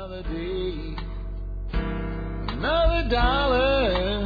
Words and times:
Another 0.00 0.22
day, 0.22 0.96
another 1.74 3.08
dollar 3.10 4.24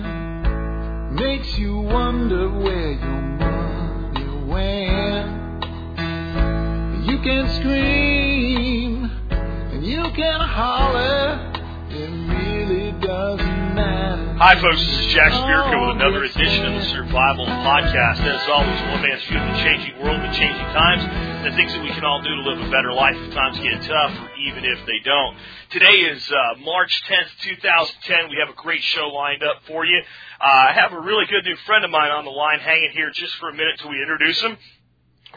makes 1.11 1.59
you 1.59 1.81
wonder 1.81 2.49
where 2.49 2.93
your 2.93 3.23
money 3.43 4.25
went. 4.53 5.65
You 7.05 7.19
can 7.19 7.49
scream 7.57 9.11
and 9.73 9.85
you 9.85 10.13
can 10.15 10.41
holler, 10.43 11.24
Hi, 14.35 14.61
folks. 14.61 14.83
This 14.83 14.99
is 14.99 15.07
Jack 15.15 15.31
Spirko 15.31 15.79
with 15.87 15.95
another 15.95 16.25
edition 16.25 16.67
of 16.67 16.75
the 16.75 16.87
Survival 16.91 17.47
Podcast. 17.47 18.19
As 18.27 18.43
always, 18.51 18.81
one 18.91 19.07
man's 19.07 19.23
view 19.31 19.39
of 19.39 19.47
the 19.47 19.63
changing 19.63 19.95
world, 20.03 20.19
the 20.19 20.35
changing 20.35 20.67
times, 20.75 21.07
and 21.07 21.47
the 21.47 21.55
things 21.55 21.71
that 21.71 21.79
we 21.81 21.95
can 21.95 22.03
all 22.03 22.21
do 22.21 22.35
to 22.35 22.43
live 22.43 22.59
a 22.59 22.69
better 22.69 22.93
life 22.93 23.15
if 23.15 23.33
times 23.33 23.61
get 23.63 23.79
tough, 23.87 24.11
or 24.19 24.35
even 24.43 24.65
if 24.67 24.85
they 24.87 24.99
don't. 25.05 25.39
Today 25.71 26.11
is 26.11 26.19
uh, 26.33 26.59
March 26.67 26.91
10th, 27.07 27.31
2010. 27.47 28.31
We 28.31 28.43
have 28.43 28.51
a 28.51 28.59
great 28.59 28.83
show 28.83 29.07
lined 29.07 29.45
up 29.45 29.63
for 29.69 29.87
you. 29.87 30.03
Uh, 30.41 30.45
I 30.45 30.73
have 30.75 30.93
a 30.93 30.99
really 30.99 31.27
good 31.27 31.45
new 31.45 31.57
friend 31.65 31.85
of 31.85 31.93
mine 31.93 32.11
on 32.11 32.25
the 32.25 32.35
line 32.35 32.59
hanging 32.59 32.91
here 32.91 33.11
just 33.15 33.37
for 33.37 33.51
a 33.51 33.55
minute 33.55 33.79
till 33.79 33.91
we 33.91 34.03
introduce 34.03 34.43
him. 34.43 34.59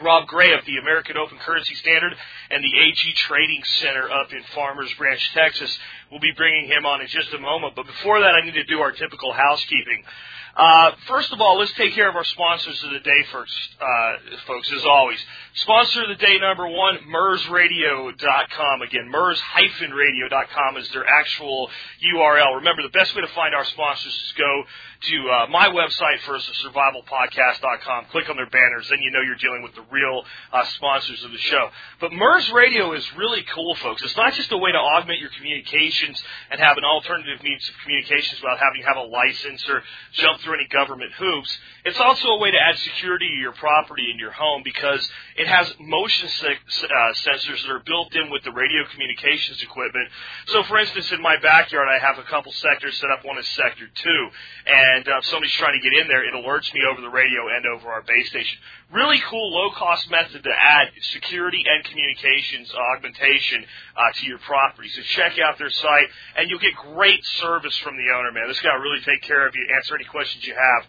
Rob 0.02 0.28
Gray 0.28 0.52
of 0.54 0.64
the 0.64 0.76
American 0.78 1.16
Open 1.16 1.38
Currency 1.38 1.74
Standard 1.74 2.14
and 2.50 2.62
the 2.62 2.80
AG 2.80 3.12
Trading 3.14 3.62
Center 3.64 4.10
up 4.10 4.32
in 4.32 4.42
Farmers 4.54 4.92
Branch, 4.94 5.20
Texas. 5.34 5.76
We'll 6.10 6.20
be 6.20 6.32
bringing 6.36 6.66
him 6.66 6.86
on 6.86 7.00
in 7.00 7.06
just 7.08 7.32
a 7.34 7.38
moment. 7.38 7.74
But 7.76 7.86
before 7.86 8.20
that, 8.20 8.34
I 8.34 8.44
need 8.44 8.54
to 8.54 8.64
do 8.64 8.80
our 8.80 8.92
typical 8.92 9.32
housekeeping. 9.32 10.02
Uh, 10.56 10.90
first 11.06 11.32
of 11.32 11.40
all, 11.40 11.58
let's 11.58 11.72
take 11.74 11.94
care 11.94 12.08
of 12.08 12.16
our 12.16 12.24
sponsors 12.24 12.82
of 12.82 12.90
the 12.90 12.98
day 12.98 13.22
first, 13.30 13.54
uh, 13.80 14.16
folks, 14.44 14.68
as 14.72 14.84
always. 14.84 15.18
Sponsor 15.54 16.02
of 16.02 16.08
the 16.08 16.16
day 16.16 16.36
number 16.40 16.66
one, 16.66 16.98
MURSradio.com. 17.08 18.82
Again, 18.82 19.08
MURS-radio.com 19.08 20.76
is 20.78 20.88
their 20.90 21.06
actual 21.06 21.70
URL. 22.12 22.56
Remember, 22.56 22.82
the 22.82 22.88
best 22.88 23.14
way 23.14 23.22
to 23.22 23.28
find 23.28 23.54
our 23.54 23.64
sponsors 23.66 24.12
is 24.12 24.34
go 24.36 24.64
to 25.00 25.30
uh, 25.30 25.46
my 25.50 25.68
website 25.68 26.18
first, 26.26 26.50
survivalpodcast.com. 26.64 28.06
Click 28.10 28.28
on 28.28 28.36
their 28.36 28.50
banners, 28.50 28.88
then 28.88 28.98
you 29.00 29.10
know 29.10 29.20
you're 29.20 29.36
dealing 29.36 29.62
with 29.62 29.74
the 29.74 29.84
real 29.90 30.24
uh, 30.52 30.64
sponsors 30.74 31.22
of 31.24 31.30
the 31.30 31.38
show. 31.38 31.68
But 32.00 32.12
MURS 32.12 32.50
Radio 32.50 32.92
is 32.92 33.04
really 33.16 33.44
cool, 33.54 33.74
folks. 33.76 34.02
It's 34.02 34.16
not 34.16 34.32
just 34.34 34.50
a 34.52 34.58
way 34.58 34.72
to 34.72 34.78
augment 34.78 35.20
your 35.20 35.30
communications 35.36 36.22
and 36.50 36.60
have 36.60 36.76
an 36.76 36.84
alternative 36.84 37.42
means 37.42 37.68
of 37.68 37.74
communications 37.82 38.40
without 38.40 38.58
having 38.58 38.82
to 38.82 38.88
have 38.88 38.96
a 38.96 39.08
license 39.08 39.68
or 39.68 39.82
jump 40.12 40.40
through 40.40 40.54
any 40.54 40.66
government 40.68 41.12
hoops. 41.12 41.58
It's 41.88 42.00
also 42.00 42.28
a 42.28 42.38
way 42.38 42.50
to 42.50 42.58
add 42.60 42.76
security 42.78 43.28
to 43.28 43.34
your 43.40 43.52
property 43.52 44.10
and 44.10 44.20
your 44.20 44.30
home 44.30 44.60
because 44.62 45.08
it 45.36 45.48
has 45.48 45.72
motion 45.80 46.28
se- 46.28 46.58
uh, 46.84 47.12
sensors 47.24 47.62
that 47.62 47.70
are 47.70 47.80
built 47.80 48.14
in 48.14 48.30
with 48.30 48.44
the 48.44 48.52
radio 48.52 48.84
communications 48.92 49.62
equipment. 49.62 50.08
So, 50.48 50.62
for 50.64 50.78
instance, 50.78 51.10
in 51.12 51.22
my 51.22 51.40
backyard, 51.40 51.88
I 51.88 51.98
have 51.98 52.18
a 52.18 52.28
couple 52.28 52.52
sectors 52.52 52.98
set 52.98 53.10
up. 53.10 53.24
One 53.24 53.38
is 53.38 53.48
Sector 53.48 53.88
2. 53.94 54.28
And 54.66 55.08
uh, 55.08 55.16
if 55.16 55.24
somebody's 55.26 55.54
trying 55.54 55.80
to 55.80 55.90
get 55.90 55.98
in 55.98 56.08
there, 56.08 56.28
it 56.28 56.34
alerts 56.34 56.74
me 56.74 56.82
over 56.84 57.00
the 57.00 57.08
radio 57.08 57.48
and 57.56 57.64
over 57.64 57.88
our 57.88 58.02
base 58.02 58.28
station. 58.28 58.58
Really 58.92 59.20
cool, 59.30 59.52
low-cost 59.54 60.10
method 60.10 60.42
to 60.44 60.50
add 60.50 60.88
security 61.00 61.64
and 61.66 61.84
communications 61.84 62.70
augmentation 62.92 63.64
uh, 63.96 64.12
to 64.12 64.26
your 64.26 64.38
property. 64.38 64.90
So 64.90 65.00
check 65.02 65.38
out 65.38 65.56
their 65.56 65.70
site, 65.70 66.08
and 66.36 66.50
you'll 66.50 66.60
get 66.60 66.74
great 66.94 67.24
service 67.40 67.76
from 67.78 67.96
the 67.96 68.12
owner, 68.12 68.30
man. 68.32 68.48
This 68.48 68.60
guy 68.60 68.76
will 68.76 68.82
really 68.82 69.00
take 69.00 69.22
care 69.22 69.46
of 69.46 69.54
you, 69.54 69.66
answer 69.74 69.94
any 69.94 70.04
questions 70.04 70.44
you 70.46 70.54
have. 70.54 70.84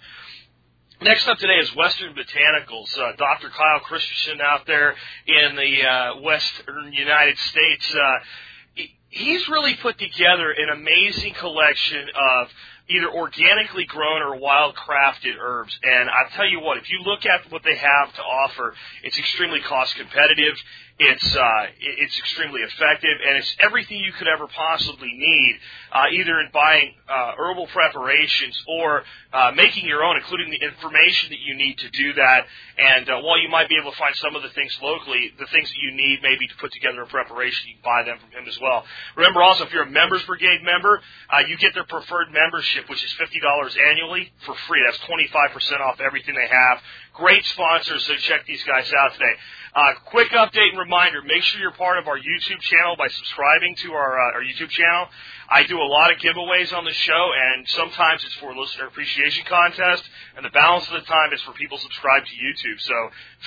Next 1.02 1.30
up 1.30 1.38
today 1.38 1.55
is 1.59 1.73
Western 1.78 2.14
Botanicals. 2.14 3.00
Uh, 3.00 3.14
Dr. 3.16 3.47
Kyle 3.47 3.80
Christensen 3.80 4.42
out 4.42 4.67
there 4.67 4.95
in 5.25 5.55
the 5.55 5.88
uh, 5.88 6.19
Western 6.19 6.92
United 6.92 7.38
States. 7.38 7.95
Uh, 7.95 8.83
he's 9.08 9.47
really 9.47 9.75
put 9.75 9.97
together 9.97 10.52
an 10.52 10.67
amazing 10.73 11.36
collection 11.36 12.05
of 12.14 12.50
either 12.89 13.09
organically 13.09 13.86
grown 13.86 14.22
or 14.22 14.36
wild 14.36 14.75
crafted 14.75 15.36
herbs. 15.39 15.80
And 15.83 16.09
I 16.09 16.36
tell 16.36 16.45
you 16.45 16.60
what, 16.60 16.77
if 16.77 16.89
you 16.89 16.99
look 17.05 17.26
at 17.26 17.49
what 17.49 17.64
they 17.64 17.77
have 17.77 18.14
to 18.16 18.21
offer, 18.21 18.73
it's 19.02 19.17
extremely 19.17 19.61
cost 19.61 19.95
competitive. 19.95 20.55
It's 21.02 21.36
uh, 21.36 21.65
it's 21.80 22.20
extremely 22.20 22.60
effective, 22.60 23.17
and 23.26 23.37
it's 23.37 23.55
everything 23.61 23.99
you 24.04 24.11
could 24.11 24.27
ever 24.27 24.48
possibly 24.48 25.14
need, 25.15 25.55
uh, 25.93 26.11
either 26.11 26.42
in 26.42 26.49
buying 26.52 26.93
uh, 27.08 27.32
herbal 27.37 27.67
preparations 27.67 28.61
or 28.67 29.04
uh, 29.32 29.54
making 29.55 29.87
your 29.87 30.04
own, 30.04 30.17
including 30.17 30.52
the 30.52 30.60
information 30.60 31.30
that 31.30 31.39
you 31.39 31.55
need 31.55 31.77
to 31.77 31.89
do 31.92 32.11
that. 32.15 32.48
And 32.77 33.10
uh, 33.10 33.21
while 33.21 33.39
you 33.39 33.48
might 33.48 33.70
be 33.70 33.77
able 33.80 33.92
to 33.92 33.98
find 33.98 34.14
some 34.17 34.36
of 34.36 34.43
the 34.43 34.49
things 34.49 34.77
locally, 34.83 35.32
the 35.39 35.48
things 35.48 35.70
that 35.70 35.80
you 35.82 35.95
need 35.95 36.20
maybe 36.21 36.48
to 36.48 36.55
put 36.60 36.73
together 36.73 37.02
a 37.04 37.08
preparation, 37.08 37.70
you 37.70 37.76
can 37.80 37.83
buy 37.87 38.04
them 38.04 38.20
from 38.20 38.31
him 38.36 38.45
as 38.49 38.60
well. 38.60 38.83
Remember 39.16 39.42
also, 39.42 39.64
if 39.64 39.71
you're 39.71 39.87
a 39.87 39.89
Members 39.89 40.23
Brigade 40.26 40.64
member, 40.64 40.99
uh, 41.31 41.48
you 41.48 41.55
get 41.58 41.73
their 41.73 41.87
preferred 41.87 42.27
membership, 42.33 42.89
which 42.89 43.04
is 43.05 43.11
fifty 43.14 43.39
dollars 43.39 43.71
annually 43.87 44.33
for 44.45 44.54
free. 44.67 44.83
That's 44.86 44.99
twenty 45.08 45.27
five 45.31 45.52
percent 45.55 45.80
off 45.80 46.02
everything 46.02 46.36
they 46.36 46.49
have. 46.52 46.81
Great 47.19 47.45
sponsors, 47.47 48.05
so 48.05 48.15
check 48.15 48.45
these 48.47 48.63
guys 48.63 48.89
out 48.93 49.11
today. 49.11 49.33
Uh, 49.75 49.93
quick 50.05 50.30
update 50.31 50.69
and 50.69 50.80
reminder: 50.80 51.21
make 51.21 51.43
sure 51.43 51.59
you're 51.59 51.71
part 51.71 51.97
of 51.97 52.07
our 52.07 52.17
YouTube 52.17 52.61
channel 52.61 52.95
by 52.97 53.09
subscribing 53.09 53.75
to 53.75 53.91
our 53.91 54.17
uh, 54.17 54.35
our 54.35 54.41
YouTube 54.41 54.69
channel. 54.69 55.09
I 55.49 55.63
do 55.63 55.77
a 55.81 55.83
lot 55.83 56.13
of 56.13 56.19
giveaways 56.19 56.71
on 56.71 56.85
the 56.85 56.93
show, 56.93 57.31
and 57.35 57.67
sometimes 57.67 58.23
it's 58.23 58.35
for 58.35 58.55
listener 58.55 58.87
appreciation 58.87 59.43
contest, 59.45 60.09
and 60.37 60.45
the 60.45 60.49
balance 60.52 60.87
of 60.87 60.93
the 60.93 61.07
time 61.07 61.33
is 61.33 61.41
for 61.41 61.52
people 61.52 61.77
subscribed 61.77 62.27
to 62.27 62.35
YouTube. 62.35 62.80
So 62.80 62.95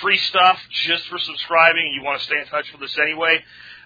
free 0.03 0.19
stuff 0.19 0.61
just 0.71 1.09
for 1.09 1.19
subscribing. 1.19 1.95
You 1.95 2.05
want 2.05 2.21
to 2.21 2.27
stay 2.27 2.41
in 2.41 2.47
touch 2.47 2.71
with 2.75 2.83
us 2.83 2.99
anyway. 2.99 3.43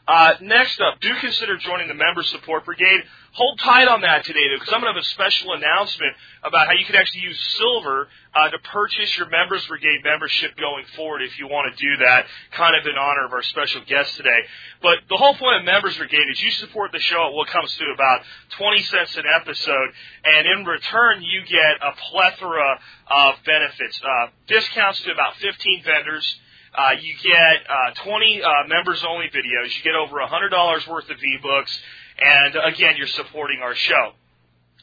Uh, 0.07 0.35
next 0.41 0.81
up, 0.81 1.01
do 1.01 1.13
consider 1.17 1.57
joining 1.57 1.89
the 1.89 1.95
Member 1.95 2.23
Support 2.23 2.65
Brigade. 2.65 3.03
Hold 3.33 3.59
tight 3.59 3.89
on 3.89 4.03
that 4.03 4.25
today, 4.25 4.39
though, 4.49 4.61
because 4.61 4.73
I'm 4.73 4.81
going 4.81 4.95
to 4.95 4.97
have 4.97 5.03
a 5.03 5.09
special 5.09 5.53
announcement 5.53 6.15
about 6.45 6.69
how 6.69 6.75
you 6.75 6.85
can 6.87 6.95
actually 6.95 7.23
use 7.23 7.39
silver 7.59 8.07
uh, 8.33 8.49
to 8.49 8.59
purchase 8.71 9.19
your 9.19 9.29
Members 9.29 9.67
Brigade 9.67 10.05
membership 10.05 10.57
going 10.57 10.85
forward 10.95 11.23
if 11.23 11.37
you 11.41 11.49
want 11.49 11.75
to 11.75 11.83
do 11.83 11.97
that, 12.05 12.27
kind 12.53 12.77
of 12.77 12.87
in 12.87 12.97
honor 12.97 13.27
of 13.27 13.33
our 13.33 13.43
special 13.43 13.83
guest 13.85 14.17
today. 14.17 14.47
But 14.81 14.99
the 15.09 15.17
whole 15.17 15.35
point 15.35 15.59
of 15.59 15.65
Members 15.65 15.99
Brigade 15.99 16.31
is 16.31 16.41
you 16.41 16.53
support 16.53 16.93
the 16.93 17.01
show 17.01 17.27
at 17.27 17.33
what 17.35 17.49
comes 17.49 17.77
to 17.77 17.85
about 17.93 18.23
20 18.59 18.83
cents 18.85 19.17
an 19.17 19.25
episode, 19.35 19.89
and 20.25 20.47
in 20.47 20.65
return, 20.65 21.21
you 21.21 21.43
get 21.47 21.83
a 21.83 21.93
plethora 22.11 22.79
of 23.11 23.35
benefits. 23.45 24.01
Uh, 24.03 24.29
discounts 24.47 25.03
to 25.03 25.11
about 25.11 25.35
15 25.37 25.83
vendors. 25.83 26.41
Uh, 26.77 26.93
you 27.01 27.15
get 27.23 27.67
uh, 27.69 28.05
20 28.05 28.43
uh, 28.43 28.49
members 28.69 29.05
only 29.09 29.27
videos. 29.27 29.77
You 29.77 29.83
get 29.83 29.95
over 29.95 30.17
$100 30.17 30.89
worth 30.89 31.09
of 31.11 31.17
ebooks. 31.17 31.79
And 32.19 32.57
again, 32.73 32.95
you're 32.97 33.07
supporting 33.09 33.61
our 33.63 33.75
show. 33.75 34.13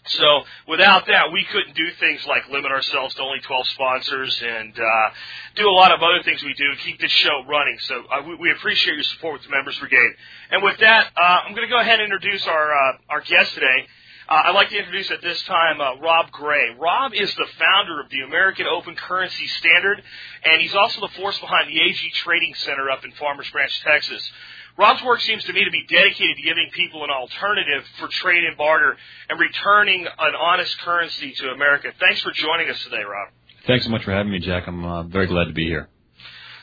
So 0.05 0.43
without 0.67 1.07
that, 1.07 1.31
we 1.31 1.45
couldn't 1.45 1.75
do 1.75 1.89
things 1.99 2.25
like 2.27 2.49
limit 2.49 2.71
ourselves 2.71 3.15
to 3.15 3.21
only 3.21 3.39
12 3.39 3.67
sponsors 3.69 4.43
and 4.45 4.73
uh, 4.77 5.09
do 5.55 5.69
a 5.69 5.71
lot 5.71 5.93
of 5.93 6.03
other 6.03 6.21
things 6.23 6.43
we 6.43 6.53
do 6.55 6.71
to 6.71 6.77
keep 6.83 6.99
this 6.99 7.11
show 7.11 7.43
running. 7.47 7.77
So 7.79 8.03
uh, 8.11 8.21
we, 8.27 8.35
we 8.35 8.51
appreciate 8.51 8.95
your 8.95 9.03
support 9.03 9.35
with 9.35 9.43
the 9.43 9.49
Members 9.49 9.79
Brigade. 9.79 10.11
And 10.51 10.61
with 10.61 10.77
that, 10.79 11.07
uh, 11.15 11.39
I'm 11.47 11.55
going 11.55 11.67
to 11.67 11.71
go 11.73 11.79
ahead 11.79 12.01
and 12.01 12.11
introduce 12.11 12.45
our 12.47 12.73
uh, 12.73 12.97
our 13.09 13.21
guest 13.21 13.53
today. 13.53 13.87
Uh, 14.29 14.41
I'd 14.45 14.55
like 14.55 14.69
to 14.69 14.77
introduce 14.77 15.11
at 15.11 15.21
this 15.21 15.41
time 15.43 15.81
uh, 15.81 15.97
Rob 15.99 16.31
Gray. 16.31 16.75
Rob 16.79 17.13
is 17.13 17.33
the 17.35 17.47
founder 17.59 17.99
of 17.99 18.09
the 18.09 18.21
American 18.21 18.65
Open 18.67 18.95
Currency 18.95 19.47
Standard, 19.47 20.01
and 20.43 20.61
he's 20.61 20.73
also 20.73 21.01
the 21.01 21.13
force 21.19 21.37
behind 21.39 21.69
the 21.69 21.79
AG 21.81 21.99
Trading 22.15 22.53
Center 22.55 22.89
up 22.89 23.03
in 23.03 23.11
Farmers 23.13 23.49
Branch, 23.51 23.81
Texas. 23.81 24.31
Rob's 24.77 25.03
work 25.03 25.21
seems 25.21 25.43
to 25.43 25.53
me 25.53 25.63
to 25.65 25.71
be 25.71 25.85
dedicated 25.87 26.37
to 26.37 26.41
giving 26.41 26.69
people 26.73 27.03
an 27.03 27.09
alternative 27.09 27.83
for 27.99 28.07
trade 28.07 28.43
and 28.43 28.57
barter 28.57 28.95
and 29.29 29.39
returning 29.39 30.07
an 30.07 30.35
honest 30.39 30.77
currency 30.79 31.33
to 31.33 31.49
America. 31.49 31.89
Thanks 31.99 32.21
for 32.21 32.31
joining 32.31 32.69
us 32.69 32.81
today, 32.83 33.03
Rob. 33.03 33.29
Thanks 33.67 33.85
so 33.85 33.91
much 33.91 34.03
for 34.03 34.11
having 34.11 34.31
me, 34.31 34.39
Jack. 34.39 34.63
I'm 34.67 34.83
uh, 34.83 35.03
very 35.03 35.27
glad 35.27 35.45
to 35.45 35.53
be 35.53 35.65
here. 35.65 35.89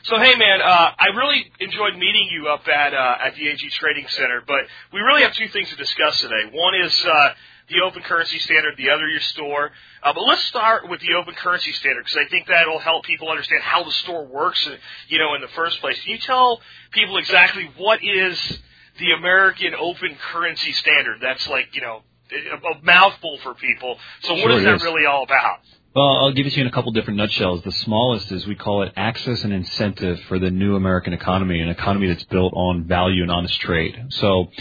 So 0.03 0.17
hey 0.17 0.35
man, 0.35 0.61
uh, 0.61 0.91
I 0.97 1.07
really 1.15 1.51
enjoyed 1.59 1.93
meeting 1.93 2.27
you 2.31 2.47
up 2.47 2.67
at 2.67 2.91
uh, 2.91 3.17
at 3.23 3.35
the 3.35 3.47
AG 3.47 3.69
Trading 3.69 4.07
Center, 4.07 4.41
but 4.47 4.61
we 4.91 4.99
really 4.99 5.21
have 5.21 5.33
two 5.35 5.47
things 5.49 5.69
to 5.69 5.75
discuss 5.75 6.19
today. 6.21 6.49
One 6.51 6.73
is 6.73 7.05
uh, 7.05 7.33
the 7.71 7.81
open 7.85 8.03
currency 8.03 8.39
standard, 8.39 8.75
the 8.77 8.89
other 8.89 9.07
your 9.07 9.21
store. 9.21 9.71
Uh, 10.03 10.13
but 10.13 10.21
let's 10.21 10.43
start 10.45 10.89
with 10.89 10.99
the 11.01 11.13
open 11.13 11.33
currency 11.35 11.71
standard 11.73 12.03
because 12.05 12.17
I 12.17 12.29
think 12.29 12.47
that'll 12.47 12.79
help 12.79 13.05
people 13.05 13.29
understand 13.29 13.61
how 13.63 13.83
the 13.83 13.91
store 13.91 14.25
works, 14.25 14.65
uh, 14.67 14.75
you 15.07 15.17
know, 15.17 15.35
in 15.35 15.41
the 15.41 15.47
first 15.49 15.79
place. 15.79 15.99
Can 16.03 16.13
you 16.13 16.19
tell 16.19 16.61
people 16.91 17.17
exactly 17.17 17.69
what 17.77 17.99
is 18.03 18.59
the 18.99 19.11
American 19.17 19.73
open 19.73 20.15
currency 20.31 20.73
standard? 20.73 21.19
That's 21.21 21.47
like, 21.47 21.75
you 21.75 21.81
know, 21.81 22.01
a, 22.31 22.55
a 22.55 22.83
mouthful 22.83 23.39
for 23.43 23.53
people. 23.53 23.97
So 24.21 24.33
what 24.33 24.41
Sure 24.41 24.51
is 24.51 24.63
that 24.63 24.75
is. 24.75 24.83
really 24.83 25.05
all 25.05 25.23
about? 25.23 25.59
Well, 25.93 26.05
I'll 26.07 26.31
give 26.31 26.45
it 26.45 26.51
to 26.51 26.55
you 26.55 26.61
in 26.61 26.67
a 26.67 26.71
couple 26.71 26.93
different 26.93 27.17
nutshells. 27.17 27.63
The 27.63 27.71
smallest 27.73 28.31
is 28.31 28.47
we 28.47 28.55
call 28.55 28.83
it 28.83 28.93
access 28.95 29.43
and 29.43 29.51
incentive 29.51 30.21
for 30.29 30.39
the 30.39 30.49
new 30.49 30.77
American 30.77 31.11
economy, 31.11 31.59
an 31.59 31.67
economy 31.67 32.07
that's 32.07 32.23
built 32.23 32.53
on 32.55 32.85
value 32.85 33.23
and 33.23 33.31
honest 33.31 33.59
trade. 33.59 34.01
So 34.11 34.51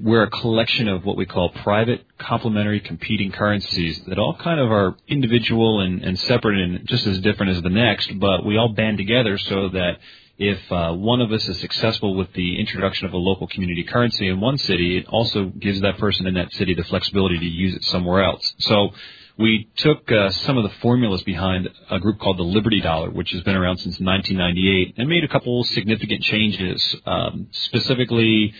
we're 0.00 0.22
a 0.22 0.30
collection 0.30 0.88
of 0.88 1.04
what 1.04 1.16
we 1.16 1.26
call 1.26 1.50
private, 1.50 2.04
complementary, 2.18 2.80
competing 2.80 3.32
currencies 3.32 4.00
that 4.06 4.18
all 4.18 4.36
kind 4.36 4.60
of 4.60 4.70
are 4.70 4.96
individual 5.08 5.80
and, 5.80 6.02
and 6.02 6.18
separate 6.20 6.58
and 6.58 6.86
just 6.86 7.06
as 7.06 7.20
different 7.20 7.56
as 7.56 7.62
the 7.62 7.70
next, 7.70 8.18
but 8.18 8.44
we 8.44 8.56
all 8.56 8.72
band 8.72 8.98
together 8.98 9.36
so 9.38 9.68
that 9.70 9.98
if 10.38 10.72
uh, 10.72 10.92
one 10.92 11.20
of 11.20 11.30
us 11.30 11.46
is 11.48 11.58
successful 11.60 12.14
with 12.14 12.32
the 12.32 12.58
introduction 12.58 13.06
of 13.06 13.12
a 13.12 13.16
local 13.16 13.46
community 13.46 13.84
currency 13.84 14.28
in 14.28 14.40
one 14.40 14.58
city, 14.58 14.98
it 14.98 15.06
also 15.08 15.46
gives 15.46 15.80
that 15.82 15.98
person 15.98 16.26
in 16.26 16.34
that 16.34 16.52
city 16.52 16.74
the 16.74 16.84
flexibility 16.84 17.38
to 17.38 17.44
use 17.44 17.74
it 17.74 17.84
somewhere 17.84 18.24
else. 18.24 18.54
So 18.58 18.90
we 19.38 19.68
took 19.76 20.10
uh, 20.10 20.30
some 20.30 20.56
of 20.56 20.64
the 20.64 20.74
formulas 20.80 21.22
behind 21.22 21.68
a 21.90 22.00
group 22.00 22.18
called 22.18 22.38
the 22.38 22.44
Liberty 22.44 22.80
Dollar, 22.80 23.10
which 23.10 23.30
has 23.32 23.42
been 23.42 23.56
around 23.56 23.78
since 23.78 24.00
1998, 24.00 24.94
and 24.96 25.08
made 25.08 25.24
a 25.24 25.28
couple 25.28 25.64
significant 25.64 26.22
changes, 26.22 26.96
um, 27.06 27.48
specifically 27.50 28.54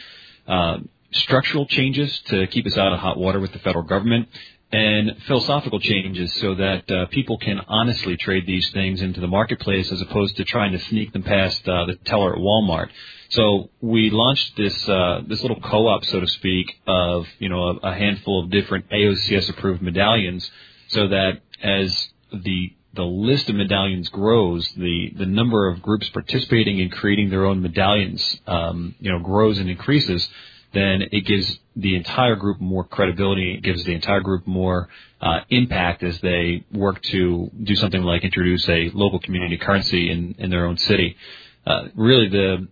uh, 0.46 0.78
structural 1.12 1.66
changes 1.66 2.20
to 2.26 2.46
keep 2.48 2.66
us 2.66 2.76
out 2.76 2.92
of 2.92 2.98
hot 2.98 3.18
water 3.18 3.40
with 3.40 3.52
the 3.52 3.58
federal 3.60 3.84
government, 3.84 4.28
and 4.72 5.16
philosophical 5.26 5.78
changes 5.78 6.32
so 6.34 6.54
that 6.54 6.90
uh, 6.90 7.06
people 7.06 7.36
can 7.36 7.60
honestly 7.68 8.16
trade 8.16 8.46
these 8.46 8.70
things 8.70 9.02
into 9.02 9.20
the 9.20 9.26
marketplace 9.26 9.92
as 9.92 10.00
opposed 10.00 10.36
to 10.36 10.44
trying 10.44 10.72
to 10.72 10.78
sneak 10.78 11.12
them 11.12 11.22
past 11.22 11.68
uh, 11.68 11.84
the 11.84 11.94
teller 12.06 12.34
at 12.34 12.38
Walmart. 12.40 12.88
So 13.28 13.70
we 13.80 14.10
launched 14.10 14.56
this 14.56 14.88
uh, 14.88 15.22
this 15.26 15.42
little 15.42 15.60
co-op, 15.60 16.04
so 16.06 16.20
to 16.20 16.26
speak, 16.26 16.66
of 16.86 17.26
you 17.38 17.48
know 17.48 17.78
a, 17.82 17.88
a 17.88 17.94
handful 17.94 18.42
of 18.42 18.50
different 18.50 18.88
AOCS 18.90 19.50
approved 19.50 19.82
medallions, 19.82 20.50
so 20.88 21.08
that 21.08 21.40
as 21.62 22.08
the 22.32 22.72
the 22.94 23.04
list 23.04 23.48
of 23.48 23.56
medallions 23.56 24.08
grows, 24.10 24.70
the 24.76 25.12
the 25.16 25.26
number 25.26 25.68
of 25.68 25.80
groups 25.80 26.08
participating 26.10 26.78
in 26.78 26.90
creating 26.90 27.30
their 27.30 27.46
own 27.46 27.62
medallions, 27.62 28.38
um, 28.46 28.94
you 29.00 29.10
know, 29.10 29.18
grows 29.18 29.58
and 29.58 29.70
increases 29.70 30.28
then 30.72 31.02
it 31.12 31.26
gives 31.26 31.58
the 31.76 31.96
entire 31.96 32.36
group 32.36 32.60
more 32.60 32.84
credibility. 32.84 33.54
It 33.54 33.62
gives 33.62 33.84
the 33.84 33.94
entire 33.94 34.20
group 34.20 34.46
more 34.46 34.88
uh, 35.20 35.40
impact 35.48 36.02
as 36.02 36.20
they 36.20 36.64
work 36.72 37.02
to 37.02 37.50
do 37.62 37.74
something 37.76 38.02
like 38.02 38.24
introduce 38.24 38.68
a 38.68 38.90
local 38.92 39.20
community 39.20 39.56
currency 39.56 40.10
in, 40.10 40.34
in 40.38 40.50
their 40.50 40.66
own 40.66 40.76
city. 40.76 41.16
Uh, 41.66 41.84
really, 41.94 42.28
the 42.28 42.68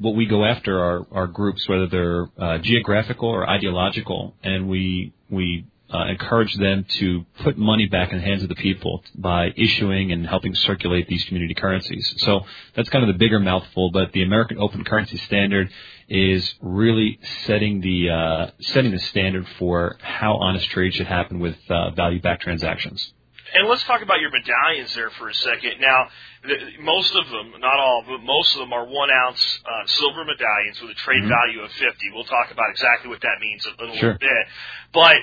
what 0.00 0.14
we 0.14 0.26
go 0.26 0.44
after 0.44 0.82
are, 0.82 1.06
are 1.12 1.26
groups, 1.26 1.68
whether 1.68 1.86
they're 1.86 2.26
uh, 2.38 2.58
geographical 2.58 3.28
or 3.28 3.48
ideological, 3.48 4.34
and 4.42 4.68
we 4.68 5.12
we 5.28 5.66
uh, 5.92 6.06
encourage 6.06 6.54
them 6.56 6.84
to 6.98 7.24
put 7.42 7.56
money 7.56 7.86
back 7.86 8.10
in 8.10 8.18
the 8.18 8.24
hands 8.24 8.42
of 8.42 8.48
the 8.48 8.54
people 8.56 9.04
by 9.14 9.52
issuing 9.56 10.12
and 10.12 10.26
helping 10.26 10.54
circulate 10.54 11.06
these 11.08 11.24
community 11.24 11.54
currencies. 11.54 12.14
So 12.18 12.40
that's 12.74 12.88
kind 12.88 13.04
of 13.04 13.08
the 13.08 13.18
bigger 13.18 13.38
mouthful, 13.38 13.90
but 13.92 14.12
the 14.12 14.22
American 14.22 14.58
Open 14.58 14.84
Currency 14.84 15.18
Standard 15.18 15.70
is 16.08 16.54
really 16.60 17.18
setting 17.46 17.80
the 17.80 18.10
uh, 18.10 18.50
setting 18.60 18.92
the 18.92 18.98
standard 18.98 19.46
for 19.58 19.96
how 20.00 20.36
honest 20.36 20.68
trade 20.70 20.94
should 20.94 21.06
happen 21.06 21.40
with 21.40 21.56
uh, 21.68 21.90
value-backed 21.90 22.42
transactions. 22.42 23.12
And 23.54 23.68
let's 23.68 23.84
talk 23.84 24.02
about 24.02 24.20
your 24.20 24.30
medallions 24.30 24.94
there 24.94 25.10
for 25.10 25.28
a 25.28 25.34
second. 25.34 25.80
Now, 25.80 26.08
the, 26.42 26.82
most 26.82 27.14
of 27.14 27.28
them, 27.30 27.54
not 27.60 27.78
all, 27.78 28.04
but 28.06 28.18
most 28.18 28.54
of 28.54 28.60
them 28.60 28.72
are 28.72 28.84
one 28.84 29.08
ounce 29.10 29.60
uh, 29.64 29.86
silver 29.86 30.24
medallions 30.24 30.80
with 30.80 30.90
a 30.90 30.94
trade 30.94 31.22
mm-hmm. 31.22 31.28
value 31.28 31.60
of 31.62 31.70
50. 31.70 32.10
We'll 32.12 32.24
talk 32.24 32.50
about 32.50 32.70
exactly 32.70 33.08
what 33.08 33.20
that 33.22 33.38
means 33.40 33.66
in 33.66 33.72
a 33.72 33.82
little 33.82 33.96
sure. 33.96 34.18
bit. 34.18 34.46
But 34.92 35.16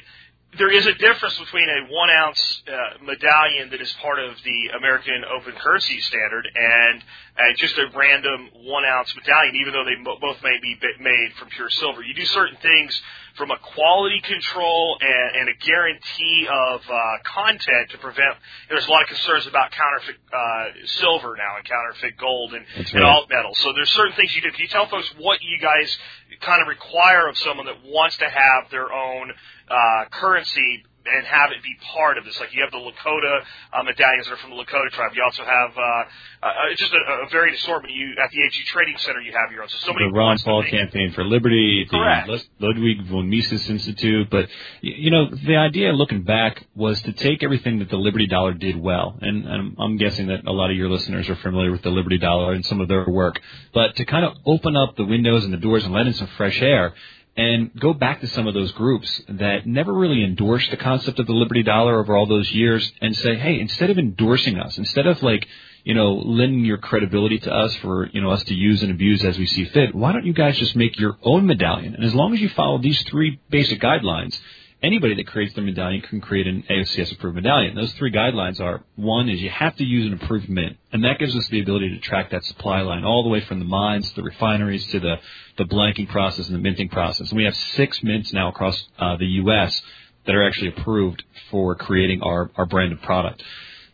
there 0.58 0.72
is 0.72 0.86
a 0.86 0.94
difference 0.94 1.38
between 1.40 1.68
a 1.68 1.94
one 1.94 2.10
ounce 2.10 2.64
uh, 2.68 3.04
medallion 3.04 3.70
that 3.72 3.82
is 3.82 3.92
part 4.02 4.20
of 4.20 4.36
the 4.44 4.78
American 4.78 5.24
Open 5.26 5.54
Currency 5.54 6.00
Standard 6.02 6.48
and 6.54 7.02
uh, 7.38 7.54
just 7.58 7.78
a 7.78 7.88
random 7.96 8.50
one 8.66 8.86
ounce 8.86 9.14
medallion, 9.16 9.56
even 9.56 9.74
though 9.74 9.86
they 9.86 9.98
both 10.22 10.38
may 10.44 10.58
be 10.62 10.78
made 11.00 11.34
from 11.40 11.50
pure 11.50 11.70
silver. 11.70 12.04
You 12.04 12.14
do 12.14 12.26
certain 12.26 12.58
things 12.62 13.02
from 13.36 13.50
a 13.50 13.58
quality 13.58 14.22
control 14.22 14.98
and, 15.02 15.36
and 15.42 15.50
a 15.50 15.66
guarantee 15.66 16.48
of 16.48 16.82
uh, 16.82 17.18
content 17.24 17.90
to 17.90 17.98
prevent. 17.98 18.38
There's 18.70 18.86
a 18.86 18.92
lot 18.92 19.02
of 19.02 19.08
concerns 19.08 19.48
about 19.48 19.72
counterfeit 19.72 20.18
uh, 20.32 20.66
silver 20.86 21.36
now 21.36 21.58
and 21.58 21.66
counterfeit 21.66 22.18
gold 22.18 22.54
and, 22.54 22.66
right. 22.78 22.94
and 22.94 23.04
alt 23.04 23.30
metals. 23.30 23.58
So 23.60 23.74
there's 23.74 23.92
certain 23.92 24.16
things 24.16 24.36
you 24.36 24.42
do. 24.42 24.52
Can 24.52 24.62
you 24.62 24.68
tell 24.68 24.88
folks 24.88 25.12
what 25.18 25.42
you 25.42 25.58
guys 25.60 25.98
kind 26.42 26.62
of 26.62 26.68
require 26.68 27.28
of 27.28 27.38
someone 27.40 27.66
that 27.66 27.84
wants 27.86 28.18
to 28.18 28.26
have 28.30 28.70
their 28.70 28.92
own 28.92 29.32
uh, 29.70 30.06
currency 30.12 30.84
and 31.06 31.26
have 31.26 31.52
it 31.52 31.62
be 31.64 31.76
part 31.94 32.18
of 32.18 32.26
this. 32.26 32.40
Like 32.40 32.54
you 32.54 32.62
have 32.62 32.72
the 32.72 32.78
Lakota 32.78 33.44
uh, 33.74 33.84
medallions 33.84 34.26
that 34.26 34.34
are 34.34 34.38
from 34.38 34.52
the 34.52 34.56
Lakota 34.56 34.90
tribe. 34.92 35.12
You 35.16 35.24
also 35.24 35.44
have 35.44 35.72
uh, 35.78 36.04
uh, 36.44 36.52
just 36.76 36.94
a, 36.94 37.26
a 37.26 37.30
varied 37.30 37.56
assortment. 37.56 37.94
You 37.94 38.16
at 38.24 38.32
the 38.32 38.42
AG 38.42 38.56
Trading 38.68 38.98
Center, 38.98 39.20
you 39.22 39.34
have 39.34 39.52
your 39.52 39.64
own. 39.64 39.70
So 39.70 39.78
somebody 39.80 40.08
the 40.08 40.14
Ron 40.14 40.38
Paul 40.40 40.64
Campaign 40.64 41.12
for 41.14 41.24
Liberty, 41.24 41.86
Correct. 41.90 42.28
the 42.28 42.42
Ludwig 42.60 43.06
von 43.08 43.30
Mises 43.30 43.70
Institute. 43.70 44.30
But 44.30 44.48
you 44.82 45.12
know, 45.12 45.30
the 45.30 45.58
idea 45.58 45.92
looking 45.92 46.24
back 46.24 46.66
was 46.76 47.02
to 47.02 47.12
take 47.12 47.44
everything 47.44 47.80
that 47.80 47.90
the 47.90 47.98
Liberty 47.98 48.28
Dollar 48.28 48.54
did 48.54 48.80
well, 48.80 49.18
and, 49.22 49.46
and 49.46 49.76
I'm 49.80 49.98
guessing 49.98 50.28
that 50.28 50.46
a 50.46 50.52
lot 50.52 50.72
of 50.72 50.78
your 50.78 50.90
listeners 50.90 51.30
are 51.30 51.36
familiar 51.36 51.72
with 51.72 51.82
the 51.82 51.90
Liberty 51.90 52.18
Dollar 52.18 52.54
and 52.54 52.66
some 52.66 52.80
of 52.82 52.88
their 52.88 53.06
work, 53.08 53.40
but 53.74 53.96
to 53.98 54.06
kind 54.06 54.26
of 54.26 54.34
open 54.46 54.76
up 54.76 54.96
the 54.96 55.06
windows 55.06 55.44
and 55.44 55.54
the 55.54 55.58
doors 55.58 55.84
and 55.84 55.94
let 55.94 56.08
in 56.08 56.14
some 56.14 56.30
fresh 56.38 56.62
air 56.62 56.94
and 57.36 57.72
go 57.80 57.94
back 57.94 58.22
to 58.22 58.28
some 58.28 58.48
of 58.48 58.54
those 58.54 58.72
groups 58.74 59.22
that 59.28 59.66
never 59.66 59.92
really 59.92 60.24
endorsed 60.24 60.70
the 60.70 60.78
concept 60.78 61.20
of 61.20 61.26
the 61.26 61.34
Liberty 61.34 61.64
Dollar 61.64 62.00
over 62.00 62.16
all 62.16 62.28
those 62.28 62.52
years 62.52 62.92
and 63.02 63.16
say, 63.16 63.36
hey, 63.36 63.60
instead 63.60 63.90
of 63.90 63.98
endorsing 63.98 64.60
us, 64.60 64.78
instead 64.78 65.08
of 65.08 65.22
like, 65.24 65.48
you 65.84 65.96
know, 65.96 66.14
lending 66.14 66.64
your 66.64 66.78
credibility 66.78 67.40
to 67.40 67.52
us 67.52 67.74
for, 67.78 68.08
you 68.08 68.22
know, 68.22 68.30
us 68.30 68.44
to 68.46 68.54
use 68.54 68.84
and 68.84 68.92
abuse 68.92 69.24
as 69.24 69.38
we 69.38 69.48
see 69.48 69.66
fit, 69.66 69.96
why 69.96 70.12
don't 70.12 70.26
you 70.26 70.34
guys 70.34 70.58
just 70.58 70.76
make 70.76 71.00
your 71.00 71.18
own 71.24 71.48
medallion? 71.48 71.96
And 71.96 72.06
as 72.06 72.14
long 72.14 72.34
as 72.34 72.40
you 72.40 72.50
follow 72.50 72.78
these 72.78 73.02
three 73.04 73.40
basic 73.50 73.82
guidelines, 73.82 74.38
anybody 74.84 75.16
that 75.16 75.28
creates 75.28 75.56
their 75.56 75.64
medallion 75.64 76.02
can 76.02 76.22
create 76.22 76.46
an 76.46 76.64
AOCS 76.70 77.14
approved 77.14 77.36
medallion. 77.36 77.76
Those 77.76 77.94
three 77.94 78.12
guidelines 78.12 78.60
are 78.60 78.84
one 78.96 79.30
is 79.30 79.42
you 79.42 79.50
have 79.50 79.76
to 79.78 79.84
use 79.84 80.06
an 80.06 80.22
approved 80.22 80.50
mint, 80.50 80.78
and 80.92 81.04
that 81.06 81.20
gives 81.20 81.36
us 81.36 81.48
the 81.48 81.62
ability 81.62 81.90
to 81.92 82.00
track 82.00 82.32
that 82.32 82.44
supply 82.44 82.82
line 82.82 83.06
all 83.06 83.24
the 83.24 83.30
way 83.30 83.42
from 83.42 83.60
the 83.60 83.66
mines 83.66 84.10
to 84.10 84.16
the 84.16 84.24
refineries 84.24 84.86
to 84.88 85.00
the, 85.00 85.16
the 85.58 85.64
blanking 85.64 86.10
process 86.10 86.48
and 86.48 86.56
the 86.56 86.60
minting 86.60 86.90
process. 86.90 87.30
And 87.30 87.38
we 87.38 87.46
have 87.46 87.56
six 87.56 88.04
mints 88.04 88.34
now 88.34 88.50
across 88.50 88.84
uh, 89.00 89.16
the 89.18 89.26
U.S. 89.26 89.82
that 90.26 90.36
are 90.36 90.46
actually 90.46 90.70
approved 90.70 91.24
for 91.50 91.76
creating 91.76 92.22
our, 92.22 92.52
our 92.56 92.66
brand 92.66 92.92
of 92.92 93.02
product. 93.02 93.42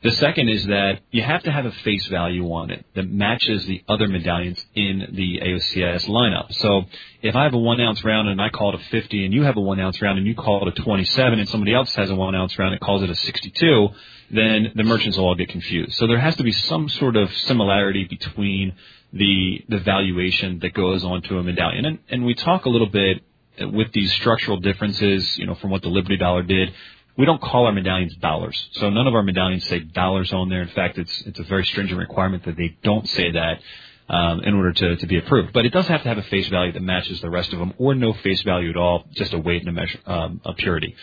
The 0.01 0.11
second 0.11 0.47
is 0.47 0.65
that 0.67 1.01
you 1.11 1.21
have 1.21 1.43
to 1.43 1.51
have 1.51 1.65
a 1.65 1.71
face 1.71 2.07
value 2.07 2.45
on 2.45 2.71
it 2.71 2.85
that 2.95 3.09
matches 3.09 3.65
the 3.65 3.83
other 3.89 4.07
medallions 4.07 4.65
in 4.73 5.07
the 5.11 5.41
AOCS 5.41 6.07
lineup. 6.07 6.53
So 6.53 6.83
if 7.21 7.35
I 7.35 7.43
have 7.43 7.53
a 7.53 7.57
one 7.57 7.81
ounce 7.81 8.01
round 8.05 8.29
and 8.29 8.41
I 8.41 8.47
call 8.49 8.73
it 8.73 8.79
a 8.79 8.83
50 8.91 9.25
and 9.25 9.33
you 9.33 9.43
have 9.43 9.57
a 9.57 9.61
one 9.61 9.77
ounce 9.77 10.01
round 10.01 10.17
and 10.17 10.25
you 10.25 10.35
call 10.35 10.65
it 10.65 10.79
a 10.79 10.81
27 10.81 11.39
and 11.39 11.49
somebody 11.49 11.73
else 11.73 11.93
has 11.95 12.09
a 12.09 12.15
one 12.15 12.33
ounce 12.33 12.57
round 12.57 12.73
and 12.73 12.81
calls 12.81 13.03
it 13.03 13.09
a 13.09 13.15
62, 13.15 13.89
then 14.31 14.71
the 14.73 14.83
merchants 14.83 15.17
will 15.17 15.25
all 15.25 15.35
get 15.35 15.49
confused. 15.49 15.97
So 15.97 16.07
there 16.07 16.19
has 16.19 16.37
to 16.37 16.43
be 16.43 16.53
some 16.53 16.87
sort 16.87 17.17
of 17.17 17.29
similarity 17.33 18.05
between 18.05 18.75
the, 19.11 19.65
the 19.67 19.79
valuation 19.79 20.59
that 20.59 20.73
goes 20.73 21.03
onto 21.03 21.37
a 21.39 21.43
medallion. 21.43 21.83
And, 21.83 21.99
and 22.09 22.25
we 22.25 22.35
talk 22.35 22.63
a 22.63 22.69
little 22.69 22.89
bit 22.89 23.21
with 23.59 23.91
these 23.91 24.13
structural 24.13 24.61
differences, 24.61 25.37
you 25.37 25.45
know, 25.45 25.55
from 25.55 25.71
what 25.71 25.81
the 25.81 25.89
Liberty 25.89 26.15
Dollar 26.15 26.43
did 26.43 26.73
we 27.19 27.25
don't 27.25 27.41
call 27.41 27.65
our 27.65 27.73
medallions 27.73 28.15
dollars. 28.15 28.57
So 28.71 28.89
none 28.89 29.05
of 29.05 29.13
our 29.13 29.21
medallions 29.21 29.65
say 29.67 29.79
dollars 29.79 30.31
on 30.31 30.47
there. 30.47 30.61
In 30.61 30.69
fact, 30.69 30.97
it's 30.97 31.21
it's 31.27 31.37
a 31.37 31.43
very 31.43 31.65
stringent 31.65 31.99
requirement 31.99 32.45
that 32.45 32.55
they 32.55 32.77
don't 32.81 33.07
say 33.09 33.31
that 33.31 33.59
um, 34.07 34.39
in 34.39 34.53
order 34.53 34.71
to, 34.71 34.95
to 34.95 35.05
be 35.05 35.17
approved. 35.17 35.51
But 35.51 35.65
it 35.65 35.73
does 35.73 35.85
have 35.87 36.01
to 36.03 36.07
have 36.07 36.17
a 36.17 36.23
face 36.23 36.47
value 36.47 36.71
that 36.71 36.81
matches 36.81 37.19
the 37.19 37.29
rest 37.29 37.51
of 37.51 37.59
them, 37.59 37.73
or 37.77 37.93
no 37.93 38.13
face 38.13 38.41
value 38.43 38.69
at 38.69 38.77
all, 38.77 39.03
just 39.11 39.33
a 39.33 39.37
weight 39.37 39.61
and 39.61 39.69
a 39.69 39.73
measure 39.73 39.99
um, 40.05 40.39
a 40.45 40.53
purity. 40.53 40.95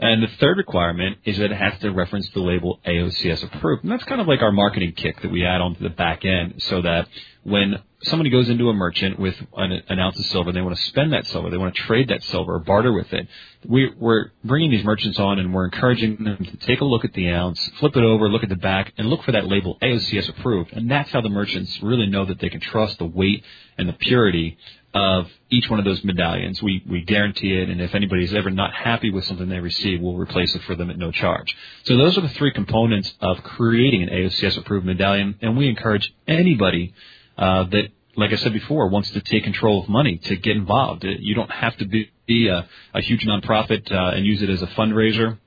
And 0.00 0.22
the 0.22 0.28
third 0.38 0.56
requirement 0.56 1.18
is 1.26 1.36
that 1.38 1.52
it 1.52 1.56
has 1.58 1.78
to 1.80 1.90
reference 1.90 2.26
the 2.30 2.40
label 2.40 2.80
AOCS 2.86 3.44
approved. 3.44 3.84
And 3.84 3.92
that's 3.92 4.04
kind 4.04 4.20
of 4.20 4.26
like 4.26 4.40
our 4.40 4.50
marketing 4.50 4.92
kick 4.92 5.20
that 5.20 5.30
we 5.30 5.44
add 5.44 5.60
onto 5.60 5.82
the 5.82 5.90
back 5.90 6.24
end 6.24 6.62
so 6.62 6.80
that 6.80 7.06
when 7.42 7.82
somebody 8.04 8.30
goes 8.30 8.48
into 8.48 8.70
a 8.70 8.72
merchant 8.72 9.18
with 9.18 9.34
an, 9.56 9.82
an 9.88 9.98
ounce 9.98 10.18
of 10.18 10.24
silver, 10.26 10.52
they 10.52 10.62
want 10.62 10.74
to 10.74 10.82
spend 10.84 11.12
that 11.12 11.26
silver, 11.26 11.50
they 11.50 11.58
want 11.58 11.74
to 11.74 11.82
trade 11.82 12.08
that 12.08 12.22
silver 12.24 12.54
or 12.54 12.58
barter 12.60 12.92
with 12.94 13.12
it. 13.12 13.28
We, 13.66 13.92
we're 13.94 14.30
bringing 14.42 14.70
these 14.70 14.84
merchants 14.84 15.18
on 15.18 15.38
and 15.38 15.52
we're 15.52 15.66
encouraging 15.66 16.24
them 16.24 16.46
to 16.46 16.56
take 16.66 16.80
a 16.80 16.84
look 16.86 17.04
at 17.04 17.12
the 17.12 17.28
ounce, 17.28 17.70
flip 17.78 17.94
it 17.94 18.02
over, 18.02 18.30
look 18.30 18.42
at 18.42 18.48
the 18.48 18.56
back, 18.56 18.94
and 18.96 19.08
look 19.08 19.22
for 19.24 19.32
that 19.32 19.48
label 19.48 19.76
AOCS 19.82 20.30
approved. 20.30 20.72
And 20.72 20.90
that's 20.90 21.10
how 21.10 21.20
the 21.20 21.28
merchants 21.28 21.78
really 21.82 22.06
know 22.06 22.24
that 22.24 22.40
they 22.40 22.48
can 22.48 22.60
trust 22.60 22.98
the 22.98 23.04
weight 23.04 23.44
and 23.76 23.86
the 23.86 23.92
purity 23.94 24.56
of 24.92 25.28
each 25.50 25.70
one 25.70 25.78
of 25.78 25.84
those 25.84 26.02
medallions. 26.02 26.60
We, 26.62 26.82
we 26.88 27.02
guarantee 27.02 27.52
it, 27.52 27.68
and 27.68 27.80
if 27.80 27.94
anybody's 27.94 28.34
ever 28.34 28.50
not 28.50 28.74
happy 28.74 29.10
with 29.10 29.24
something 29.24 29.48
they 29.48 29.60
receive, 29.60 30.00
we'll 30.00 30.16
replace 30.16 30.54
it 30.54 30.62
for 30.62 30.74
them 30.74 30.90
at 30.90 30.98
no 30.98 31.12
charge. 31.12 31.56
So 31.84 31.96
those 31.96 32.18
are 32.18 32.22
the 32.22 32.28
three 32.30 32.52
components 32.52 33.12
of 33.20 33.42
creating 33.44 34.02
an 34.02 34.08
AOCS 34.08 34.58
approved 34.58 34.86
medallion, 34.86 35.36
and 35.40 35.56
we 35.56 35.68
encourage 35.68 36.12
anybody 36.26 36.92
uh, 37.38 37.64
that, 37.64 37.88
like 38.16 38.32
I 38.32 38.36
said 38.36 38.52
before, 38.52 38.88
wants 38.88 39.10
to 39.12 39.20
take 39.20 39.44
control 39.44 39.82
of 39.82 39.88
money 39.88 40.18
to 40.18 40.36
get 40.36 40.56
involved. 40.56 41.04
You 41.04 41.34
don't 41.34 41.52
have 41.52 41.76
to 41.76 41.84
be, 41.84 42.10
be 42.26 42.48
a, 42.48 42.68
a 42.92 43.00
huge 43.00 43.24
nonprofit 43.24 43.90
uh, 43.92 44.16
and 44.16 44.26
use 44.26 44.42
it 44.42 44.50
as 44.50 44.60
a 44.60 44.66
fundraiser. 44.68 45.38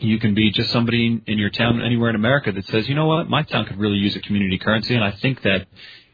You 0.00 0.18
can 0.18 0.34
be 0.34 0.50
just 0.50 0.70
somebody 0.70 1.22
in 1.24 1.38
your 1.38 1.50
town 1.50 1.80
anywhere 1.82 2.10
in 2.10 2.16
America 2.16 2.52
that 2.52 2.66
says, 2.66 2.88
you 2.88 2.94
know 2.94 3.06
what, 3.06 3.28
my 3.28 3.42
town 3.42 3.66
could 3.66 3.78
really 3.78 3.98
use 3.98 4.14
a 4.16 4.20
community 4.20 4.58
currency, 4.58 4.94
and 4.94 5.04
I 5.04 5.12
think 5.12 5.42
that 5.42 5.66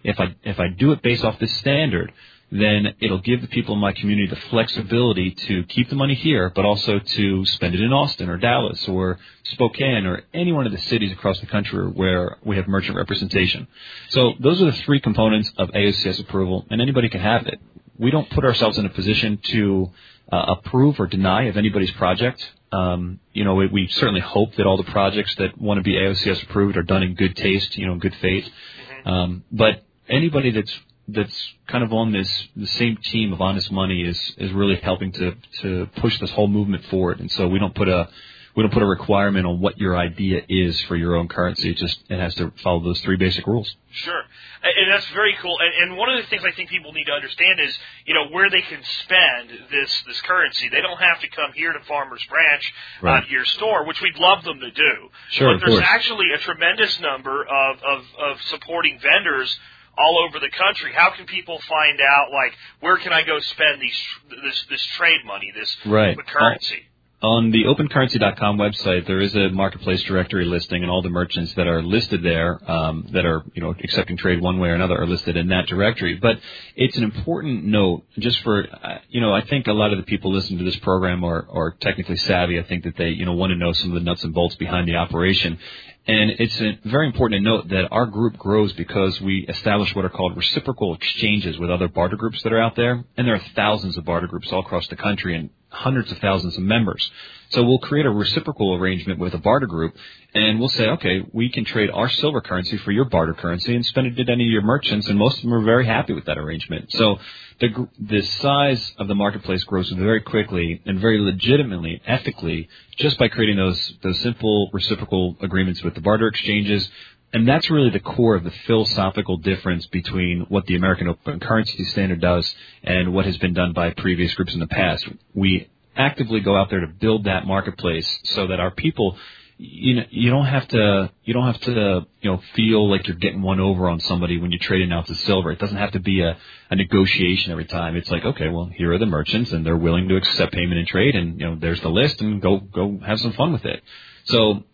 if 0.04 0.20
I 0.20 0.36
if 0.42 0.60
I 0.60 0.68
do 0.68 0.92
it 0.92 1.02
based 1.02 1.24
off 1.24 1.38
this 1.38 1.52
standard, 1.56 2.12
then 2.54 2.94
it'll 3.00 3.20
give 3.20 3.40
the 3.40 3.49
people 3.49 3.75
in 3.75 3.80
my 3.80 3.92
community 3.92 4.28
the 4.28 4.40
flexibility 4.49 5.32
to 5.32 5.64
keep 5.64 5.88
the 5.88 5.96
money 5.96 6.14
here, 6.14 6.52
but 6.54 6.64
also 6.64 7.00
to 7.00 7.44
spend 7.46 7.75
it 7.75 7.80
in 7.80 7.92
Austin 7.92 8.30
or 8.30 8.37
Dallas 8.37 8.87
or 8.87 9.18
Spokane 9.42 10.06
or 10.06 10.23
any 10.32 10.52
one 10.52 10.64
of 10.64 10.70
the 10.70 10.78
cities 10.78 11.11
across 11.11 11.40
the 11.40 11.46
country 11.46 11.84
where 11.90 12.38
we 12.44 12.54
have 12.54 12.68
merchant 12.68 12.96
representation. 12.96 13.66
So 14.11 14.34
those 14.38 14.62
are 14.62 14.66
the 14.66 14.76
three 14.84 15.00
components 15.00 15.50
of 15.58 15.70
AOCS 15.70 16.20
approval, 16.20 16.64
and 16.70 16.80
anybody 16.80 17.08
can 17.08 17.20
have 17.20 17.49
it. 17.49 17.58
We 17.99 18.12
don't 18.12 18.30
put 18.30 18.44
ourselves 18.44 18.78
in 18.78 18.87
a 18.87 18.90
position 18.90 19.40
to 19.50 19.90
uh, 20.30 20.54
approve 20.56 21.00
or 21.00 21.08
deny 21.08 21.44
of 21.44 21.56
anybody's 21.56 21.90
project. 21.92 22.49
Um, 22.70 23.18
you 23.32 23.42
know, 23.42 23.56
we, 23.56 23.66
we, 23.66 23.88
certainly 23.88 24.20
hope 24.20 24.54
that 24.56 24.66
all 24.66 24.76
the 24.76 24.90
projects 24.90 25.34
that 25.37 25.61
want 25.61 25.78
to 25.78 25.82
be 25.82 25.94
AOCS 25.94 26.44
approved 26.44 26.76
are 26.76 26.82
done 26.82 27.02
in 27.02 27.14
good 27.14 27.37
taste, 27.37 27.76
you 27.76 27.87
know, 27.87 27.96
good 27.96 28.14
faith. 28.20 28.44
Mm-hmm. 28.44 29.08
Um, 29.08 29.44
but 29.50 29.84
anybody 30.08 30.50
that's 30.50 30.76
that's 31.08 31.52
kind 31.66 31.84
of 31.84 31.92
on 31.92 32.12
this 32.12 32.49
the 32.56 32.66
same 32.66 32.96
team 32.96 33.32
of 33.32 33.40
honest 33.40 33.70
money 33.70 34.02
is 34.02 34.34
is 34.38 34.52
really 34.52 34.76
helping 34.76 35.12
to 35.12 35.34
to 35.61 35.87
push 35.96 36.18
this 36.20 36.30
whole 36.30 36.49
movement 36.49 36.84
forward. 36.87 37.20
And 37.20 37.30
so 37.30 37.49
we 37.49 37.58
don't 37.58 37.75
put 37.75 37.88
a 37.88 38.08
we 38.56 38.62
don't 38.62 38.73
put 38.73 38.82
a 38.82 38.87
requirement 38.87 39.46
on 39.46 39.61
what 39.61 39.78
your 39.78 39.96
idea 39.96 40.40
is 40.49 40.80
for 40.82 40.94
your 40.94 41.16
own 41.16 41.26
currency. 41.26 41.70
It 41.70 41.76
just 41.76 41.99
it 42.08 42.20
has 42.20 42.34
to 42.37 42.52
follow 42.62 42.80
those 42.84 43.00
three 43.00 43.16
basic 43.16 43.46
rules. 43.46 43.75
Sure, 43.90 44.23
and 44.62 44.92
that's 44.92 45.08
very 45.11 45.37
cool. 45.42 45.56
And, 45.61 45.90
and 45.90 45.99
one 45.99 46.08
of 46.08 46.23
the 46.23 46.28
things 46.28 46.42
I 46.44 46.54
think 46.54 46.70
people 46.70 46.92
need 46.92 47.04
to 47.04 47.12
understand 47.12 47.58
is, 47.61 47.76
you 48.06 48.14
know, 48.14 48.28
where 48.28 48.49
they 48.50 48.62
can 48.62 48.80
spend 49.02 49.50
this 49.70 50.02
this 50.06 50.20
currency. 50.23 50.68
They 50.68 50.80
don't 50.80 50.99
have 50.99 51.20
to 51.20 51.28
come 51.28 51.52
here 51.54 51.73
to 51.73 51.80
Farmers 51.80 52.25
Branch, 52.28 52.73
uh, 53.02 53.06
right. 53.06 53.25
uh, 53.25 53.26
your 53.28 53.44
store, 53.44 53.87
which 53.87 54.00
we'd 54.00 54.18
love 54.18 54.44
them 54.44 54.61
to 54.61 54.70
do. 54.70 55.11
Sure, 55.30 55.58
but 55.58 55.66
there's 55.66 55.80
actually 55.80 56.30
a 56.34 56.38
tremendous 56.38 57.00
number 57.00 57.42
of, 57.42 57.76
of 57.82 58.04
of 58.18 58.42
supporting 58.42 59.00
vendors 59.00 59.58
all 59.98 60.24
over 60.26 60.38
the 60.40 60.50
country. 60.50 60.92
How 60.94 61.10
can 61.10 61.26
people 61.26 61.60
find 61.68 62.00
out, 62.00 62.32
like, 62.32 62.52
where 62.80 62.96
can 62.98 63.12
I 63.12 63.22
go 63.22 63.38
spend 63.40 63.80
these 63.80 63.98
this 64.42 64.64
this 64.70 64.82
trade 64.96 65.24
money, 65.24 65.52
this 65.54 65.76
right. 65.86 66.16
currency? 66.26 66.84
On 67.22 67.50
the 67.50 67.64
opencurrency.com 67.64 68.58
website, 68.58 69.06
there 69.06 69.18
is 69.18 69.34
a 69.34 69.48
marketplace 69.48 70.02
directory 70.02 70.44
listing, 70.44 70.82
and 70.82 70.90
all 70.90 71.00
the 71.00 71.08
merchants 71.08 71.54
that 71.54 71.66
are 71.66 71.82
listed 71.82 72.22
there, 72.22 72.60
um, 72.70 73.08
that 73.12 73.24
are 73.24 73.42
you 73.54 73.62
know 73.62 73.74
accepting 73.82 74.18
trade 74.18 74.42
one 74.42 74.58
way 74.58 74.68
or 74.68 74.74
another, 74.74 75.00
are 75.00 75.06
listed 75.06 75.34
in 75.38 75.48
that 75.48 75.66
directory. 75.66 76.16
But 76.16 76.38
it's 76.76 76.98
an 76.98 77.02
important 77.02 77.64
note, 77.64 78.02
just 78.18 78.42
for 78.42 78.66
uh, 78.70 78.98
you 79.08 79.22
know, 79.22 79.32
I 79.32 79.40
think 79.40 79.68
a 79.68 79.72
lot 79.72 79.92
of 79.92 79.98
the 79.98 80.04
people 80.04 80.34
listening 80.34 80.58
to 80.58 80.66
this 80.66 80.76
program 80.76 81.24
are, 81.24 81.46
are 81.50 81.70
technically 81.80 82.16
savvy. 82.16 82.58
I 82.58 82.64
think 82.64 82.84
that 82.84 82.98
they 82.98 83.08
you 83.10 83.24
know 83.24 83.32
want 83.32 83.52
to 83.52 83.56
know 83.56 83.72
some 83.72 83.88
of 83.88 83.94
the 83.94 84.04
nuts 84.04 84.22
and 84.22 84.34
bolts 84.34 84.56
behind 84.56 84.86
the 84.86 84.96
operation, 84.96 85.58
and 86.06 86.32
it's 86.38 86.61
a, 86.61 86.78
very 86.84 87.06
important 87.06 87.40
to 87.40 87.44
note 87.44 87.68
that 87.68 87.88
our 87.90 88.04
group 88.04 88.37
grows 88.37 88.73
because 88.75 89.18
we 89.23 89.46
establish 89.49 89.94
what 89.94 90.04
are 90.04 90.11
called 90.11 90.37
reciprocal 90.37 90.94
exchanges 90.94 91.58
with 91.58 91.70
other 91.70 91.88
barter 91.88 92.16
groups 92.16 92.42
that 92.42 92.52
are 92.52 92.61
out 92.61 92.76
there. 92.76 93.04
And 93.16 93.26
there 93.26 93.34
are 93.34 93.42
thousands 93.56 93.96
of 93.96 94.04
barter 94.04 94.26
groups 94.26 94.52
all 94.52 94.61
across 94.61 94.87
the 94.88 94.96
country 94.96 95.37
and 95.37 95.49
hundreds 95.74 96.10
of 96.12 96.18
thousands 96.18 96.56
of 96.56 96.62
members. 96.62 97.10
So 97.50 97.62
we'll 97.62 97.78
create 97.78 98.06
a 98.06 98.10
reciprocal 98.10 98.74
arrangement 98.74 99.20
with 99.20 99.34
a 99.34 99.38
barter 99.38 99.66
group 99.66 99.94
and 100.34 100.58
we'll 100.58 100.70
say, 100.70 100.88
okay, 100.88 101.24
we 101.32 101.50
can 101.50 101.64
trade 101.64 101.90
our 101.90 102.08
silver 102.08 102.40
currency 102.40 102.76
for 102.78 102.90
your 102.90 103.04
barter 103.04 103.34
currency 103.34 103.76
and 103.76 103.86
spend 103.86 104.06
it 104.08 104.18
at 104.18 104.28
any 104.28 104.44
of 104.44 104.50
your 104.50 104.62
merchants 104.62 105.06
and 105.08 105.18
most 105.18 105.36
of 105.36 105.42
them 105.42 105.54
are 105.54 105.62
very 105.62 105.86
happy 105.86 106.12
with 106.12 106.24
that 106.24 106.38
arrangement. 106.38 106.90
So 106.90 107.18
the, 107.60 107.88
the 108.00 108.22
size 108.22 108.92
of 108.98 109.06
the 109.06 109.14
marketplace 109.14 109.62
grows 109.64 109.90
very 109.90 110.20
quickly 110.20 110.82
and 110.84 110.98
very 110.98 111.20
legitimately, 111.20 112.02
ethically, 112.06 112.68
just 112.96 113.18
by 113.18 113.28
creating 113.28 113.56
those, 113.56 113.94
those 114.02 114.18
simple 114.20 114.70
reciprocal 114.72 115.36
agreements 115.40 115.82
with 115.82 115.94
the 115.94 116.00
barter 116.00 116.26
exchanges. 116.26 116.88
And 117.34 117.48
that's 117.48 117.68
really 117.68 117.90
the 117.90 117.98
core 117.98 118.36
of 118.36 118.44
the 118.44 118.52
philosophical 118.68 119.38
difference 119.38 119.86
between 119.88 120.46
what 120.48 120.66
the 120.66 120.76
American 120.76 121.08
Open 121.08 121.40
Currency 121.40 121.82
Standard 121.84 122.20
does 122.20 122.54
and 122.84 123.12
what 123.12 123.26
has 123.26 123.36
been 123.38 123.52
done 123.52 123.72
by 123.72 123.90
previous 123.90 124.32
groups 124.34 124.54
in 124.54 124.60
the 124.60 124.68
past. 124.68 125.04
We 125.34 125.68
actively 125.96 126.38
go 126.38 126.56
out 126.56 126.70
there 126.70 126.78
to 126.80 126.86
build 126.86 127.24
that 127.24 127.44
marketplace 127.44 128.08
so 128.22 128.46
that 128.46 128.60
our 128.60 128.70
people 128.70 129.18
you 129.56 129.94
know 129.94 130.02
you 130.10 130.30
don't 130.30 130.46
have 130.46 130.66
to 130.68 131.10
you 131.24 131.34
don't 131.34 131.46
have 131.46 131.60
to 131.60 132.06
you 132.20 132.30
know 132.30 132.40
feel 132.54 132.88
like 132.88 133.06
you're 133.08 133.16
getting 133.16 133.42
one 133.42 133.58
over 133.60 133.88
on 133.88 133.98
somebody 134.00 134.38
when 134.38 134.52
you're 134.52 134.60
trading 134.60 134.92
out 134.92 135.06
to 135.06 135.14
silver. 135.14 135.50
It 135.50 135.58
doesn't 135.58 135.76
have 135.76 135.92
to 135.92 136.00
be 136.00 136.20
a, 136.20 136.36
a 136.70 136.76
negotiation 136.76 137.50
every 137.50 137.64
time. 137.64 137.96
It's 137.96 138.10
like 138.10 138.24
okay, 138.24 138.48
well 138.48 138.66
here 138.66 138.92
are 138.92 138.98
the 138.98 139.06
merchants 139.06 139.52
and 139.52 139.66
they're 139.66 139.76
willing 139.76 140.08
to 140.08 140.16
accept 140.16 140.52
payment 140.52 140.78
and 140.78 140.86
trade, 140.86 141.16
and 141.16 141.40
you 141.40 141.46
know 141.46 141.56
there's 141.56 141.80
the 141.80 141.88
list 141.88 142.20
and 142.20 142.40
go 142.40 142.58
go 142.58 143.00
have 143.04 143.18
some 143.18 143.32
fun 143.32 143.52
with 143.52 143.64
it. 143.64 143.82
So 144.24 144.64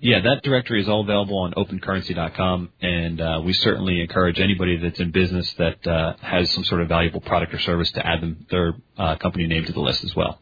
yeah, 0.00 0.20
that 0.20 0.42
directory 0.42 0.80
is 0.80 0.88
all 0.88 1.00
available 1.00 1.38
on 1.38 1.52
opencurrency.com, 1.54 2.70
and 2.80 3.20
uh, 3.20 3.40
we 3.44 3.52
certainly 3.52 4.00
encourage 4.00 4.38
anybody 4.38 4.76
that's 4.76 5.00
in 5.00 5.10
business 5.10 5.52
that 5.54 5.86
uh, 5.86 6.14
has 6.20 6.50
some 6.52 6.64
sort 6.64 6.82
of 6.82 6.88
valuable 6.88 7.20
product 7.20 7.52
or 7.52 7.58
service 7.58 7.90
to 7.92 8.06
add 8.06 8.20
them 8.20 8.46
their 8.50 8.74
uh, 8.96 9.16
company 9.16 9.46
name 9.46 9.64
to 9.64 9.72
the 9.72 9.80
list 9.80 10.04
as 10.04 10.14
well. 10.14 10.40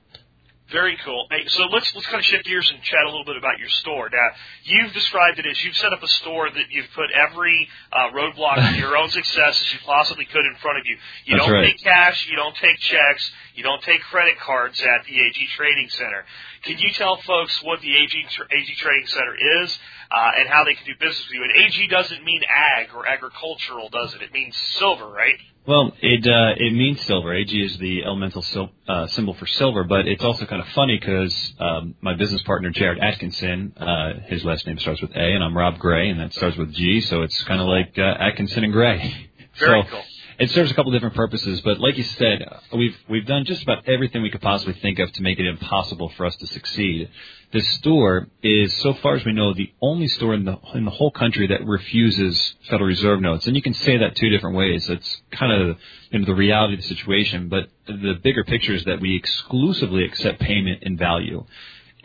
Very 0.73 0.99
cool. 1.04 1.28
Hey, 1.30 1.46
so 1.46 1.64
let's 1.70 1.94
let's 1.94 2.08
kind 2.08 2.18
of 2.18 2.25
shift 2.25 2.44
gears 2.44 2.68
and 2.73 2.82
chat 2.82 3.04
a 3.04 3.08
little 3.08 3.25
bit 3.25 3.37
about 3.37 3.61
your 3.61 3.68
store. 3.68 4.11
Now, 4.11 4.28
you've 4.64 4.92
described 4.92 5.38
it 5.38 5.46
as 5.46 5.62
you've 5.64 5.76
set 5.76 5.92
up 5.92 6.02
a 6.02 6.08
store 6.08 6.50
that 6.50 6.70
you've 6.70 6.90
put 6.92 7.06
every 7.12 7.68
uh, 7.92 8.11
roadblock 8.11 8.73
to 8.73 8.76
your 8.76 8.96
own 8.96 9.08
success 9.11 9.61
as 9.61 9.73
you 9.73 9.78
possibly 9.87 10.25
could 10.25 10.44
in 10.44 10.56
front 10.56 10.78
of 10.78 10.87
you. 10.87 10.96
You 11.25 11.37
That's 11.37 11.46
don't 11.46 11.54
right. 11.54 11.66
take 11.66 11.82
cash, 11.85 12.26
you 12.28 12.35
don't 12.35 12.56
take 12.56 12.78
checks, 12.78 13.30
you 13.54 13.62
don't 13.62 13.80
take 13.82 14.00
credit 14.11 14.40
cards 14.40 14.80
at 14.80 15.06
the 15.06 15.14
AG 15.20 15.46
Trading 15.56 15.88
Center. 15.88 16.25
Can 16.64 16.78
you 16.78 16.92
tell 16.94 17.16
folks 17.23 17.62
what 17.62 17.80
the 17.80 17.94
AG, 17.94 18.26
AG 18.50 18.75
Trading 18.78 19.06
Center 19.06 19.62
is 19.62 19.78
uh, 20.11 20.30
and 20.37 20.49
how 20.49 20.64
they 20.64 20.75
can 20.75 20.85
do 20.85 20.94
business 20.99 21.26
with 21.28 21.35
you? 21.35 21.44
And 21.44 21.52
AG 21.64 21.87
doesn't 21.87 22.25
mean 22.25 22.42
ag 22.42 22.88
or 22.92 23.06
agricultural, 23.06 23.88
does 23.90 24.14
it? 24.14 24.23
It 24.23 24.32
means 24.32 24.56
silver, 24.78 25.06
right? 25.06 25.38
Well, 25.66 25.92
it 26.00 26.26
uh, 26.26 26.54
it 26.56 26.73
means 26.73 27.00
silver. 27.02 27.35
AG 27.35 27.50
is 27.50 27.76
the 27.78 28.04
elemental 28.04 28.42
sil- 28.42 28.70
uh, 28.88 29.08
symbol 29.08 29.35
for 29.35 29.46
silver, 29.46 29.82
but 29.82 30.06
it's 30.06 30.23
also 30.23 30.46
kind 30.46 30.62
of 30.62 30.68
funny 30.68 30.96
because 30.96 31.54
um, 31.58 31.96
my 32.00 32.14
business 32.14 32.42
partner 32.42 32.70
Jared 32.70 33.00
Atkinson, 33.00 33.73
uh, 33.76 34.20
his 34.26 34.44
last 34.44 34.66
name 34.66 34.78
starts 34.78 35.00
with 35.02 35.11
A, 35.16 35.20
and 35.35 35.42
I'm 35.42 35.56
Rob 35.56 35.78
Gray, 35.78 36.08
and 36.08 36.20
that 36.20 36.32
starts 36.35 36.56
with 36.56 36.73
G, 36.73 37.00
so 37.00 37.23
it's 37.23 37.42
kind 37.44 37.61
of 37.61 37.66
like 37.66 37.99
uh, 37.99 38.02
Atkinson 38.02 38.62
and 38.62 38.73
Gray. 38.73 39.28
Very 39.58 39.82
so, 39.82 39.88
cool 39.90 40.02
it 40.38 40.50
serves 40.50 40.71
a 40.71 40.75
couple 40.75 40.93
different 40.93 41.14
purposes, 41.14 41.61
but 41.62 41.81
like 41.81 41.97
you 41.97 42.02
said, 42.05 42.43
we've 42.75 42.97
we've 43.09 43.26
done 43.26 43.45
just 43.45 43.62
about 43.62 43.88
everything 43.88 44.23
we 44.23 44.31
could 44.31 44.43
possibly 44.43 44.75
think 44.75 44.99
of 44.99 45.11
to 45.12 45.23
make 45.23 45.38
it 45.38 45.47
impossible 45.47 46.11
for 46.11 46.26
us 46.26 46.37
to 46.37 46.47
succeed. 46.47 47.09
This 47.52 47.66
store 47.75 48.28
is, 48.43 48.75
so 48.78 48.95
far 48.95 49.14
as 49.14 49.25
we 49.25 49.33
know, 49.33 49.55
the 49.55 49.73
only 49.81 50.09
store 50.09 50.35
in 50.35 50.45
the 50.45 50.59
in 50.75 50.85
the 50.85 50.90
whole 50.90 51.11
country 51.11 51.47
that 51.47 51.64
refuses 51.64 52.55
Federal 52.69 52.88
Reserve 52.88 53.21
notes, 53.21 53.47
and 53.47 53.57
you 53.57 53.62
can 53.62 53.75
say 53.75 53.97
that 53.99 54.16
two 54.16 54.28
different 54.28 54.57
ways. 54.57 54.88
It's 54.90 55.23
kind 55.31 55.52
of 55.52 55.78
you 56.11 56.19
know 56.19 56.26
the 56.26 56.35
reality 56.35 56.75
of 56.75 56.81
the 56.81 56.88
situation, 56.88 57.49
but 57.49 57.69
the 57.87 58.14
bigger 58.23 58.45
picture 58.45 58.75
is 58.75 58.85
that 58.85 59.00
we 59.00 59.16
exclusively 59.16 60.05
accept 60.05 60.40
payment 60.40 60.83
in 60.83 60.99
value. 60.99 61.47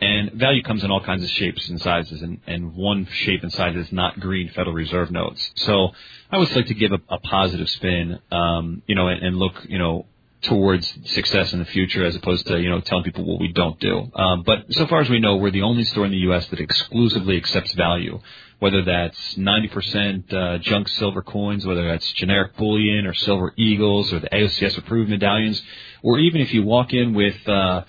And 0.02 0.32
value 0.32 0.64
comes 0.64 0.82
in 0.82 0.90
all 0.90 1.00
kinds 1.00 1.22
of 1.22 1.30
shapes 1.30 1.68
and 1.68 1.80
sizes, 1.80 2.22
and, 2.22 2.40
and 2.48 2.74
one 2.74 3.06
shape 3.06 3.44
and 3.44 3.52
size 3.52 3.76
is 3.76 3.92
not 3.92 4.18
green 4.18 4.48
Federal 4.48 4.74
Reserve 4.74 5.12
notes. 5.12 5.52
So 5.54 5.90
I 6.28 6.34
always 6.34 6.54
like 6.56 6.66
to 6.66 6.74
give 6.74 6.90
a, 6.90 6.98
a 7.08 7.20
positive 7.20 7.70
spin, 7.70 8.18
um, 8.32 8.82
you 8.88 8.96
know, 8.96 9.06
and, 9.06 9.22
and 9.22 9.36
look, 9.36 9.54
you 9.68 9.78
know, 9.78 10.06
towards 10.42 10.92
success 11.12 11.52
in 11.52 11.60
the 11.60 11.64
future 11.66 12.04
as 12.04 12.16
opposed 12.16 12.48
to, 12.48 12.60
you 12.60 12.68
know, 12.68 12.80
telling 12.80 13.04
people 13.04 13.24
what 13.24 13.40
we 13.40 13.52
don't 13.52 13.78
do. 13.78 14.10
Um, 14.16 14.42
but 14.44 14.64
so 14.70 14.88
far 14.88 15.02
as 15.02 15.08
we 15.08 15.20
know, 15.20 15.36
we're 15.36 15.52
the 15.52 15.62
only 15.62 15.84
store 15.84 16.04
in 16.04 16.10
the 16.10 16.24
U.S. 16.28 16.48
that 16.48 16.58
exclusively 16.58 17.36
accepts 17.36 17.72
value, 17.74 18.18
whether 18.58 18.82
that's 18.84 19.34
90% 19.36 20.32
uh, 20.32 20.58
junk 20.58 20.88
silver 20.88 21.22
coins, 21.22 21.64
whether 21.64 21.86
that's 21.86 22.10
generic 22.14 22.56
bullion 22.56 23.06
or 23.06 23.14
silver 23.14 23.54
eagles 23.56 24.12
or 24.12 24.18
the 24.18 24.30
AOCS 24.30 24.78
approved 24.78 25.10
medallions, 25.10 25.62
or 26.02 26.18
even 26.18 26.40
if 26.40 26.52
you 26.52 26.64
walk 26.64 26.92
in 26.92 27.14
with, 27.14 27.36
uh, 27.48 27.84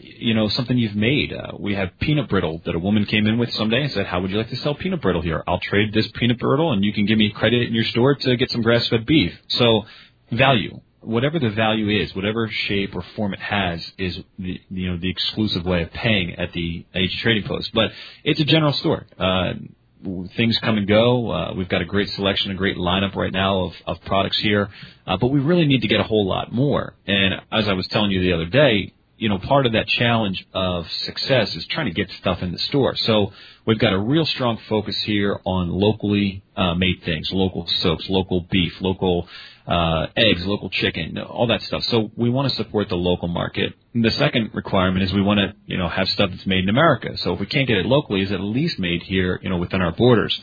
you 0.00 0.34
know, 0.34 0.48
something 0.48 0.76
you've 0.76 0.96
made. 0.96 1.32
Uh, 1.32 1.52
we 1.58 1.74
have 1.74 1.90
peanut 2.00 2.28
brittle 2.28 2.60
that 2.64 2.74
a 2.74 2.78
woman 2.78 3.04
came 3.06 3.26
in 3.26 3.38
with 3.38 3.52
someday 3.52 3.82
and 3.82 3.92
said, 3.92 4.06
how 4.06 4.20
would 4.20 4.30
you 4.30 4.38
like 4.38 4.50
to 4.50 4.56
sell 4.56 4.74
peanut 4.74 5.00
brittle 5.00 5.22
here? 5.22 5.42
I'll 5.46 5.60
trade 5.60 5.92
this 5.92 6.08
peanut 6.14 6.38
brittle 6.38 6.72
and 6.72 6.84
you 6.84 6.92
can 6.92 7.06
give 7.06 7.18
me 7.18 7.30
credit 7.30 7.62
in 7.68 7.74
your 7.74 7.84
store 7.84 8.14
to 8.14 8.36
get 8.36 8.50
some 8.50 8.62
grass-fed 8.62 9.06
beef. 9.06 9.38
So 9.48 9.84
value, 10.30 10.80
whatever 11.00 11.38
the 11.38 11.50
value 11.50 12.00
is, 12.02 12.14
whatever 12.14 12.48
shape 12.48 12.94
or 12.94 13.02
form 13.14 13.32
it 13.32 13.40
has 13.40 13.92
is 13.96 14.18
the, 14.38 14.60
you 14.70 14.90
know, 14.90 14.98
the 14.98 15.10
exclusive 15.10 15.64
way 15.64 15.82
of 15.82 15.92
paying 15.92 16.34
at 16.34 16.52
the 16.52 16.84
AG 16.94 17.16
Trading 17.18 17.44
Post. 17.44 17.72
But 17.72 17.92
it's 18.24 18.40
a 18.40 18.44
general 18.44 18.72
store. 18.72 19.06
Uh, 19.18 19.54
things 20.36 20.58
come 20.58 20.76
and 20.76 20.86
go. 20.86 21.30
Uh, 21.30 21.54
we've 21.54 21.68
got 21.68 21.80
a 21.80 21.84
great 21.84 22.10
selection, 22.10 22.50
a 22.50 22.54
great 22.54 22.76
lineup 22.76 23.14
right 23.14 23.32
now 23.32 23.64
of, 23.64 23.74
of 23.86 24.00
products 24.04 24.38
here, 24.38 24.68
uh, 25.06 25.16
but 25.16 25.28
we 25.28 25.40
really 25.40 25.66
need 25.66 25.82
to 25.82 25.88
get 25.88 26.00
a 26.00 26.04
whole 26.04 26.26
lot 26.26 26.52
more. 26.52 26.94
And 27.06 27.34
as 27.50 27.68
I 27.68 27.72
was 27.72 27.86
telling 27.88 28.10
you 28.10 28.20
the 28.20 28.32
other 28.32 28.46
day, 28.46 28.92
you 29.18 29.28
know, 29.28 29.38
part 29.38 29.66
of 29.66 29.72
that 29.72 29.86
challenge 29.88 30.46
of 30.52 30.90
success 30.90 31.54
is 31.56 31.66
trying 31.66 31.86
to 31.86 31.92
get 31.92 32.10
stuff 32.12 32.42
in 32.42 32.52
the 32.52 32.58
store. 32.58 32.94
So 32.96 33.32
we've 33.66 33.78
got 33.78 33.92
a 33.92 33.98
real 33.98 34.26
strong 34.26 34.58
focus 34.68 34.96
here 35.02 35.40
on 35.44 35.70
locally 35.70 36.42
uh, 36.56 36.74
made 36.74 37.02
things, 37.02 37.32
local 37.32 37.66
soaps, 37.66 38.08
local 38.10 38.46
beef, 38.50 38.78
local 38.80 39.28
uh, 39.66 40.06
eggs, 40.16 40.46
local 40.46 40.70
chicken, 40.70 41.18
all 41.18 41.46
that 41.48 41.62
stuff. 41.62 41.82
So 41.84 42.10
we 42.16 42.30
want 42.30 42.50
to 42.50 42.56
support 42.56 42.88
the 42.88 42.96
local 42.96 43.28
market. 43.28 43.72
And 43.94 44.04
the 44.04 44.10
second 44.10 44.50
requirement 44.52 45.02
is 45.02 45.12
we 45.12 45.22
want 45.22 45.40
to, 45.40 45.54
you 45.66 45.78
know, 45.78 45.88
have 45.88 46.08
stuff 46.10 46.30
that's 46.30 46.46
made 46.46 46.64
in 46.64 46.68
America. 46.68 47.16
So 47.16 47.34
if 47.34 47.40
we 47.40 47.46
can't 47.46 47.66
get 47.66 47.78
it 47.78 47.86
locally, 47.86 48.20
is 48.20 48.32
at 48.32 48.40
least 48.40 48.78
made 48.78 49.02
here, 49.02 49.40
you 49.42 49.48
know, 49.48 49.56
within 49.56 49.80
our 49.80 49.92
borders. 49.92 50.38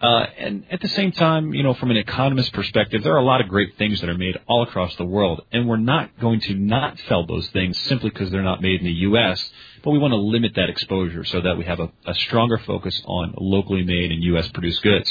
Uh, 0.00 0.26
and 0.38 0.64
at 0.70 0.80
the 0.80 0.88
same 0.88 1.10
time, 1.12 1.54
you 1.54 1.62
know, 1.62 1.72
from 1.74 1.90
an 1.90 1.96
economist 1.96 2.52
perspective, 2.52 3.02
there 3.02 3.14
are 3.14 3.18
a 3.18 3.24
lot 3.24 3.40
of 3.40 3.48
great 3.48 3.76
things 3.78 4.00
that 4.00 4.10
are 4.10 4.18
made 4.18 4.38
all 4.46 4.62
across 4.62 4.94
the 4.96 5.04
world, 5.04 5.42
and 5.52 5.66
we're 5.66 5.76
not 5.76 6.18
going 6.20 6.40
to 6.40 6.54
not 6.54 6.98
sell 7.08 7.26
those 7.26 7.48
things 7.48 7.78
simply 7.82 8.10
because 8.10 8.30
they're 8.30 8.42
not 8.42 8.60
made 8.60 8.80
in 8.80 8.86
the 8.86 8.92
U.S. 8.92 9.50
But 9.82 9.92
we 9.92 9.98
want 9.98 10.12
to 10.12 10.16
limit 10.16 10.52
that 10.56 10.68
exposure 10.68 11.24
so 11.24 11.40
that 11.40 11.56
we 11.56 11.64
have 11.64 11.80
a, 11.80 11.90
a 12.06 12.14
stronger 12.14 12.58
focus 12.58 13.00
on 13.06 13.34
locally 13.38 13.84
made 13.84 14.12
and 14.12 14.22
U.S. 14.24 14.48
produced 14.48 14.82
goods. 14.82 15.10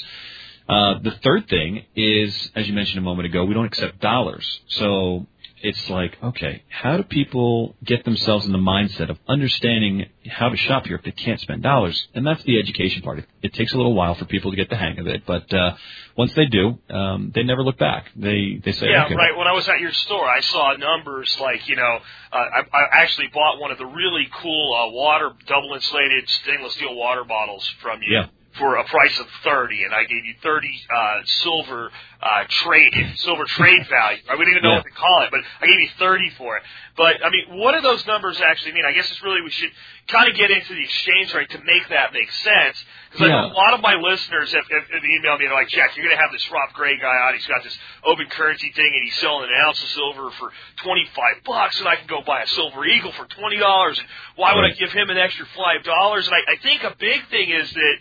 Uh, 0.67 0.99
the 0.99 1.11
third 1.23 1.47
thing 1.47 1.85
is, 1.95 2.49
as 2.55 2.67
you 2.67 2.73
mentioned 2.73 2.97
a 2.97 3.01
moment 3.01 3.27
ago, 3.27 3.45
we 3.45 3.53
don't 3.53 3.65
accept 3.65 3.99
dollars. 3.99 4.61
So 4.67 5.27
it's 5.61 5.89
like, 5.89 6.17
okay, 6.21 6.63
how 6.69 6.97
do 6.97 7.03
people 7.03 7.75
get 7.83 8.03
themselves 8.03 8.45
in 8.45 8.51
the 8.51 8.57
mindset 8.57 9.09
of 9.09 9.17
understanding 9.27 10.05
how 10.29 10.49
to 10.49 10.57
shop 10.57 10.85
here 10.85 10.95
if 10.95 11.03
they 11.03 11.11
can't 11.11 11.39
spend 11.39 11.63
dollars? 11.63 12.07
And 12.13 12.25
that's 12.25 12.43
the 12.43 12.59
education 12.59 13.01
part. 13.01 13.19
It, 13.19 13.25
it 13.41 13.53
takes 13.53 13.73
a 13.73 13.77
little 13.77 13.93
while 13.93 14.15
for 14.15 14.25
people 14.25 14.51
to 14.51 14.57
get 14.57 14.69
the 14.69 14.75
hang 14.75 14.99
of 14.99 15.07
it, 15.07 15.23
but 15.25 15.51
uh, 15.53 15.75
once 16.17 16.33
they 16.33 16.45
do, 16.45 16.77
um, 16.89 17.31
they 17.33 17.43
never 17.43 17.63
look 17.63 17.77
back. 17.77 18.07
They 18.15 18.61
they 18.63 18.73
say, 18.73 18.89
yeah, 18.89 19.05
okay, 19.05 19.15
right. 19.15 19.35
When 19.37 19.47
I 19.47 19.53
was 19.53 19.67
at 19.67 19.79
your 19.79 19.91
store, 19.91 20.27
I 20.27 20.41
saw 20.41 20.75
numbers 20.77 21.35
like 21.39 21.67
you 21.67 21.75
know, 21.75 21.99
uh, 22.31 22.35
I, 22.35 22.59
I 22.71 23.01
actually 23.01 23.27
bought 23.33 23.59
one 23.59 23.71
of 23.71 23.77
the 23.77 23.85
really 23.85 24.27
cool 24.41 24.73
uh, 24.73 24.91
water 24.91 25.31
double 25.47 25.73
insulated 25.73 26.29
stainless 26.29 26.73
steel 26.73 26.95
water 26.95 27.23
bottles 27.23 27.67
from 27.81 28.01
you. 28.01 28.17
Yeah 28.17 28.27
for 28.57 28.75
a 28.77 28.83
price 28.85 29.19
of 29.19 29.27
30 29.43 29.83
and 29.83 29.93
I 29.93 30.03
gave 30.05 30.23
you 30.25 30.33
30 30.41 30.67
uh 30.95 31.21
silver 31.25 31.91
uh 32.21 32.43
trade 32.49 32.93
silver 33.17 33.45
trade 33.45 33.85
value. 33.89 34.19
I 34.29 34.35
wouldn't 34.35 34.55
even 34.55 34.63
know 34.63 34.71
Yeah. 34.71 34.75
what 34.77 34.85
to 34.85 34.91
call 34.91 35.23
it, 35.23 35.31
but 35.31 35.41
I 35.61 35.65
gave 35.67 35.79
you 35.79 35.89
30 35.99 36.29
for 36.37 36.57
it. 36.57 36.63
But 36.97 37.23
I 37.25 37.29
mean, 37.29 37.59
what 37.59 37.73
do 37.75 37.81
those 37.81 38.05
numbers 38.07 38.39
actually 38.41 38.71
mean? 38.73 38.85
I 38.85 38.93
guess 38.93 39.09
it's 39.11 39.21
really 39.21 39.41
we 39.41 39.51
should 39.51 39.71
kind 40.07 40.29
of 40.29 40.35
get 40.37 40.51
into 40.51 40.73
the 40.73 40.83
exchange 40.83 41.33
rate 41.33 41.49
to 41.51 41.57
make 41.59 41.89
that 41.89 42.13
make 42.13 42.31
sense. 42.31 42.77
Because 43.11 43.27
Yeah. 43.29 43.45
a 43.45 43.53
lot 43.53 43.73
of 43.73 43.81
my 43.81 43.95
listeners 43.95 44.51
have, 44.53 44.63
have, 44.69 44.87
have 44.89 45.03
emailed 45.03 45.39
me 45.39 45.45
and 45.45 45.51
they're 45.51 45.59
like, 45.59 45.67
Jack, 45.69 45.95
you're 45.97 46.05
going 46.05 46.15
to 46.15 46.21
have 46.21 46.31
this 46.31 46.49
Rob 46.51 46.71
Gray 46.73 46.97
guy 46.97 47.11
out. 47.27 47.33
He's 47.33 47.45
got 47.47 47.63
this 47.63 47.77
open 48.05 48.27
currency 48.27 48.71
thing 48.71 48.91
and 48.93 49.03
he's 49.03 49.15
selling 49.19 49.49
an 49.49 49.55
ounce 49.67 49.81
of 49.83 49.89
silver 49.89 50.31
for 50.39 50.51
25 50.83 51.43
bucks 51.43 51.79
and 51.79 51.87
I 51.89 51.95
can 51.97 52.07
go 52.07 52.21
buy 52.25 52.43
a 52.43 52.47
silver 52.47 52.85
eagle 52.85 53.11
for 53.13 53.25
$20 53.25 53.99
and 53.99 54.07
why 54.35 54.55
would 54.55 54.63
I 54.63 54.71
give 54.71 54.91
him 54.93 55.09
an 55.09 55.17
extra 55.17 55.45
$5? 55.47 55.83
And 55.83 56.33
I, 56.35 56.53
I 56.53 56.57
think 56.63 56.83
a 56.83 56.95
big 56.97 57.27
thing 57.29 57.49
is 57.49 57.69
that 57.73 57.95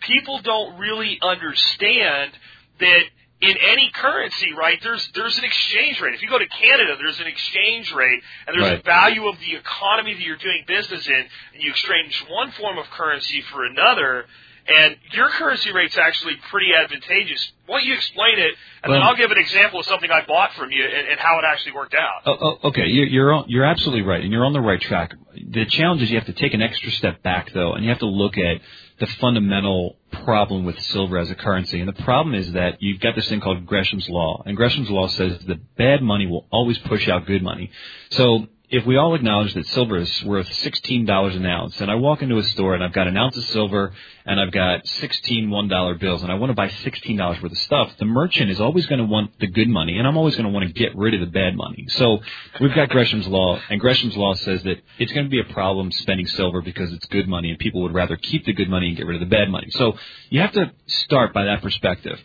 people 0.00 0.40
don't 0.42 0.78
really 0.78 1.18
understand 1.22 2.32
that 2.80 3.02
in 3.40 3.56
any 3.56 3.90
currency, 3.94 4.52
right, 4.52 4.78
there's 4.82 5.10
there's 5.14 5.38
an 5.38 5.44
exchange 5.44 6.00
rate. 6.00 6.14
If 6.14 6.22
you 6.22 6.28
go 6.28 6.38
to 6.38 6.46
Canada, 6.46 6.96
there's 6.98 7.20
an 7.20 7.26
exchange 7.26 7.90
rate 7.92 8.22
and 8.46 8.54
there's 8.60 8.80
a 8.80 8.82
value 8.82 9.28
of 9.28 9.38
the 9.38 9.56
economy 9.56 10.12
that 10.12 10.20
you're 10.20 10.36
doing 10.36 10.64
business 10.66 11.06
in, 11.06 11.14
and 11.14 11.62
you 11.62 11.70
exchange 11.70 12.22
one 12.28 12.50
form 12.52 12.76
of 12.78 12.84
currency 12.90 13.40
for 13.50 13.64
another. 13.64 14.26
And 14.68 14.94
your 15.12 15.30
currency 15.30 15.72
rate's 15.72 15.96
actually 15.96 16.34
pretty 16.50 16.68
advantageous. 16.74 17.50
Why 17.66 17.78
don't 17.78 17.86
you 17.88 17.94
explain 17.94 18.38
it, 18.38 18.54
and 18.84 18.92
then 18.92 19.02
I'll 19.02 19.16
give 19.16 19.30
an 19.30 19.38
example 19.38 19.80
of 19.80 19.86
something 19.86 20.10
I 20.10 20.24
bought 20.26 20.52
from 20.52 20.70
you 20.70 20.84
and, 20.84 21.08
and 21.08 21.18
how 21.18 21.38
it 21.38 21.44
actually 21.44 21.72
worked 21.72 21.94
out. 21.94 22.22
Oh, 22.26 22.36
oh, 22.40 22.68
okay, 22.68 22.86
you're 22.86 23.06
you're, 23.06 23.32
on, 23.32 23.44
you're 23.48 23.64
absolutely 23.64 24.02
right, 24.02 24.22
and 24.22 24.30
you're 24.30 24.44
on 24.44 24.52
the 24.52 24.60
right 24.60 24.80
track. 24.80 25.14
The 25.34 25.64
challenge 25.64 26.02
is 26.02 26.10
you 26.10 26.18
have 26.18 26.26
to 26.26 26.34
take 26.34 26.52
an 26.52 26.60
extra 26.60 26.90
step 26.92 27.22
back, 27.22 27.50
though, 27.54 27.72
and 27.72 27.82
you 27.82 27.90
have 27.90 28.00
to 28.00 28.06
look 28.06 28.36
at 28.36 28.60
the 29.00 29.06
fundamental 29.06 29.96
problem 30.12 30.64
with 30.64 30.78
silver 30.78 31.18
as 31.18 31.30
a 31.30 31.34
currency. 31.34 31.80
And 31.80 31.88
the 31.88 32.02
problem 32.04 32.34
is 32.34 32.52
that 32.52 32.80
you've 32.80 33.00
got 33.00 33.16
this 33.16 33.28
thing 33.28 33.40
called 33.40 33.66
Gresham's 33.66 34.08
law, 34.08 34.42
and 34.46 34.56
Gresham's 34.56 34.90
law 34.90 35.08
says 35.08 35.38
that 35.46 35.76
bad 35.76 36.02
money 36.02 36.26
will 36.26 36.46
always 36.50 36.78
push 36.78 37.08
out 37.08 37.26
good 37.26 37.42
money. 37.42 37.70
So 38.10 38.46
if 38.70 38.86
we 38.86 38.96
all 38.96 39.16
acknowledge 39.16 39.52
that 39.54 39.66
silver 39.66 39.96
is 39.96 40.24
worth 40.24 40.50
sixteen 40.54 41.04
dollars 41.04 41.34
an 41.34 41.44
ounce, 41.44 41.80
and 41.80 41.90
I 41.90 41.96
walk 41.96 42.22
into 42.22 42.38
a 42.38 42.42
store 42.44 42.74
and 42.74 42.84
I've 42.84 42.92
got 42.92 43.08
an 43.08 43.16
ounce 43.16 43.36
of 43.36 43.44
silver 43.46 43.92
and 44.24 44.38
I've 44.38 44.52
got 44.52 44.86
sixteen 44.86 45.50
one 45.50 45.66
dollar 45.66 45.96
bills, 45.96 46.22
and 46.22 46.30
I 46.30 46.36
want 46.36 46.50
to 46.50 46.54
buy 46.54 46.68
sixteen 46.68 47.16
dollars 47.16 47.42
worth 47.42 47.50
of 47.50 47.58
stuff, 47.58 47.92
the 47.98 48.04
merchant 48.04 48.48
is 48.48 48.60
always 48.60 48.86
going 48.86 49.00
to 49.00 49.06
want 49.06 49.36
the 49.40 49.48
good 49.48 49.68
money, 49.68 49.98
and 49.98 50.06
I'm 50.06 50.16
always 50.16 50.36
going 50.36 50.46
to 50.46 50.52
want 50.52 50.68
to 50.68 50.72
get 50.72 50.96
rid 50.96 51.14
of 51.14 51.20
the 51.20 51.26
bad 51.26 51.56
money. 51.56 51.86
So 51.88 52.20
we've 52.60 52.74
got 52.74 52.90
Gresham's 52.90 53.26
law, 53.26 53.60
and 53.68 53.80
Gresham's 53.80 54.16
law 54.16 54.34
says 54.34 54.62
that 54.62 54.76
it's 54.98 55.12
going 55.12 55.26
to 55.26 55.30
be 55.30 55.40
a 55.40 55.52
problem 55.52 55.90
spending 55.90 56.28
silver 56.28 56.62
because 56.62 56.92
it's 56.92 57.06
good 57.06 57.28
money, 57.28 57.50
and 57.50 57.58
people 57.58 57.82
would 57.82 57.94
rather 57.94 58.16
keep 58.16 58.44
the 58.44 58.52
good 58.52 58.70
money 58.70 58.88
and 58.88 58.96
get 58.96 59.06
rid 59.06 59.20
of 59.20 59.28
the 59.28 59.34
bad 59.34 59.50
money. 59.50 59.70
So 59.70 59.94
you 60.28 60.40
have 60.42 60.52
to 60.52 60.72
start 60.86 61.34
by 61.34 61.46
that 61.46 61.60
perspective. 61.60 62.20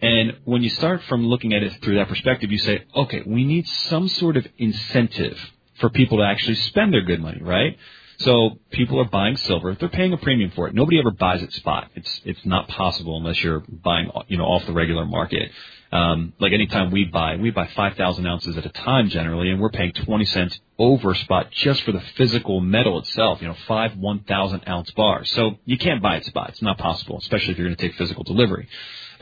And 0.00 0.38
when 0.44 0.62
you 0.62 0.70
start 0.70 1.02
from 1.02 1.26
looking 1.26 1.52
at 1.52 1.62
it 1.62 1.80
through 1.82 1.96
that 1.96 2.08
perspective, 2.08 2.50
you 2.50 2.58
say, 2.58 2.84
okay, 2.96 3.22
we 3.24 3.44
need 3.44 3.68
some 3.68 4.08
sort 4.08 4.36
of 4.36 4.46
incentive 4.58 5.38
for 5.82 5.90
people 5.90 6.18
to 6.18 6.24
actually 6.24 6.54
spend 6.54 6.94
their 6.94 7.02
good 7.02 7.20
money, 7.20 7.42
right? 7.42 7.76
So 8.18 8.60
people 8.70 9.00
are 9.00 9.04
buying 9.04 9.36
silver. 9.36 9.76
They're 9.78 9.88
paying 9.88 10.12
a 10.12 10.16
premium 10.16 10.52
for 10.52 10.68
it. 10.68 10.74
Nobody 10.74 11.00
ever 11.00 11.10
buys 11.10 11.42
it 11.42 11.52
spot. 11.52 11.90
It's 11.96 12.20
it's 12.24 12.46
not 12.46 12.68
possible 12.68 13.16
unless 13.16 13.42
you're 13.42 13.64
buying 13.68 14.10
you 14.28 14.38
know 14.38 14.44
off 14.44 14.64
the 14.64 14.72
regular 14.72 15.04
market. 15.04 15.50
Um, 15.90 16.32
like 16.38 16.52
anytime 16.52 16.90
we 16.90 17.04
buy, 17.04 17.36
we 17.36 17.50
buy 17.50 17.68
5,000 17.76 18.26
ounces 18.26 18.56
at 18.56 18.64
a 18.64 18.70
time 18.70 19.10
generally, 19.10 19.50
and 19.50 19.60
we're 19.60 19.68
paying 19.68 19.92
20 19.92 20.24
cents 20.24 20.58
over 20.78 21.14
spot 21.14 21.50
just 21.50 21.82
for 21.82 21.92
the 21.92 22.00
physical 22.16 22.60
metal 22.60 22.98
itself. 23.00 23.42
You 23.42 23.48
know, 23.48 23.56
five 23.68 23.94
1,000 23.96 24.62
ounce 24.66 24.90
bars. 24.92 25.30
So 25.32 25.58
you 25.66 25.76
can't 25.76 26.00
buy 26.00 26.16
it 26.16 26.24
spot. 26.24 26.50
It's 26.50 26.62
not 26.62 26.78
possible, 26.78 27.18
especially 27.18 27.52
if 27.52 27.58
you're 27.58 27.66
going 27.66 27.76
to 27.76 27.88
take 27.88 27.96
physical 27.96 28.24
delivery. 28.24 28.68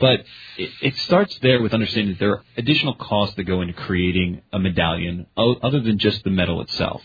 But 0.01 0.25
it, 0.57 0.69
it 0.81 0.95
starts 0.97 1.37
there 1.41 1.61
with 1.61 1.73
understanding 1.73 2.13
that 2.13 2.19
there 2.19 2.31
are 2.31 2.43
additional 2.57 2.95
costs 2.95 3.35
that 3.35 3.43
go 3.45 3.61
into 3.61 3.73
creating 3.73 4.41
a 4.51 4.59
medallion 4.59 5.27
o- 5.37 5.55
other 5.61 5.79
than 5.79 5.97
just 5.99 6.23
the 6.25 6.31
metal 6.31 6.59
itself. 6.61 7.01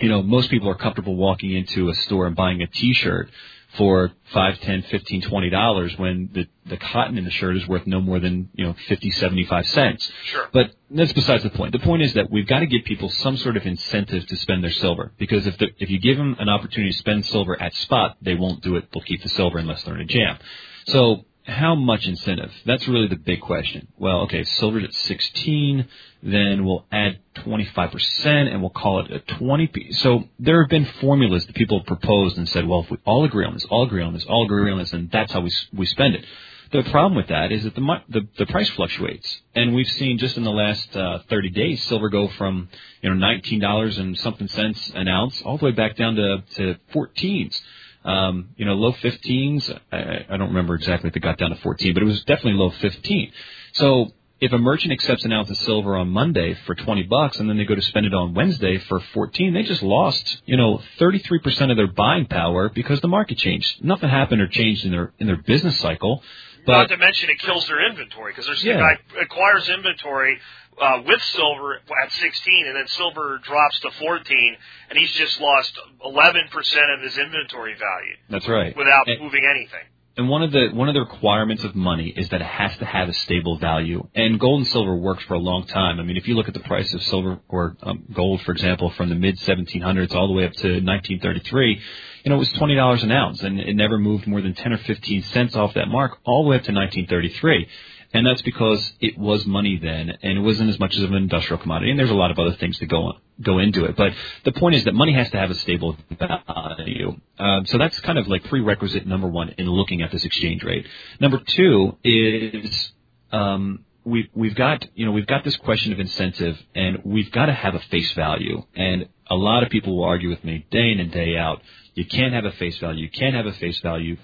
You 0.00 0.08
know, 0.08 0.22
most 0.22 0.50
people 0.50 0.68
are 0.68 0.74
comfortable 0.74 1.14
walking 1.14 1.52
into 1.52 1.88
a 1.90 1.94
store 1.94 2.26
and 2.26 2.34
buying 2.34 2.62
a 2.62 2.66
T-shirt 2.66 3.30
for 3.76 4.12
five, 4.32 4.60
ten, 4.60 4.82
fifteen, 4.82 5.22
twenty 5.22 5.48
dollars 5.50 5.96
when 5.98 6.28
the 6.32 6.46
the 6.66 6.76
cotton 6.76 7.16
in 7.18 7.24
the 7.24 7.30
shirt 7.30 7.56
is 7.56 7.66
worth 7.66 7.86
no 7.86 8.00
more 8.00 8.18
than 8.18 8.50
you 8.54 8.64
know 8.66 8.74
fifty, 8.88 9.10
seventy-five 9.10 9.66
cents. 9.68 10.10
Sure. 10.24 10.48
But 10.52 10.74
that's 10.90 11.12
besides 11.12 11.42
the 11.42 11.50
point. 11.50 11.72
The 11.72 11.78
point 11.78 12.02
is 12.02 12.12
that 12.14 12.30
we've 12.30 12.46
got 12.46 12.60
to 12.60 12.66
give 12.66 12.84
people 12.84 13.08
some 13.08 13.36
sort 13.38 13.56
of 13.56 13.64
incentive 13.66 14.26
to 14.26 14.36
spend 14.36 14.62
their 14.62 14.72
silver 14.72 15.12
because 15.18 15.46
if 15.46 15.56
the, 15.58 15.68
if 15.78 15.88
you 15.90 15.98
give 15.98 16.16
them 16.18 16.36
an 16.38 16.48
opportunity 16.50 16.92
to 16.92 16.98
spend 16.98 17.24
silver 17.26 17.60
at 17.60 17.74
spot, 17.74 18.16
they 18.20 18.34
won't 18.34 18.62
do 18.62 18.76
it. 18.76 18.88
They'll 18.92 19.02
keep 19.02 19.22
the 19.22 19.30
silver 19.30 19.58
unless 19.58 19.82
they're 19.84 19.94
in 19.96 20.02
a 20.02 20.04
jam. 20.06 20.38
So 20.86 21.24
how 21.44 21.74
much 21.74 22.06
incentive? 22.06 22.52
That's 22.64 22.86
really 22.86 23.08
the 23.08 23.16
big 23.16 23.40
question. 23.40 23.88
Well, 23.98 24.22
okay, 24.22 24.44
silver's 24.44 24.84
at 24.84 24.94
16, 24.94 25.88
then 26.22 26.64
we'll 26.64 26.84
add 26.92 27.18
25% 27.36 28.26
and 28.26 28.60
we'll 28.60 28.70
call 28.70 29.04
it 29.04 29.10
a 29.10 29.18
20. 29.18 29.66
P. 29.68 29.92
So 29.92 30.24
there 30.38 30.62
have 30.62 30.70
been 30.70 30.84
formulas 31.00 31.46
that 31.46 31.56
people 31.56 31.78
have 31.80 31.86
proposed 31.86 32.38
and 32.38 32.48
said, 32.48 32.66
well, 32.66 32.80
if 32.80 32.90
we 32.90 32.98
all 33.04 33.24
agree 33.24 33.44
on 33.44 33.54
this, 33.54 33.64
all 33.64 33.84
agree 33.84 34.02
on 34.02 34.12
this, 34.12 34.24
all 34.24 34.44
agree 34.44 34.70
on 34.70 34.78
this, 34.78 34.92
and 34.92 35.10
that's 35.10 35.32
how 35.32 35.40
we, 35.40 35.52
we 35.72 35.86
spend 35.86 36.14
it. 36.14 36.24
The 36.72 36.82
problem 36.84 37.16
with 37.16 37.28
that 37.28 37.52
is 37.52 37.64
that 37.64 37.74
the, 37.74 38.00
the 38.08 38.26
the 38.38 38.46
price 38.46 38.70
fluctuates, 38.70 39.42
and 39.54 39.74
we've 39.74 39.86
seen 39.86 40.16
just 40.16 40.38
in 40.38 40.42
the 40.42 40.50
last 40.50 40.96
uh, 40.96 41.18
30 41.28 41.50
days, 41.50 41.82
silver 41.82 42.08
go 42.08 42.28
from 42.28 42.70
you 43.02 43.10
know 43.10 43.14
19 43.14 43.60
dollars 43.60 43.98
and 43.98 44.18
something 44.20 44.48
cents 44.48 44.90
an 44.94 45.06
ounce 45.06 45.42
all 45.42 45.58
the 45.58 45.66
way 45.66 45.72
back 45.72 45.96
down 45.96 46.14
to 46.14 46.42
to 46.54 46.76
14s. 46.94 47.60
Um, 48.04 48.50
you 48.56 48.64
know, 48.64 48.74
low 48.74 48.92
15s. 48.92 49.78
I, 49.92 50.26
I 50.28 50.36
don't 50.36 50.48
remember 50.48 50.74
exactly 50.74 51.08
if 51.08 51.16
it 51.16 51.20
got 51.20 51.38
down 51.38 51.50
to 51.50 51.56
14, 51.56 51.94
but 51.94 52.02
it 52.02 52.06
was 52.06 52.24
definitely 52.24 52.54
low 52.54 52.70
15. 52.70 53.32
So 53.74 54.12
if 54.42 54.52
a 54.52 54.58
merchant 54.58 54.92
accepts 54.92 55.24
an 55.24 55.32
ounce 55.32 55.48
of 55.50 55.56
silver 55.58 55.96
on 55.96 56.08
Monday 56.08 56.54
for 56.66 56.74
20 56.74 57.04
bucks 57.04 57.38
and 57.38 57.48
then 57.48 57.56
they 57.56 57.64
go 57.64 57.76
to 57.76 57.82
spend 57.82 58.06
it 58.06 58.12
on 58.12 58.34
Wednesday 58.34 58.76
for 58.78 58.98
14, 59.14 59.54
they 59.54 59.62
just 59.62 59.82
lost, 59.84 60.42
you 60.46 60.56
know, 60.56 60.80
33% 60.98 61.70
of 61.70 61.76
their 61.76 61.86
buying 61.86 62.26
power 62.26 62.68
because 62.68 63.00
the 63.00 63.08
market 63.08 63.38
changed. 63.38 63.84
Nothing 63.84 64.08
happened 64.10 64.40
or 64.42 64.48
changed 64.48 64.84
in 64.84 64.90
their 64.90 65.12
in 65.20 65.28
their 65.28 65.36
business 65.36 65.78
cycle. 65.78 66.22
Not 66.66 66.88
But 66.88 66.94
to 66.94 66.96
mention 66.98 67.30
it 67.30 67.38
kills 67.38 67.66
their 67.68 67.86
inventory 67.88 68.32
because 68.32 68.46
there's 68.46 68.64
Yeah. 68.64 68.74
the 68.74 68.80
guy 69.14 69.22
acquires 69.22 69.68
inventory 69.68 70.38
uh, 70.80 71.02
with 71.06 71.20
silver 71.22 71.76
at 72.02 72.10
16, 72.12 72.66
and 72.66 72.74
then 72.76 72.86
silver 72.88 73.38
drops 73.44 73.78
to 73.80 73.90
14, 73.92 74.56
and 74.90 74.98
he's 74.98 75.12
just 75.12 75.40
lost 75.40 75.78
11 76.04 76.48
percent 76.50 76.86
of 76.96 77.00
his 77.02 77.16
inventory 77.16 77.74
value 77.74 78.16
that's 78.28 78.48
right. 78.48 78.76
without 78.76 79.06
And- 79.06 79.20
moving 79.20 79.44
anything. 79.48 79.84
And 80.14 80.28
one 80.28 80.42
of 80.42 80.52
the 80.52 80.68
one 80.74 80.88
of 80.88 80.94
the 80.94 81.00
requirements 81.00 81.64
of 81.64 81.74
money 81.74 82.08
is 82.08 82.28
that 82.28 82.42
it 82.42 82.46
has 82.46 82.76
to 82.78 82.84
have 82.84 83.08
a 83.08 83.14
stable 83.14 83.56
value. 83.56 84.06
And 84.14 84.38
gold 84.38 84.58
and 84.60 84.68
silver 84.68 84.94
worked 84.94 85.22
for 85.22 85.34
a 85.34 85.38
long 85.38 85.66
time. 85.66 85.98
I 86.00 86.02
mean, 86.02 86.18
if 86.18 86.28
you 86.28 86.34
look 86.34 86.48
at 86.48 86.54
the 86.54 86.60
price 86.60 86.92
of 86.92 87.02
silver 87.04 87.40
or 87.48 87.76
um, 87.82 88.04
gold, 88.12 88.42
for 88.42 88.52
example, 88.52 88.90
from 88.90 89.08
the 89.08 89.14
mid 89.14 89.38
1700s 89.38 90.14
all 90.14 90.26
the 90.26 90.34
way 90.34 90.44
up 90.44 90.52
to 90.52 90.68
1933, 90.68 91.80
you 92.24 92.28
know, 92.28 92.36
it 92.36 92.38
was 92.38 92.52
twenty 92.52 92.74
dollars 92.74 93.02
an 93.02 93.10
ounce, 93.10 93.42
and 93.42 93.58
it 93.58 93.74
never 93.74 93.98
moved 93.98 94.26
more 94.26 94.42
than 94.42 94.54
ten 94.54 94.72
or 94.72 94.78
fifteen 94.78 95.22
cents 95.22 95.56
off 95.56 95.74
that 95.74 95.88
mark 95.88 96.18
all 96.24 96.44
the 96.44 96.50
way 96.50 96.56
up 96.56 96.64
to 96.64 96.72
1933. 96.72 97.66
And 98.14 98.26
that's 98.26 98.42
because 98.42 98.92
it 99.00 99.16
was 99.16 99.46
money 99.46 99.78
then, 99.82 100.12
and 100.22 100.38
it 100.38 100.40
wasn't 100.40 100.68
as 100.68 100.78
much 100.78 100.96
of 100.98 101.10
an 101.10 101.16
industrial 101.16 101.60
commodity. 101.60 101.90
And 101.90 101.98
there's 101.98 102.10
a 102.10 102.14
lot 102.14 102.30
of 102.30 102.38
other 102.38 102.52
things 102.56 102.78
that 102.78 102.86
go 102.86 103.14
go 103.40 103.58
into 103.58 103.86
it. 103.86 103.96
But 103.96 104.12
the 104.44 104.52
point 104.52 104.74
is 104.74 104.84
that 104.84 104.94
money 104.94 105.14
has 105.14 105.30
to 105.30 105.38
have 105.38 105.50
a 105.50 105.54
stable 105.54 105.96
value. 106.18 107.16
Um, 107.38 107.66
so 107.66 107.78
that's 107.78 107.98
kind 108.00 108.18
of 108.18 108.28
like 108.28 108.44
prerequisite 108.44 109.06
number 109.06 109.28
one 109.28 109.54
in 109.56 109.66
looking 109.66 110.02
at 110.02 110.10
this 110.10 110.24
exchange 110.24 110.62
rate. 110.62 110.86
Number 111.20 111.38
two 111.38 111.96
is 112.04 112.92
um, 113.32 113.84
we, 114.04 114.28
we've 114.34 114.54
got 114.54 114.86
you 114.94 115.06
know 115.06 115.12
we've 115.12 115.26
got 115.26 115.44
this 115.44 115.56
question 115.56 115.92
of 115.92 116.00
incentive, 116.00 116.58
and 116.74 116.98
we've 117.04 117.30
got 117.32 117.46
to 117.46 117.54
have 117.54 117.74
a 117.74 117.80
face 117.90 118.12
value. 118.12 118.62
And 118.74 119.08
a 119.30 119.34
lot 119.34 119.62
of 119.62 119.70
people 119.70 119.96
will 119.96 120.04
argue 120.04 120.28
with 120.28 120.44
me 120.44 120.66
day 120.70 120.92
in 120.92 121.00
and 121.00 121.10
day 121.10 121.36
out. 121.36 121.62
You 121.94 122.04
can't 122.04 122.34
have 122.34 122.44
a 122.44 122.52
face 122.52 122.78
value. 122.78 123.04
You 123.04 123.10
can't 123.10 123.34
have 123.34 123.46
a 123.46 123.52
face 123.52 123.78
value 123.80 124.16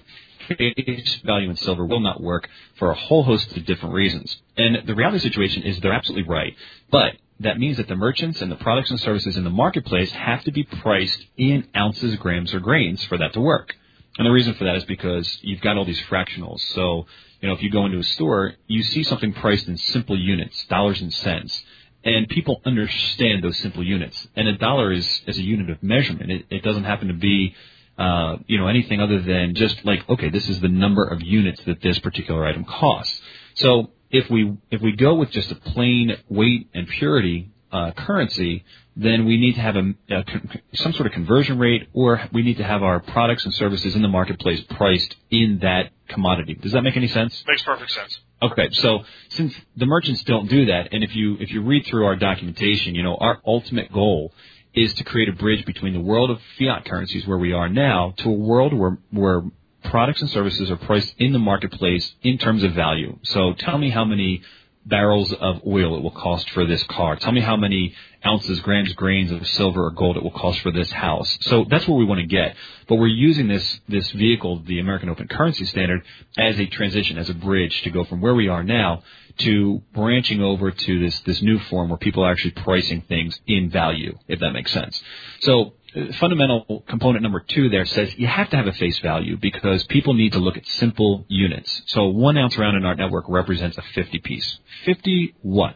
face 0.57 1.19
value 1.23 1.49
in 1.49 1.55
silver 1.55 1.85
will 1.85 1.99
not 1.99 2.21
work 2.21 2.49
for 2.77 2.91
a 2.91 2.95
whole 2.95 3.23
host 3.23 3.55
of 3.55 3.65
different 3.65 3.95
reasons. 3.95 4.41
And 4.57 4.87
the 4.87 4.95
reality 4.95 5.19
situation 5.19 5.63
is 5.63 5.79
they're 5.79 5.93
absolutely 5.93 6.29
right. 6.29 6.55
But 6.91 7.15
that 7.41 7.59
means 7.59 7.77
that 7.77 7.87
the 7.87 7.95
merchants 7.95 8.41
and 8.41 8.51
the 8.51 8.57
products 8.57 8.91
and 8.91 8.99
services 8.99 9.37
in 9.37 9.43
the 9.43 9.49
marketplace 9.49 10.11
have 10.11 10.43
to 10.43 10.51
be 10.51 10.63
priced 10.63 11.25
in 11.37 11.67
ounces, 11.75 12.15
grams, 12.17 12.53
or 12.53 12.59
grains 12.59 13.03
for 13.05 13.17
that 13.17 13.33
to 13.33 13.41
work. 13.41 13.75
And 14.17 14.25
the 14.25 14.31
reason 14.31 14.53
for 14.55 14.65
that 14.65 14.75
is 14.75 14.83
because 14.85 15.39
you've 15.41 15.61
got 15.61 15.77
all 15.77 15.85
these 15.85 16.01
fractionals. 16.01 16.59
So, 16.73 17.05
you 17.39 17.47
know, 17.47 17.53
if 17.53 17.61
you 17.61 17.71
go 17.71 17.85
into 17.85 17.99
a 17.99 18.03
store, 18.03 18.55
you 18.67 18.83
see 18.83 19.03
something 19.03 19.31
priced 19.33 19.67
in 19.67 19.77
simple 19.77 20.19
units, 20.19 20.65
dollars 20.65 20.99
and 20.99 21.13
cents. 21.13 21.63
And 22.03 22.27
people 22.27 22.61
understand 22.65 23.43
those 23.43 23.57
simple 23.57 23.83
units. 23.83 24.27
And 24.35 24.47
a 24.47 24.57
dollar 24.57 24.91
is, 24.91 25.21
is 25.27 25.37
a 25.37 25.41
unit 25.41 25.69
of 25.69 25.81
measurement. 25.81 26.31
It, 26.31 26.45
it 26.49 26.63
doesn't 26.63 26.83
happen 26.83 27.07
to 27.07 27.13
be, 27.13 27.55
uh, 27.99 28.37
you 28.47 28.57
know, 28.57 28.67
anything 28.67 29.01
other 29.01 29.21
than 29.21 29.55
just 29.55 29.85
like, 29.85 30.07
okay, 30.09 30.29
this 30.29 30.47
is 30.49 30.59
the 30.61 30.69
number 30.69 31.05
of 31.05 31.21
units 31.21 31.61
that 31.65 31.81
this 31.81 31.99
particular 31.99 32.45
item 32.45 32.63
costs. 32.63 33.19
So 33.55 33.91
if 34.09 34.29
we, 34.29 34.57
if 34.71 34.81
we 34.81 34.93
go 34.95 35.15
with 35.15 35.29
just 35.31 35.51
a 35.51 35.55
plain 35.55 36.17
weight 36.29 36.69
and 36.73 36.87
purity, 36.87 37.51
uh, 37.71 37.91
currency, 37.91 38.63
then 38.95 39.25
we 39.25 39.37
need 39.37 39.55
to 39.55 39.61
have 39.61 39.75
a, 39.75 39.93
a, 40.09 40.25
some 40.73 40.93
sort 40.93 41.05
of 41.05 41.13
conversion 41.13 41.59
rate, 41.59 41.87
or 41.93 42.21
we 42.33 42.41
need 42.41 42.57
to 42.57 42.63
have 42.63 42.83
our 42.83 42.99
products 42.99 43.45
and 43.45 43.53
services 43.53 43.95
in 43.95 44.01
the 44.01 44.07
marketplace 44.07 44.61
priced 44.71 45.15
in 45.29 45.59
that 45.61 45.91
commodity. 46.07 46.55
Does 46.55 46.71
that 46.71 46.81
make 46.81 46.97
any 46.97 47.07
sense? 47.07 47.43
Makes 47.47 47.63
perfect 47.63 47.91
sense. 47.91 48.19
Okay, 48.41 48.69
so 48.71 49.03
since 49.29 49.53
the 49.75 49.85
merchants 49.85 50.23
don't 50.23 50.49
do 50.49 50.65
that, 50.67 50.89
and 50.93 51.03
if 51.03 51.15
you 51.15 51.35
if 51.39 51.51
you 51.51 51.61
read 51.61 51.85
through 51.85 52.05
our 52.05 52.15
documentation, 52.15 52.95
you 52.95 53.03
know 53.03 53.15
our 53.15 53.39
ultimate 53.45 53.91
goal 53.91 54.33
is 54.73 54.93
to 54.95 55.03
create 55.03 55.29
a 55.29 55.33
bridge 55.33 55.65
between 55.65 55.93
the 55.93 55.99
world 55.99 56.29
of 56.29 56.39
fiat 56.57 56.85
currencies 56.85 57.25
where 57.25 57.37
we 57.37 57.53
are 57.53 57.69
now 57.69 58.13
to 58.17 58.29
a 58.29 58.33
world 58.33 58.73
where 58.73 58.97
where 59.11 59.43
products 59.83 60.21
and 60.21 60.29
services 60.29 60.69
are 60.69 60.77
priced 60.77 61.13
in 61.17 61.33
the 61.33 61.39
marketplace 61.39 62.13
in 62.21 62.37
terms 62.37 62.63
of 62.63 62.73
value. 62.73 63.17
So 63.23 63.53
tell 63.53 63.77
me 63.77 63.89
how 63.89 64.05
many 64.05 64.41
barrels 64.89 65.31
of 65.33 65.61
oil 65.65 65.95
it 65.97 66.03
will 66.03 66.11
cost 66.11 66.49
for 66.49 66.65
this 66.65 66.83
car. 66.83 67.15
Tell 67.15 67.31
me 67.31 67.41
how 67.41 67.55
many 67.55 67.93
ounces, 68.25 68.59
grams, 68.59 68.91
grains 68.93 69.31
of 69.31 69.45
silver 69.47 69.85
or 69.85 69.91
gold 69.91 70.17
it 70.17 70.23
will 70.23 70.31
cost 70.31 70.59
for 70.59 70.71
this 70.71 70.91
house. 70.91 71.37
So 71.41 71.65
that's 71.69 71.87
where 71.87 71.97
we 71.97 72.05
want 72.05 72.19
to 72.19 72.27
get. 72.27 72.55
But 72.87 72.95
we're 72.95 73.07
using 73.07 73.47
this, 73.47 73.79
this 73.87 74.09
vehicle, 74.11 74.63
the 74.63 74.79
American 74.79 75.09
Open 75.09 75.27
Currency 75.27 75.65
Standard, 75.65 76.01
as 76.37 76.59
a 76.59 76.65
transition, 76.65 77.17
as 77.17 77.29
a 77.29 77.33
bridge 77.33 77.81
to 77.83 77.89
go 77.89 78.03
from 78.03 78.21
where 78.21 78.35
we 78.35 78.47
are 78.47 78.63
now 78.63 79.03
to 79.39 79.81
branching 79.93 80.41
over 80.41 80.71
to 80.71 80.99
this, 80.99 81.19
this 81.21 81.41
new 81.41 81.59
form 81.59 81.89
where 81.89 81.97
people 81.97 82.23
are 82.23 82.31
actually 82.31 82.51
pricing 82.51 83.01
things 83.01 83.39
in 83.47 83.69
value, 83.69 84.17
if 84.27 84.39
that 84.39 84.51
makes 84.51 84.71
sense. 84.71 85.01
So 85.41 85.73
fundamental 86.19 86.83
component 86.87 87.23
number 87.23 87.39
two 87.39 87.69
there 87.69 87.85
says 87.85 88.13
you 88.17 88.27
have 88.27 88.49
to 88.49 88.57
have 88.57 88.67
a 88.67 88.73
face 88.73 88.99
value 88.99 89.37
because 89.37 89.83
people 89.85 90.13
need 90.13 90.33
to 90.33 90.39
look 90.39 90.57
at 90.57 90.65
simple 90.65 91.25
units. 91.27 91.81
So 91.87 92.07
one 92.07 92.37
ounce 92.37 92.57
round 92.57 92.77
in 92.77 92.85
our 92.85 92.95
network 92.95 93.25
represents 93.27 93.77
a 93.77 93.81
50 93.81 94.19
piece. 94.19 94.59
50 94.85 95.35
what? 95.41 95.75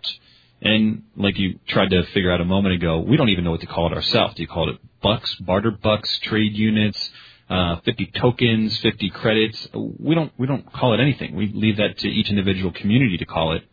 And 0.61 1.03
like 1.15 1.37
you 1.37 1.59
tried 1.67 1.89
to 1.89 2.03
figure 2.13 2.31
out 2.31 2.41
a 2.41 2.45
moment 2.45 2.75
ago, 2.75 2.99
we 2.99 3.17
don't 3.17 3.29
even 3.29 3.43
know 3.43 3.51
what 3.51 3.61
to 3.61 3.67
call 3.67 3.91
it 3.91 3.95
ourselves. 3.95 4.35
Do 4.35 4.41
you 4.41 4.47
call 4.47 4.69
it 4.69 4.77
bucks, 5.01 5.33
barter 5.35 5.71
bucks, 5.71 6.19
trade 6.19 6.53
units, 6.53 7.09
uh, 7.49 7.77
50 7.81 8.11
tokens, 8.15 8.77
50 8.79 9.09
credits? 9.09 9.67
We 9.73 10.15
don't, 10.15 10.31
we 10.37 10.47
don't 10.47 10.71
call 10.71 10.93
it 10.93 11.01
anything. 11.01 11.35
We 11.35 11.51
leave 11.53 11.77
that 11.77 11.97
to 11.99 12.07
each 12.07 12.29
individual 12.29 12.71
community 12.71 13.17
to 13.17 13.25
call 13.25 13.53
it 13.53 13.63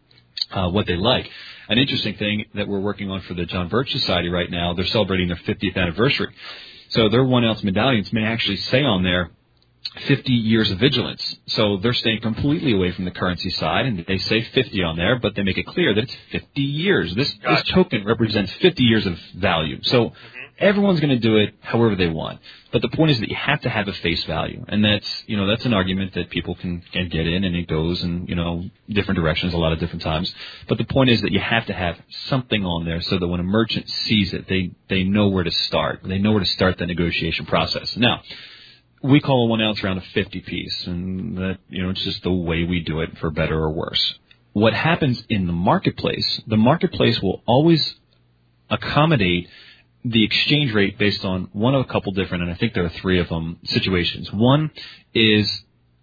uh, 0.51 0.71
what 0.71 0.87
they 0.87 0.97
like. 0.97 1.31
An 1.71 1.79
interesting 1.79 2.17
thing 2.17 2.47
that 2.55 2.67
we're 2.67 2.81
working 2.81 3.11
on 3.13 3.21
for 3.23 3.35
the 3.35 3.47
John 3.47 3.69
Birch 3.69 3.93
Society 3.93 4.29
right 4.29 4.51
now, 4.51 4.75
they're 4.75 4.85
celebrating 4.87 5.29
their 5.29 5.37
50th 5.37 5.77
anniversary. 5.77 6.35
So 6.89 7.09
their 7.09 7.23
one 7.23 7.45
ounce 7.45 7.63
medallions 7.63 8.13
may 8.13 8.25
actually 8.25 8.57
say 8.57 8.83
on 8.83 9.05
there 9.05 9.31
50 10.09 10.33
years 10.33 10.69
of 10.73 10.79
vigilance. 10.79 11.37
So 11.47 11.77
they're 11.77 11.93
staying 11.93 12.23
completely 12.23 12.75
away 12.75 12.91
from 12.91 13.05
the 13.05 13.13
currency 13.13 13.51
side, 13.51 13.87
and 13.87 14.05
they 14.05 14.19
say 14.19 14.43
50 14.43 14.83
on 14.83 14.97
there, 14.97 15.21
but 15.21 15.37
they 15.37 15.45
make 15.45 15.59
it 15.59 15.67
clear 15.69 15.95
that 15.95 16.03
it's 16.03 16.17
50 16.33 16.61
years. 16.61 17.15
This, 17.15 17.33
gotcha. 17.35 17.63
this 17.63 17.73
token 17.73 18.05
represents 18.05 18.53
50 18.55 18.83
years 18.83 19.07
of 19.07 19.17
value. 19.37 19.79
So. 19.83 20.13
Everyone's 20.61 21.01
going 21.01 21.11
to 21.11 21.19
do 21.19 21.39
it 21.39 21.55
however 21.61 21.97
they 21.97 22.09
want. 22.09 22.41
But 22.73 22.83
the 22.83 22.89
point 22.89 23.11
is 23.11 23.21
that 23.21 23.29
you 23.29 23.37
have 23.37 23.63
to 23.63 23.71
have 23.71 23.89
a 23.89 23.93
face 23.95 24.23
value, 24.25 24.65
and 24.69 24.85
that's 24.85 25.25
you 25.27 25.37
know 25.37 25.47
that's 25.47 25.65
an 25.65 25.75
argument 25.75 26.15
that 26.15 26.31
people 26.31 26.55
can, 26.55 26.83
can 26.93 27.09
get 27.09 27.27
in, 27.27 27.45
and 27.45 27.57
it 27.57 27.67
goes 27.67 28.03
in 28.03 28.27
you 28.27 28.35
know 28.35 28.65
different 28.89 29.19
directions 29.19 29.55
a 29.55 29.59
lot 29.59 29.73
of 29.73 29.81
different 29.81 30.03
times. 30.03 30.33
But 30.69 30.79
the 30.79 30.85
point 30.85 31.11
is 31.11 31.23
that 31.23 31.33
you 31.33 31.41
have 31.41 31.67
to 31.67 31.73
have 31.73 32.01
something 32.29 32.65
on 32.65 32.85
there 32.85 33.01
so 33.01 33.19
that 33.19 33.27
when 33.27 33.41
a 33.41 33.45
merchant 33.45 33.89
sees 33.89 34.33
it, 34.33 34.47
they 34.49 34.73
they 34.89 35.03
know 35.03 35.29
where 35.29 35.45
to 35.45 35.53
start. 35.53 36.01
They 36.05 36.19
know 36.19 36.33
where 36.33 36.41
to 36.41 36.47
start 36.47 36.79
the 36.79 36.87
negotiation 36.87 37.47
process. 37.47 37.97
Now 37.97 38.23
we 39.03 39.21
call 39.21 39.45
a 39.45 39.49
one 39.49 39.61
ounce 39.61 39.83
round 39.83 39.99
a 39.99 40.03
50 40.03 40.41
piece, 40.41 40.87
and 40.87 41.37
that, 41.39 41.59
you 41.69 41.83
know, 41.83 41.91
it's 41.91 42.05
just 42.05 42.23
the 42.23 42.33
way 42.33 42.65
we 42.65 42.81
do 42.81 43.01
it 43.01 43.17
for 43.19 43.31
better 43.31 43.59
or 43.59 43.71
worse. 43.71 44.15
What 44.53 44.75
happens 44.75 45.23
in 45.29 45.47
the 45.47 45.53
marketplace, 45.53 46.41
the 46.47 46.57
marketplace 46.57 47.21
will 47.23 47.43
always 47.47 47.95
accommodate 48.69 49.49
the 50.05 50.25
exchange 50.25 50.73
rate 50.73 50.99
based 50.99 51.25
on 51.25 51.49
one 51.53 51.75
of 51.75 51.83
a 51.83 51.93
couple 51.93 52.13
different, 52.13 52.43
and 52.43 52.53
I 52.53 52.57
think 52.57 52.75
there 52.75 52.85
are 52.85 52.93
three 53.01 53.21
of 53.21 53.29
them, 53.29 53.59
situations. 53.65 54.33
One 54.33 54.71
is 55.15 55.51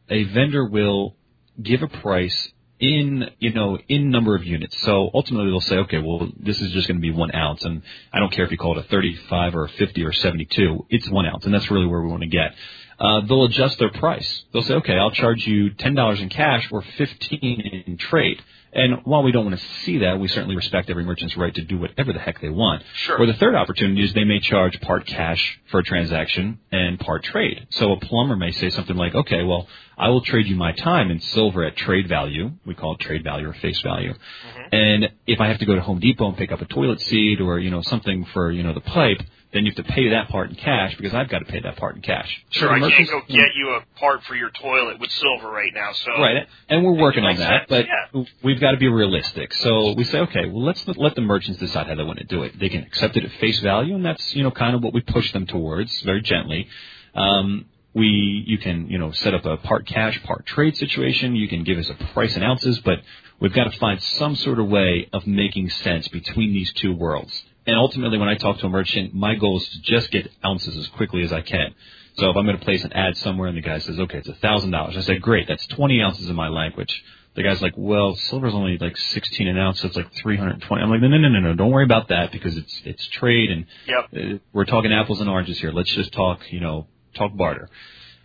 a 0.10 0.24
vendor 0.26 0.66
will 0.66 1.16
give 1.62 1.82
a 1.82 1.88
price 1.88 2.50
in 2.80 3.28
you 3.40 3.52
know 3.54 3.78
in 3.90 4.12
number 4.12 4.36
of 4.36 4.44
units. 4.44 4.80
So 4.84 5.10
ultimately 5.14 5.50
they'll 5.50 5.62
say, 5.62 5.78
okay, 5.78 5.98
well 5.98 6.30
this 6.40 6.62
is 6.62 6.72
just 6.72 6.88
going 6.88 6.98
to 6.98 7.02
be 7.02 7.12
one 7.12 7.34
ounce, 7.34 7.64
and 7.64 7.82
I 8.14 8.20
don't 8.20 8.32
care 8.32 8.46
if 8.46 8.52
you 8.52 8.58
call 8.58 8.78
it 8.78 8.86
a 8.86 8.88
35 8.88 9.56
or 9.56 9.66
a 9.66 9.70
50 9.70 10.04
or 10.04 10.14
72, 10.14 10.86
it's 10.90 11.10
one 11.10 11.26
ounce, 11.26 11.46
and 11.46 11.54
that's 11.54 11.72
really 11.72 11.88
where 11.88 12.02
we 12.02 12.10
want 12.10 12.22
to 12.22 12.30
get 12.30 12.54
uh, 13.00 13.22
they'll 13.22 13.46
adjust 13.46 13.78
their 13.80 13.92
price. 13.92 14.44
They'll 14.52 14.64
say, 14.64 14.76
okay, 14.76 14.94
I'll 14.94 15.12
charge 15.12 15.46
you 15.46 15.72
$10 15.72 16.22
in 16.22 16.30
cash 16.30 16.68
or 16.72 16.82
15 16.82 17.84
in 17.86 17.98
trade. 17.98 18.42
And 18.78 19.02
while 19.06 19.24
we 19.24 19.32
don't 19.32 19.44
want 19.44 19.60
to 19.60 19.66
see 19.84 19.98
that, 20.00 20.20
we 20.20 20.28
certainly 20.28 20.56
respect 20.56 20.92
every 20.92 21.04
merchant's 21.04 21.36
right 21.36 21.54
to 21.56 21.64
do 21.64 21.80
whatever 21.80 22.14
the 22.14 22.20
heck 22.20 22.40
they 22.40 22.50
want. 22.50 22.84
Sure. 22.94 23.20
Or 23.20 23.26
the 23.26 23.34
third 23.34 23.56
opportunity 23.56 24.04
is 24.04 24.14
they 24.14 24.24
may 24.24 24.40
charge 24.40 24.80
part 24.82 25.08
cash 25.08 25.60
for 25.72 25.80
a 25.80 25.84
transaction 25.84 26.60
and 26.72 27.00
part 27.00 27.24
trade. 27.24 27.66
So 27.72 27.92
a 27.94 28.00
plumber 28.00 28.36
may 28.36 28.52
say 28.52 28.70
something 28.70 28.96
like, 28.96 29.16
okay, 29.16 29.42
well, 29.42 29.68
I 29.98 30.10
will 30.10 30.22
trade 30.22 30.46
you 30.46 30.56
my 30.56 30.74
time 30.74 31.10
in 31.10 31.20
silver 31.20 31.64
at 31.64 31.76
trade 31.76 32.08
value. 32.08 32.52
We 32.68 32.76
call 32.76 32.94
it 32.94 33.00
trade 33.00 33.24
value 33.24 33.50
or 33.50 33.54
face 33.54 33.82
value. 33.82 34.14
Mm-hmm. 34.14 34.76
And 34.76 35.10
if 35.26 35.42
I 35.42 35.48
have 35.48 35.58
to 35.58 35.66
go 35.66 35.74
to 35.74 35.82
Home 35.82 36.00
Depot 36.00 36.28
and 36.28 36.38
pick 36.38 36.52
up 36.52 36.62
a 36.62 36.66
toilet 36.66 37.02
seat 37.02 37.42
or, 37.42 37.58
you 37.58 37.72
know, 37.72 37.82
something 37.82 38.26
for, 38.26 38.52
you 38.52 38.62
know, 38.62 38.76
the 38.76 38.82
pipe, 38.82 39.22
then 39.58 39.66
you 39.66 39.72
have 39.76 39.84
to 39.84 39.92
pay 39.92 40.10
that 40.10 40.30
part 40.30 40.52
in 40.52 40.56
cash 40.56 40.96
because 40.96 41.16
I've 41.16 41.30
got 41.30 41.40
to 41.40 41.46
pay 41.46 41.60
that 41.62 41.78
part 41.78 41.96
in 41.96 42.04
cash. 42.04 42.30
Sure, 42.52 42.72
I 42.72 42.80
can't 42.80 43.10
go 43.10 43.22
get 43.28 43.56
you 43.56 43.72
a 43.72 44.00
part 44.00 44.24
for 44.24 44.36
your 44.36 44.52
toilet 44.52 45.00
with 45.00 45.12
silver 45.12 45.50
right 45.50 45.72
now. 45.74 45.94
So 45.94 46.12
right, 46.12 46.48
and 46.70 46.86
we're 46.86 46.94
working 46.94 47.24
on 47.24 47.36
that, 47.38 47.68
sense. 47.68 47.70
but 47.70 47.86
yeah. 47.88 48.24
we've 48.44 48.62
got 48.62 48.72
to 48.72 48.78
be 48.78 48.88
realistic. 48.88 49.54
So 49.56 49.94
we 49.94 50.04
say, 50.04 50.20
okay, 50.20 50.46
well, 50.46 50.64
let's 50.64 50.88
let 50.88 51.16
the 51.16 51.22
merchants 51.22 51.60
decide 51.60 51.88
how 51.88 51.96
they 51.96 52.04
want 52.04 52.20
to 52.20 52.26
do 52.26 52.44
it. 52.44 52.60
They 52.60 52.70
can 52.70 52.84
accept 52.84 53.18
it 53.18 53.26
at 53.26 53.32
face 53.40 53.60
value, 53.60 53.96
and 53.96 54.06
that's 54.06 54.36
you 54.36 54.44
know 54.44 54.52
kind 54.52 54.76
of 54.76 54.84
what 54.84 54.94
we 54.94 55.02
push 55.02 55.34
them 55.34 55.48
towards 55.48 56.02
very 56.02 56.22
gently. 56.22 56.68
Um, 57.16 57.66
we 57.96 58.44
you 58.46 58.60
can 58.60 58.90
you 58.90 59.00
know 59.00 59.12
set 59.12 59.34
up 59.34 59.46
a 59.46 59.58
part 59.58 59.88
cash, 59.88 60.22
part 60.24 60.46
trade 60.46 60.78
situation. 60.78 61.36
You 61.36 61.48
can 61.48 61.64
give 61.64 61.80
us 61.80 61.90
a 61.90 61.96
price 62.14 62.36
in 62.38 62.44
ounces, 62.44 62.80
but 62.80 63.00
we've 63.40 63.54
got 63.54 63.72
to 63.72 63.80
find 63.80 64.02
some 64.02 64.36
sort 64.36 64.60
of 64.60 64.68
way 64.68 65.10
of 65.12 65.26
making 65.26 65.72
sense 65.72 66.08
between 66.10 66.54
these 66.54 66.72
two 66.74 66.94
worlds. 66.94 67.44
And 67.68 67.76
ultimately, 67.76 68.18
when 68.18 68.30
I 68.30 68.36
talk 68.36 68.60
to 68.60 68.66
a 68.66 68.70
merchant, 68.70 69.14
my 69.14 69.36
goal 69.36 69.58
is 69.58 69.68
to 69.70 69.82
just 69.82 70.10
get 70.10 70.32
ounces 70.44 70.76
as 70.78 70.88
quickly 70.88 71.22
as 71.24 71.34
I 71.34 71.42
can. 71.42 71.76
So 72.16 72.30
if 72.30 72.38
I'm 72.38 72.46
going 72.46 72.58
to 72.58 72.64
place 72.64 72.84
an 72.84 72.94
ad 72.94 73.18
somewhere 73.18 73.48
and 73.50 73.58
the 73.58 73.62
guy 73.62 73.78
says, 73.80 74.00
okay, 74.00 74.20
it's 74.20 74.30
a 74.30 74.36
thousand 74.36 74.72
dollars, 74.72 74.98
I 74.98 75.02
say, 75.02 75.18
great, 75.18 75.48
that's 75.48 75.68
20 75.68 76.02
ounces 76.02 76.30
in 76.30 76.36
my 76.36 76.48
language. 76.48 77.04
The 77.36 77.44
guy's 77.44 77.62
like, 77.62 77.74
well, 77.76 78.16
silver's 78.16 78.56
only 78.56 78.80
like 78.80 78.98
16 78.98 79.48
an 79.48 79.58
ounce, 79.60 79.82
so 79.82 79.88
it's 79.88 79.96
like 79.98 80.12
320. 80.14 80.82
I'm 80.82 80.90
like, 80.90 81.02
no, 81.02 81.08
no, 81.10 81.18
no, 81.18 81.30
no, 81.30 81.40
no, 81.40 81.54
don't 81.54 81.70
worry 81.70 81.84
about 81.84 82.08
that 82.08 82.32
because 82.32 82.58
it's 82.58 82.82
it's 82.84 83.06
trade 83.10 83.52
and 83.52 83.66
yep. 83.86 84.42
We're 84.54 84.66
talking 84.66 84.92
apples 84.92 85.20
and 85.20 85.30
oranges 85.30 85.60
here. 85.60 85.72
Let's 85.72 85.94
just 85.94 86.12
talk, 86.14 86.52
you 86.52 86.60
know, 86.60 86.88
talk 87.14 87.36
barter. 87.36 87.70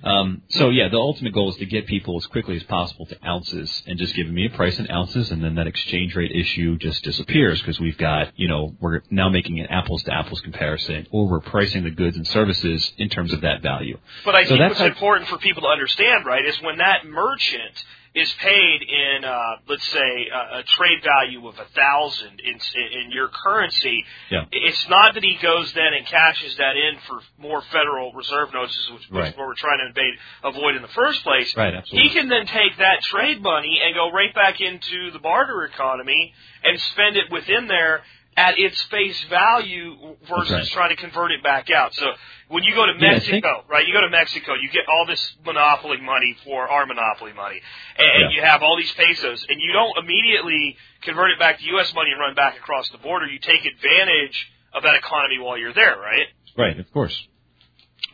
Um, 0.02 0.42
so 0.48 0.70
yeah, 0.70 0.88
the 0.88 0.96
ultimate 0.96 1.32
goal 1.32 1.50
is 1.50 1.56
to 1.56 1.66
get 1.66 1.86
people 1.86 2.16
as 2.16 2.26
quickly 2.26 2.56
as 2.56 2.62
possible 2.64 3.06
to 3.06 3.26
ounces 3.26 3.82
and 3.86 3.98
just 3.98 4.14
giving 4.14 4.34
me 4.34 4.46
a 4.46 4.50
price 4.50 4.78
in 4.78 4.90
ounces, 4.90 5.30
and 5.30 5.42
then 5.42 5.54
that 5.56 5.66
exchange 5.66 6.14
rate 6.14 6.32
issue 6.32 6.76
just 6.78 7.02
disappears 7.04 7.60
because 7.60 7.78
we've 7.78 7.98
got 7.98 8.32
you 8.36 8.48
know 8.48 8.74
we're 8.80 9.02
now 9.10 9.28
making 9.28 9.60
an 9.60 9.66
apples 9.66 10.02
to 10.04 10.12
apples 10.12 10.40
comparison, 10.40 11.06
or 11.10 11.28
we're 11.28 11.40
pricing 11.40 11.84
the 11.84 11.90
goods 11.90 12.16
and 12.16 12.26
services 12.26 12.92
in 12.98 13.08
terms 13.08 13.32
of 13.32 13.42
that 13.42 13.62
value. 13.62 13.98
But 14.24 14.34
I 14.34 14.44
so 14.44 14.56
think 14.56 14.60
what's 14.60 14.80
important 14.80 15.28
for 15.28 15.38
people 15.38 15.62
to 15.62 15.68
understand, 15.68 16.26
right, 16.26 16.44
is 16.44 16.60
when 16.62 16.78
that 16.78 17.06
merchant 17.06 17.84
is 18.14 18.30
paid 18.34 18.82
in, 18.82 19.24
uh, 19.24 19.56
let's 19.68 19.86
say, 19.88 20.28
uh, 20.28 20.58
a 20.58 20.62
trade 20.64 21.02
value 21.02 21.48
of 21.48 21.58
a 21.58 21.64
thousand 21.74 22.40
in, 22.40 22.54
in 22.54 23.10
your 23.10 23.28
currency, 23.28 24.04
yeah. 24.30 24.44
it's 24.52 24.86
not 24.88 25.14
that 25.14 25.22
he 25.22 25.38
goes 25.40 25.72
then 25.72 25.94
and 25.96 26.06
cashes 26.06 26.56
that 26.58 26.76
in 26.76 26.98
for 27.06 27.20
more 27.38 27.62
Federal 27.72 28.12
Reserve 28.12 28.52
notices, 28.52 28.90
which, 28.92 29.10
right. 29.10 29.32
is 29.32 29.38
what 29.38 29.46
we're 29.46 29.54
trying 29.54 29.78
to 29.78 29.86
invade, 29.86 30.14
avoid 30.44 30.76
in 30.76 30.82
the 30.82 30.92
first 30.92 31.22
place. 31.22 31.56
Right, 31.56 31.72
absolutely. 31.74 32.08
He 32.08 32.14
can 32.14 32.28
then 32.28 32.46
take 32.46 32.76
that 32.78 33.00
trade 33.02 33.40
money 33.40 33.80
and 33.82 33.94
go 33.94 34.10
right 34.10 34.34
back 34.34 34.60
into 34.60 35.10
the 35.12 35.18
barter 35.18 35.64
economy 35.64 36.34
and 36.62 36.78
spend 36.78 37.16
it 37.16 37.32
within 37.32 37.66
there 37.66 38.02
at 38.36 38.58
its 38.58 38.80
face 38.84 39.22
value 39.24 40.16
versus 40.28 40.50
right. 40.52 40.66
trying 40.68 40.88
to 40.88 40.96
convert 40.96 41.32
it 41.32 41.42
back 41.42 41.70
out. 41.70 41.94
So 41.94 42.06
when 42.48 42.62
you 42.64 42.74
go 42.74 42.86
to 42.86 42.92
Yeah, 42.98 43.12
Mexico, 43.12 43.40
think- 43.60 43.68
right? 43.70 43.86
You 43.86 43.92
go 43.92 44.00
to 44.00 44.08
Mexico, 44.10 44.54
you 44.54 44.70
get 44.70 44.84
all 44.88 45.04
this 45.06 45.36
monopoly 45.44 45.98
money 46.00 46.34
for 46.44 46.66
our 46.66 46.86
monopoly 46.86 47.32
money, 47.34 47.60
and, 47.98 48.08
and 48.08 48.32
Yeah. 48.32 48.36
you 48.36 48.42
have 48.42 48.62
all 48.62 48.76
these 48.76 48.92
pesos, 48.92 49.44
and 49.48 49.60
you 49.60 49.72
don't 49.72 49.98
immediately 49.98 50.76
convert 51.02 51.30
it 51.30 51.38
back 51.38 51.58
to 51.58 51.64
U.S. 51.76 51.92
money 51.94 52.10
and 52.10 52.20
run 52.20 52.34
back 52.34 52.56
across 52.56 52.88
the 52.90 52.98
border. 52.98 53.26
You 53.26 53.38
take 53.38 53.64
advantage 53.66 54.48
of 54.72 54.82
that 54.84 54.94
economy 54.94 55.38
while 55.38 55.58
you're 55.58 55.74
there, 55.74 55.98
right? 55.98 56.26
Right, 56.56 56.78
of 56.80 56.90
course. 56.92 57.14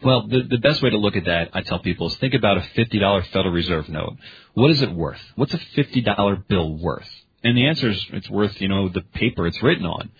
Well, 0.02 0.26
the, 0.28 0.42
the 0.42 0.58
best 0.58 0.82
way 0.82 0.90
to 0.90 0.96
look 0.98 1.16
at 1.16 1.24
that, 1.26 1.50
I 1.54 1.62
tell 1.62 1.78
people, 1.80 2.08
is 2.08 2.16
think 2.16 2.34
about 2.34 2.56
a 2.56 2.60
$50 2.60 3.26
Federal 3.32 3.52
Reserve 3.52 3.88
note. 3.88 4.16
What 4.54 4.70
is 4.70 4.82
it 4.82 4.90
worth? 4.92 5.20
What's 5.36 5.54
a 5.54 5.58
$50 5.58 6.46
bill 6.48 6.76
worth? 6.76 7.08
And 7.44 7.56
the 7.56 7.66
answer 7.66 7.88
is 7.90 8.04
it's 8.12 8.28
worth, 8.28 8.60
you 8.60 8.68
know, 8.68 8.88
the 8.88 9.02
paper 9.02 9.46
it's 9.46 9.62
written 9.62 9.86
on. 9.86 10.10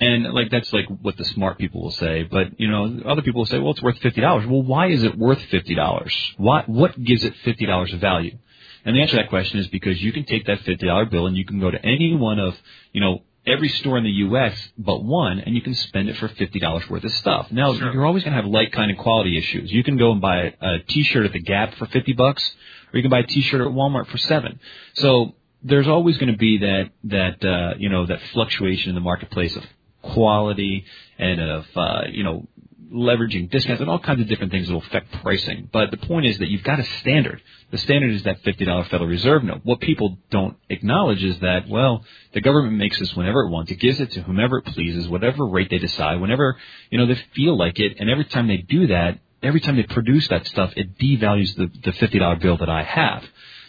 And 0.00 0.24
like 0.32 0.50
that's 0.50 0.72
like 0.72 0.86
what 0.88 1.16
the 1.16 1.24
smart 1.24 1.56
people 1.58 1.82
will 1.82 1.92
say, 1.92 2.24
but 2.24 2.58
you 2.58 2.68
know, 2.68 3.00
other 3.06 3.22
people 3.22 3.40
will 3.42 3.46
say, 3.46 3.58
well, 3.58 3.70
it's 3.72 3.82
worth 3.82 3.98
fifty 3.98 4.20
dollars. 4.20 4.44
Well, 4.46 4.62
why 4.62 4.88
is 4.88 5.04
it 5.04 5.16
worth 5.16 5.40
fifty 5.50 5.74
dollars? 5.74 6.14
What 6.36 6.68
what 6.68 7.00
gives 7.02 7.22
it 7.24 7.34
fifty 7.44 7.64
dollars 7.64 7.92
of 7.92 8.00
value? 8.00 8.36
And 8.84 8.94
the 8.96 9.00
answer 9.02 9.16
to 9.16 9.22
that 9.22 9.28
question 9.30 9.60
is 9.60 9.68
because 9.68 10.02
you 10.02 10.12
can 10.12 10.24
take 10.24 10.46
that 10.46 10.60
fifty 10.60 10.86
dollar 10.86 11.04
bill 11.06 11.26
and 11.26 11.36
you 11.36 11.44
can 11.44 11.60
go 11.60 11.70
to 11.70 11.82
any 11.84 12.14
one 12.16 12.38
of 12.40 12.56
you 12.92 13.00
know 13.00 13.22
every 13.46 13.68
store 13.68 13.96
in 13.98 14.04
the 14.04 14.10
U.S. 14.10 14.54
but 14.76 15.04
one, 15.04 15.38
and 15.38 15.54
you 15.54 15.62
can 15.62 15.74
spend 15.74 16.08
it 16.08 16.16
for 16.16 16.28
fifty 16.28 16.58
dollars 16.58 16.88
worth 16.90 17.04
of 17.04 17.12
stuff. 17.12 17.52
Now 17.52 17.72
Sure. 17.74 17.92
you're 17.92 18.04
always 18.04 18.24
going 18.24 18.34
to 18.36 18.42
have 18.42 18.50
like 18.50 18.72
kind 18.72 18.90
of 18.90 18.98
quality 18.98 19.38
issues. 19.38 19.70
You 19.70 19.84
can 19.84 19.96
go 19.96 20.10
and 20.12 20.20
buy 20.20 20.54
a 20.60 20.78
T-shirt 20.88 21.24
at 21.24 21.32
the 21.32 21.40
Gap 21.40 21.74
for 21.74 21.86
fifty 21.86 22.14
bucks, 22.14 22.42
or 22.92 22.96
you 22.98 23.02
can 23.02 23.10
buy 23.10 23.20
a 23.20 23.26
T-shirt 23.26 23.60
at 23.60 23.68
Walmart 23.68 24.08
for 24.08 24.18
seven. 24.18 24.58
So 24.94 25.34
there's 25.64 25.88
always 25.88 26.18
going 26.18 26.32
to 26.32 26.38
be 26.38 26.58
that 26.58 26.90
that 27.04 27.44
uh, 27.44 27.74
you 27.78 27.88
know 27.88 28.06
that 28.06 28.20
fluctuation 28.32 28.90
in 28.90 28.94
the 28.94 29.00
marketplace 29.00 29.56
of 29.56 29.64
quality 30.02 30.84
and 31.18 31.40
of 31.40 31.66
uh, 31.74 32.02
you 32.10 32.22
know 32.22 32.46
leveraging 32.92 33.50
discounts 33.50 33.80
and 33.80 33.90
all 33.90 33.98
kinds 33.98 34.20
of 34.20 34.28
different 34.28 34.52
things 34.52 34.68
that 34.68 34.72
will 34.72 34.82
affect 34.82 35.10
pricing. 35.22 35.68
But 35.72 35.90
the 35.90 35.96
point 35.96 36.26
is 36.26 36.38
that 36.38 36.48
you've 36.48 36.62
got 36.62 36.78
a 36.78 36.84
standard. 37.00 37.42
The 37.72 37.78
standard 37.78 38.12
is 38.12 38.22
that 38.22 38.42
$50 38.44 38.88
Federal 38.88 39.08
Reserve 39.08 39.42
note. 39.42 39.62
What 39.64 39.80
people 39.80 40.18
don't 40.30 40.56
acknowledge 40.68 41.22
is 41.24 41.38
that, 41.40 41.68
well, 41.68 42.04
the 42.32 42.40
government 42.40 42.76
makes 42.76 42.98
this 43.00 43.14
whenever 43.16 43.40
it 43.40 43.50
wants. 43.50 43.72
It 43.72 43.80
gives 43.80 44.00
it 44.00 44.12
to 44.12 44.22
whomever 44.22 44.58
it 44.58 44.66
pleases, 44.66 45.08
whatever 45.08 45.44
rate 45.44 45.70
they 45.70 45.78
decide, 45.78 46.20
whenever, 46.20 46.56
you 46.90 46.98
know, 46.98 47.06
they 47.06 47.20
feel 47.34 47.58
like 47.58 47.80
it. 47.80 47.96
And 47.98 48.08
every 48.08 48.26
time 48.26 48.46
they 48.46 48.58
do 48.58 48.86
that, 48.88 49.18
every 49.42 49.60
time 49.60 49.76
they 49.76 49.82
produce 49.82 50.28
that 50.28 50.46
stuff, 50.46 50.72
it 50.76 50.96
devalues 50.98 51.54
the, 51.56 51.70
the 51.84 51.92
$50 51.92 52.40
bill 52.40 52.58
that 52.58 52.68
I 52.68 52.82
have. 52.82 53.24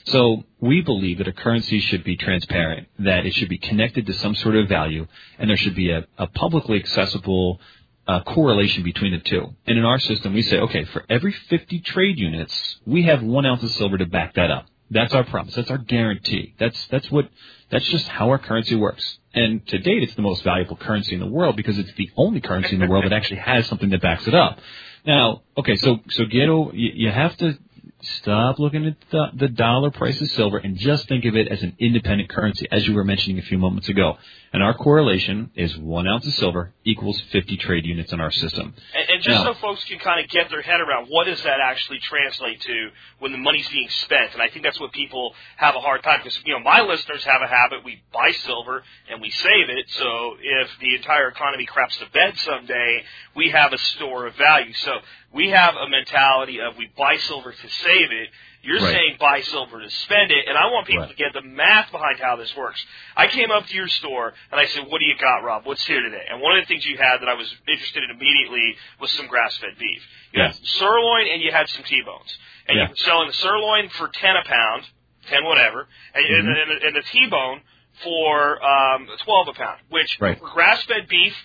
So 0.05 0.43
we 0.59 0.81
believe 0.81 1.17
that 1.17 1.27
a 1.27 1.33
currency 1.33 1.79
should 1.79 2.03
be 2.03 2.15
transparent, 2.15 2.87
that 2.99 3.25
it 3.25 3.33
should 3.33 3.49
be 3.49 3.57
connected 3.57 4.05
to 4.05 4.13
some 4.13 4.35
sort 4.35 4.55
of 4.55 4.69
value, 4.69 5.07
and 5.39 5.49
there 5.49 5.57
should 5.57 5.75
be 5.75 5.91
a, 5.91 6.05
a 6.17 6.27
publicly 6.27 6.77
accessible 6.77 7.59
uh, 8.07 8.21
correlation 8.21 8.83
between 8.83 9.13
the 9.13 9.19
two. 9.19 9.55
And 9.65 9.77
in 9.79 9.85
our 9.85 9.99
system, 9.99 10.33
we 10.33 10.43
say, 10.43 10.59
okay, 10.59 10.83
for 10.85 11.03
every 11.09 11.31
50 11.31 11.79
trade 11.79 12.19
units, 12.19 12.77
we 12.85 13.03
have 13.03 13.23
one 13.23 13.45
ounce 13.45 13.63
of 13.63 13.71
silver 13.71 13.97
to 13.97 14.05
back 14.05 14.35
that 14.35 14.51
up. 14.51 14.67
That's 14.91 15.13
our 15.13 15.23
promise. 15.23 15.55
That's 15.55 15.71
our 15.71 15.79
guarantee. 15.79 16.53
That's 16.59 16.87
that's 16.87 17.09
what 17.09 17.27
that's 17.71 17.87
just 17.87 18.07
how 18.07 18.29
our 18.29 18.37
currency 18.37 18.75
works. 18.75 19.17
And 19.33 19.65
to 19.67 19.79
date, 19.79 20.03
it's 20.03 20.13
the 20.13 20.21
most 20.21 20.43
valuable 20.43 20.75
currency 20.75 21.15
in 21.15 21.19
the 21.19 21.27
world 21.27 21.55
because 21.55 21.79
it's 21.79 21.91
the 21.95 22.11
only 22.15 22.39
currency 22.39 22.75
in 22.75 22.79
the 22.79 22.87
world 22.87 23.03
that 23.05 23.11
actually 23.11 23.37
has 23.37 23.65
something 23.67 23.89
that 23.89 24.01
backs 24.01 24.27
it 24.27 24.35
up. 24.35 24.59
Now, 25.03 25.41
okay, 25.57 25.75
so 25.75 25.97
so 26.11 26.25
Ghetto, 26.25 26.71
you, 26.73 26.91
you 26.93 27.11
have 27.11 27.35
to 27.37 27.57
stop 28.01 28.59
looking 28.59 28.85
at 28.85 28.95
the, 29.09 29.27
the 29.35 29.47
dollar 29.47 29.89
price 29.91 30.19
of 30.21 30.27
silver 30.29 30.57
and 30.57 30.77
just 30.77 31.07
think 31.07 31.25
of 31.25 31.35
it 31.35 31.47
as 31.47 31.63
an 31.63 31.75
independent 31.79 32.29
currency, 32.29 32.67
as 32.71 32.87
you 32.87 32.93
were 32.93 33.03
mentioning 33.03 33.39
a 33.39 33.41
few 33.41 33.57
moments 33.57 33.89
ago. 33.89 34.17
And 34.53 34.63
our 34.63 34.73
correlation 34.73 35.51
is 35.55 35.75
one 35.77 36.07
ounce 36.07 36.25
of 36.25 36.33
silver 36.35 36.73
equals 36.85 37.19
50 37.31 37.57
trade 37.57 37.85
units 37.85 38.13
in 38.13 38.21
our 38.21 38.31
system. 38.31 38.73
And, 38.95 39.09
and 39.09 39.21
just 39.21 39.43
Now- 39.43 39.51
so 39.51 39.59
folks 39.59 39.83
can 39.85 39.99
kind 39.99 40.23
of 40.23 40.29
get 40.29 40.49
their 40.49 40.61
head 40.61 40.79
around 40.79 41.07
what 41.07 41.25
does 41.25 41.41
that 41.43 41.59
actually 41.61 41.99
translate 41.99 42.61
to 42.61 42.89
when 43.19 43.31
the 43.31 43.37
money's 43.37 43.67
being 43.69 43.89
spent, 43.89 44.33
and 44.33 44.41
I 44.41 44.49
think 44.49 44.63
that's 44.63 44.79
what 44.79 44.91
people 44.93 45.33
have 45.57 45.75
a 45.75 45.79
hard 45.79 46.03
time 46.03 46.19
because 46.19 46.39
you 46.45 46.53
know 46.53 46.59
my 46.59 46.81
listeners 46.81 47.23
have 47.25 47.41
a 47.41 47.47
habit: 47.47 47.83
we 47.83 48.01
buy 48.13 48.31
silver 48.31 48.83
and 49.09 49.21
we 49.21 49.29
save 49.29 49.69
it. 49.69 49.89
So 49.89 50.35
if 50.41 50.69
the 50.79 50.95
entire 50.95 51.29
economy 51.29 51.65
craps 51.65 51.97
to 51.97 52.05
bed 52.11 52.37
someday, 52.37 53.03
we 53.35 53.49
have 53.49 53.73
a 53.73 53.77
store 53.77 54.27
of 54.27 54.35
value. 54.35 54.73
So 54.73 54.91
we 55.35 55.49
have 55.49 55.75
a 55.75 55.87
mentality 55.89 56.61
of 56.61 56.77
we 56.77 56.87
buy 56.97 57.17
silver 57.17 57.51
to 57.51 57.69
save 57.69 58.11
it. 58.11 58.29
You're 58.63 58.79
Right. 58.81 58.93
saying 58.95 59.17
buy 59.19 59.41
silver 59.41 59.79
to 59.81 59.89
spend 59.91 60.31
it, 60.31 60.47
and 60.47 60.57
I 60.57 60.67
want 60.67 60.87
people 60.87 61.03
Right. 61.03 61.09
to 61.11 61.15
get 61.23 61.33
the 61.33 61.41
math 61.41 61.91
behind 61.91 62.19
how 62.19 62.37
this 62.37 62.55
works. 62.55 62.83
I 63.15 63.27
came 63.27 63.51
up 63.51 63.67
to 63.67 63.75
your 63.75 63.89
store 63.89 64.33
and 64.51 64.59
I 64.59 64.65
said, 64.65 64.87
"What 64.87 64.99
do 64.99 65.05
you 65.05 65.15
got, 65.15 65.43
Rob? 65.43 65.65
What's 65.65 65.85
here 65.85 66.01
today?" 66.01 66.25
And 66.29 66.39
one 66.41 66.57
of 66.57 66.63
the 66.63 66.67
things 66.67 66.85
you 66.85 66.97
had 66.97 67.17
that 67.21 67.27
I 67.29 67.33
was 67.35 67.53
interested 67.67 68.03
in 68.05 68.11
immediately 68.11 68.77
was 68.99 69.11
some 69.11 69.27
grass-fed 69.27 69.77
beef. 69.77 70.07
You 70.31 70.39
Yeah. 70.41 70.47
had 70.47 70.55
sirloin 70.55 71.27
and 71.27 71.41
you 71.43 71.51
had 71.51 71.67
some 71.69 71.83
T-bones, 71.83 72.39
and 72.67 72.77
Yeah. 72.77 72.83
you 72.85 72.89
were 72.91 72.95
selling 72.95 73.27
the 73.27 73.33
sirloin 73.33 73.89
for 73.89 74.07
ten 74.07 74.35
a 74.37 74.43
pound, 74.45 74.89
ten 75.27 75.43
whatever, 75.43 75.87
and, 76.15 76.25
and, 76.25 76.47
Mhm. 76.47 76.61
and, 76.61 76.71
the- 76.81 76.87
and 76.87 76.95
the 76.95 77.01
T-bone 77.03 77.61
for 78.03 78.63
um, 78.65 79.07
twelve 79.23 79.47
a 79.49 79.53
pound. 79.53 79.79
Which 79.89 80.17
Right. 80.19 80.39
for 80.39 80.47
grass-fed 80.49 81.07
beef, 81.07 81.35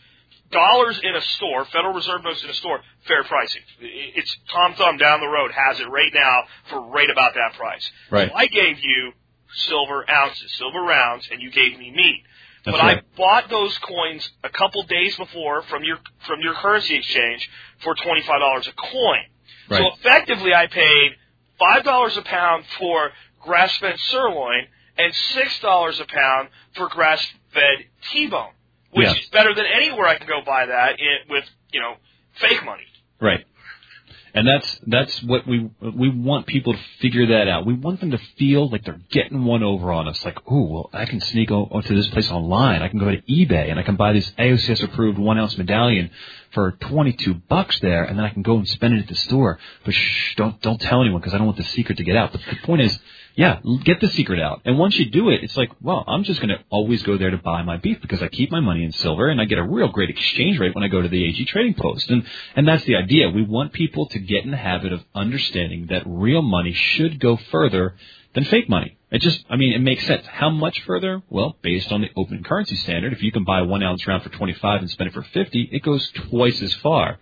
dollars 0.50 1.00
in 1.02 1.14
a 1.14 1.20
store, 1.20 1.64
Federal 1.66 1.94
Reserve 1.94 2.24
notes 2.24 2.42
in 2.42 2.50
a 2.50 2.54
store, 2.54 2.80
fair 3.06 3.24
pricing. 3.24 3.62
It's 3.80 4.36
Tom 4.52 4.74
Thumb 4.74 4.96
down 4.96 5.20
the 5.20 5.28
road 5.28 5.50
has 5.52 5.80
it 5.80 5.88
right 5.88 6.12
now 6.12 6.42
for 6.68 6.80
right 6.88 7.10
about 7.10 7.34
that 7.34 7.54
price. 7.56 7.90
Right. 8.10 8.28
So 8.28 8.34
I 8.34 8.46
gave 8.46 8.78
you 8.82 9.12
silver 9.68 10.08
ounces, 10.10 10.52
silver 10.58 10.80
rounds, 10.80 11.28
and 11.30 11.40
you 11.40 11.50
gave 11.50 11.78
me 11.78 11.90
meat. 11.90 12.22
That's 12.64 12.76
but 12.76 12.82
right. 12.84 12.98
I 12.98 13.16
bought 13.16 13.48
those 13.48 13.76
coins 13.78 14.28
a 14.44 14.50
couple 14.50 14.82
days 14.84 15.16
before 15.16 15.62
from 15.62 15.82
your 15.82 15.98
from 16.26 16.40
your 16.40 16.54
currency 16.54 16.96
exchange 16.96 17.48
for 17.82 17.94
twenty 17.94 18.22
five 18.22 18.40
dollars 18.40 18.68
a 18.68 18.72
coin. 18.72 19.20
So 19.78 19.92
effectively, 19.98 20.52
I 20.52 20.66
paid 20.66 21.12
five 21.58 21.84
dollars 21.84 22.16
a 22.16 22.22
pound 22.22 22.64
for 22.78 23.10
grass 23.40 23.74
fed 23.78 23.98
sirloin 23.98 24.66
and 24.98 25.14
six 25.14 25.58
dollars 25.60 26.00
a 26.00 26.04
pound 26.04 26.48
for 26.74 26.88
grass 26.88 27.26
fed 27.54 27.86
T-bone, 28.12 28.52
which 28.92 29.06
Yeah. 29.06 29.12
is 29.14 29.28
better 29.30 29.54
than 29.54 29.66
anywhere 29.66 30.06
I 30.06 30.16
can 30.16 30.26
go 30.28 30.40
buy 30.44 30.66
that 30.66 30.98
in, 31.00 31.16
with 31.28 31.44
you 31.72 31.80
know 31.80 31.94
fake 32.40 32.64
money. 32.64 32.84
Right. 33.20 33.44
And 34.32 34.46
that's 34.46 34.80
that's 34.86 35.22
what 35.24 35.44
we 35.44 35.68
we 35.80 36.08
want 36.08 36.46
people 36.46 36.72
to 36.72 36.78
figure 37.00 37.26
that 37.26 37.48
out. 37.48 37.66
We 37.66 37.74
want 37.74 37.98
them 37.98 38.12
to 38.12 38.18
feel 38.38 38.68
like 38.70 38.84
they're 38.84 39.00
getting 39.10 39.44
one 39.44 39.64
over 39.64 39.90
on 39.90 40.06
us. 40.06 40.24
Like, 40.24 40.38
oh, 40.48 40.66
well, 40.66 40.90
I 40.92 41.04
can 41.06 41.20
sneak 41.20 41.50
o- 41.50 41.68
onto 41.72 41.96
this 41.96 42.06
place 42.10 42.30
online. 42.30 42.80
I 42.80 42.86
can 42.86 43.00
go 43.00 43.10
to 43.10 43.20
eBay 43.22 43.70
and 43.70 43.80
I 43.80 43.82
can 43.82 43.96
buy 43.96 44.12
this 44.12 44.30
AOCS 44.38 44.84
approved 44.84 45.18
one 45.18 45.36
ounce 45.36 45.58
medallion 45.58 46.10
for 46.52 46.70
twenty 46.80 47.12
two 47.12 47.34
bucks 47.34 47.80
there, 47.80 48.04
and 48.04 48.16
then 48.16 48.24
I 48.24 48.30
can 48.30 48.42
go 48.42 48.56
and 48.56 48.68
spend 48.68 48.94
it 48.94 49.00
at 49.02 49.08
the 49.08 49.16
store. 49.16 49.58
But 49.84 49.94
shh, 49.94 50.36
don't 50.36 50.60
don't 50.62 50.80
tell 50.80 51.00
anyone 51.00 51.20
because 51.20 51.34
I 51.34 51.38
don't 51.38 51.46
want 51.46 51.58
the 51.58 51.64
secret 51.64 51.98
to 51.98 52.04
get 52.04 52.14
out. 52.14 52.30
But 52.30 52.42
the 52.48 52.56
point 52.64 52.82
is, 52.82 52.96
yeah, 53.34 53.60
get 53.84 54.00
the 54.00 54.08
secret 54.08 54.40
out. 54.40 54.62
And 54.64 54.78
once 54.78 54.98
you 54.98 55.10
do 55.10 55.30
it, 55.30 55.42
it's 55.42 55.56
like, 55.56 55.70
well, 55.80 56.04
I'm 56.06 56.24
just 56.24 56.40
going 56.40 56.50
to 56.50 56.62
always 56.70 57.02
go 57.02 57.16
there 57.16 57.30
to 57.30 57.38
buy 57.38 57.62
my 57.62 57.76
beef 57.76 58.00
because 58.00 58.22
I 58.22 58.28
keep 58.28 58.50
my 58.50 58.60
money 58.60 58.84
in 58.84 58.92
silver 58.92 59.28
and 59.28 59.40
I 59.40 59.44
get 59.44 59.58
a 59.58 59.62
real 59.62 59.88
great 59.88 60.10
exchange 60.10 60.58
rate 60.58 60.74
when 60.74 60.84
I 60.84 60.88
go 60.88 61.00
to 61.00 61.08
the 61.08 61.24
AG 61.24 61.44
Trading 61.46 61.74
Post. 61.74 62.10
And 62.10 62.24
and 62.56 62.66
that's 62.66 62.84
the 62.84 62.96
idea. 62.96 63.30
We 63.30 63.42
want 63.42 63.72
people 63.72 64.06
to 64.08 64.18
get 64.18 64.44
in 64.44 64.50
the 64.50 64.56
habit 64.56 64.92
of 64.92 65.04
understanding 65.14 65.86
that 65.90 66.02
real 66.06 66.42
money 66.42 66.72
should 66.72 67.20
go 67.20 67.36
further 67.36 67.96
than 68.34 68.44
fake 68.44 68.68
money. 68.68 68.96
It 69.10 69.22
just, 69.22 69.44
I 69.50 69.56
mean, 69.56 69.72
it 69.72 69.80
makes 69.80 70.06
sense. 70.06 70.24
How 70.26 70.50
much 70.50 70.82
further? 70.82 71.20
Well, 71.28 71.56
based 71.62 71.90
on 71.90 72.00
the 72.00 72.10
open 72.16 72.44
currency 72.44 72.76
standard, 72.76 73.12
if 73.12 73.22
you 73.22 73.32
can 73.32 73.44
buy 73.44 73.62
one 73.62 73.82
ounce 73.82 74.06
round 74.06 74.22
for 74.22 74.28
25 74.28 74.82
and 74.82 74.90
spend 74.90 75.08
it 75.08 75.14
for 75.14 75.22
50, 75.22 75.70
it 75.72 75.82
goes 75.82 76.08
twice 76.28 76.62
as 76.62 76.72
far 76.74 77.18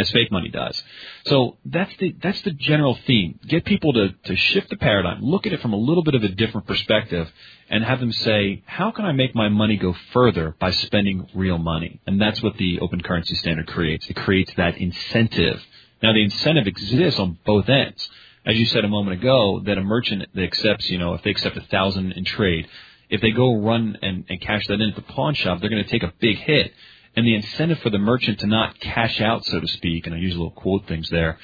as 0.00 0.10
fake 0.10 0.32
money 0.32 0.48
does. 0.48 0.82
So 1.26 1.58
that's 1.64 1.94
the 1.98 2.16
that's 2.22 2.40
the 2.42 2.50
general 2.50 2.98
theme. 3.06 3.38
Get 3.46 3.64
people 3.64 3.92
to 3.92 4.08
to 4.24 4.36
shift 4.36 4.70
the 4.70 4.76
paradigm, 4.76 5.22
look 5.22 5.46
at 5.46 5.52
it 5.52 5.60
from 5.60 5.72
a 5.72 5.76
little 5.76 6.02
bit 6.02 6.14
of 6.14 6.22
a 6.22 6.28
different 6.28 6.66
perspective, 6.66 7.30
and 7.68 7.84
have 7.84 8.00
them 8.00 8.12
say, 8.12 8.62
how 8.66 8.90
can 8.90 9.04
I 9.04 9.12
make 9.12 9.34
my 9.34 9.48
money 9.48 9.76
go 9.76 9.94
further 10.12 10.56
by 10.58 10.70
spending 10.70 11.28
real 11.34 11.58
money? 11.58 12.00
And 12.06 12.20
that's 12.20 12.42
what 12.42 12.56
the 12.56 12.80
open 12.80 13.00
currency 13.02 13.34
standard 13.36 13.66
creates. 13.66 14.08
It 14.08 14.16
creates 14.16 14.52
that 14.56 14.78
incentive. 14.78 15.60
Now 16.02 16.12
the 16.12 16.24
incentive 16.24 16.66
exists 16.66 17.20
on 17.20 17.38
both 17.44 17.68
ends. 17.68 18.08
As 18.46 18.58
you 18.58 18.64
said 18.66 18.84
a 18.86 18.88
moment 18.88 19.20
ago, 19.20 19.60
that 19.66 19.76
a 19.76 19.82
merchant 19.82 20.26
that 20.34 20.42
accepts, 20.42 20.88
you 20.88 20.96
know, 20.96 21.12
if 21.12 21.22
they 21.22 21.30
accept 21.30 21.58
a 21.58 21.60
thousand 21.60 22.12
in 22.12 22.24
trade, 22.24 22.66
if 23.10 23.20
they 23.20 23.32
go 23.32 23.60
run 23.60 23.98
and, 24.00 24.24
and 24.30 24.40
cash 24.40 24.66
that 24.68 24.80
in 24.80 24.88
at 24.88 24.96
the 24.96 25.02
pawn 25.02 25.34
shop, 25.34 25.60
they're 25.60 25.68
going 25.68 25.84
to 25.84 25.90
take 25.90 26.02
a 26.02 26.12
big 26.20 26.38
hit. 26.38 26.72
And 27.16 27.26
the 27.26 27.34
incentive 27.34 27.80
for 27.80 27.90
the 27.90 27.98
merchant 27.98 28.40
to 28.40 28.46
not 28.46 28.78
cash 28.78 29.20
out, 29.20 29.44
so 29.44 29.60
to 29.60 29.66
speak, 29.66 30.06
and 30.06 30.14
I 30.14 30.18
use 30.18 30.32
little 30.32 30.50
quote 30.50 30.86
things 30.86 31.08
there, 31.10 31.38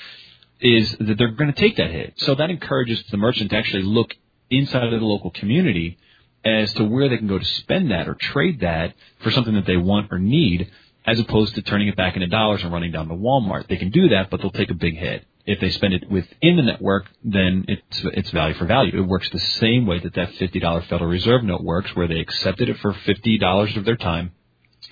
is 0.61 0.90
that 1.00 1.18
they're 1.18 1.33
going 1.33 1.52
to 1.52 1.61
take 1.61 1.76
that 1.76 1.90
hit. 1.90 2.14
So 2.18 2.35
that 2.35 2.50
encourages 2.50 3.02
the 3.11 3.16
merchant 3.16 3.50
to 3.50 3.57
actually 3.57 3.83
look 3.83 4.14
inside 4.48 4.85
of 4.85 5.00
the 5.00 5.07
local 5.07 5.31
community 5.31 5.98
as 6.44 6.72
to 6.74 6.85
where 6.85 7.09
they 7.09 7.18
can 7.18 7.26
go 7.26 7.38
to 7.38 7.44
spend 7.44 7.90
that 7.90 8.09
or 8.09 8.14
trade 8.14 8.61
that 8.61 8.94
for 9.20 9.31
something 9.33 9.55
that 9.55 9.66
they 9.66 9.76
want 9.76 10.12
or 10.12 10.18
need, 10.18 10.70
as 11.05 11.18
opposed 11.18 11.57
to 11.57 11.62
turning 11.62 11.88
it 11.88 11.96
back 11.96 12.14
into 12.14 12.29
dollars 12.29 12.62
and 12.62 12.72
running 12.72 12.92
down 12.92 13.09
to 13.09 13.14
Walmart. 13.14 13.66
They 13.68 13.76
can 13.76 13.90
do 13.90 14.11
that, 14.11 14.31
but 14.31 14.40
they'll 14.40 14.50
take 14.50 14.70
a 14.70 14.74
big 14.74 14.96
hit. 14.96 15.26
If 15.44 15.61
they 15.61 15.70
spend 15.70 15.94
it 15.94 16.11
within 16.11 16.57
the 16.57 16.62
network, 16.62 17.07
then 17.22 17.64
it's 17.68 18.00
it's 18.02 18.31
value 18.31 18.55
for 18.55 18.66
value. 18.66 19.00
It 19.00 19.07
works 19.07 19.31
the 19.31 19.38
same 19.38 19.87
way 19.87 20.00
that 20.00 20.14
that 20.14 20.35
fifty 20.35 20.59
dollar 20.59 20.83
Federal 20.83 21.09
Reserve 21.09 21.44
note 21.44 21.62
works, 21.62 21.94
where 21.94 22.09
they 22.09 22.18
accepted 22.18 22.68
it 22.68 22.79
for 22.79 22.92
fifty 22.92 23.38
dollars 23.38 23.76
of 23.76 23.85
their 23.85 23.96
time, 23.96 24.33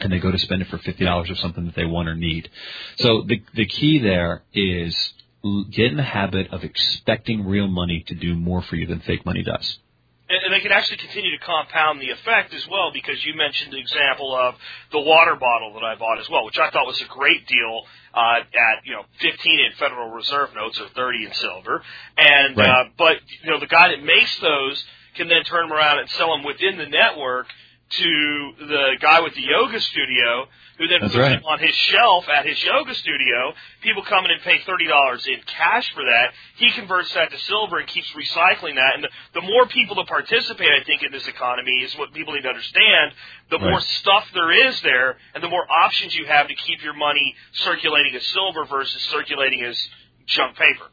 and 0.00 0.12
they 0.12 0.18
go 0.18 0.30
to 0.30 0.38
spend 0.38 0.62
it 0.62 0.68
for 0.68 0.78
fifty 0.78 1.04
dollars 1.04 1.30
or 1.30 1.36
something 1.36 1.66
that 1.66 1.74
they 1.74 1.84
want 1.84 2.08
or 2.08 2.14
need. 2.14 2.50
So 2.96 3.22
the 3.22 3.42
the 3.54 3.66
key 3.66 3.98
there 3.98 4.42
is 4.52 5.14
get 5.70 5.90
in 5.90 5.96
the 5.96 6.02
habit 6.02 6.48
of 6.52 6.64
expecting 6.64 7.46
real 7.46 7.68
money 7.68 8.04
to 8.08 8.14
do 8.14 8.34
more 8.34 8.62
for 8.62 8.76
you 8.76 8.86
than 8.86 9.00
fake 9.00 9.26
money 9.26 9.42
does 9.42 9.78
and 10.28 10.52
they 10.52 10.60
can 10.60 10.72
actually 10.72 10.96
continue 10.96 11.36
to 11.38 11.44
compound 11.44 12.00
the 12.00 12.10
effect 12.10 12.54
as 12.54 12.66
well 12.68 12.90
because 12.92 13.22
you 13.24 13.34
mentioned 13.34 13.72
the 13.72 13.78
example 13.78 14.34
of 14.34 14.54
the 14.90 15.00
water 15.00 15.36
bottle 15.36 15.74
that 15.74 15.84
I 15.84 15.96
bought 15.96 16.18
as 16.18 16.28
well, 16.30 16.44
which 16.44 16.58
I 16.58 16.70
thought 16.70 16.86
was 16.86 17.00
a 17.02 17.06
great 17.06 17.46
deal 17.46 17.82
uh, 18.14 18.40
at 18.40 18.84
you 18.84 18.94
know 18.94 19.04
15 19.20 19.30
in 19.30 19.76
Federal 19.78 20.10
Reserve 20.10 20.54
notes 20.54 20.80
or 20.80 20.88
30 20.88 21.26
in 21.26 21.34
silver, 21.34 21.82
and 22.16 22.56
right. 22.56 22.68
uh, 22.68 22.84
but 22.96 23.16
you 23.42 23.50
know 23.50 23.60
the 23.60 23.66
guy 23.66 23.88
that 23.88 24.02
makes 24.02 24.38
those 24.40 24.82
can 25.14 25.28
then 25.28 25.44
turn 25.44 25.68
them 25.68 25.76
around 25.76 25.98
and 25.98 26.08
sell 26.10 26.34
them 26.34 26.44
within 26.44 26.78
the 26.78 26.86
network 26.86 27.46
to 27.90 28.52
the 28.58 28.96
guy 29.00 29.20
with 29.20 29.34
the 29.34 29.42
yoga 29.42 29.78
studio 29.80 30.46
who 30.78 30.88
then 30.88 31.02
That's 31.02 31.12
puts 31.12 31.22
right. 31.22 31.36
them 31.36 31.44
on 31.44 31.58
his 31.60 31.74
shelf 31.74 32.26
at 32.28 32.44
his 32.46 32.62
yoga 32.64 32.94
studio. 32.94 33.52
People 33.82 34.02
come 34.02 34.24
in 34.24 34.32
and 34.32 34.40
pay 34.42 34.58
thirty 34.66 34.86
dollars 34.88 35.24
in 35.26 35.38
cash 35.46 35.92
for 35.94 36.02
that. 36.04 36.32
He 36.56 36.72
converts 36.72 37.12
that 37.14 37.30
to 37.30 37.38
silver 37.38 37.78
and 37.78 37.86
keeps 37.86 38.10
recycling 38.12 38.74
that. 38.76 38.94
And 38.96 39.04
the, 39.04 39.08
the 39.34 39.42
more 39.42 39.66
people 39.66 39.94
that 39.96 40.06
participate, 40.08 40.68
I 40.68 40.82
think, 40.84 41.02
in 41.04 41.12
this 41.12 41.28
economy 41.28 41.82
is 41.84 41.94
what 41.96 42.12
people 42.12 42.34
need 42.34 42.42
to 42.42 42.48
understand. 42.48 43.12
The 43.50 43.58
Right. 43.58 43.70
more 43.70 43.80
stuff 43.80 44.26
there 44.34 44.50
is 44.68 44.80
there, 44.80 45.16
and 45.34 45.44
the 45.44 45.48
more 45.48 45.64
options 45.70 46.14
you 46.16 46.26
have 46.26 46.48
to 46.48 46.54
keep 46.54 46.82
your 46.82 46.94
money 46.94 47.34
circulating 47.52 48.14
as 48.16 48.26
silver 48.28 48.64
versus 48.64 49.00
circulating 49.02 49.62
as 49.62 49.78
junk 50.26 50.56
paper. 50.56 50.86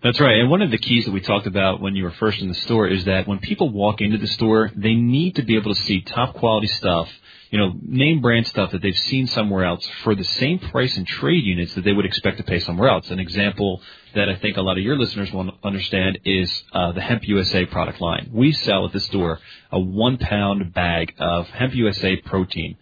That's 0.00 0.20
right. 0.20 0.38
And 0.38 0.48
one 0.48 0.62
of 0.62 0.70
the 0.70 0.78
keys 0.78 1.06
that 1.06 1.10
we 1.10 1.20
talked 1.20 1.48
about 1.48 1.80
when 1.80 1.96
you 1.96 2.04
were 2.04 2.12
first 2.12 2.40
in 2.40 2.46
the 2.46 2.54
store 2.54 2.86
is 2.86 3.06
that 3.06 3.26
when 3.26 3.40
people 3.40 3.70
walk 3.70 4.00
into 4.00 4.16
the 4.16 4.28
store, 4.28 4.70
they 4.76 4.94
need 4.94 5.34
to 5.36 5.42
be 5.42 5.56
able 5.56 5.74
to 5.74 5.80
see 5.80 6.02
top 6.02 6.36
quality 6.36 6.68
stuff, 6.68 7.08
you 7.50 7.58
know, 7.58 7.72
name 7.82 8.20
brand 8.20 8.46
stuff 8.46 8.70
that 8.70 8.80
they've 8.80 8.96
seen 8.96 9.26
somewhere 9.26 9.64
else 9.64 9.84
for 10.04 10.14
the 10.14 10.22
same 10.22 10.60
price 10.60 10.96
in 10.96 11.04
trade 11.04 11.42
units 11.42 11.74
that 11.74 11.82
they 11.82 11.92
would 11.92 12.04
expect 12.04 12.36
to 12.36 12.44
pay 12.44 12.60
somewhere 12.60 12.88
else. 12.88 13.10
An 13.10 13.18
example 13.18 13.82
that 14.14 14.28
I 14.28 14.36
think 14.36 14.56
a 14.56 14.62
lot 14.62 14.78
of 14.78 14.84
your 14.84 14.96
listeners 14.96 15.32
will 15.32 15.50
understand 15.64 16.20
is 16.24 16.62
uh, 16.72 16.92
the 16.92 17.00
Hemp 17.00 17.26
USA 17.26 17.66
product 17.66 18.00
line. 18.00 18.30
We 18.32 18.52
sell 18.52 18.86
at 18.86 18.92
the 18.92 19.00
store 19.00 19.40
a 19.72 19.80
one 19.80 20.18
pound 20.18 20.72
bag 20.72 21.14
of 21.18 21.48
Hemp 21.48 21.74
USA 21.74 22.14
protein. 22.14 22.76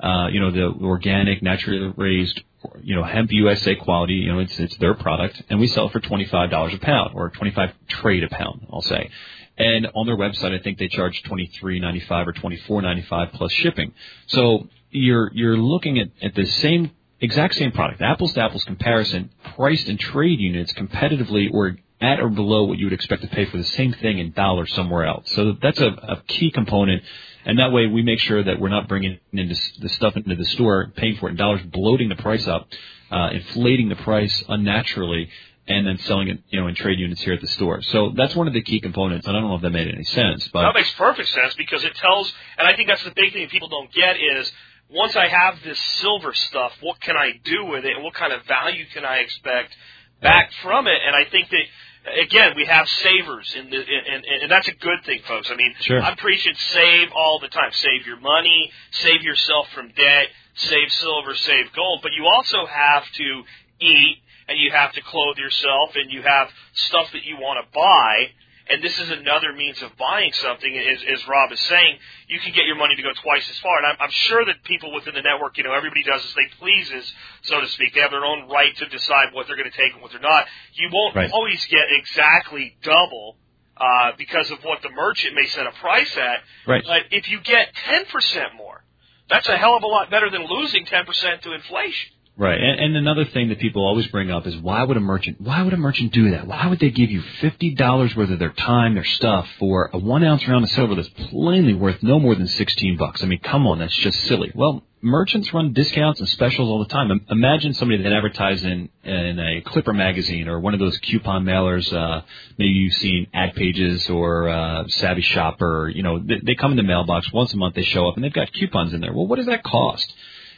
Uh, 0.00 0.28
you 0.32 0.40
know, 0.40 0.50
the 0.50 0.84
organic, 0.84 1.42
naturally 1.42 1.92
raised 1.98 2.42
you 2.82 2.94
know, 2.94 3.02
hemp 3.02 3.32
USA 3.32 3.74
quality, 3.74 4.14
you 4.14 4.32
know, 4.32 4.38
it's, 4.38 4.58
it's 4.58 4.76
their 4.76 4.94
product 4.94 5.42
and 5.48 5.58
we 5.60 5.66
sell 5.66 5.86
it 5.86 5.92
for 5.92 6.00
$25 6.00 6.74
a 6.74 6.78
pound 6.78 7.12
or 7.14 7.30
25 7.30 7.70
trade 7.88 8.24
a 8.24 8.28
pound, 8.28 8.66
I'll 8.72 8.82
say. 8.82 9.10
And 9.58 9.88
on 9.94 10.06
their 10.06 10.16
website, 10.16 10.58
I 10.58 10.62
think 10.62 10.78
they 10.78 10.88
charge 10.88 11.22
$23.95 11.24 12.26
or 12.26 12.32
$24.95 12.32 13.32
plus 13.32 13.52
shipping. 13.52 13.92
So 14.26 14.68
you're, 14.90 15.30
you're 15.34 15.58
looking 15.58 15.98
at, 15.98 16.08
at 16.22 16.34
the 16.34 16.46
same, 16.46 16.90
exact 17.20 17.54
same 17.56 17.72
product, 17.72 18.00
apples 18.00 18.32
to 18.34 18.42
apples 18.42 18.64
comparison, 18.64 19.30
priced 19.56 19.88
in 19.88 19.98
trade 19.98 20.40
units 20.40 20.72
competitively 20.72 21.52
or 21.52 21.76
at 22.00 22.20
or 22.20 22.28
below 22.28 22.64
what 22.64 22.78
you 22.78 22.86
would 22.86 22.92
expect 22.92 23.22
to 23.22 23.28
pay 23.28 23.44
for 23.44 23.56
the 23.56 23.64
same 23.64 23.92
thing 23.92 24.18
in 24.18 24.32
dollars 24.32 24.72
somewhere 24.74 25.04
else. 25.04 25.30
So 25.32 25.56
that's 25.62 25.80
a, 25.80 25.86
a 25.86 26.22
key 26.26 26.50
component. 26.50 27.02
And 27.44 27.58
that 27.58 27.72
way 27.72 27.86
we 27.86 28.02
make 28.02 28.20
sure 28.20 28.42
that 28.42 28.60
we're 28.60 28.68
not 28.68 28.88
bringing 28.88 29.18
in 29.32 29.48
this, 29.48 29.72
the 29.80 29.88
stuff 29.88 30.16
into 30.16 30.36
the 30.36 30.44
store, 30.44 30.92
paying 30.96 31.16
for 31.16 31.28
it 31.28 31.32
in 31.32 31.36
dollars, 31.36 31.62
bloating 31.62 32.08
the 32.08 32.16
price 32.16 32.46
up, 32.46 32.68
uh, 33.10 33.30
inflating 33.32 33.88
the 33.88 33.96
price 33.96 34.44
unnaturally, 34.48 35.28
and 35.66 35.86
then 35.86 35.98
selling 35.98 36.28
it, 36.28 36.38
you 36.50 36.60
know, 36.60 36.66
in 36.66 36.74
trade 36.74 36.98
units 36.98 37.20
here 37.22 37.34
at 37.34 37.40
the 37.40 37.46
store. 37.48 37.82
So 37.82 38.12
that's 38.16 38.34
one 38.34 38.48
of 38.48 38.54
the 38.54 38.62
key 38.62 38.80
components. 38.80 39.26
And 39.26 39.36
I 39.36 39.40
don't 39.40 39.48
know 39.48 39.56
if 39.56 39.62
that 39.62 39.70
made 39.70 39.88
any 39.88 40.04
sense, 40.04 40.48
but 40.48 40.62
That 40.62 40.74
makes 40.74 40.92
perfect 40.94 41.28
sense 41.28 41.54
because 41.54 41.84
it 41.84 41.94
tells, 41.94 42.32
and 42.58 42.66
I 42.66 42.74
think 42.74 42.88
that's 42.88 43.04
the 43.04 43.12
big 43.14 43.32
thing 43.32 43.48
people 43.48 43.68
don't 43.68 43.92
get 43.92 44.16
is 44.16 44.50
once 44.90 45.16
I 45.16 45.28
have 45.28 45.62
this 45.64 45.78
silver 46.00 46.34
stuff, 46.34 46.72
what 46.80 47.00
can 47.00 47.16
I 47.16 47.32
do 47.44 47.64
with 47.66 47.84
it, 47.84 47.94
and 47.94 48.04
what 48.04 48.14
kind 48.14 48.32
of 48.32 48.44
value 48.46 48.84
can 48.92 49.04
I 49.04 49.18
expect 49.18 49.74
back 50.20 50.52
from 50.62 50.86
it? 50.86 50.98
And 51.06 51.14
I 51.16 51.30
think 51.30 51.48
that 51.50 51.62
again, 52.06 52.52
we 52.56 52.66
have 52.66 52.88
savers, 52.88 53.54
in 53.56 53.70
the, 53.70 53.76
and, 53.76 54.24
and, 54.24 54.42
and 54.42 54.50
that's 54.50 54.68
a 54.68 54.74
good 54.74 55.04
thing, 55.04 55.20
folks. 55.26 55.50
I 55.50 55.56
mean, 55.56 55.74
Sure. 55.80 56.00
I'm 56.00 56.16
preaching 56.16 56.54
save 56.56 57.08
all 57.14 57.38
the 57.40 57.48
time. 57.48 57.70
Save 57.72 58.06
your 58.06 58.20
money, 58.20 58.70
save 58.90 59.22
yourself 59.22 59.68
from 59.74 59.88
debt, 59.88 60.26
save 60.54 60.90
silver, 60.90 61.34
save 61.34 61.72
gold. 61.72 62.00
But 62.02 62.12
you 62.12 62.26
also 62.26 62.66
have 62.66 63.04
to 63.12 63.42
eat, 63.80 64.16
and 64.48 64.58
you 64.58 64.70
have 64.72 64.92
to 64.92 65.00
clothe 65.02 65.36
yourself, 65.38 65.90
and 65.94 66.10
you 66.10 66.22
have 66.22 66.48
stuff 66.74 67.12
that 67.12 67.24
you 67.24 67.36
want 67.36 67.64
to 67.64 67.72
buy. 67.78 68.30
And 68.72 68.82
this 68.82 68.98
is 68.98 69.10
another 69.10 69.52
means 69.52 69.82
of 69.82 69.94
buying 69.98 70.32
something, 70.32 70.72
as, 70.78 70.98
as 71.12 71.28
Rob 71.28 71.52
is 71.52 71.60
saying. 71.60 71.98
You 72.28 72.40
can 72.40 72.52
get 72.54 72.64
your 72.64 72.76
money 72.76 72.96
to 72.96 73.02
go 73.02 73.12
twice 73.22 73.48
as 73.50 73.58
far. 73.58 73.76
And 73.78 73.86
I'm, 73.86 73.96
I'm 74.00 74.10
sure 74.10 74.44
that 74.46 74.64
people 74.64 74.94
within 74.94 75.14
the 75.14 75.20
network, 75.20 75.58
you 75.58 75.64
know, 75.64 75.74
everybody 75.74 76.02
does 76.02 76.24
as 76.24 76.32
they 76.34 76.48
pleases, 76.58 77.12
so 77.42 77.60
to 77.60 77.68
speak. 77.68 77.92
They 77.94 78.00
have 78.00 78.10
their 78.12 78.24
own 78.24 78.48
right 78.48 78.74
to 78.78 78.86
decide 78.88 79.34
what 79.34 79.46
they're 79.46 79.56
going 79.56 79.70
to 79.70 79.76
take 79.76 79.92
and 79.92 80.00
what 80.00 80.10
they're 80.12 80.20
not. 80.20 80.46
You 80.72 80.88
won't 80.90 81.14
Right. 81.14 81.30
always 81.30 81.62
get 81.66 81.84
exactly 81.90 82.76
double 82.82 83.36
uh, 83.76 84.12
because 84.16 84.50
of 84.50 84.62
what 84.64 84.80
the 84.82 84.90
merchant 84.90 85.34
may 85.34 85.46
set 85.46 85.66
a 85.66 85.72
price 85.72 86.16
at. 86.16 86.40
Right. 86.66 86.82
But 86.86 87.02
if 87.10 87.28
you 87.30 87.40
get 87.40 87.74
10% 87.74 88.54
more, 88.56 88.84
that's 89.28 89.48
a 89.48 89.56
hell 89.56 89.76
of 89.76 89.82
a 89.82 89.86
lot 89.86 90.10
better 90.10 90.30
than 90.30 90.46
losing 90.46 90.84
10% 90.86 91.40
to 91.42 91.52
inflation. 91.52 92.11
Right. 92.36 92.58
And, 92.58 92.80
and 92.80 92.96
another 92.96 93.26
thing 93.26 93.50
that 93.50 93.58
people 93.58 93.84
always 93.84 94.06
bring 94.06 94.30
up 94.30 94.46
is 94.46 94.56
why 94.56 94.82
would 94.82 94.96
a 94.96 95.00
merchant, 95.00 95.40
why 95.40 95.62
would 95.62 95.74
a 95.74 95.76
merchant 95.76 96.12
do 96.12 96.30
that? 96.30 96.46
Why 96.46 96.66
would 96.66 96.80
they 96.80 96.90
give 96.90 97.10
you 97.10 97.22
$50 97.42 98.16
worth 98.16 98.30
of 98.30 98.38
their 98.38 98.52
time, 98.52 98.94
their 98.94 99.04
stuff 99.04 99.46
for 99.58 99.90
a 99.92 99.98
one 99.98 100.24
ounce 100.24 100.46
round 100.48 100.64
of 100.64 100.70
silver 100.70 100.94
that's 100.94 101.10
plainly 101.10 101.74
worth 101.74 102.02
no 102.02 102.18
more 102.18 102.34
than 102.34 102.46
16 102.46 102.96
bucks? 102.96 103.22
I 103.22 103.26
mean, 103.26 103.40
come 103.40 103.66
on, 103.66 103.80
that's 103.80 103.94
just 103.94 104.18
silly. 104.22 104.50
Well, 104.54 104.82
merchants 105.02 105.52
run 105.52 105.74
discounts 105.74 106.20
and 106.20 106.28
specials 106.30 106.70
all 106.70 106.78
the 106.78 106.86
time. 106.86 107.10
Imagine 107.28 107.74
somebody 107.74 108.02
that 108.02 108.12
advertises 108.12 108.64
in, 108.64 108.88
in 109.04 109.38
a 109.38 109.60
Clipper 109.66 109.92
magazine 109.92 110.48
or 110.48 110.58
one 110.58 110.72
of 110.72 110.80
those 110.80 110.96
coupon 110.98 111.44
mailers, 111.44 111.92
uh, 111.92 112.22
maybe 112.56 112.70
you've 112.70 112.94
seen 112.94 113.26
ad 113.34 113.54
pages 113.54 114.08
or, 114.08 114.48
uh, 114.48 114.88
Savvy 114.88 115.22
Shopper, 115.22 115.90
you 115.94 116.02
know, 116.02 116.18
they, 116.18 116.40
they 116.42 116.54
come 116.54 116.70
in 116.70 116.78
the 116.78 116.82
mailbox 116.82 117.30
once 117.30 117.52
a 117.52 117.58
month, 117.58 117.74
they 117.74 117.84
show 117.84 118.08
up 118.08 118.14
and 118.14 118.24
they've 118.24 118.32
got 118.32 118.50
coupons 118.54 118.94
in 118.94 119.02
there. 119.02 119.12
Well, 119.12 119.26
what 119.26 119.36
does 119.36 119.46
that 119.46 119.62
cost? 119.62 120.10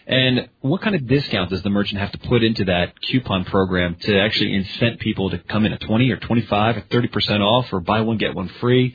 And 0.06 0.48
what 0.60 0.82
kind 0.82 0.94
of 0.94 1.06
discount 1.06 1.50
does 1.50 1.62
the 1.62 1.70
merchant 1.70 2.00
have 2.00 2.12
to 2.12 2.18
put 2.18 2.42
into 2.42 2.66
that 2.66 3.00
coupon 3.00 3.44
program 3.44 3.96
to 4.02 4.20
actually 4.20 4.50
incent 4.50 4.98
people 5.00 5.30
to 5.30 5.38
come 5.38 5.64
in 5.64 5.72
at 5.72 5.80
20 5.80 6.10
or 6.10 6.16
25 6.16 6.76
or 6.76 6.80
30% 6.82 7.40
off 7.40 7.72
or 7.72 7.80
buy 7.80 8.02
one, 8.02 8.18
get 8.18 8.34
one 8.34 8.48
free? 8.60 8.94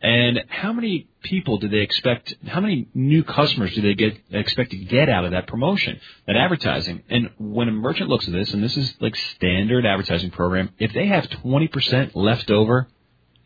And 0.00 0.44
how 0.48 0.72
many 0.72 1.08
people 1.22 1.58
do 1.58 1.68
they 1.68 1.78
expect, 1.78 2.34
how 2.46 2.60
many 2.60 2.88
new 2.94 3.24
customers 3.24 3.74
do 3.74 3.82
they 3.82 3.94
get, 3.94 4.16
expect 4.30 4.70
to 4.70 4.76
get 4.76 5.08
out 5.08 5.24
of 5.24 5.32
that 5.32 5.48
promotion, 5.48 6.00
that 6.26 6.36
advertising? 6.36 7.02
And 7.10 7.30
when 7.38 7.68
a 7.68 7.72
merchant 7.72 8.08
looks 8.08 8.26
at 8.26 8.32
this, 8.32 8.52
and 8.52 8.62
this 8.62 8.76
is 8.76 8.94
like 9.00 9.16
standard 9.16 9.86
advertising 9.86 10.30
program, 10.30 10.70
if 10.78 10.92
they 10.92 11.06
have 11.06 11.24
20% 11.24 12.12
left 12.14 12.50
over 12.50 12.86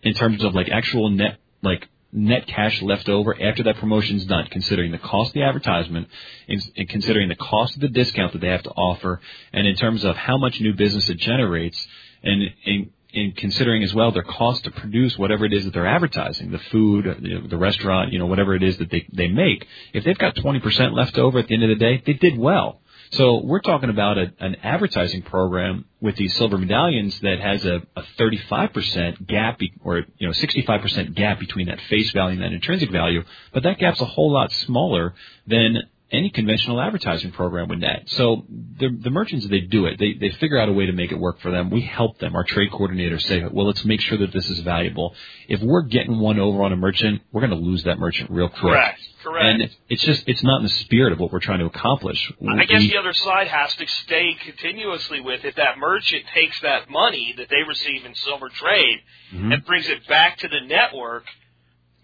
in 0.03 0.13
terms 0.13 0.45
of 0.45 0.55
like 0.55 0.69
actual 0.69 1.09
net, 1.09 1.39
like 1.63 1.89
net 2.13 2.47
cash 2.47 2.83
left 2.83 3.09
over 3.09 3.35
after 3.41 3.63
that 3.63 3.77
promotion's 3.77 4.27
done, 4.27 4.47
considering 4.51 4.93
the 4.93 4.99
cost 4.99 5.31
of 5.31 5.35
the 5.35 5.43
advertisement 5.43 6.09
and, 6.47 6.63
and 6.77 6.89
considering 6.89 7.29
the 7.29 7.37
cost 7.37 7.75
of 7.75 7.81
the 7.81 7.89
discount 7.89 8.33
that 8.33 8.41
they 8.41 8.49
have 8.49 8.63
to 8.63 8.71
offer, 8.71 9.21
and 9.53 9.67
in 9.67 9.75
terms 9.77 10.05
of 10.05 10.17
how 10.17 10.37
much 10.37 10.61
new 10.61 10.75
business 10.75 11.09
it 11.09 11.19
generates, 11.19 11.87
and 12.23 12.43
in, 12.65 12.91
in 13.15 13.33
considering 13.33 13.83
as 13.83 13.95
well 13.95 14.13
their 14.13 14.23
cost 14.23 14.65
to 14.65 14.71
produce 14.71 15.17
whatever 15.17 15.47
it 15.47 15.55
is 15.55 15.65
that 15.65 15.73
they're 15.73 15.87
advertising, 15.87 16.51
the 16.51 16.59
food, 16.59 17.07
you 17.23 17.41
know, 17.41 17.47
the 17.47 17.57
restaurant, 17.57 18.13
you 18.13 18.19
know, 18.19 18.27
whatever 18.27 18.55
it 18.55 18.63
is 18.63 18.77
that 18.77 18.91
they, 18.91 19.07
they 19.13 19.29
make. 19.29 19.67
If 19.95 20.05
they've 20.05 20.19
got 20.19 20.35
20% 20.37 20.93
left 20.93 21.17
over 21.17 21.39
at 21.39 21.49
the 21.49 21.55
end 21.55 21.63
of 21.63 21.71
the 21.71 21.77
day, 21.77 22.03
they 22.05 22.13
did 22.13 22.39
well. 22.39 22.82
So 23.13 23.43
we're 23.45 23.61
talking 23.61 23.91
about 23.91 24.17
a, 24.17 24.33
an 24.41 24.57
advertising 24.63 25.21
program 25.21 25.85
with 26.01 26.17
these 26.17 26.35
silver 26.35 26.57
medallions 26.57 27.21
that 27.21 27.41
has 27.41 27.63
a, 27.67 27.83
a 27.95 28.03
35% 28.19 29.27
gap 29.27 29.61
or 29.85 29.99
you 30.17 30.27
know 30.27 30.33
65% 30.33 31.15
gap 31.15 31.39
between 31.39 31.67
that 31.67 31.79
face 31.83 32.11
value 32.13 32.37
and 32.37 32.43
that 32.43 32.53
intrinsic 32.53 32.91
value, 32.91 33.23
but 33.53 33.65
that 33.65 33.79
gap's 33.79 34.01
a 34.01 34.07
whole 34.07 34.33
lot 34.33 34.51
smaller 34.53 35.15
than 35.47 35.83
any 36.13 36.31
conventional 36.31 36.81
advertising 36.81 37.33
program 37.33 37.69
would 37.69 37.81
net. 37.81 38.03
So 38.07 38.45
the, 38.49 38.89
the 39.03 39.11
merchants, 39.11 39.47
they 39.49 39.61
do 39.61 39.87
it. 39.87 39.99
They, 39.99 40.13
they 40.13 40.31
figure 40.37 40.59
out 40.59 40.69
a 40.69 40.73
way 40.73 40.87
to 40.87 40.93
make 40.93 41.11
it 41.11 41.19
work 41.19 41.41
for 41.41 41.51
them. 41.51 41.71
We 41.71 41.81
help 41.81 42.19
them. 42.19 42.37
Our 42.37 42.45
trade 42.45 42.71
coordinators 42.71 43.23
say, 43.23 43.43
well, 43.51 43.67
let's 43.67 43.85
make 43.85 44.01
sure 44.03 44.19
that 44.19 44.33
this 44.33 44.49
is 44.51 44.61
valuable. 44.61 45.15
If 45.49 45.61
we're 45.63 45.83
getting 45.83 46.19
one 46.21 46.39
over 46.39 46.63
on 46.65 46.73
a 46.73 46.77
merchant, 46.77 47.23
we're 47.33 47.41
going 47.41 47.51
to 47.59 47.65
lose 47.65 47.85
that 47.85 47.99
merchant 47.99 48.31
real 48.31 48.49
quick. 48.49 48.61
Correct. 48.75 49.01
Correct. 49.23 49.45
And 49.63 49.71
it's 49.89 50.03
just, 50.03 50.25
it's 50.29 50.43
not 50.43 50.59
in 50.59 50.65
the 50.65 50.69
spirit 50.69 51.13
of 51.13 51.19
what 51.21 51.33
we're 51.33 51.41
trying 51.41 51.61
to 51.61 51.67
accomplish. 51.67 52.33
I 52.47 52.65
guess 52.65 52.83
the 52.83 52.99
other 52.99 53.15
side 53.15 53.49
has 53.49 53.75
to 53.77 53.87
stay 53.87 54.35
continuously 54.45 55.21
with 55.21 55.45
if 55.45 55.55
that 55.57 55.79
merchant 55.79 56.25
takes 56.35 56.61
that 56.61 56.91
money 56.91 57.35
that 57.39 57.49
they 57.49 57.63
receive 57.67 58.05
in 58.05 58.15
silver 58.17 58.49
trade 58.51 58.99
Mhm. 59.33 59.55
and 59.55 59.65
brings 59.65 59.89
it 59.89 60.07
back 60.09 60.39
to 60.39 60.49
the 60.49 60.61
network, 60.67 61.25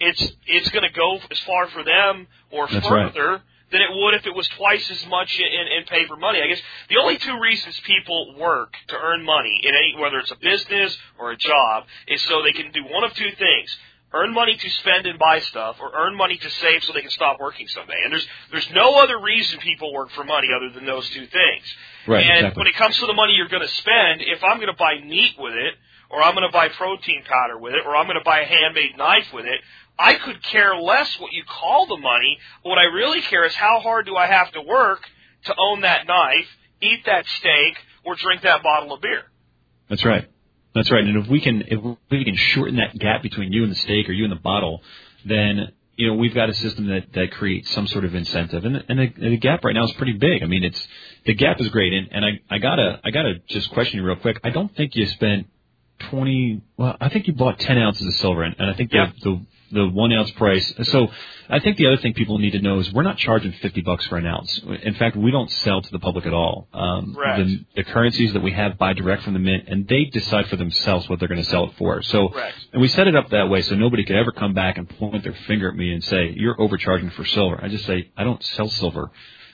it's 0.01 0.33
it's 0.47 0.69
going 0.71 0.89
to 0.89 0.95
go 0.95 1.19
as 1.31 1.39
far 1.41 1.67
for 1.69 1.83
them 1.83 2.27
or 2.51 2.69
That's 2.71 2.89
right. 2.89 3.13
Than 3.71 3.83
it 3.83 3.91
would 3.91 4.15
if 4.15 4.27
it 4.27 4.35
was 4.35 4.49
twice 4.57 4.91
as 4.91 5.07
much 5.07 5.39
in, 5.39 5.67
in 5.79 5.85
paper 5.85 6.17
money. 6.17 6.41
I 6.43 6.49
guess 6.49 6.61
the 6.89 6.97
only 6.99 7.19
two 7.19 7.39
reasons 7.41 7.79
people 7.85 8.35
work 8.39 8.75
to 8.89 8.97
earn 8.97 9.25
money 9.25 9.61
in 9.63 9.75
any 9.75 9.95
whether 10.01 10.19
it's 10.19 10.31
a 10.31 10.37
business 10.37 10.97
or 11.19 11.33
a 11.33 11.37
job 11.37 11.85
is 12.09 12.23
so 12.23 12.43
they 12.43 12.53
can 12.53 12.73
do 12.73 12.83
one 12.85 13.05
of 13.05 13.13
two 13.15 13.31
things: 13.39 13.79
earn 14.13 14.33
money 14.33 14.57
to 14.57 14.71
spend 14.71 15.07
and 15.07 15.19
buy 15.19 15.41
stuff, 15.41 15.77
or 15.81 15.93
earn 15.95 16.17
money 16.17 16.37
to 16.39 16.51
save 16.51 16.85
so 16.85 16.93
they 16.93 17.03
can 17.03 17.11
stop 17.11 17.39
working 17.41 17.69
someday. 17.69 18.01
And 18.05 18.13
there's 18.13 18.27
there's 18.51 18.71
no 18.73 18.97
other 18.97 19.21
reason 19.21 19.59
people 19.61 19.93
work 19.93 20.11
for 20.13 20.25
money 20.25 20.49
other 20.55 20.71
than 20.71 20.87
those 20.87 21.09
two 21.11 21.27
things. 21.27 21.65
Right. 22.07 22.25
And 22.25 22.39
exactly. 22.39 22.61
when 22.61 22.67
it 22.69 22.77
comes 22.77 22.97
to 22.99 23.07
the 23.07 23.13
money 23.13 23.35
you're 23.35 23.49
going 23.49 23.67
to 23.67 23.75
spend, 23.75 24.23
if 24.23 24.43
I'm 24.43 24.57
going 24.57 24.73
to 24.73 24.79
buy 24.79 24.99
meat 25.05 25.35
with 25.39 25.55
it, 25.55 25.75
or 26.11 26.23
I'm 26.23 26.35
going 26.35 26.49
to 26.49 26.53
buy 26.53 26.69
protein 26.69 27.23
powder 27.29 27.59
with 27.59 27.75
it, 27.75 27.85
or 27.85 27.97
I'm 27.97 28.07
going 28.07 28.19
to 28.19 28.25
buy 28.25 28.41
a 28.41 28.47
handmade 28.47 28.97
knife 28.97 29.27
with 29.35 29.45
it, 29.45 29.61
I 29.99 30.15
could 30.15 30.43
care 30.43 30.77
less 30.77 31.19
what 31.19 31.33
you 31.33 31.43
call 31.45 31.87
the 31.87 31.97
money. 31.97 32.39
What 32.63 32.79
I 32.79 32.85
really 32.85 33.21
care 33.21 33.45
is 33.45 33.55
how 33.55 33.81
hard 33.81 34.07
do 34.07 34.17
I 34.17 34.27
have 34.27 34.53
to 34.53 34.63
work 34.63 35.01
to 35.45 35.55
own 35.59 35.81
that 35.83 36.07
knife, 36.07 36.47
eat 36.81 37.01
that 37.07 37.27
steak, 37.27 37.77
or 38.05 38.15
drink 38.15 38.43
that 38.43 38.63
bottle 38.63 38.93
of 38.95 39.01
beer. 39.01 39.23
That's 39.89 40.05
right. 40.05 40.29
That's 40.75 40.91
right. 40.93 41.03
And 41.03 41.17
if 41.25 41.29
we 41.29 41.41
can 41.41 41.63
if 41.67 41.81
we 42.11 42.25
can 42.25 42.37
shorten 42.37 42.77
that 42.77 42.97
gap 42.99 43.23
between 43.23 43.53
you 43.53 43.63
and 43.65 43.73
the 43.73 43.77
steak 43.77 44.09
or 44.09 44.13
you 44.13 44.25
and 44.25 44.31
the 44.33 44.37
bottle, 44.41 44.83
then 45.25 45.73
you 45.97 46.07
know 46.07 46.15
we've 46.15 46.35
got 46.35 46.49
a 46.49 46.55
system 46.55 46.87
that 46.89 47.13
that 47.15 47.33
creates 47.33 47.71
some 47.73 47.87
sort 47.89 48.05
of 48.05 48.15
incentive. 48.15 48.65
And 48.65 48.77
the, 48.77 48.85
and 48.89 48.99
the, 49.01 49.31
the 49.31 49.37
gap 49.39 49.65
right 49.65 49.75
now 49.75 49.85
is 49.85 49.93
pretty 49.95 50.13
big. 50.13 50.43
I 50.43 50.47
mean, 50.47 50.63
it's 50.63 50.87
the 51.25 51.35
gap 51.35 51.61
is 51.61 51.69
great. 51.71 51.93
And, 51.93 52.09
and 52.13 52.25
I 52.25 52.41
I 52.55 52.59
gotta 52.59 53.01
I 53.03 53.11
gotta 53.11 53.35
just 53.49 53.71
question 53.73 53.99
you 53.99 54.07
real 54.07 54.17
quick. 54.17 54.39
I 54.45 54.51
don't 54.51 54.75
think 54.77 54.95
you 54.95 55.07
spent 55.07 55.49
twenty. 56.11 56.61
Well, 56.77 56.97
I 57.01 57.09
think 57.09 57.27
you 57.27 57.33
bought 57.33 57.59
ten 57.59 57.79
ounces 57.79 58.07
of 58.07 58.15
silver, 58.15 58.43
and, 58.43 58.55
and 58.59 58.71
I 58.71 58.75
think 58.75 58.93
Yeah. 58.93 59.11
the 59.25 59.31
the 59.31 59.47
one 59.73 60.13
ounce 60.13 60.31
price. 60.33 60.73
So 60.85 61.09
I 61.51 61.59
think 61.61 61.77
the 61.77 61.87
other 61.87 61.97
thing 61.99 62.15
people 62.15 62.39
need 62.39 62.51
to 62.53 62.61
know 62.61 62.79
is 62.79 62.93
we're 62.93 63.03
not 63.03 63.17
charging 63.19 63.53
fifty 63.53 63.81
bucks 63.81 64.07
for 64.07 64.17
an 64.19 64.27
ounce. 64.27 64.61
In 64.83 64.95
fact, 64.95 65.17
we 65.17 65.31
don't 65.31 65.51
sell 65.51 65.81
to 65.81 65.91
the 65.91 65.99
public 65.99 66.27
at 66.27 66.33
all. 66.33 66.69
Um, 66.73 67.15
Right. 67.19 67.45
the, 67.47 67.65
the 67.77 67.85
currencies 67.85 68.33
that 68.35 68.43
we 68.43 68.53
have 68.53 68.77
buy 68.79 68.93
direct 68.93 69.23
from 69.23 69.33
the 69.33 69.39
mint, 69.39 69.65
and 69.69 69.87
they 69.89 70.05
decide 70.05 70.47
for 70.49 70.57
themselves 70.57 71.09
what 71.09 71.19
they're 71.19 71.29
going 71.29 71.43
to 71.43 71.49
sell 71.51 71.65
it 71.65 71.73
for. 71.79 72.03
So, 72.03 72.29
Correct. 72.29 72.57
and 72.73 72.83
we 72.83 72.89
set 72.89 73.09
it 73.09 73.17
up 73.17 73.31
that 73.31 73.49
way 73.49 73.63
so 73.63 73.75
nobody 73.75 74.05
could 74.05 74.17
ever 74.17 74.33
come 74.33 74.55
back 74.55 74.77
and 74.79 74.89
point 74.89 75.23
their 75.25 75.35
finger 75.47 75.69
at 75.71 75.77
me 75.77 75.93
and 75.93 76.03
say 76.05 76.35
you're 76.37 76.61
overcharging 76.61 77.11
for 77.11 77.25
silver. 77.25 77.59
I 77.63 77.69
just 77.69 77.85
say 77.87 78.11
I 78.17 78.25
don't 78.25 78.43
sell 78.43 78.69
silver. 78.69 79.11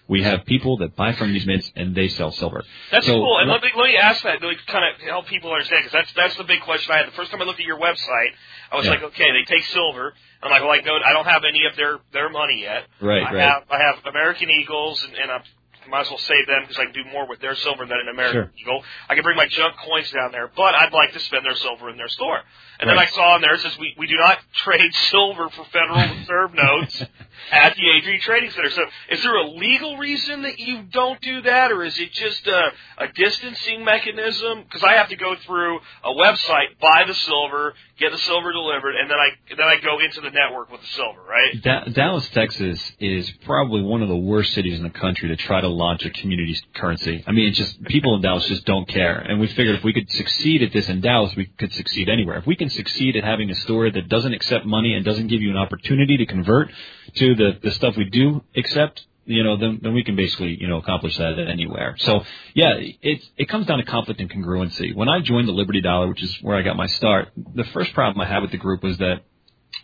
We 0.07 0.23
have 0.23 0.45
people 0.45 0.77
that 0.79 0.95
buy 0.97 1.13
from 1.15 1.33
these 1.33 1.47
mints 1.47 1.73
and 1.77 1.95
they 1.95 2.09
sell 2.09 2.31
silver. 2.31 2.63
That's 2.91 3.07
So- 3.07 3.15
cool. 3.15 3.39
And 3.39 3.49
let 3.51 3.63
me 3.63 3.71
let 3.75 3.87
me 3.87 3.97
ask 3.97 4.23
that, 4.25 4.43
like, 4.43 4.59
kind 4.67 4.85
of 4.85 5.01
help 5.01 5.27
people 5.27 5.51
understand, 5.51 5.85
because 5.85 5.93
that's 5.93 6.13
that's 6.13 6.37
the 6.37 6.45
big 6.45 6.61
question 6.61 6.93
I 6.95 6.99
had. 6.99 7.07
The 7.07 7.13
first 7.13 7.31
time 7.31 7.41
I 7.41 7.45
looked 7.45 7.61
at 7.61 7.67
your 7.67 7.79
website, 7.79 8.33
I 8.71 8.77
was 8.77 8.85
Yeah. 8.85 8.93
like, 8.93 9.03
okay, 9.05 9.31
they 9.33 9.45
take 9.45 9.65
silver. 9.65 10.13
I'm 10.43 10.51
like, 10.51 10.61
well, 10.61 10.73
I 10.73 10.81
don't, 10.81 11.03
I 11.03 11.13
don't 11.15 11.27
have 11.27 11.45
any 11.45 11.65
of 11.65 11.75
their 11.77 11.99
their 12.13 12.29
money 12.29 12.61
yet. 12.61 12.85
Right, 13.01 13.23
I 13.27 13.33
right. 13.33 13.41
have 13.51 13.63
I 13.71 13.79
have 13.79 14.05
American 14.05 14.51
Eagles, 14.51 15.03
and, 15.05 15.15
and 15.17 15.31
I 15.31 15.41
might 15.89 16.01
as 16.03 16.11
well 16.11 16.19
save 16.19 16.47
them 16.47 16.63
because 16.63 16.79
I 16.79 16.85
can 16.85 16.93
do 16.93 17.05
more 17.11 17.27
with 17.27 17.41
their 17.41 17.55
silver 17.55 17.87
than 17.87 17.99
an 17.99 18.09
American 18.09 18.43
Sure. 18.43 18.51
Eagle. 18.59 18.85
I 19.09 19.15
can 19.15 19.23
bring 19.23 19.37
my 19.37 19.47
junk 19.49 19.77
coins 19.79 20.11
down 20.11 20.33
there, 20.33 20.51
but 20.55 20.75
I'd 20.75 20.93
like 20.93 21.13
to 21.13 21.21
spend 21.21 21.45
their 21.47 21.55
silver 21.57 21.89
in 21.91 21.97
their 21.97 22.09
store. 22.09 22.43
And 22.81 22.91
then 22.91 22.99
I 22.99 23.07
saw 23.07 23.35
on 23.35 23.41
there 23.41 23.55
it 23.55 23.61
says 23.61 23.79
we 23.79 23.95
we 23.99 24.07
do 24.07 24.17
not 24.17 24.39
trade 24.55 24.95
silver 25.11 25.49
for 25.51 25.65
Federal 25.67 26.17
Reserve 26.17 26.55
notes 26.55 27.03
at 27.53 27.77
the 27.77 27.91
AG 27.91 28.19
Trading 28.21 28.51
Center. 28.51 28.71
So 28.71 28.83
is 29.11 29.23
there 29.23 29.37
a 29.37 29.49
legal 29.49 29.97
reason 29.97 30.43
that 30.43 30.59
you 30.59 30.83
don't 30.91 31.21
do 31.21 31.43
that, 31.43 31.71
or 31.73 31.85
is 31.85 31.99
it 31.99 32.13
just 32.13 32.47
a, 32.47 32.73
a 32.99 33.09
distancing 33.09 33.85
mechanism? 33.85 34.63
Because 34.65 34.83
I 34.83 34.95
have 34.95 35.09
to 35.11 35.17
go 35.17 35.37
through 35.47 35.79
a 36.05 36.13
website, 36.13 36.79
buy 36.81 37.05
the 37.07 37.15
silver, 37.15 37.75
get 37.99 38.13
the 38.13 38.19
silver 38.19 38.53
delivered, 38.53 38.97
and 38.97 39.11
then 39.11 39.19
I 39.19 39.29
then 39.57 39.67
I 39.67 39.77
go 39.81 40.01
into 40.01 40.21
the 40.21 40.31
network 40.31 40.71
with 40.71 40.81
the 40.81 40.87
silver, 40.89 41.21
right? 41.29 41.63
Da- 41.63 41.85
Dallas, 41.93 42.29
Texas 42.31 42.81
is 42.99 43.31
probably 43.45 43.83
one 43.83 44.03
of 44.03 44.09
the 44.09 44.17
worst 44.17 44.53
cities 44.53 44.79
in 44.79 44.83
the 44.85 44.91
country 44.91 45.29
to 45.29 45.37
try 45.37 45.61
to 45.61 45.69
launch 45.69 46.05
a 46.05 46.11
community 46.11 46.59
currency. 46.75 47.23
I 47.27 47.33
mean, 47.33 47.49
it's 47.49 47.59
just 47.59 47.83
people 47.85 48.17
in 48.17 48.23
Dallas 48.23 48.47
just 48.47 48.65
don't 48.65 48.89
care. 48.89 49.19
And 49.19 49.41
we 49.41 49.47
figured 49.49 49.77
if 49.77 49.85
we 49.85 49.93
could 49.93 50.11
succeed 50.11 50.63
at 50.63 50.73
this 50.73 50.89
in 50.89 51.01
Dallas, 51.01 51.35
we 51.37 51.47
could 51.47 51.73
succeed 51.73 52.09
anywhere. 52.09 52.39
If 52.39 52.47
we 52.47 52.57
can 52.65 52.71
succeed 52.71 53.17
at 53.17 53.25
having 53.25 53.51
a 53.51 53.55
store 53.55 53.91
that 53.91 54.09
doesn't 54.09 54.33
accept 54.33 54.65
money 54.65 54.95
and 54.95 55.05
doesn't 55.05 55.29
give 55.29 55.43
you 55.43 55.51
an 55.51 55.57
opportunity 55.57 56.17
to 56.17 56.27
convert 56.27 56.71
to 57.15 57.35
the, 57.35 57.59
the 57.63 57.71
stuff 57.73 57.95
we 57.97 58.05
do 58.05 58.43
accept, 58.57 59.03
you 59.27 59.45
know, 59.45 59.57
then, 59.57 59.81
then 59.83 59.95
we 59.95 60.03
can 60.03 60.17
basically, 60.17 60.57
you 60.59 60.67
know, 60.67 60.79
accomplish 60.79 61.17
that 61.19 61.39
anywhere. 61.39 61.95
So, 61.99 62.23
yeah, 62.55 62.73
it, 62.79 63.23
it 63.37 63.49
comes 63.49 63.67
down 63.67 63.79
to 63.79 63.85
conflict 63.85 64.21
and 64.21 64.31
congruency. 64.31 64.95
When 64.95 65.09
I 65.09 65.21
joined 65.21 65.47
the 65.47 65.53
Liberty 65.53 65.81
Dollar, 65.83 66.09
which 66.09 66.23
is 66.23 66.37
where 66.41 66.57
I 66.57 66.63
got 66.63 66.77
my 66.77 66.87
start, 66.87 67.29
the 67.37 67.65
first 67.65 67.93
problem 67.93 68.21
I 68.21 68.31
had 68.31 68.43
with 68.43 68.51
the 68.51 68.59
group 68.59 68.83
was 68.83 68.97
that 68.99 69.23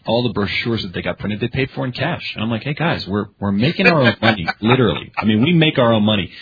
all 0.06 0.22
the 0.22 0.32
brochures 0.32 0.82
that 0.82 0.94
they 0.94 1.02
got 1.02 1.18
printed, 1.18 1.40
they 1.40 1.48
paid 1.48 1.70
for 1.72 1.84
in 1.84 1.92
cash. 1.92 2.32
And 2.34 2.42
I'm 2.42 2.50
like, 2.50 2.62
hey 2.62 2.74
guys, 2.74 3.06
we're 3.06 3.26
we're 3.38 3.52
making 3.52 3.86
our 3.86 4.00
own 4.00 4.16
money, 4.22 4.46
literally. 4.60 5.12
I 5.18 5.24
mean, 5.26 5.42
we 5.42 5.52
make 5.52 5.78
our 5.78 5.92
own 5.92 6.04
money. 6.04 6.32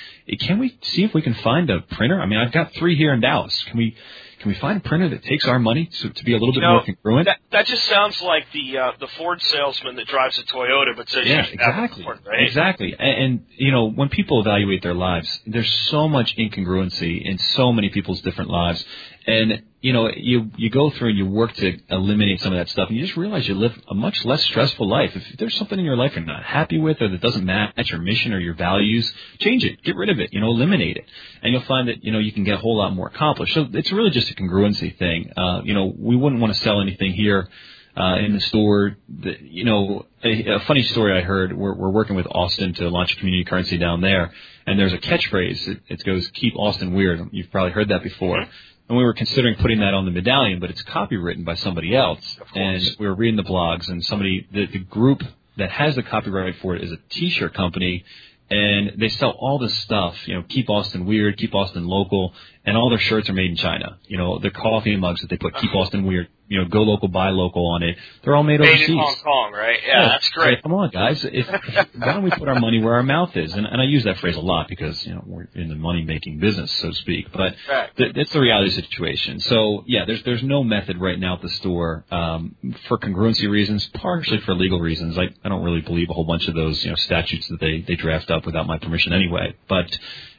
Can 0.40 0.58
we 0.58 0.78
see 0.82 1.02
if 1.02 1.14
we 1.14 1.22
can 1.22 1.34
find 1.34 1.68
a 1.70 1.80
printer? 1.80 2.20
I 2.20 2.26
mean, 2.26 2.38
I've 2.38 2.52
got 2.52 2.74
three 2.74 2.96
here 2.96 3.12
in 3.14 3.20
Dallas. 3.20 3.64
Can 3.68 3.78
we 3.78 3.96
can 4.40 4.48
we 4.48 4.54
find 4.54 4.78
a 4.78 4.80
printer 4.80 5.08
that 5.08 5.24
takes 5.24 5.46
our 5.46 5.58
money 5.58 5.86
to, 5.86 6.10
to 6.10 6.24
be 6.24 6.32
a 6.32 6.38
little 6.38 6.52
bit 6.52 6.60
know, 6.60 6.74
more 6.74 6.84
congruent? 6.84 7.26
That 7.26 7.38
that 7.50 7.66
just 7.66 7.84
sounds 7.84 8.20
like 8.22 8.44
the 8.52 8.78
uh, 8.78 8.92
the 9.00 9.08
Ford 9.08 9.42
salesman 9.42 9.96
that 9.96 10.06
drives 10.06 10.38
a 10.38 10.44
Toyota 10.44 10.96
but 10.96 11.08
says 11.08 11.26
yeah, 11.26 11.38
you 11.38 11.44
should 11.44 11.60
have 11.60 11.74
a 11.74 11.84
exactly. 11.84 12.04
Ford, 12.04 12.20
right? 12.26 12.42
Exactly. 12.42 12.94
And, 12.98 13.22
and 13.22 13.46
you 13.56 13.72
know, 13.72 13.90
when 13.90 14.08
people 14.08 14.40
evaluate 14.40 14.82
their 14.82 14.94
lives, 14.94 15.40
there's 15.46 15.72
so 15.90 16.08
much 16.08 16.36
incongruency 16.36 17.20
in 17.24 17.38
so 17.38 17.72
many 17.72 17.88
people's 17.88 18.20
different 18.20 18.50
lives. 18.50 18.84
And 19.28 19.62
you 19.82 19.92
know, 19.92 20.10
you 20.10 20.50
you 20.56 20.70
go 20.70 20.88
through 20.88 21.10
and 21.10 21.18
you 21.18 21.26
work 21.26 21.52
to 21.52 21.78
eliminate 21.90 22.40
some 22.40 22.52
of 22.54 22.58
that 22.58 22.70
stuff, 22.70 22.88
and 22.88 22.96
you 22.96 23.04
just 23.04 23.16
realize 23.16 23.46
you 23.46 23.54
live 23.54 23.78
a 23.88 23.94
much 23.94 24.24
less 24.24 24.42
stressful 24.42 24.88
life. 24.88 25.14
If 25.14 25.36
there's 25.38 25.54
something 25.56 25.78
in 25.78 25.84
your 25.84 25.98
life 25.98 26.16
you're 26.16 26.24
not 26.24 26.42
happy 26.42 26.78
with, 26.78 27.00
or 27.02 27.08
that 27.08 27.20
doesn't 27.20 27.44
match 27.44 27.90
your 27.90 28.00
mission 28.00 28.32
or 28.32 28.40
your 28.40 28.54
values, 28.54 29.12
change 29.38 29.64
it, 29.64 29.82
get 29.82 29.96
rid 29.96 30.08
of 30.08 30.18
it, 30.18 30.32
you 30.32 30.40
know, 30.40 30.48
eliminate 30.48 30.96
it, 30.96 31.04
and 31.42 31.52
you'll 31.52 31.62
find 31.62 31.88
that 31.88 32.02
you 32.02 32.10
know 32.10 32.18
you 32.18 32.32
can 32.32 32.42
get 32.42 32.54
a 32.54 32.58
whole 32.58 32.78
lot 32.78 32.94
more 32.94 33.08
accomplished. 33.08 33.52
So 33.52 33.66
it's 33.74 33.92
really 33.92 34.10
just 34.10 34.30
a 34.30 34.34
congruency 34.34 34.98
thing. 34.98 35.30
Uh, 35.36 35.60
you 35.62 35.74
know, 35.74 35.92
we 35.96 36.16
wouldn't 36.16 36.40
want 36.40 36.54
to 36.54 36.60
sell 36.60 36.80
anything 36.80 37.12
here 37.12 37.50
uh, 37.98 38.16
in 38.16 38.32
the 38.32 38.40
store. 38.40 38.96
That, 39.24 39.42
you 39.42 39.64
know, 39.64 40.06
a, 40.24 40.54
a 40.54 40.60
funny 40.60 40.82
story 40.84 41.18
I 41.18 41.22
heard. 41.22 41.56
We're, 41.56 41.74
we're 41.74 41.90
working 41.90 42.16
with 42.16 42.26
Austin 42.30 42.72
to 42.74 42.88
launch 42.88 43.12
a 43.12 43.16
community 43.16 43.44
currency 43.44 43.76
down 43.76 44.00
there, 44.00 44.32
and 44.66 44.78
there's 44.78 44.94
a 44.94 44.98
catchphrase. 44.98 45.68
It, 45.68 45.80
it 45.88 46.04
goes 46.04 46.28
"Keep 46.34 46.56
Austin 46.56 46.94
Weird." 46.94 47.28
You've 47.32 47.50
probably 47.50 47.72
heard 47.72 47.90
that 47.90 48.02
before. 48.02 48.46
And 48.88 48.96
we 48.96 49.04
were 49.04 49.14
considering 49.14 49.56
putting 49.56 49.80
that 49.80 49.92
on 49.92 50.06
the 50.06 50.10
medallion, 50.10 50.60
but 50.60 50.70
it's 50.70 50.82
copywritten 50.82 51.44
by 51.44 51.56
somebody 51.56 51.94
else. 51.94 52.38
And 52.54 52.82
we 52.98 53.06
were 53.06 53.14
reading 53.14 53.36
the 53.36 53.44
blogs, 53.44 53.88
and 53.88 54.02
somebody, 54.04 54.46
the, 54.50 54.66
the 54.66 54.78
group 54.78 55.22
that 55.58 55.70
has 55.70 55.94
the 55.94 56.02
copyright 56.02 56.56
for 56.62 56.74
it 56.74 56.82
is 56.82 56.92
a 56.92 56.98
T-shirt 57.10 57.52
company, 57.52 58.04
and 58.50 58.92
they 58.98 59.08
sell 59.10 59.30
all 59.30 59.58
this 59.58 59.76
stuff. 59.78 60.16
You 60.26 60.36
know, 60.36 60.44
keep 60.48 60.70
Austin 60.70 61.04
weird, 61.04 61.36
keep 61.36 61.54
Austin 61.54 61.86
local, 61.86 62.32
and 62.64 62.76
all 62.76 62.88
their 62.88 62.98
shirts 62.98 63.28
are 63.28 63.34
made 63.34 63.50
in 63.50 63.56
China. 63.56 63.98
You 64.06 64.16
know, 64.16 64.38
their 64.38 64.50
coffee 64.50 64.96
mugs 64.96 65.20
that 65.20 65.28
they 65.28 65.36
put 65.36 65.54
"Keep 65.56 65.70
uh-huh. 65.70 65.80
Austin 65.80 66.06
Weird," 66.06 66.28
you 66.48 66.58
know, 66.58 66.66
go 66.68 66.82
local, 66.82 67.08
buy 67.08 67.30
local 67.30 67.66
on 67.70 67.82
it. 67.82 67.96
They're 68.24 68.34
all 68.34 68.42
made, 68.42 68.60
Made 68.60 68.68
overseas. 68.70 68.88
in 68.90 68.96
Hong 68.98 69.16
Kong, 69.22 69.52
right? 69.52 69.78
Yeah, 69.86 70.08
that's 70.08 70.26
So, 70.34 70.40
great. 70.40 70.62
come 70.62 70.72
on, 70.74 70.90
guys. 70.90 71.24
If, 71.24 71.46
why 71.96 72.12
don't 72.12 72.22
we 72.22 72.30
put 72.30 72.48
our 72.48 72.58
money 72.58 72.82
where 72.82 72.94
our 72.94 73.02
mouth 73.02 73.36
is? 73.36 73.52
And, 73.54 73.66
and 73.66 73.80
I 73.80 73.84
use 73.84 74.04
that 74.04 74.18
phrase 74.18 74.36
a 74.36 74.40
lot 74.40 74.66
because 74.68 75.06
you 75.06 75.14
know 75.14 75.22
we're 75.26 75.48
in 75.54 75.68
the 75.68 75.74
money 75.74 76.02
making 76.02 76.38
business, 76.38 76.70
so 76.72 76.88
to 76.90 76.94
speak. 76.94 77.30
But 77.32 77.54
Right. 77.68 77.94
th- 77.96 78.14
that's 78.14 78.30
the 78.32 78.40
reality 78.40 78.70
situation. 78.70 79.40
So 79.40 79.84
yeah, 79.86 80.04
there's 80.06 80.22
there's 80.24 80.42
no 80.42 80.64
method 80.64 80.98
right 80.98 81.18
now 81.18 81.34
at 81.36 81.42
the 81.42 81.50
store 81.50 82.04
um, 82.10 82.56
for 82.88 82.98
congruency 82.98 83.48
reasons, 83.50 83.86
partially 83.94 84.40
for 84.40 84.54
legal 84.54 84.80
reasons. 84.80 85.18
I 85.18 85.28
I 85.44 85.48
don't 85.48 85.62
really 85.62 85.82
believe 85.82 86.08
a 86.10 86.14
whole 86.14 86.24
bunch 86.26 86.48
of 86.48 86.54
those 86.54 86.82
you 86.84 86.90
know 86.90 86.96
statutes 86.96 87.46
that 87.48 87.60
they 87.60 87.80
they 87.86 87.94
draft 87.96 88.30
up 88.30 88.46
without 88.46 88.66
my 88.66 88.78
permission 88.78 89.12
anyway. 89.12 89.54
But 89.68 89.86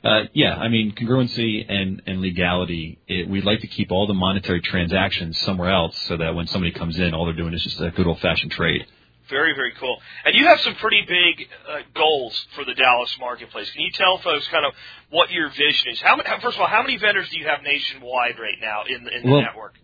uh, 0.04 0.22
yeah, 0.34 0.56
I 0.56 0.70
mean 0.70 0.93
congruency 0.95 1.66
and 1.68 2.02
and 2.06 2.22
legality. 2.22 3.00
It, 3.08 3.28
we'd 3.30 3.45
like 3.45 3.62
to 3.62 3.68
keep 3.68 3.91
all 3.91 4.08
the 4.08 4.14
monetary 4.14 4.62
transactions 4.62 5.38
somewhere 5.39 5.72
else, 5.72 5.97
so 6.08 6.18
that 6.18 6.36
when 6.36 6.47
somebody 6.47 6.72
comes 6.72 6.97
in, 6.97 7.14
all 7.14 7.26
they're 7.26 7.34
doing 7.36 7.54
is 7.54 7.64
just 7.64 7.80
a 7.82 7.91
good 7.91 8.08
old 8.08 8.20
fashioned 8.20 8.52
trade. 8.52 8.86
Very, 9.30 9.54
very 9.54 9.74
cool. 9.80 10.02
And 10.26 10.34
you 10.36 10.47
have 10.47 10.60
some 10.62 10.74
pretty 10.76 11.02
big 11.08 11.47
uh, 11.70 11.82
goals 11.93 12.47
for 12.56 12.66
the 12.66 12.74
Dallas 12.74 13.16
marketplace. 13.20 13.70
Can 13.70 13.82
you 13.82 13.91
tell 13.91 14.18
folks 14.18 14.47
kind 14.47 14.66
of 14.66 14.74
what 15.12 15.30
your 15.30 15.50
vision 15.50 15.91
is? 15.91 16.02
How, 16.02 16.16
many, 16.16 16.28
first 16.41 16.58
of 16.58 16.62
all, 16.62 16.68
how 16.68 16.82
many 16.82 16.97
vendors 16.97 17.30
do 17.30 17.38
you 17.38 17.45
have 17.45 17.62
nationwide 17.62 18.39
right 18.39 18.58
now 18.60 18.86
in 18.89 19.04
the, 19.04 19.16
in 19.16 19.24
the 19.24 19.32
Well, 19.32 19.41
network? 19.41 19.76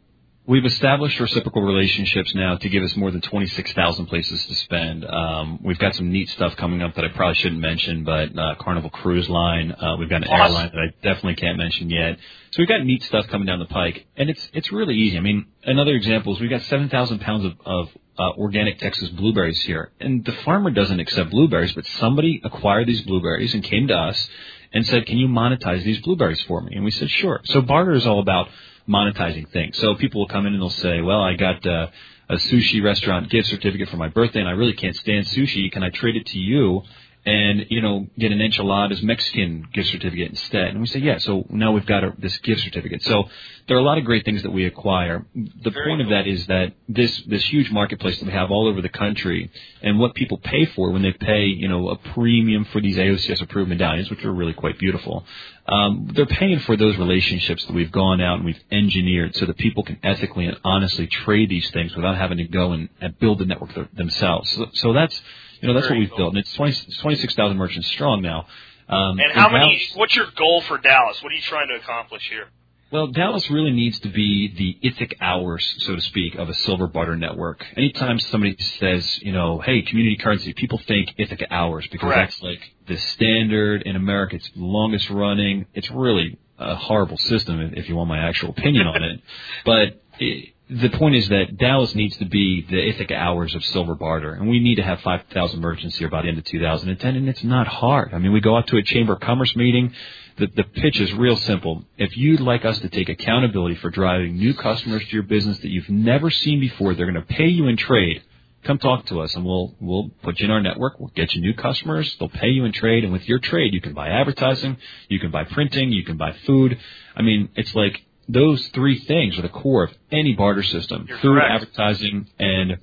We've 0.47 0.65
established 0.65 1.19
reciprocal 1.19 1.63
relationships 1.63 2.35
now 2.35 2.57
to 2.57 2.69
give 2.69 2.83
us 2.83 2.95
more 2.95 3.09
than 3.09 3.21
26,000 3.21 4.05
places 4.05 4.45
to 4.45 4.53
spend. 4.53 5.03
Um, 5.03 5.59
we've 5.63 5.79
got 5.79 5.95
some 5.95 6.11
neat 6.11 6.29
stuff 6.29 6.55
coming 6.55 6.83
up 6.83 6.93
that 6.95 7.03
I 7.03 7.07
probably 7.07 7.33
shouldn't 7.35 7.61
mention, 7.61 8.03
but 8.03 8.37
uh, 8.37 8.53
Carnival 8.59 8.91
Cruise 8.91 9.27
Line. 9.27 9.71
Uh, 9.71 9.95
we've 9.97 10.07
got 10.09 10.17
an 10.21 10.27
Awesome. 10.27 10.55
airline 10.55 10.71
that 10.71 10.79
I 10.79 10.87
definitely 11.01 11.35
can't 11.35 11.57
mention 11.57 11.89
yet. 11.89 12.19
So 12.51 12.57
we've 12.59 12.67
got 12.67 12.83
neat 12.85 13.01
stuff 13.03 13.25
coming 13.27 13.47
down 13.47 13.57
the 13.57 13.65
pike, 13.65 14.05
and 14.15 14.29
it's 14.29 14.49
it's 14.53 14.71
really 14.71 14.95
easy. 14.95 15.17
I 15.17 15.21
mean, 15.21 15.47
another 15.63 15.93
example 15.95 16.35
is 16.35 16.39
we've 16.39 16.49
got 16.51 16.61
7,000 16.61 17.19
pounds 17.21 17.45
of, 17.45 17.53
of 17.65 17.89
uh, 18.19 18.29
organic 18.37 18.77
Texas 18.77 19.09
blueberries 19.09 19.59
here, 19.63 19.91
and 19.99 20.23
the 20.23 20.31
farmer 20.31 20.69
doesn't 20.69 20.99
accept 20.99 21.31
blueberries, 21.31 21.73
but 21.73 21.87
somebody 21.87 22.39
acquired 22.43 22.87
these 22.87 23.01
blueberries 23.01 23.55
and 23.55 23.63
came 23.63 23.87
to 23.87 23.95
us 23.95 24.29
and 24.71 24.85
said, 24.85 25.07
"Can 25.07 25.17
you 25.17 25.27
monetize 25.27 25.83
these 25.83 26.01
blueberries 26.01 26.41
for 26.43 26.61
me?" 26.61 26.75
And 26.75 26.85
we 26.85 26.91
said, 26.91 27.09
"Sure." 27.09 27.41
So 27.45 27.61
barter 27.61 27.93
is 27.93 28.05
all 28.05 28.19
about 28.19 28.47
monetizing 28.87 29.49
things. 29.49 29.77
So 29.77 29.95
people 29.95 30.21
will 30.21 30.27
come 30.27 30.45
in 30.45 30.53
and 30.53 30.61
they'll 30.61 30.69
say, 30.69 31.01
"Well, 31.01 31.21
I 31.21 31.35
got 31.35 31.65
uh, 31.65 31.87
a 32.29 32.35
sushi 32.35 32.83
restaurant 32.83 33.29
gift 33.29 33.49
certificate 33.49 33.89
for 33.89 33.97
my 33.97 34.09
birthday, 34.09 34.39
and 34.39 34.49
I 34.49 34.53
really 34.53 34.73
can't 34.73 34.95
stand 34.95 35.25
sushi. 35.25 35.71
Can 35.71 35.83
I 35.83 35.89
trade 35.89 36.15
it 36.15 36.25
to 36.27 36.39
you?" 36.39 36.83
And 37.25 37.65
you 37.69 37.81
know 37.81 38.07
get 38.17 38.31
an 38.31 38.39
enchiladas 38.39 39.01
Mexican 39.01 39.67
gift 39.73 39.89
certificate 39.89 40.29
instead. 40.29 40.67
And 40.67 40.81
we 40.81 40.87
say, 40.87 40.99
yeah. 40.99 41.17
So 41.17 41.45
now 41.49 41.71
we've 41.71 41.85
got 41.85 42.03
a, 42.03 42.13
this 42.17 42.37
gift 42.39 42.61
certificate. 42.61 43.01
So 43.03 43.25
there 43.67 43.77
are 43.77 43.79
a 43.79 43.83
lot 43.83 43.97
of 43.97 44.05
great 44.05 44.25
things 44.25 44.43
that 44.43 44.51
we 44.51 44.65
acquire. 44.65 45.25
The 45.33 45.71
Very 45.71 45.91
point 45.91 46.01
of 46.01 46.09
that 46.09 46.27
is 46.27 46.45
that 46.47 46.73
this 46.87 47.23
this 47.27 47.43
huge 47.45 47.71
marketplace 47.71 48.19
that 48.19 48.25
we 48.25 48.31
have 48.31 48.51
all 48.51 48.67
over 48.67 48.81
the 48.81 48.89
country, 48.89 49.49
and 49.81 49.99
what 49.99 50.13
people 50.13 50.37
pay 50.37 50.65
for 50.67 50.91
when 50.91 51.01
they 51.01 51.13
pay 51.13 51.45
you 51.45 51.67
know 51.67 51.89
a 51.89 51.97
premium 51.97 52.65
for 52.65 52.79
these 52.79 52.97
AOCS 52.97 53.41
approved 53.41 53.69
medallions, 53.69 54.09
which 54.09 54.23
are 54.23 54.33
really 54.33 54.53
quite 54.53 54.77
beautiful. 54.77 55.25
Um, 55.67 56.11
they're 56.13 56.27
paying 56.27 56.59
for 56.59 56.77
those 56.77 56.95
relationships 56.97 57.65
that 57.65 57.73
we've 57.73 57.91
gone 57.91 58.21
out 58.21 58.35
and 58.35 58.45
we've 58.45 58.59
engineered 58.69 59.35
so 59.35 59.47
that 59.47 59.57
people 59.57 59.81
can 59.81 59.97
ethically 60.03 60.45
and 60.45 60.57
honestly 60.63 61.07
trade 61.07 61.49
these 61.49 61.67
things 61.71 61.95
without 61.95 62.17
having 62.17 62.37
to 62.37 62.43
go 62.43 62.73
and, 62.73 62.89
and 63.01 63.17
build 63.17 63.39
the 63.39 63.45
network 63.45 63.73
th- 63.73 63.87
themselves. 63.93 64.51
So, 64.51 64.67
so 64.73 64.93
that's 64.93 65.19
you 65.61 65.67
know 65.67 65.73
that's 65.73 65.87
Very 65.87 65.99
what 65.99 66.01
we've 66.01 66.09
cool. 66.09 66.17
built, 66.17 66.29
and 66.35 66.39
it's 66.39 66.53
20 66.53 66.73
26,000 67.01 67.57
merchants 67.57 67.87
strong 67.89 68.21
now. 68.21 68.47
Um, 68.87 69.19
And 69.19 69.31
how 69.33 69.49
many? 69.49 69.65
Dallas- 69.77 69.95
What's 69.95 70.15
your 70.15 70.27
goal 70.35 70.61
for 70.61 70.77
Dallas? 70.77 71.21
What 71.23 71.31
are 71.31 71.35
you 71.35 71.41
trying 71.41 71.67
to 71.69 71.75
accomplish 71.75 72.27
here? 72.29 72.47
well, 72.91 73.07
Dallas 73.07 73.49
really 73.49 73.71
needs 73.71 73.99
to 74.01 74.09
be 74.09 74.53
the 74.55 74.87
Ithaca 74.87 75.15
hours, 75.19 75.65
so 75.79 75.95
to 75.95 76.01
speak, 76.01 76.35
of 76.35 76.47
a 76.49 76.53
silver 76.53 76.87
barter 76.87 77.15
network. 77.17 77.65
Anytime 77.75 78.19
somebody 78.19 78.55
says, 78.79 79.19
you 79.21 79.33
know, 79.33 79.59
hey, 79.59 79.81
community 79.81 80.15
currency, 80.17 80.53
people 80.53 80.77
think 80.77 81.13
Ithaca 81.17 81.51
hours 81.53 81.85
because 81.91 82.07
Correct. 82.07 82.31
that's 82.31 82.41
like 82.43 82.61
the 82.87 82.95
standard 82.97 83.81
in 83.81 83.95
America. 83.97 84.35
It's 84.35 84.49
the 84.51 84.63
longest 84.63 85.09
running. 85.09 85.65
It's 85.73 85.89
really 85.91 86.37
a 86.57 86.75
horrible 86.75 87.17
system, 87.17 87.59
if- 87.59 87.73
if 87.73 87.89
you 87.89 87.95
want 87.95 88.07
my 88.07 88.19
actual 88.19 88.51
opinion 88.51 88.87
on 88.87 89.03
it. 89.03 89.19
But 89.65 90.01
it, 90.19 90.53
the 90.69 90.89
point 90.89 91.15
is 91.15 91.29
that 91.29 91.57
Dallas 91.57 91.93
needs 91.93 92.17
to 92.17 92.25
be 92.25 92.65
the 92.67 92.89
Ithaca 92.89 93.15
hours 93.15 93.53
of 93.53 93.63
silver 93.65 93.93
barter, 93.93 94.33
and 94.33 94.49
we 94.49 94.59
need 94.59 94.75
to 94.75 94.83
have 94.83 94.99
5,000 95.01 95.59
merchants 95.59 95.97
here 95.97 96.09
by 96.09 96.23
the 96.23 96.29
end 96.29 96.39
of 96.39 96.43
2010, 96.45 97.15
and 97.15 97.29
it's 97.29 97.43
not 97.43 97.67
hard. 97.67 98.13
I 98.13 98.17
mean, 98.17 98.31
we 98.31 98.41
go 98.41 98.57
out 98.57 98.67
to 98.67 98.77
a 98.77 98.83
Chamber 98.83 99.13
of 99.13 99.19
Commerce 99.19 99.55
meeting. 99.55 99.93
The, 100.37 100.47
the 100.47 100.63
pitch 100.63 100.99
is 100.99 101.13
real 101.13 101.37
simple. 101.37 101.85
If 101.97 102.17
you'd 102.17 102.39
like 102.39 102.65
us 102.65 102.79
to 102.79 102.89
take 102.89 103.09
accountability 103.09 103.75
for 103.75 103.91
driving 103.91 104.37
new 104.37 104.55
customers 104.55 105.03
to 105.05 105.11
your 105.11 105.23
business 105.23 105.59
that 105.59 105.69
you've 105.69 105.89
never 105.89 106.31
seen 106.31 106.59
before, 106.59 106.95
they're 106.95 107.11
going 107.11 107.23
to 107.23 107.33
pay 107.33 107.47
you 107.47 107.67
in 107.67 107.77
trade. 107.77 108.23
Come 108.63 108.79
talk 108.79 109.05
to 109.07 109.21
us, 109.21 109.35
and 109.35 109.45
we'll 109.45 109.75
we'll 109.79 110.09
put 110.23 110.39
you 110.39 110.45
in 110.45 110.51
our 110.51 110.61
network. 110.61 110.99
We'll 110.99 111.11
get 111.15 111.35
you 111.35 111.41
new 111.41 111.53
customers. 111.53 112.15
They'll 112.17 112.29
pay 112.29 112.47
you 112.47 112.65
in 112.65 112.71
trade, 112.71 113.03
and 113.03 113.13
with 113.13 113.29
your 113.29 113.37
trade, 113.37 113.75
you 113.75 113.81
can 113.81 113.93
buy 113.93 114.09
advertising, 114.09 114.77
you 115.07 115.19
can 115.19 115.29
buy 115.29 115.43
printing, 115.43 115.91
you 115.91 116.03
can 116.03 116.17
buy 116.17 116.35
food. 116.47 116.79
I 117.15 117.21
mean, 117.21 117.49
it's 117.55 117.75
like 117.75 118.01
those 118.27 118.65
three 118.69 118.99
things 118.99 119.37
are 119.37 119.41
the 119.43 119.49
core 119.49 119.83
of 119.83 119.91
any 120.11 120.33
barter 120.33 120.63
system. 120.63 121.05
You're 121.07 121.17
Food, 121.19 121.35
correct. 121.39 121.63
advertising, 121.63 122.27
and 122.39 122.77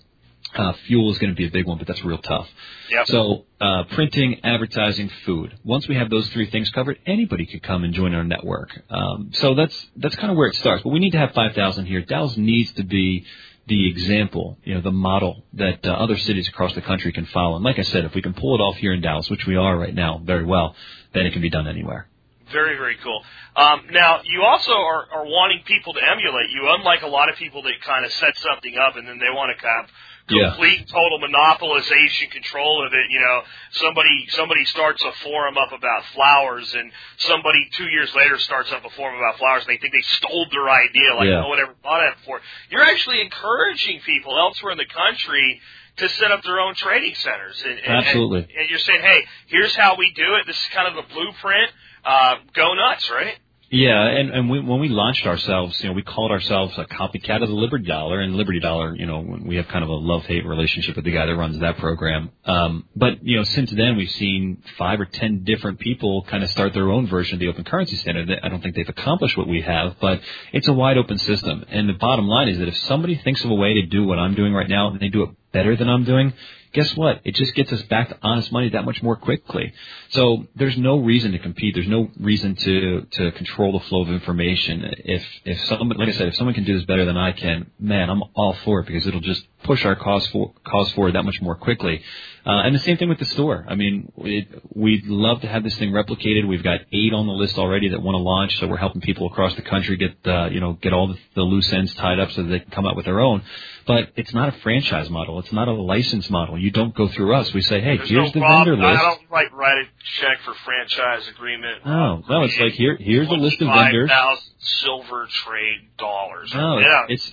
uh, 0.55 0.72
fuel 0.86 1.11
is 1.11 1.18
going 1.18 1.30
to 1.30 1.36
be 1.36 1.47
a 1.47 1.51
big 1.51 1.66
one, 1.66 1.78
but 1.78 1.86
that's 1.86 2.05
real 2.05 2.18
tough. 2.18 2.47
Yep. 2.90 3.07
So, 3.07 3.45
uh, 3.61 3.84
printing, 3.90 4.40
advertising, 4.45 5.11
food. 5.24 5.59
Once 5.64 5.88
we 5.88 5.95
have 5.97 6.11
those 6.11 6.28
three 6.30 6.51
things 6.51 6.68
covered, 6.70 6.99
anybody 7.07 7.47
could 7.47 7.62
come 7.62 7.84
and 7.84 7.95
join 7.95 8.14
our 8.14 8.24
network. 8.24 8.68
Um, 8.90 9.30
so 9.32 9.55
that's 9.55 9.86
that's 9.97 10.14
kind 10.16 10.30
of 10.30 10.36
where 10.36 10.49
it 10.49 10.57
starts. 10.57 10.82
But 10.82 10.90
we 10.90 10.99
need 10.99 11.12
to 11.12 11.18
have 11.18 11.32
5,000 11.32 11.86
here. 11.86 12.03
Dallas 12.03 12.36
needs 12.36 12.70
to 12.74 12.82
be 12.84 13.24
the 13.66 13.88
example, 13.88 14.59
you 14.64 14.74
know, 14.74 14.80
the 14.80 14.90
model 14.90 15.45
that 15.55 15.86
uh, 15.86 15.93
other 15.93 16.18
cities 16.18 16.49
across 16.49 16.74
the 16.74 16.82
country 16.82 17.12
can 17.12 17.24
follow. 17.26 17.55
And 17.55 17.64
like 17.64 17.78
I 17.78 17.82
said, 17.82 18.05
if 18.05 18.14
we 18.14 18.20
can 18.20 18.34
pull 18.34 18.55
it 18.57 18.61
off 18.61 18.76
here 18.76 18.93
in 18.93 19.01
Dallas, 19.01 19.30
which 19.30 19.47
we 19.47 19.57
are 19.57 19.78
right 19.78 19.95
now 19.95 20.20
very 20.22 20.45
well, 20.45 20.74
then 21.14 21.26
it 21.26 21.32
can 21.32 21.40
be 21.43 21.49
done 21.51 21.68
anywhere. 21.68 22.09
Very, 22.53 22.76
very 22.76 22.96
cool. 23.03 23.22
Um, 23.57 23.86
now, 23.90 24.20
you 24.24 24.42
also 24.44 24.72
are, 24.72 25.07
are 25.12 25.24
wanting 25.26 25.62
people 25.64 25.92
to 25.94 26.00
emulate 26.03 26.50
you, 26.50 26.68
unlike 26.78 27.03
a 27.03 27.07
lot 27.09 27.28
of 27.28 27.36
people 27.36 27.62
that 27.62 27.80
kind 27.82 28.05
of 28.05 28.12
set 28.12 28.36
something 28.38 28.76
up 28.78 28.96
and 28.96 29.07
then 29.09 29.18
they 29.18 29.30
want 29.34 29.57
to 29.59 29.66
have 29.66 29.88
Yeah. 30.30 30.50
complete, 30.50 30.88
total 30.88 31.18
monopolization, 31.18 32.30
control 32.30 32.86
of 32.86 32.92
it. 32.94 33.07
You 33.11 33.20
know, 33.20 33.42
somebody 33.72 34.26
somebody 34.30 34.64
starts 34.64 35.03
a 35.03 35.12
forum 35.24 35.59
up 35.59 35.72
about 35.72 36.05
flowers, 36.14 36.72
and 36.74 36.92
somebody 37.18 37.68
two 37.72 37.88
years 37.90 38.14
later 38.14 38.38
starts 38.38 38.70
up 38.72 38.84
a 38.84 38.90
forum 38.90 39.16
about 39.16 39.38
flowers, 39.38 39.64
and 39.66 39.70
they 39.74 39.78
think 39.80 39.92
they 39.92 40.00
stole 40.03 40.46
their 40.50 40.68
idea, 40.70 41.14
like 41.14 41.28
Yeah. 41.28 41.40
no 41.40 41.48
one 41.48 41.59
ever 41.61 41.74
thought 41.82 42.05
of 42.05 42.11
that 42.14 42.18
before. 42.20 42.40
You're 42.70 42.84
actually 42.84 43.20
encouraging 43.20 44.00
people 44.00 44.38
elsewhere 44.38 44.72
in 44.72 44.78
the 44.78 44.86
country 44.86 45.61
to 45.98 46.09
set 46.09 46.30
up 46.32 46.42
their 46.42 46.59
own 46.61 46.74
trading 46.74 47.14
centers. 47.16 47.62
And, 47.66 47.78
and, 47.80 47.96
Absolutely. 48.07 48.38
And, 48.48 48.50
and 48.61 48.70
you're 48.70 48.78
saying, 48.78 49.03
hey, 49.03 49.26
here's 49.48 49.74
how 49.76 49.96
we 49.96 50.11
do 50.14 50.36
it. 50.36 50.46
This 50.46 50.57
is 50.57 50.68
kind 50.72 50.88
of 50.88 50.94
the 50.94 51.12
blueprint. 51.12 51.70
Uh, 52.05 52.34
go 52.55 52.74
nuts, 52.74 53.11
right? 53.11 53.38
Yeah, 53.74 54.07
and 54.07 54.30
and 54.30 54.50
we, 54.50 54.61
when 54.61 54.80
we 54.80 54.90
launched 54.90 55.26
ourselves, 55.26 55.82
you 55.82 55.88
know, 55.88 55.94
we 55.94 56.03
called 56.03 56.30
ourselves 56.30 56.76
a 56.76 56.84
copycat 56.84 57.42
of 57.42 57.48
the 57.48 57.55
Liberty 57.55 57.86
Dollar, 57.86 58.20
and 58.20 58.36
Liberty 58.36 58.61
Dollar, 58.61 58.94
you 58.94 59.07
know, 59.07 59.38
we 59.46 59.57
have 59.57 59.66
kind 59.68 59.82
of 59.82 59.88
a 59.88 59.94
love 59.94 60.26
hate 60.26 60.44
relationship 60.44 60.94
with 60.94 61.07
the 61.07 61.11
guy 61.11 61.24
that 61.24 61.34
runs 61.34 61.59
that 61.61 61.78
program. 61.78 62.30
Um, 62.44 62.84
but 62.94 63.24
you 63.24 63.38
know, 63.38 63.44
since 63.44 63.70
then 63.70 63.96
we've 63.96 64.11
seen 64.11 64.62
five 64.76 65.00
or 65.00 65.07
ten 65.07 65.44
different 65.44 65.78
people 65.78 66.22
kind 66.24 66.42
of 66.42 66.50
start 66.50 66.74
their 66.74 66.90
own 66.90 67.07
version 67.07 67.36
of 67.36 67.40
the 67.40 67.48
open 67.48 67.64
currency 67.64 67.96
standard. 67.96 68.30
I 68.42 68.48
don't 68.50 68.61
think 68.61 68.74
they've 68.74 68.86
accomplished 68.86 69.38
what 69.38 69.48
we 69.48 69.62
have, 69.62 69.96
but 70.03 70.20
it's 70.53 70.68
a 70.68 70.74
wide 70.74 70.98
open 70.98 71.16
system. 71.16 71.64
And 71.70 71.88
the 71.88 71.94
bottom 71.94 72.26
line 72.26 72.48
is 72.48 72.59
that 72.59 72.68
if 72.68 72.76
somebody 72.76 73.16
thinks 73.24 73.42
of 73.42 73.50
a 73.50 73.55
way 73.55 73.72
to 73.72 73.86
do 73.86 74.05
what 74.05 74.18
I'm 74.18 74.34
doing 74.34 74.53
right 74.53 74.68
now, 74.68 74.90
and 74.90 75.00
they 75.00 75.09
do 75.09 75.22
it 75.22 75.30
better 75.50 75.76
than 75.76 75.88
I'm 75.88 76.05
doing, 76.05 76.34
guess 76.73 76.97
what? 76.97 77.20
It 77.25 77.35
just 77.35 77.55
gets 77.55 77.73
us 77.73 77.83
back 77.83 78.09
to 78.09 78.18
honest 78.23 78.53
money 78.53 78.70
that 78.70 78.85
much 78.85 79.03
more 79.03 79.16
quickly. 79.16 79.73
So 80.11 80.47
there's 80.57 80.77
no 80.77 80.99
reason 80.99 81.33
to 81.33 81.39
compete. 81.39 81.75
There's 81.75 81.89
no 81.89 82.11
reason 82.18 82.55
to 82.57 83.07
to 83.12 83.33
control 83.33 83.79
the 83.79 83.85
flow 83.87 84.03
of 84.03 84.09
information. 84.09 84.83
If 85.05 85.25
if 85.45 85.61
someone, 85.66 85.97
like 85.97 86.09
I 86.09 86.12
said, 86.12 86.29
if 86.29 86.37
someone 86.37 86.55
can 86.55 86.64
do 86.64 86.75
this 86.77 86.85
better 86.87 87.05
than 87.05 87.16
I 87.16 87.33
can, 87.33 87.70
man, 87.79 88.11
I'm 88.11 88.23
all 88.35 88.55
for 88.64 88.81
it 88.81 88.87
because 88.87 89.07
it'll 89.07 89.20
just 89.20 89.47
push 89.64 89.84
our 89.84 89.96
cause 89.96 90.26
for, 90.28 90.52
cause 90.64 90.90
forward 90.92 91.14
that 91.14 91.24
much 91.24 91.40
more 91.40 91.54
quickly. 91.54 92.02
Uh, 92.44 92.62
and 92.64 92.74
the 92.74 92.80
same 92.80 92.96
thing 92.96 93.08
with 93.08 93.20
the 93.20 93.24
store. 93.24 93.64
I 93.68 93.76
mean, 93.76 94.10
it, 94.16 94.48
we'd 94.74 95.06
love 95.06 95.42
to 95.42 95.46
have 95.46 95.62
this 95.62 95.76
thing 95.76 95.92
replicated. 95.92 96.48
We've 96.48 96.62
got 96.62 96.80
eight 96.92 97.12
on 97.12 97.26
the 97.26 97.32
list 97.32 97.56
already 97.56 97.90
that 97.90 98.02
want 98.02 98.16
to 98.16 98.18
launch, 98.18 98.58
so 98.58 98.66
we're 98.66 98.78
helping 98.78 99.00
people 99.00 99.28
across 99.28 99.54
the 99.54 99.62
country 99.62 99.96
get 99.96 100.16
uh, 100.26 100.46
you 100.46 100.58
know 100.58 100.72
get 100.72 100.92
all 100.92 101.06
the, 101.06 101.18
the 101.36 101.42
loose 101.42 101.72
ends 101.72 101.94
tied 101.94 102.18
up 102.18 102.32
so 102.32 102.42
that 102.42 102.48
they 102.48 102.58
can 102.58 102.70
come 102.72 102.84
out 102.84 102.96
with 102.96 103.04
their 103.04 103.20
own. 103.20 103.42
But 103.86 104.10
it's 104.16 104.34
not 104.34 104.48
a 104.48 104.52
franchise 104.60 105.08
model. 105.08 105.38
It's 105.38 105.52
not 105.52 105.68
a 105.68 105.72
license 105.72 106.28
model. 106.30 106.58
You 106.58 106.72
don't 106.72 106.94
go 106.94 107.06
through 107.08 107.34
us. 107.34 107.52
We 107.52 107.62
say, 107.62 107.80
hey, 107.80 107.96
There's 107.98 108.10
here's 108.10 108.34
no 108.34 108.40
the 108.40 108.46
vendor 108.46 108.76
list. 108.76 109.00
I 109.00 109.02
don't 109.02 109.30
like 109.30 109.52
write 109.52 109.78
a 109.78 109.84
check 110.20 110.38
for 110.44 110.54
franchise 110.64 111.28
agreement. 111.28 111.82
Oh, 111.86 112.22
no, 112.28 112.42
it's 112.42 112.58
like 112.58 112.72
here 112.72 112.96
here's 112.98 113.28
a 113.28 113.34
list 113.34 113.62
of 113.62 113.68
vendors. 113.68 114.10
Five 114.10 114.18
thousand 114.18 114.52
silver 114.58 115.28
trade 115.30 115.90
dollars. 115.96 116.52
No, 116.52 116.78
yeah. 116.78 117.06
it's 117.08 117.32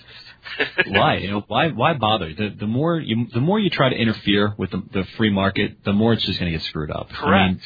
why 0.88 1.18
you 1.22 1.30
know 1.32 1.43
why 1.47 1.70
why 1.70 1.93
bother? 1.93 2.34
The 2.34 2.50
the 2.58 2.68
more 2.68 3.00
you 3.00 3.28
the 3.34 3.39
more 3.41 3.60
you 3.60 3.70
try 3.70 3.89
to 3.89 3.95
interfere 3.95 4.54
with 4.58 4.72
the, 4.72 4.84
the 4.91 5.04
free 5.18 5.30
market, 5.30 5.84
the 5.84 5.93
more 5.93 6.14
it's 6.14 6.24
just 6.26 6.39
going 6.39 6.52
to 6.52 6.58
get 6.58 6.66
screwed 6.66 6.91
up. 6.91 7.08
I 7.12 7.16
Correct. 7.16 7.50
mean, 7.54 7.62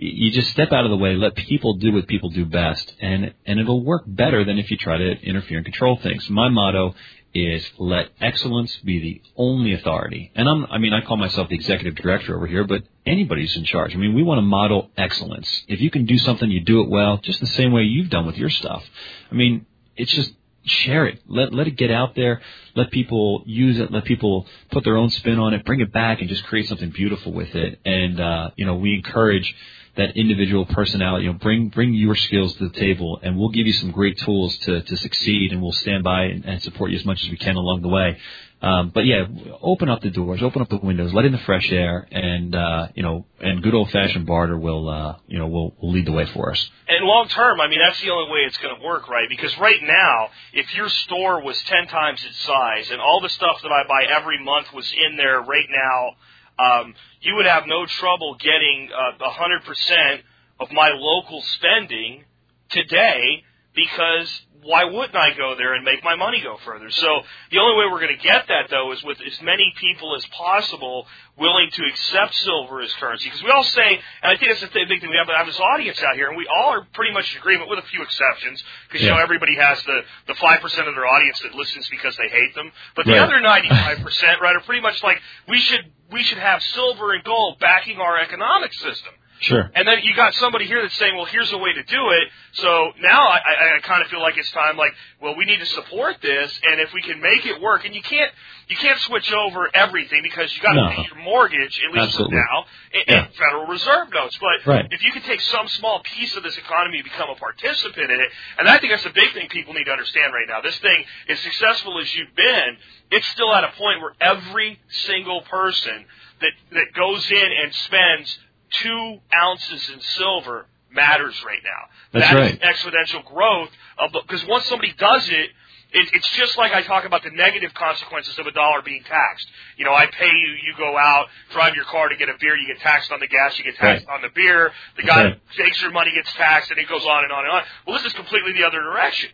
y- 0.00 0.16
you 0.26 0.30
just 0.32 0.50
step 0.50 0.72
out 0.72 0.84
of 0.84 0.90
the 0.90 0.96
way, 0.96 1.14
let 1.14 1.34
people 1.34 1.74
do 1.74 1.92
what 1.92 2.06
people 2.06 2.30
do 2.30 2.44
best, 2.44 2.92
and 3.00 3.34
and 3.46 3.60
it'll 3.60 3.84
work 3.84 4.02
better 4.06 4.44
than 4.44 4.58
if 4.58 4.70
you 4.70 4.76
try 4.76 4.98
to 4.98 5.10
interfere 5.22 5.58
and 5.58 5.64
control 5.64 5.96
things. 6.02 6.28
My 6.30 6.48
motto 6.48 6.94
is 7.34 7.62
let 7.78 8.08
excellence 8.22 8.74
be 8.78 9.00
the 9.00 9.22
only 9.36 9.74
authority. 9.74 10.32
And 10.34 10.48
I'm 10.48 10.64
I 10.70 10.78
mean 10.78 10.94
I 10.94 11.02
call 11.02 11.18
myself 11.18 11.48
the 11.50 11.56
executive 11.56 11.94
director 11.94 12.34
over 12.34 12.46
here, 12.46 12.64
but 12.64 12.84
anybody's 13.04 13.54
in 13.54 13.64
charge. 13.64 13.94
I 13.94 13.98
mean, 13.98 14.14
we 14.14 14.22
want 14.22 14.38
to 14.38 14.42
model 14.42 14.90
excellence. 14.96 15.62
If 15.68 15.80
you 15.80 15.90
can 15.90 16.06
do 16.06 16.16
something, 16.18 16.50
you 16.50 16.60
do 16.60 16.80
it 16.82 16.88
well, 16.88 17.18
just 17.18 17.40
the 17.40 17.46
same 17.46 17.72
way 17.72 17.82
you've 17.82 18.08
done 18.08 18.24
with 18.26 18.36
your 18.38 18.48
stuff. 18.50 18.82
I 19.30 19.34
mean, 19.34 19.66
it's 19.94 20.12
just 20.12 20.32
share 20.70 21.06
it. 21.06 21.20
Let 21.26 21.52
let 21.52 21.66
it 21.66 21.76
get 21.76 21.90
out 21.90 22.14
there. 22.14 22.40
Let 22.74 22.90
people 22.90 23.42
use 23.46 23.78
it. 23.78 23.90
Let 23.90 24.04
people 24.04 24.46
put 24.70 24.84
their 24.84 24.96
own 24.96 25.10
spin 25.10 25.38
on 25.38 25.54
it. 25.54 25.64
Bring 25.64 25.80
it 25.80 25.92
back 25.92 26.20
and 26.20 26.28
just 26.28 26.44
create 26.44 26.68
something 26.68 26.90
beautiful 26.90 27.32
with 27.32 27.54
it. 27.54 27.80
And 27.84 28.20
uh, 28.20 28.50
you 28.56 28.66
know, 28.66 28.76
we 28.76 28.94
encourage 28.94 29.54
that 29.96 30.16
individual 30.16 30.64
personality. 30.64 31.24
You 31.26 31.32
know, 31.32 31.38
bring 31.38 31.68
bring 31.68 31.92
your 31.92 32.14
skills 32.14 32.54
to 32.56 32.68
the 32.68 32.78
table, 32.78 33.18
and 33.22 33.38
we'll 33.38 33.50
give 33.50 33.66
you 33.66 33.72
some 33.72 33.90
great 33.90 34.18
tools 34.18 34.56
to 34.58 34.82
to 34.82 34.96
succeed, 34.96 35.52
and 35.52 35.60
we'll 35.60 35.72
stand 35.72 36.04
by 36.04 36.24
and, 36.24 36.44
and 36.44 36.62
support 36.62 36.90
you 36.90 36.96
as 36.96 37.04
much 37.04 37.22
as 37.22 37.30
we 37.30 37.36
can 37.36 37.56
along 37.56 37.82
the 37.82 37.88
way. 37.88 38.18
Um, 38.60 38.90
but 38.92 39.06
yeah, 39.06 39.24
open 39.62 39.88
up 39.88 40.00
the 40.02 40.10
doors, 40.10 40.42
open 40.42 40.62
up 40.62 40.68
the 40.68 40.78
windows, 40.78 41.14
let 41.14 41.24
in 41.24 41.30
the 41.30 41.38
fresh 41.38 41.70
air, 41.70 42.08
and 42.10 42.54
uh, 42.54 42.88
you 42.94 43.04
know, 43.04 43.24
and 43.40 43.62
good 43.62 43.74
old 43.74 43.90
fashioned 43.90 44.26
barter 44.26 44.58
will 44.58 44.88
uh, 44.88 45.16
you 45.28 45.38
know 45.38 45.46
will, 45.46 45.74
will 45.80 45.92
lead 45.92 46.06
the 46.06 46.12
way 46.12 46.26
for 46.26 46.50
us. 46.50 46.70
And 46.88 47.04
long 47.06 47.28
term, 47.28 47.60
I 47.60 47.68
mean, 47.68 47.78
that's 47.80 48.00
the 48.00 48.10
only 48.10 48.32
way 48.32 48.40
it's 48.40 48.56
going 48.58 48.74
to 48.74 48.84
work, 48.84 49.08
right? 49.08 49.28
Because 49.28 49.56
right 49.58 49.80
now, 49.80 50.28
if 50.52 50.74
your 50.74 50.88
store 50.88 51.40
was 51.42 51.60
10 51.62 51.86
times 51.86 52.24
its 52.24 52.38
size 52.40 52.90
and 52.90 53.00
all 53.00 53.20
the 53.20 53.28
stuff 53.28 53.62
that 53.62 53.70
I 53.70 53.86
buy 53.86 54.06
every 54.10 54.42
month 54.42 54.72
was 54.72 54.92
in 55.08 55.16
there 55.16 55.40
right 55.40 55.68
now, 55.70 56.16
um, 56.58 56.94
you 57.20 57.36
would 57.36 57.46
have 57.46 57.64
no 57.66 57.86
trouble 57.86 58.36
getting 58.40 58.90
uh, 58.92 59.24
100% 59.24 60.20
of 60.58 60.72
my 60.72 60.90
local 60.94 61.42
spending 61.42 62.24
today 62.70 63.44
because 63.74 64.40
why 64.62 64.84
wouldn't 64.84 65.16
I 65.16 65.34
go 65.34 65.54
there 65.56 65.74
and 65.74 65.84
make 65.84 66.02
my 66.04 66.14
money 66.16 66.40
go 66.42 66.56
further? 66.64 66.90
So 66.90 67.20
the 67.50 67.58
only 67.58 67.76
way 67.78 67.90
we're 67.90 68.00
going 68.00 68.16
to 68.16 68.22
get 68.22 68.46
that 68.48 68.68
though 68.70 68.92
is 68.92 69.02
with 69.04 69.18
as 69.26 69.40
many 69.42 69.72
people 69.78 70.14
as 70.16 70.24
possible 70.26 71.06
willing 71.36 71.68
to 71.70 71.82
accept 71.86 72.34
silver 72.34 72.80
as 72.80 72.92
currency. 72.94 73.26
Because 73.28 73.42
we 73.42 73.50
all 73.50 73.62
say, 73.64 74.00
and 74.22 74.32
I 74.32 74.36
think 74.36 74.50
that's 74.50 74.60
the 74.60 74.84
big 74.88 75.00
thing 75.00 75.10
we 75.10 75.16
have, 75.16 75.28
I 75.28 75.38
have 75.38 75.46
this 75.46 75.60
audience 75.60 76.02
out 76.02 76.16
here, 76.16 76.28
and 76.28 76.36
we 76.36 76.46
all 76.48 76.70
are 76.70 76.86
pretty 76.92 77.12
much 77.12 77.32
in 77.34 77.38
agreement 77.40 77.70
with 77.70 77.78
a 77.78 77.86
few 77.88 78.02
exceptions. 78.02 78.62
Because 78.88 79.02
you 79.04 79.10
know 79.10 79.18
everybody 79.18 79.54
has 79.56 79.82
the 79.84 80.00
the 80.26 80.34
five 80.36 80.60
percent 80.60 80.88
of 80.88 80.94
their 80.94 81.06
audience 81.06 81.38
that 81.42 81.54
listens 81.54 81.88
because 81.88 82.16
they 82.16 82.28
hate 82.28 82.54
them, 82.54 82.72
but 82.96 83.06
the 83.06 83.12
Right. 83.12 83.20
other 83.22 83.40
ninety 83.54 83.68
five 83.68 83.98
percent, 84.00 84.40
right, 84.40 84.56
are 84.56 84.60
pretty 84.60 84.82
much 84.82 85.02
like 85.02 85.20
we 85.48 85.58
should 85.58 85.84
we 86.10 86.22
should 86.22 86.38
have 86.38 86.62
silver 86.62 87.12
and 87.12 87.22
gold 87.24 87.58
backing 87.60 87.98
our 87.98 88.18
economic 88.18 88.72
system. 88.74 89.12
Sure. 89.40 89.70
And 89.74 89.86
then 89.86 89.98
you 90.02 90.14
got 90.14 90.34
somebody 90.34 90.66
here 90.66 90.82
that's 90.82 90.94
saying, 90.96 91.14
well, 91.16 91.24
here's 91.24 91.52
a 91.52 91.58
way 91.58 91.72
to 91.72 91.82
do 91.84 92.10
it. 92.10 92.28
So 92.54 92.92
now 93.00 93.26
I, 93.28 93.36
I, 93.38 93.76
I 93.76 93.80
kind 93.82 94.02
of 94.02 94.08
feel 94.08 94.20
like 94.20 94.36
it's 94.36 94.50
time, 94.50 94.76
like, 94.76 94.92
well, 95.20 95.36
we 95.36 95.44
need 95.44 95.60
to 95.60 95.66
support 95.66 96.16
this, 96.20 96.58
and 96.64 96.80
if 96.80 96.92
we 96.92 97.02
can 97.02 97.20
make 97.20 97.46
it 97.46 97.60
work, 97.60 97.84
and 97.84 97.94
you 97.94 98.02
can't, 98.02 98.30
you 98.68 98.76
can't 98.76 98.98
switch 99.00 99.32
over 99.32 99.70
everything 99.74 100.20
because 100.22 100.54
you 100.56 100.62
got 100.62 100.72
to 100.72 100.80
No. 100.82 100.88
pay 100.90 101.02
your 101.14 101.22
mortgage 101.22 101.80
at 101.86 101.92
least 101.92 102.06
Absolutely. 102.14 102.36
now, 102.36 102.64
and, 102.94 103.04
Yeah. 103.06 103.24
and 103.26 103.34
Federal 103.34 103.66
Reserve 103.66 104.12
notes. 104.12 104.36
But 104.40 104.66
Right. 104.66 104.86
if 104.90 105.04
you 105.04 105.12
can 105.12 105.22
take 105.22 105.40
some 105.40 105.68
small 105.68 106.00
piece 106.00 106.36
of 106.36 106.42
this 106.42 106.56
economy 106.58 106.98
and 106.98 107.04
become 107.04 107.30
a 107.30 107.36
participant 107.36 108.10
in 108.10 108.20
it, 108.20 108.30
and 108.58 108.68
I 108.68 108.78
think 108.78 108.92
that's 108.92 109.04
the 109.04 109.10
big 109.10 109.32
thing 109.34 109.48
people 109.48 109.74
need 109.74 109.84
to 109.84 109.92
understand 109.92 110.32
right 110.34 110.48
now. 110.48 110.60
This 110.60 110.78
thing, 110.78 111.04
as 111.28 111.38
successful 111.40 111.98
as 112.00 112.12
you've 112.14 112.34
been, 112.34 112.76
it's 113.12 113.26
still 113.28 113.54
at 113.54 113.62
a 113.64 113.68
point 113.78 114.00
where 114.00 114.14
every 114.20 114.80
single 114.88 115.42
person 115.42 116.04
that 116.40 116.52
that 116.72 116.92
goes 116.94 117.30
in 117.30 117.52
and 117.62 117.74
spends 117.74 118.38
two 118.70 119.18
ounces 119.34 119.90
in 119.90 120.00
silver 120.00 120.66
matters 120.90 121.42
right 121.44 121.60
now. 121.64 121.88
That's 122.20 122.32
That 122.32 122.38
right. 122.38 122.60
exponential 122.60 123.24
growth 123.24 123.70
of 123.98 124.12
because 124.12 124.44
once 124.46 124.66
somebody 124.66 124.92
does 124.98 125.28
it. 125.28 125.50
It, 125.90 126.06
it's 126.12 126.28
just 126.36 126.58
like 126.58 126.72
I 126.74 126.82
talk 126.82 127.06
about 127.06 127.22
the 127.22 127.30
negative 127.30 127.72
consequences 127.72 128.38
of 128.38 128.46
a 128.46 128.50
dollar 128.52 128.82
being 128.82 129.02
taxed. 129.04 129.48
You 129.78 129.86
know, 129.86 129.94
I 129.94 130.04
pay 130.04 130.26
you, 130.26 130.48
you 130.62 130.74
go 130.76 130.98
out, 130.98 131.28
drive 131.50 131.74
your 131.76 131.86
car 131.86 132.10
to 132.10 132.16
get 132.16 132.28
a 132.28 132.34
beer, 132.38 132.54
you 132.58 132.66
get 132.66 132.78
taxed 132.82 133.10
on 133.10 133.20
the 133.20 133.26
gas, 133.26 133.56
you 133.56 133.64
get 133.64 133.74
taxed 133.76 134.06
on 134.06 134.20
the 134.20 134.28
beer. 134.34 134.70
The 134.98 135.02
guy 135.04 135.24
right. 135.24 135.40
who 135.56 135.64
takes 135.64 135.80
your 135.80 135.90
money 135.90 136.10
gets 136.14 136.30
taxed, 136.34 136.70
and 136.70 136.78
it 136.78 136.90
goes 136.90 137.06
on 137.06 137.24
and 137.24 137.32
on 137.32 137.44
and 137.44 137.52
on. 137.54 137.62
Well, 137.86 137.96
this 137.96 138.04
is 138.04 138.12
completely 138.12 138.52
the 138.52 138.64
other 138.64 138.82
direction. 138.82 139.30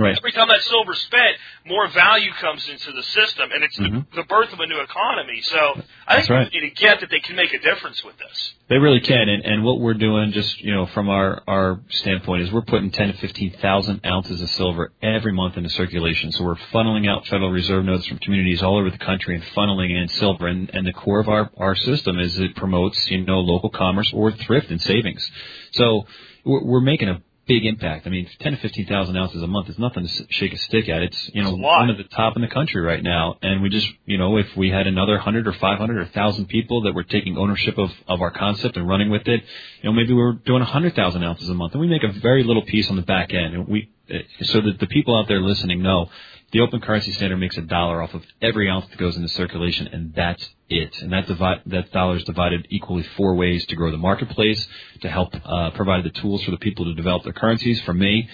Right. 0.00 0.16
Every 0.16 0.32
time 0.32 0.48
that 0.48 0.62
silver's 0.62 0.98
spent, 1.02 1.36
more 1.66 1.86
value 1.88 2.32
comes 2.40 2.66
into 2.70 2.90
the 2.92 3.02
system, 3.02 3.50
and 3.54 3.62
it's 3.62 3.78
Mhm. 3.78 4.06
the, 4.10 4.16
the 4.16 4.22
birth 4.24 4.50
of 4.52 4.58
a 4.58 4.66
new 4.66 4.80
economy. 4.80 5.40
So 5.42 5.58
I 5.58 5.72
think 5.74 5.82
That's 6.06 6.30
right. 6.30 6.50
people 6.50 6.60
need 6.60 6.68
to 6.74 6.74
get 6.82 7.00
that 7.00 7.10
they 7.10 7.20
can 7.20 7.36
make 7.36 7.52
a 7.52 7.58
difference 7.58 8.02
with 8.02 8.16
this. 8.16 8.54
They 8.68 8.78
really 8.78 9.00
can, 9.00 9.28
and, 9.28 9.44
and 9.44 9.62
what 9.62 9.78
we're 9.78 9.94
doing, 9.94 10.32
just 10.32 10.58
you 10.62 10.72
know, 10.72 10.86
from 10.86 11.10
our 11.10 11.42
our 11.46 11.80
standpoint, 11.90 12.42
is 12.42 12.50
we're 12.50 12.62
putting 12.62 12.90
ten 12.90 13.08
to 13.08 13.14
fifteen 13.18 13.50
thousand 13.60 14.00
ounces 14.06 14.40
of 14.40 14.48
silver 14.50 14.92
every 15.02 15.32
month 15.32 15.58
into 15.58 15.68
circulation. 15.68 16.32
So 16.32 16.44
we're 16.44 16.54
funneling 16.72 17.06
out 17.06 17.26
Federal 17.26 17.50
Reserve 17.50 17.84
notes 17.84 18.06
from 18.06 18.18
communities 18.20 18.62
all 18.62 18.78
over 18.78 18.88
the 18.90 18.96
country 18.98 19.34
and 19.34 19.44
funneling 19.54 19.90
in 19.90 20.08
silver. 20.08 20.46
And, 20.46 20.70
and 20.72 20.86
the 20.86 20.92
core 20.94 21.20
of 21.20 21.28
our 21.28 21.50
our 21.58 21.74
system 21.74 22.18
is 22.18 22.38
it 22.38 22.56
promotes 22.56 23.10
you 23.10 23.22
know 23.26 23.40
local 23.40 23.68
commerce 23.68 24.10
or 24.14 24.32
thrift 24.32 24.70
and 24.70 24.80
savings. 24.80 25.30
So 25.72 26.06
we're, 26.44 26.64
we're 26.64 26.80
making 26.80 27.08
a 27.10 27.20
big 27.50 27.66
impact. 27.66 28.06
I 28.06 28.10
mean, 28.10 28.28
ten 28.38 28.52
to 28.52 28.58
fifteen 28.58 28.86
thousand 28.86 29.16
ounces 29.16 29.42
a 29.42 29.46
month 29.48 29.68
is 29.68 29.76
nothing 29.76 30.06
to 30.06 30.26
shake 30.30 30.52
a 30.52 30.58
stick 30.58 30.88
at. 30.88 31.02
It's 31.02 31.30
you 31.34 31.42
know 31.42 31.50
It's 31.50 31.58
one 31.58 31.90
of 31.90 31.96
the 31.96 32.04
top 32.04 32.36
in 32.36 32.42
the 32.42 32.48
country 32.48 32.80
right 32.80 33.02
now. 33.02 33.38
And 33.42 33.60
we 33.60 33.68
just 33.68 33.88
you 34.06 34.18
know 34.18 34.36
if 34.36 34.46
we 34.56 34.70
had 34.70 34.86
another 34.86 35.18
hundred 35.18 35.48
or 35.48 35.52
five 35.54 35.78
hundred 35.78 35.98
or 35.98 36.06
thousand 36.06 36.46
people 36.46 36.82
that 36.82 36.94
were 36.94 37.02
taking 37.02 37.36
ownership 37.36 37.76
of 37.76 37.90
of 38.06 38.22
our 38.22 38.30
concept 38.30 38.76
and 38.76 38.88
running 38.88 39.10
with 39.10 39.26
it, 39.26 39.42
you 39.82 39.90
know 39.90 39.92
maybe 39.92 40.14
we're 40.14 40.34
doing 40.34 40.62
a 40.62 40.66
hundred 40.76 40.94
thousand 40.94 41.24
ounces 41.24 41.48
a 41.48 41.54
month, 41.54 41.72
and 41.72 41.80
we 41.80 41.88
make 41.88 42.04
a 42.04 42.12
very 42.20 42.44
little 42.44 42.64
piece 42.64 42.88
on 42.88 42.94
the 42.94 43.02
back 43.02 43.34
end. 43.34 43.54
And 43.54 43.66
we 43.66 43.90
eh, 44.08 44.22
so 44.42 44.60
that 44.60 44.78
the 44.78 44.86
people 44.86 45.18
out 45.18 45.26
there 45.26 45.40
listening 45.40 45.82
know. 45.82 46.08
The 46.52 46.60
open 46.60 46.80
currency 46.80 47.12
standard 47.12 47.36
makes 47.36 47.56
a 47.56 47.62
dollar 47.62 48.02
off 48.02 48.12
of 48.12 48.24
every 48.42 48.68
ounce 48.68 48.86
that 48.88 48.98
goes 48.98 49.16
into 49.16 49.28
circulation, 49.28 49.86
and 49.86 50.12
that's 50.14 50.48
it. 50.68 51.00
And 51.00 51.12
that 51.12 51.28
that 51.66 51.92
dollar 51.92 52.16
is 52.16 52.24
divided 52.24 52.66
equally 52.70 53.04
four 53.16 53.34
ways 53.36 53.64
to 53.66 53.76
grow 53.76 53.90
the 53.90 53.98
marketplace, 53.98 54.66
to 55.02 55.08
help 55.08 55.34
uh, 55.44 55.70
provide 55.70 56.04
the 56.04 56.10
tools 56.10 56.42
for 56.42 56.50
the 56.50 56.58
people 56.58 56.86
to 56.86 56.94
develop 56.94 57.22
their 57.22 57.32
currencies. 57.32 57.80
For 57.82 57.94
me, 57.94 58.28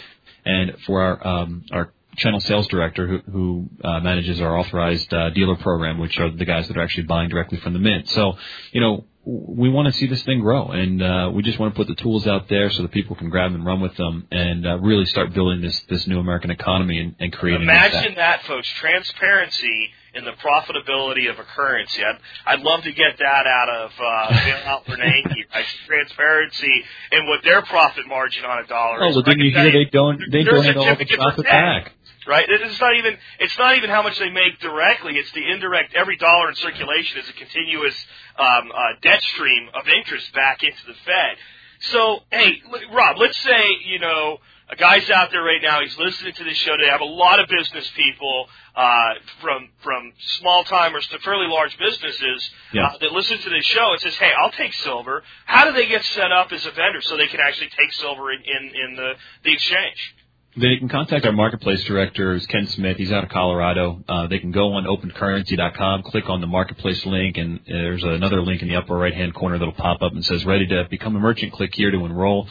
and 0.44 0.76
for 0.86 1.02
our 1.02 1.26
um, 1.26 1.64
our 1.72 1.92
channel 2.16 2.40
sales 2.40 2.66
director 2.68 3.06
who, 3.06 3.18
who 3.30 3.68
uh, 3.84 4.00
manages 4.00 4.40
our 4.40 4.58
authorized 4.58 5.12
uh, 5.12 5.30
dealer 5.30 5.56
program, 5.56 5.98
which 5.98 6.18
are 6.18 6.30
the 6.30 6.44
guys 6.46 6.66
that 6.68 6.76
are 6.76 6.82
actually 6.82 7.04
buying 7.04 7.28
directly 7.28 7.58
from 7.58 7.74
the 7.74 7.78
mint. 7.78 8.08
So, 8.08 8.38
you 8.72 8.80
know, 8.80 9.04
we 9.28 9.68
want 9.68 9.86
to 9.86 9.92
see 9.98 10.06
this 10.06 10.22
thing 10.22 10.40
grow, 10.40 10.68
and 10.68 11.02
uh, 11.02 11.30
we 11.34 11.42
just 11.42 11.58
want 11.58 11.74
to 11.74 11.76
put 11.76 11.88
the 11.88 12.00
tools 12.00 12.28
out 12.28 12.48
there 12.48 12.70
so 12.70 12.82
that 12.82 12.92
people 12.92 13.16
can 13.16 13.28
grab 13.28 13.52
and 13.52 13.66
run 13.66 13.80
with 13.80 13.96
them, 13.96 14.26
and 14.30 14.64
uh, 14.64 14.78
really 14.78 15.04
start 15.06 15.34
building 15.34 15.60
this 15.60 15.80
this 15.88 16.06
new 16.06 16.20
American 16.20 16.50
economy 16.52 17.00
and, 17.00 17.16
and 17.18 17.32
creating. 17.32 17.62
Imagine 17.62 18.14
that. 18.14 18.42
that, 18.42 18.46
folks. 18.46 18.68
Transparency 18.68 19.90
in 20.14 20.24
the 20.24 20.32
profitability 20.32 21.28
of 21.28 21.38
a 21.38 21.42
currency. 21.42 22.02
I'd, 22.02 22.18
I'd 22.46 22.60
love 22.60 22.82
to 22.84 22.92
get 22.92 23.18
that 23.18 23.46
out 23.46 23.68
of 23.68 23.90
uh, 24.00 24.44
Bill 24.44 24.56
Al 24.64 24.80
Bernanke. 24.82 25.44
right? 25.54 25.64
Transparency 25.86 26.84
in 27.12 27.26
what 27.26 27.40
their 27.44 27.62
profit 27.62 28.06
margin 28.06 28.44
on 28.44 28.64
a 28.64 28.66
dollar 28.66 29.02
Oh, 29.02 29.08
is. 29.10 29.16
well, 29.16 29.24
I 29.26 29.30
didn't 29.30 29.44
you 29.44 29.50
hear 29.52 29.72
they 29.72 29.90
don't 29.90 30.20
they 30.30 30.44
donate 30.44 30.76
all 30.76 30.94
the 30.96 31.04
profit 31.16 31.44
back? 31.44 31.92
Right? 32.26 32.48
It- 32.48 32.60
It's 32.62 32.80
not 32.80 32.94
even 32.96 33.18
it's 33.38 33.58
not 33.58 33.76
even 33.76 33.90
how 33.90 34.02
much 34.02 34.18
they 34.18 34.30
make 34.30 34.58
directly. 34.60 35.16
It's 35.16 35.30
the 35.32 35.46
indirect. 35.50 35.94
Every 35.94 36.16
dollar 36.16 36.48
in 36.48 36.54
circulation 36.56 37.20
is 37.20 37.28
a 37.28 37.32
continuous 37.34 38.06
um, 38.38 38.72
uh, 38.74 38.92
debt 39.02 39.22
stream 39.22 39.68
of 39.74 39.88
interest 39.88 40.32
back 40.34 40.62
into 40.62 40.84
the 40.86 40.94
Fed. 41.04 41.36
So, 41.80 42.20
hey, 42.30 42.62
Rob, 42.92 43.18
let's 43.18 43.36
say 43.38 43.62
you 43.84 43.98
know 43.98 44.38
a 44.68 44.76
guy's 44.76 45.08
out 45.10 45.30
there 45.30 45.42
right 45.44 45.62
now. 45.62 45.80
He's 45.80 45.96
listening 45.98 46.32
to 46.32 46.44
this 46.44 46.56
show. 46.56 46.74
They 46.76 46.88
have 46.88 47.00
a 47.02 47.04
lot 47.04 47.38
of 47.38 47.48
business 47.48 47.88
people, 47.94 48.48
uh, 48.74 49.14
from 49.40 49.68
from 49.82 50.12
small 50.40 50.64
timers 50.64 51.06
to 51.08 51.18
fairly 51.20 51.46
large 51.46 51.76
businesses 51.78 52.50
Yeah. 52.72 52.86
uh, 52.86 52.98
that 52.98 53.12
listen 53.12 53.38
to 53.38 53.50
this 53.50 53.64
show 53.66 53.92
and 53.92 54.00
says, 54.00 54.16
"Hey, 54.16 54.32
I'll 54.32 54.50
take 54.50 54.72
silver." 54.72 55.22
How 55.44 55.66
do 55.66 55.72
they 55.72 55.86
get 55.86 56.02
set 56.04 56.32
up 56.32 56.50
as 56.52 56.64
a 56.66 56.70
vendor 56.72 57.00
so 57.02 57.16
they 57.16 57.28
can 57.28 57.40
actually 57.40 57.68
take 57.68 57.92
silver 57.92 58.32
in 58.32 58.42
in, 58.42 58.62
in 58.74 58.96
the 58.96 59.14
the 59.44 59.52
exchange? 59.52 60.14
They 60.58 60.78
can 60.78 60.88
contact 60.88 61.26
our 61.26 61.32
marketplace 61.32 61.84
director, 61.84 62.40
Ken 62.48 62.66
Smith. 62.68 62.96
He's 62.96 63.12
out 63.12 63.22
of 63.22 63.28
Colorado. 63.28 64.02
Uh, 64.08 64.26
they 64.26 64.38
can 64.38 64.52
go 64.52 64.72
on 64.72 64.84
opencurrency.com, 64.84 66.04
click 66.04 66.30
on 66.30 66.40
the 66.40 66.46
marketplace 66.46 67.04
link, 67.04 67.36
and 67.36 67.60
there's 67.66 68.02
another 68.02 68.40
link 68.40 68.62
in 68.62 68.68
the 68.68 68.76
upper 68.76 68.96
right 68.96 69.12
hand 69.12 69.34
corner 69.34 69.58
that'll 69.58 69.74
pop 69.74 70.00
up 70.00 70.12
and 70.12 70.24
says 70.24 70.46
ready 70.46 70.66
to 70.68 70.86
become 70.88 71.14
a 71.14 71.18
merchant. 71.20 71.52
Click 71.52 71.74
here 71.74 71.90
to 71.90 72.06
enroll. 72.06 72.48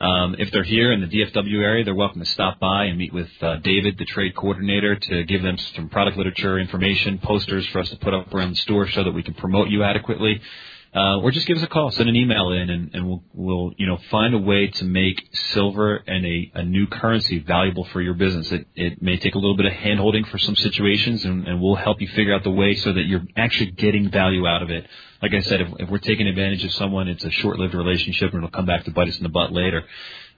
Um, 0.00 0.36
if 0.38 0.52
they're 0.52 0.62
here 0.62 0.92
in 0.92 1.00
the 1.00 1.08
DFW 1.08 1.60
area, 1.60 1.84
they're 1.84 1.96
welcome 1.96 2.20
to 2.20 2.30
stop 2.30 2.60
by 2.60 2.84
and 2.84 2.96
meet 2.96 3.12
with 3.12 3.28
uh, 3.40 3.56
David, 3.56 3.98
the 3.98 4.04
trade 4.04 4.36
coordinator, 4.36 4.94
to 4.94 5.24
give 5.24 5.42
them 5.42 5.58
some 5.74 5.88
product 5.88 6.16
literature 6.16 6.60
information, 6.60 7.18
posters 7.18 7.66
for 7.70 7.80
us 7.80 7.90
to 7.90 7.96
put 7.96 8.14
up 8.14 8.32
around 8.32 8.50
the 8.50 8.56
store 8.56 8.88
so 8.88 9.02
that 9.02 9.10
we 9.10 9.24
can 9.24 9.34
promote 9.34 9.68
you 9.68 9.82
adequately. 9.82 10.40
Uh, 10.94 11.18
or 11.18 11.30
just 11.30 11.46
give 11.46 11.58
us 11.58 11.62
a 11.62 11.66
call, 11.66 11.90
send 11.90 12.08
an 12.08 12.16
email 12.16 12.50
in, 12.50 12.70
and, 12.70 12.94
and 12.94 13.06
we'll, 13.06 13.22
we'll, 13.34 13.72
you 13.76 13.86
know, 13.86 13.98
find 14.10 14.34
a 14.34 14.38
way 14.38 14.68
to 14.68 14.84
make 14.84 15.28
silver 15.52 15.96
and 15.96 16.24
a, 16.24 16.50
a 16.54 16.64
new 16.64 16.86
currency 16.86 17.38
valuable 17.40 17.84
for 17.92 18.00
your 18.00 18.14
business. 18.14 18.50
It, 18.50 18.66
it 18.74 19.02
may 19.02 19.18
take 19.18 19.34
a 19.34 19.38
little 19.38 19.56
bit 19.56 19.66
of 19.66 19.72
handholding 19.72 20.26
for 20.30 20.38
some 20.38 20.56
situations, 20.56 21.26
and, 21.26 21.46
and 21.46 21.60
we'll 21.60 21.74
help 21.74 22.00
you 22.00 22.08
figure 22.08 22.34
out 22.34 22.42
the 22.42 22.50
way 22.50 22.74
so 22.74 22.92
that 22.94 23.02
you're 23.02 23.24
actually 23.36 23.72
getting 23.72 24.10
value 24.10 24.46
out 24.46 24.62
of 24.62 24.70
it. 24.70 24.86
Like 25.20 25.34
I 25.34 25.40
said, 25.40 25.60
if, 25.60 25.68
if 25.78 25.90
we're 25.90 25.98
taking 25.98 26.26
advantage 26.26 26.64
of 26.64 26.72
someone, 26.72 27.06
it's 27.06 27.24
a 27.24 27.30
short-lived 27.30 27.74
relationship, 27.74 28.32
and 28.32 28.38
it'll 28.38 28.50
come 28.50 28.66
back 28.66 28.84
to 28.84 28.90
bite 28.90 29.08
us 29.08 29.16
in 29.18 29.24
the 29.24 29.28
butt 29.28 29.52
later. 29.52 29.84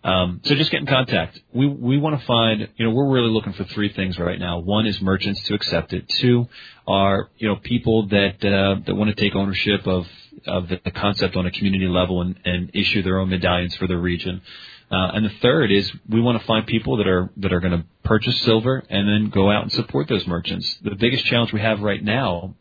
Um, 0.02 0.40
so 0.44 0.54
just 0.54 0.70
get 0.70 0.80
in 0.80 0.86
contact. 0.86 1.38
We 1.52 1.66
we 1.66 1.98
want 1.98 2.18
to 2.18 2.26
find, 2.26 2.68
you 2.76 2.86
know, 2.86 2.90
we're 2.90 3.10
really 3.10 3.28
looking 3.28 3.52
for 3.52 3.64
three 3.64 3.92
things 3.92 4.18
right 4.18 4.38
now. 4.38 4.58
One 4.58 4.86
is 4.86 5.00
merchants 5.00 5.42
to 5.44 5.54
accept 5.54 5.92
it. 5.92 6.08
Two 6.08 6.48
are 6.88 7.28
you 7.36 7.48
know 7.48 7.56
people 7.56 8.06
that 8.08 8.42
uh, 8.42 8.80
that 8.86 8.94
want 8.94 9.14
to 9.14 9.22
take 9.22 9.34
ownership 9.34 9.86
of 9.86 10.06
of 10.46 10.68
the, 10.68 10.90
concept 10.90 11.36
on 11.36 11.46
a 11.46 11.50
community 11.50 11.86
level 11.86 12.20
and, 12.20 12.38
and 12.44 12.70
issue 12.74 13.02
their 13.02 13.18
own 13.18 13.30
medallions 13.30 13.74
for 13.76 13.86
their 13.86 13.98
region. 13.98 14.42
Uh, 14.90 15.12
and 15.14 15.24
the 15.24 15.32
third 15.40 15.70
is 15.70 15.90
we 16.08 16.20
want 16.20 16.40
to 16.40 16.46
find 16.46 16.66
people 16.66 16.96
that 16.96 17.06
are 17.06 17.30
that 17.36 17.52
are 17.52 17.60
going 17.60 17.78
to 17.78 17.84
purchase 18.02 18.40
silver 18.42 18.82
and 18.90 19.08
then 19.08 19.30
go 19.30 19.50
out 19.50 19.62
and 19.62 19.72
support 19.72 20.08
those 20.08 20.26
merchants. 20.26 20.78
The 20.82 20.96
biggest 20.96 21.24
challenge 21.26 21.52
we 21.52 21.60
have 21.60 21.80
right 21.80 22.02
now 22.02 22.54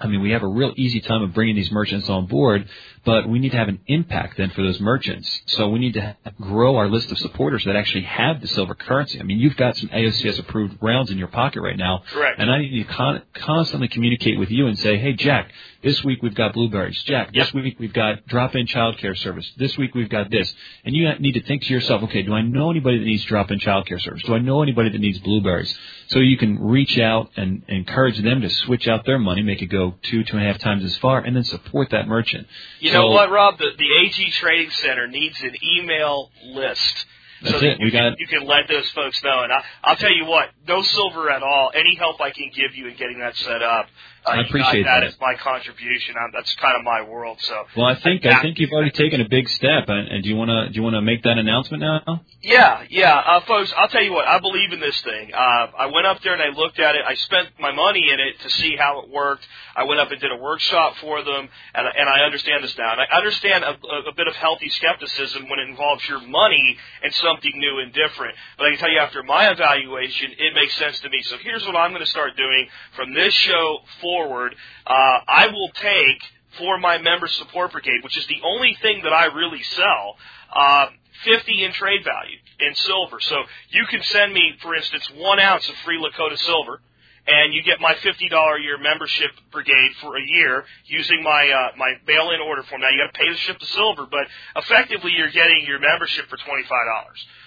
I 0.00 0.08
mean, 0.08 0.20
we 0.20 0.32
have 0.32 0.42
a 0.42 0.48
real 0.48 0.72
easy 0.76 1.00
time 1.00 1.22
of 1.22 1.32
bringing 1.32 1.54
these 1.54 1.70
merchants 1.70 2.08
on 2.08 2.26
board, 2.26 2.68
but 3.04 3.28
we 3.28 3.38
need 3.38 3.50
to 3.50 3.56
have 3.56 3.68
an 3.68 3.80
impact 3.86 4.36
then 4.36 4.50
for 4.50 4.62
those 4.62 4.80
merchants. 4.80 5.42
So 5.46 5.68
we 5.68 5.78
need 5.80 5.94
to 5.94 6.16
grow 6.40 6.76
our 6.76 6.88
list 6.88 7.10
of 7.10 7.18
supporters 7.18 7.64
that 7.64 7.74
actually 7.74 8.04
have 8.04 8.40
the 8.40 8.46
silver 8.46 8.74
currency. 8.74 9.18
I 9.18 9.24
mean, 9.24 9.38
you've 9.38 9.56
got 9.56 9.76
some 9.76 9.88
AOCS 9.88 10.38
approved 10.38 10.78
rounds 10.80 11.10
in 11.10 11.18
your 11.18 11.28
pocket 11.28 11.62
right 11.62 11.76
now. 11.76 12.02
Correct. 12.12 12.38
And 12.38 12.50
I 12.50 12.58
need 12.58 12.86
to 12.86 12.92
con- 12.92 13.22
constantly 13.34 13.88
communicate 13.88 14.38
with 14.38 14.50
you 14.50 14.66
and 14.68 14.78
say, 14.78 14.98
hey, 14.98 15.14
Jack, 15.14 15.50
this 15.82 16.04
week 16.04 16.22
we've 16.22 16.34
got 16.34 16.52
blueberries. 16.52 17.02
Jack, 17.02 17.32
this 17.34 17.52
week 17.52 17.76
we've 17.80 17.92
got 17.92 18.24
drop-in 18.26 18.66
childcare 18.66 19.18
service. 19.18 19.50
This 19.56 19.76
week 19.76 19.96
we've 19.96 20.08
got 20.08 20.30
this. 20.30 20.52
And 20.84 20.94
you 20.94 21.12
need 21.18 21.32
to 21.32 21.42
think 21.42 21.64
to 21.64 21.72
yourself, 21.72 22.04
okay, 22.04 22.22
do 22.22 22.32
I 22.32 22.42
know 22.42 22.70
anybody 22.70 22.98
that 22.98 23.04
needs 23.04 23.24
drop-in 23.24 23.58
childcare 23.58 24.00
service? 24.00 24.22
Do 24.24 24.34
I 24.34 24.38
know 24.38 24.62
anybody 24.62 24.90
that 24.90 25.00
needs 25.00 25.18
blueberries? 25.18 25.76
So 26.06 26.20
you 26.20 26.36
can 26.36 26.62
reach 26.62 26.98
out 26.98 27.30
and 27.36 27.62
encourage 27.68 28.22
them 28.22 28.42
to 28.42 28.50
switch 28.50 28.86
out 28.86 29.04
their 29.06 29.18
money, 29.18 29.42
make 29.42 29.60
it 29.60 29.66
go 29.66 29.94
two, 30.02 30.22
two 30.22 30.36
and 30.36 30.46
a 30.46 30.52
half 30.52 30.60
times 30.60 30.84
as 30.84 30.96
far, 30.98 31.18
and 31.18 31.34
then 31.34 31.44
support 31.44 31.90
that 31.90 32.06
merchant. 32.06 32.46
You 32.92 32.98
So- 32.98 33.02
know 33.08 33.10
what, 33.12 33.30
Rob? 33.30 33.58
The, 33.58 33.70
the 33.76 33.88
AG 34.06 34.30
Trading 34.32 34.70
Center 34.70 35.06
needs 35.08 35.40
an 35.42 35.54
email 35.64 36.30
list. 36.44 37.06
So 37.44 37.58
that 37.58 37.62
it. 37.64 37.80
You, 37.80 37.90
can, 37.90 38.14
you 38.18 38.26
can 38.28 38.46
let 38.46 38.68
those 38.68 38.88
folks 38.92 39.20
know. 39.24 39.40
And 39.42 39.52
I, 39.52 39.64
I'll 39.82 39.96
tell 39.96 40.12
you 40.14 40.26
what, 40.26 40.50
no 40.68 40.82
silver 40.82 41.28
at 41.30 41.42
all. 41.42 41.72
Any 41.74 41.96
help 41.96 42.20
I 42.20 42.30
can 42.30 42.50
give 42.54 42.76
you 42.76 42.86
in 42.86 42.94
getting 42.96 43.18
that 43.18 43.34
set 43.34 43.62
up, 43.62 43.86
uh, 44.26 44.30
I 44.30 44.40
appreciate 44.42 44.84
that. 44.84 45.00
That 45.00 45.06
is 45.08 45.16
my 45.20 45.34
contribution. 45.34 46.14
I'm, 46.20 46.30
that's 46.32 46.54
kind 46.56 46.76
of 46.76 46.84
my 46.84 47.02
world. 47.02 47.38
So 47.40 47.64
Well, 47.76 47.86
I 47.86 47.96
think 47.96 48.24
Yeah. 48.24 48.38
I 48.38 48.42
think 48.42 48.58
you've 48.58 48.70
already 48.70 48.90
taken 48.92 49.20
a 49.20 49.28
big 49.28 49.48
step, 49.48 49.88
and, 49.88 50.08
and 50.08 50.22
do 50.22 50.28
you 50.28 50.36
want 50.36 50.50
to 50.50 50.68
do 50.70 50.76
you 50.76 50.82
want 50.82 50.94
to 50.94 51.02
make 51.02 51.22
that 51.24 51.38
announcement 51.38 51.82
now? 51.82 52.22
Yeah, 52.40 52.84
yeah, 52.88 53.16
uh, 53.18 53.40
folks. 53.40 53.72
I'll 53.76 53.88
tell 53.88 54.02
you 54.02 54.12
what. 54.12 54.26
I 54.26 54.38
believe 54.38 54.72
in 54.72 54.80
this 54.80 55.00
thing. 55.02 55.32
Uh, 55.34 55.66
I 55.78 55.86
went 55.86 56.06
up 56.06 56.22
there 56.22 56.34
and 56.34 56.42
I 56.42 56.48
looked 56.56 56.78
at 56.78 56.94
it. 56.94 57.02
I 57.06 57.14
spent 57.14 57.48
my 57.58 57.72
money 57.72 58.10
in 58.10 58.20
it 58.20 58.40
to 58.40 58.50
see 58.50 58.76
how 58.76 59.00
it 59.00 59.10
worked. 59.10 59.46
I 59.74 59.84
went 59.84 60.00
up 60.00 60.10
and 60.10 60.20
did 60.20 60.30
a 60.30 60.36
workshop 60.36 60.96
for 61.00 61.22
them, 61.22 61.48
and, 61.74 61.86
and 61.86 62.08
I 62.08 62.24
understand 62.24 62.62
this 62.62 62.76
now. 62.78 62.92
And 62.92 63.00
I 63.00 63.16
understand 63.16 63.64
a, 63.64 63.70
a, 63.70 64.10
a 64.10 64.14
bit 64.14 64.28
of 64.28 64.34
healthy 64.36 64.68
skepticism 64.68 65.48
when 65.48 65.58
it 65.58 65.68
involves 65.68 66.06
your 66.08 66.20
money 66.20 66.76
and 67.02 67.12
something 67.14 67.52
new 67.56 67.78
and 67.78 67.92
different. 67.92 68.34
But 68.58 68.66
I 68.66 68.70
can 68.70 68.78
tell 68.78 68.90
you, 68.90 68.98
after 68.98 69.22
my 69.22 69.50
evaluation, 69.50 70.32
it 70.38 70.54
makes 70.54 70.74
sense 70.76 70.98
to 71.00 71.10
me. 71.10 71.22
So 71.22 71.36
here's 71.42 71.64
what 71.64 71.74
I'm 71.76 71.90
going 71.90 72.04
to 72.04 72.10
start 72.10 72.36
doing 72.36 72.68
from 72.94 73.14
this 73.14 73.34
show 73.34 73.78
forward. 74.00 74.11
Forward, 74.12 74.54
uh, 74.86 75.18
I 75.26 75.46
will 75.46 75.70
take 75.74 76.20
for 76.58 76.76
my 76.78 76.98
member 76.98 77.28
support 77.28 77.72
brigade, 77.72 78.04
which 78.04 78.18
is 78.18 78.26
the 78.26 78.40
only 78.44 78.76
thing 78.82 79.00
that 79.04 79.12
I 79.12 79.26
really 79.26 79.62
sell. 79.62 80.16
Uh, 80.54 80.86
50 81.24 81.64
in 81.64 81.72
trade 81.72 82.04
value 82.04 82.36
in 82.60 82.74
silver. 82.74 83.20
So 83.20 83.36
you 83.70 83.86
can 83.88 84.02
send 84.02 84.32
me, 84.34 84.54
for 84.60 84.74
instance, 84.74 85.08
one 85.16 85.40
ounce 85.40 85.68
of 85.68 85.74
free 85.84 85.98
Lakota 85.98 86.36
silver, 86.38 86.80
and 87.26 87.54
you 87.54 87.62
get 87.62 87.80
my 87.80 87.94
$50 87.94 88.58
a 88.58 88.62
year 88.62 88.78
membership 88.78 89.30
brigade 89.52 89.92
for 90.00 90.16
a 90.16 90.22
year 90.22 90.64
using 90.86 91.22
my 91.22 91.48
uh, 91.48 91.76
my 91.76 91.94
bail-in 92.04 92.40
order 92.40 92.64
form. 92.64 92.80
Now 92.80 92.90
you 92.90 92.98
got 92.98 93.14
to 93.14 93.18
pay 93.18 93.28
to 93.28 93.36
ship 93.36 93.60
the 93.60 93.66
silver, 93.66 94.06
but 94.10 94.26
effectively 94.56 95.12
you're 95.16 95.30
getting 95.30 95.64
your 95.66 95.78
membership 95.78 96.26
for 96.28 96.36
$25. 96.36 96.66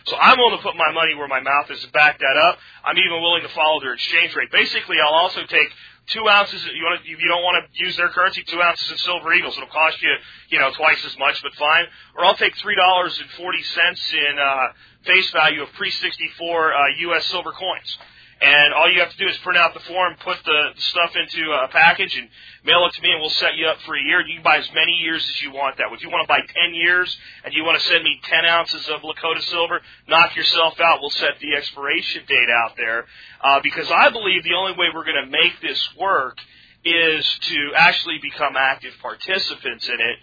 So 0.06 0.16
I'm 0.16 0.38
willing 0.38 0.58
to 0.58 0.64
put 0.64 0.78
my 0.78 0.92
money 0.94 1.14
where 1.16 1.28
my 1.28 1.42
mouth 1.42 1.70
is 1.72 1.84
and 1.84 1.92
back 1.92 2.20
that 2.20 2.38
up. 2.38 2.58
I'm 2.86 2.98
even 2.98 3.22
willing 3.22 3.42
to 3.42 3.50
follow 3.50 3.82
their 3.82 3.94
exchange 3.94 4.36
rate. 4.36 4.52
Basically, 4.52 4.98
I'll 5.04 5.16
also 5.16 5.42
take 5.46 5.68
two 6.08 6.28
ounces. 6.28 6.66
You 6.66 6.84
want 6.84 7.04
to, 7.04 7.12
if 7.12 7.20
you 7.20 7.28
don't 7.28 7.44
want 7.44 7.64
to 7.64 7.84
use 7.84 7.96
their 7.98 8.10
currency, 8.10 8.44
two 8.48 8.62
ounces 8.62 8.92
of 8.92 9.00
silver 9.00 9.34
eagles. 9.34 9.58
It'll 9.58 9.70
cost 9.70 10.02
you, 10.02 10.14
you 10.50 10.60
know, 10.60 10.72
twice 10.72 11.04
as 11.06 11.18
much, 11.18 11.42
but 11.42 11.54
fine. 11.56 11.86
Or 12.18 12.26
I'll 12.26 12.36
take 12.36 12.56
three 12.58 12.76
dollars 12.76 13.20
and 13.20 13.30
forty 13.32 13.62
cents 13.64 14.14
in 14.14 14.40
uh, 14.40 14.68
face 15.06 15.30
value 15.32 15.64
of 15.64 15.72
pre 15.74 15.92
sixty 15.92 16.30
four 16.38 16.74
uh, 16.74 16.80
U.S. 17.00 17.26
silver 17.28 17.52
coins. 17.52 17.98
And 18.42 18.74
all 18.74 18.92
you 18.92 19.00
have 19.00 19.12
to 19.12 19.18
do 19.18 19.28
is 19.28 19.38
print 19.38 19.58
out 19.58 19.74
the 19.74 19.80
form, 19.80 20.14
put 20.20 20.38
the 20.44 20.70
stuff 20.76 21.16
into 21.16 21.52
a 21.54 21.70
package, 21.70 22.18
and 22.18 22.28
mail 22.66 22.86
it 22.86 22.94
to 22.94 23.02
me, 23.02 23.12
and 23.12 23.22
we'll 23.22 23.30
set 23.30 23.56
you 23.56 23.66
up 23.66 23.80
for 23.86 23.96
a 23.96 24.02
year. 24.02 24.20
You 24.28 24.36
can 24.36 24.44
buy 24.44 24.58
as 24.58 24.70
many 24.74 24.92
years 24.92 25.24
as 25.24 25.42
you 25.42 25.54
want 25.54 25.78
that. 25.78 25.88
If 25.92 26.04
you 26.04 26.10
want 26.10 26.24
to 26.24 26.28
buy 26.28 26.42
10 26.42 26.76
years 26.76 27.16
and 27.46 27.54
you 27.54 27.64
want 27.64 27.80
to 27.80 27.88
send 27.88 28.04
me 28.04 28.20
10 28.24 28.46
ounces 28.46 28.90
of 28.90 29.02
Lakota 29.02 29.42
silver, 29.42 29.80
knock 30.10 30.36
yourself 30.36 30.80
out. 30.82 31.00
We'll 31.00 31.12
set 31.12 31.40
the 31.40 31.56
expiration 31.56 32.24
date 32.28 32.50
out 32.52 32.76
there. 32.76 33.06
Uh, 33.42 33.62
because 33.64 33.90
I 33.90 34.10
believe 34.10 34.44
the 34.44 34.56
only 34.56 34.74
way 34.74 34.88
we're 34.94 35.06
going 35.06 35.24
to 35.24 35.32
make 35.32 35.62
this 35.62 35.82
work 35.98 36.38
is 36.84 37.26
to 37.26 37.72
actually 37.76 38.20
become 38.22 38.56
active 38.58 38.94
participants 39.02 39.88
in 39.88 39.96
it. 39.96 40.18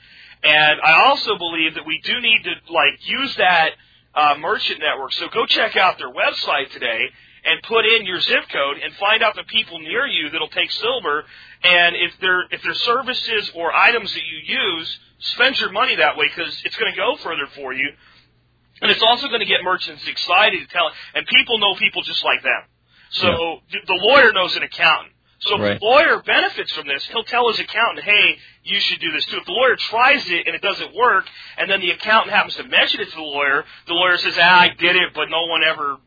And 0.44 0.80
I 0.84 1.08
also 1.08 1.38
believe 1.38 1.74
that 1.74 1.86
we 1.86 2.00
do 2.04 2.20
need 2.20 2.44
to, 2.44 2.72
like, 2.72 3.08
use 3.08 3.34
that 3.36 3.70
uh, 4.14 4.34
merchant 4.38 4.80
network. 4.80 5.12
So 5.14 5.28
go 5.32 5.46
check 5.46 5.76
out 5.76 5.96
their 5.96 6.12
website 6.12 6.70
today 6.72 7.08
and 7.45 7.62
put 7.64 7.84
in 7.86 8.07
your 8.07 8.20
zip 8.20 8.49
code 8.51 8.78
and 8.82 8.95
find 8.95 9.22
out 9.22 9.34
the 9.34 9.45
people 9.45 9.78
near 9.80 10.07
you 10.07 10.30
that'll 10.30 10.49
take 10.49 10.70
silver. 10.70 11.24
And 11.64 11.97
if 11.97 12.12
they're 12.20 12.43
if 12.51 12.62
they're 12.62 12.74
services 12.74 13.51
or 13.55 13.72
items 13.74 14.12
that 14.14 14.22
you 14.24 14.38
use, 14.59 14.99
spend 15.18 15.59
your 15.61 15.70
money 15.72 15.97
that 15.97 16.16
way 16.16 16.26
because 16.34 16.61
it's 16.64 16.76
going 16.76 16.93
to 16.93 16.97
go 16.97 17.16
further 17.16 17.47
for 17.55 17.72
you. 17.72 17.88
And 18.80 18.90
it's 18.90 19.03
also 19.03 19.28
going 19.28 19.40
to 19.40 19.47
get 19.47 19.62
merchants 19.62 20.07
excited 20.09 20.61
to 20.61 20.66
tell. 20.66 20.90
And 21.14 21.26
people 21.26 21.59
know 21.59 21.74
people 21.76 22.03
just 22.03 22.24
like 22.24 22.43
them. 22.43 22.62
So 23.11 23.61
th- 23.70 23.84
the 23.86 23.99
lawyer 24.09 24.32
knows 24.32 24.57
an 24.57 24.62
accountant. 24.62 25.12
So 25.40 25.57
if 25.57 25.61
Right. 25.61 25.78
the 25.80 25.84
lawyer 25.84 26.22
benefits 26.22 26.72
from 26.72 26.86
this, 26.86 27.05
he'll 27.07 27.24
tell 27.24 27.49
his 27.49 27.59
accountant, 27.61 28.05
hey, 28.05 28.38
you 28.64 28.78
should 28.80 29.01
do 29.01 29.11
this 29.12 29.24
too. 29.26 29.38
If 29.38 29.45
the 29.45 29.53
lawyer 29.53 29.76
tries 29.76 30.28
it 30.30 30.47
and 30.47 30.55
it 30.55 30.62
doesn't 30.62 30.95
work, 30.95 31.28
and 31.59 31.68
then 31.70 31.80
the 31.80 31.90
accountant 31.90 32.32
happens 32.32 32.55
to 32.57 32.64
mention 32.64 33.01
it 33.01 33.11
to 33.11 33.16
the 33.16 33.22
lawyer, 33.22 33.64
the 33.86 33.95
lawyer 33.95 34.16
says, 34.18 34.34
ah, 34.38 34.61
I 34.62 34.68
did 34.68 34.95
it, 34.97 35.14
but 35.14 35.30
no 35.30 35.47
one 35.47 35.62
ever 35.64 35.99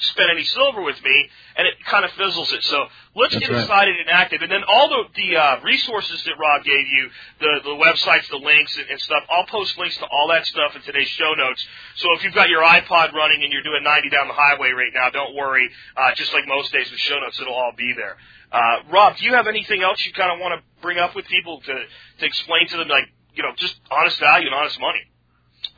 spent 0.00 0.30
any 0.30 0.44
silver 0.44 0.82
with 0.82 1.02
me, 1.02 1.28
and 1.56 1.66
it 1.66 1.74
kind 1.84 2.04
of 2.04 2.10
fizzles 2.12 2.52
it. 2.52 2.62
So 2.64 2.86
let's 3.14 3.34
That's 3.34 3.46
get 3.46 3.52
right. 3.52 3.62
excited 3.62 3.96
and 3.98 4.08
active. 4.10 4.42
And 4.42 4.50
then 4.50 4.62
all 4.68 4.88
the, 4.88 5.02
the 5.14 5.36
uh, 5.36 5.60
resources 5.62 6.22
that 6.24 6.34
Rob 6.38 6.64
gave 6.64 6.86
you, 6.88 7.08
the, 7.40 7.60
the 7.64 7.76
websites, 7.76 8.28
the 8.30 8.36
links, 8.36 8.76
and, 8.76 8.88
and 8.90 9.00
stuff, 9.00 9.24
I'll 9.30 9.46
post 9.46 9.78
links 9.78 9.96
to 9.98 10.06
all 10.06 10.28
that 10.28 10.46
stuff 10.46 10.76
in 10.76 10.82
today's 10.82 11.08
show 11.08 11.34
notes. 11.34 11.66
So 11.96 12.08
if 12.16 12.24
you've 12.24 12.34
got 12.34 12.48
your 12.48 12.62
iPod 12.62 13.12
running 13.12 13.42
and 13.42 13.52
you're 13.52 13.62
doing 13.62 13.82
90 13.82 14.10
down 14.10 14.28
the 14.28 14.34
highway 14.34 14.70
right 14.70 14.92
now, 14.94 15.10
don't 15.10 15.34
worry. 15.34 15.68
Uh, 15.96 16.14
just 16.14 16.32
like 16.32 16.46
most 16.46 16.72
days 16.72 16.90
with 16.90 17.00
show 17.00 17.18
notes, 17.18 17.40
it'll 17.40 17.54
all 17.54 17.72
be 17.76 17.92
there. 17.96 18.16
Uh, 18.52 18.82
Rob, 18.90 19.16
do 19.16 19.24
you 19.24 19.34
have 19.34 19.46
anything 19.46 19.82
else 19.82 20.04
you 20.06 20.12
kind 20.12 20.32
of 20.32 20.38
want 20.38 20.54
to 20.58 20.64
bring 20.80 20.98
up 20.98 21.14
with 21.16 21.26
people 21.26 21.60
to, 21.60 21.74
to 22.20 22.24
explain 22.24 22.68
to 22.68 22.76
them, 22.76 22.88
like, 22.88 23.04
you 23.34 23.42
know, 23.42 23.50
just 23.56 23.76
honest 23.90 24.18
value 24.20 24.46
and 24.46 24.54
honest 24.54 24.78
money? 24.80 25.00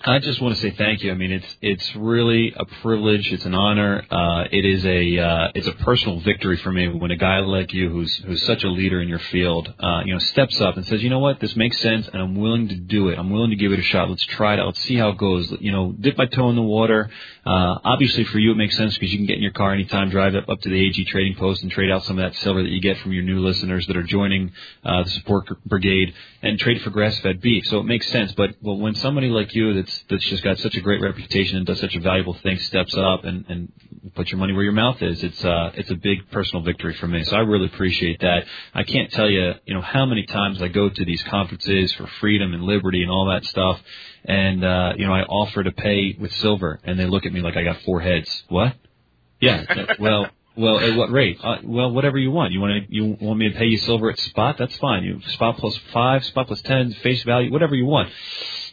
I 0.04 0.20
just 0.20 0.40
want 0.40 0.54
to 0.54 0.60
say 0.60 0.70
thank 0.70 1.02
you. 1.02 1.10
I 1.10 1.14
mean, 1.14 1.32
it's 1.32 1.56
it's 1.60 1.96
really 1.96 2.54
a 2.56 2.64
privilege. 2.64 3.32
It's 3.32 3.44
an 3.44 3.54
honor. 3.54 4.04
Uh, 4.10 4.44
it 4.50 4.64
is 4.64 4.84
a 4.84 5.18
uh, 5.18 5.48
it's 5.54 5.66
a 5.66 5.72
personal 5.72 6.20
victory 6.20 6.56
for 6.58 6.70
me 6.70 6.88
when 6.88 7.10
a 7.10 7.16
guy 7.16 7.40
like 7.40 7.72
you, 7.72 7.90
who's 7.90 8.14
who's 8.18 8.44
such 8.46 8.62
a 8.62 8.68
leader 8.68 9.00
in 9.00 9.08
your 9.08 9.18
field, 9.18 9.72
uh, 9.80 10.02
you 10.04 10.12
know, 10.12 10.20
steps 10.20 10.60
up 10.60 10.76
and 10.76 10.86
says, 10.86 11.02
you 11.02 11.10
know 11.10 11.18
what, 11.18 11.40
this 11.40 11.56
makes 11.56 11.80
sense, 11.80 12.08
and 12.08 12.22
I'm 12.22 12.36
willing 12.36 12.68
to 12.68 12.76
do 12.76 13.08
it. 13.08 13.18
I'm 13.18 13.30
willing 13.30 13.50
to 13.50 13.56
give 13.56 13.72
it 13.72 13.78
a 13.80 13.82
shot. 13.82 14.08
Let's 14.08 14.24
try 14.24 14.54
it 14.54 14.60
out. 14.60 14.66
Let's 14.66 14.82
see 14.82 14.96
how 14.96 15.10
it 15.10 15.18
goes. 15.18 15.52
You 15.60 15.72
know, 15.72 15.92
dip 15.92 16.16
my 16.16 16.26
toe 16.26 16.48
in 16.50 16.56
the 16.56 16.62
water. 16.62 17.10
Uh, 17.48 17.78
obviously, 17.82 18.24
for 18.24 18.38
you, 18.38 18.52
it 18.52 18.56
makes 18.56 18.76
sense 18.76 18.92
because 18.92 19.10
you 19.10 19.18
can 19.18 19.24
get 19.24 19.36
in 19.36 19.42
your 19.42 19.52
car 19.52 19.72
anytime, 19.72 20.10
drive 20.10 20.34
up 20.34 20.46
up 20.50 20.60
to 20.60 20.68
the 20.68 20.86
AG 20.86 21.02
Trading 21.06 21.34
Post, 21.34 21.62
and 21.62 21.72
trade 21.72 21.90
out 21.90 22.04
some 22.04 22.18
of 22.18 22.30
that 22.30 22.38
silver 22.42 22.62
that 22.62 22.68
you 22.68 22.78
get 22.78 22.98
from 22.98 23.14
your 23.14 23.22
new 23.22 23.40
listeners 23.40 23.86
that 23.86 23.96
are 23.96 24.02
joining 24.02 24.52
uh, 24.84 25.04
the 25.04 25.10
support 25.10 25.46
brigade, 25.64 26.12
and 26.42 26.58
trade 26.58 26.82
for 26.82 26.90
grass-fed 26.90 27.40
beef. 27.40 27.66
So 27.68 27.78
it 27.78 27.84
makes 27.84 28.06
sense. 28.10 28.32
But 28.32 28.56
well, 28.60 28.76
when 28.76 28.94
somebody 28.96 29.28
like 29.28 29.54
you 29.54 29.72
that's 29.72 30.04
that's 30.10 30.24
just 30.26 30.44
got 30.44 30.58
such 30.58 30.76
a 30.76 30.82
great 30.82 31.00
reputation 31.00 31.56
and 31.56 31.64
does 31.64 31.80
such 31.80 31.94
a 31.94 32.00
valuable 32.00 32.34
thing 32.34 32.58
steps 32.58 32.94
up 32.94 33.24
and 33.24 33.46
and 33.48 33.72
put 34.14 34.30
your 34.30 34.38
money 34.38 34.52
where 34.52 34.64
your 34.64 34.72
mouth 34.72 35.00
is, 35.00 35.22
it's 35.22 35.42
uh 35.42 35.70
it's 35.72 35.90
a 35.90 35.94
big 35.94 36.30
personal 36.30 36.62
victory 36.62 36.92
for 36.96 37.08
me. 37.08 37.24
So 37.24 37.34
I 37.34 37.40
really 37.40 37.66
appreciate 37.66 38.20
that. 38.20 38.44
I 38.74 38.82
can't 38.82 39.10
tell 39.10 39.30
you, 39.30 39.54
you 39.64 39.72
know, 39.72 39.80
how 39.80 40.04
many 40.04 40.26
times 40.26 40.60
I 40.60 40.68
go 40.68 40.90
to 40.90 41.04
these 41.06 41.22
conferences 41.22 41.94
for 41.94 42.06
freedom 42.20 42.52
and 42.52 42.62
liberty 42.64 43.00
and 43.00 43.10
all 43.10 43.30
that 43.30 43.46
stuff, 43.46 43.80
and 44.24 44.64
uh, 44.64 44.92
you 44.96 45.06
know, 45.06 45.12
I 45.12 45.22
offer 45.22 45.62
to 45.62 45.72
pay 45.72 46.16
with 46.18 46.32
silver, 46.34 46.80
and 46.84 46.98
they 46.98 47.06
look 47.06 47.26
at 47.26 47.32
me 47.32 47.40
like 47.40 47.56
I 47.56 47.64
got 47.64 47.80
four 47.82 48.00
heads. 48.00 48.44
What? 48.48 48.74
Yeah. 49.40 49.64
well. 49.98 50.28
Well, 50.56 50.80
at 50.80 50.96
what 50.96 51.12
rate? 51.12 51.38
Uh, 51.40 51.58
well, 51.62 51.92
whatever 51.92 52.18
you 52.18 52.32
want. 52.32 52.52
You 52.52 52.60
want 52.60 52.84
to, 52.84 52.92
you 52.92 53.16
want 53.20 53.38
me 53.38 53.48
to 53.48 53.56
pay 53.56 53.66
you 53.66 53.78
silver 53.78 54.10
at 54.10 54.18
spot? 54.18 54.56
That's 54.58 54.76
fine. 54.78 55.04
You 55.04 55.20
spot 55.28 55.56
plus 55.56 55.76
five, 55.92 56.24
spot 56.24 56.48
plus 56.48 56.60
ten, 56.62 56.90
face 56.94 57.22
value, 57.22 57.52
whatever 57.52 57.76
you 57.76 57.86
want. 57.86 58.10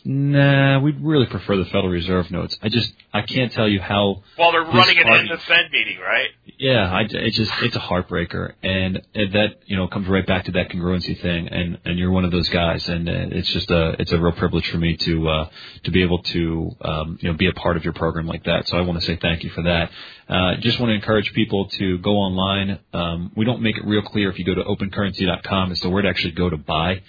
Nah, 0.08 0.80
we'd 0.82 1.01
really 1.01 1.26
prefer 1.26 1.58
the 1.58 1.66
Federal 1.66 1.89
Reserve 1.89 2.30
notes. 2.30 2.56
I 2.62 2.70
just, 2.70 2.93
I 3.12 3.24
can't 3.24 3.51
tell 3.51 3.68
you 3.68 3.82
how. 3.82 4.22
While 4.36 4.51
they're 4.51 4.62
running 4.62 4.99
an 4.99 5.03
party- 5.06 5.20
end 5.22 5.32
of 5.32 5.41
Fed 5.41 5.72
meeting, 5.72 5.97
right? 5.99 6.30
Yeah, 6.60 6.89
I, 6.93 7.01
it 7.10 7.32
just, 7.32 7.51
it's 7.64 7.76
a 7.76 7.80
heartbreaker, 7.80 8.53
and 8.62 9.01
it, 9.16 9.34
that, 9.34 9.62
you 9.66 9.76
know, 9.76 9.88
comes 9.88 10.08
right 10.08 10.26
back 10.26 10.45
to 10.45 10.51
that 10.53 10.70
congruency 10.70 11.20
thing, 11.20 11.47
and 11.47 11.80
and 11.86 11.97
you're 11.97 12.12
one 12.12 12.24
of 12.24 12.30
those 12.32 12.47
guys, 12.49 12.88
and 12.88 13.10
uh, 13.10 13.14
it's 13.32 13.49
just 13.49 13.70
a, 13.72 13.95
it's 13.99 14.12
a 14.12 14.20
real 14.20 14.32
privilege 14.34 14.70
for 14.70 14.78
me 14.78 14.95
to, 14.95 15.28
uh, 15.28 15.49
to 15.86 15.91
be 15.91 16.03
able 16.03 16.20
to, 16.22 16.70
um, 16.82 17.18
you 17.22 17.32
know, 17.32 17.36
be 17.38 17.47
a 17.47 17.53
part 17.53 17.76
of 17.76 17.84
your 17.84 17.93
program 17.93 18.28
like 18.28 18.43
that. 18.43 18.68
So 18.68 18.78
I 18.78 18.82
want 18.82 18.99
to 18.99 19.06
say 19.08 19.18
thank 19.20 19.43
you 19.43 19.49
for 19.49 19.64
that. 19.64 19.89
Uh, 20.30 20.56
just 20.60 20.80
want 20.80 20.91
to 20.91 20.93
encourage 20.93 21.34
people 21.34 21.68
to 21.70 21.97
go 21.97 22.12
online. 22.12 22.80
Um, 22.93 23.32
we 23.36 23.43
don't 23.43 23.62
make 23.62 23.76
it 23.78 23.86
real 23.86 24.03
clear 24.03 24.30
if 24.30 24.38
you 24.38 24.45
go 24.45 24.53
to 24.53 24.64
opencurrency.com 24.64 25.72
as 25.72 25.80
to 25.82 25.89
where 25.89 26.03
to 26.03 26.10
actually 26.10 26.32
go 26.34 26.49
to 26.49 26.58
buy. 26.58 27.01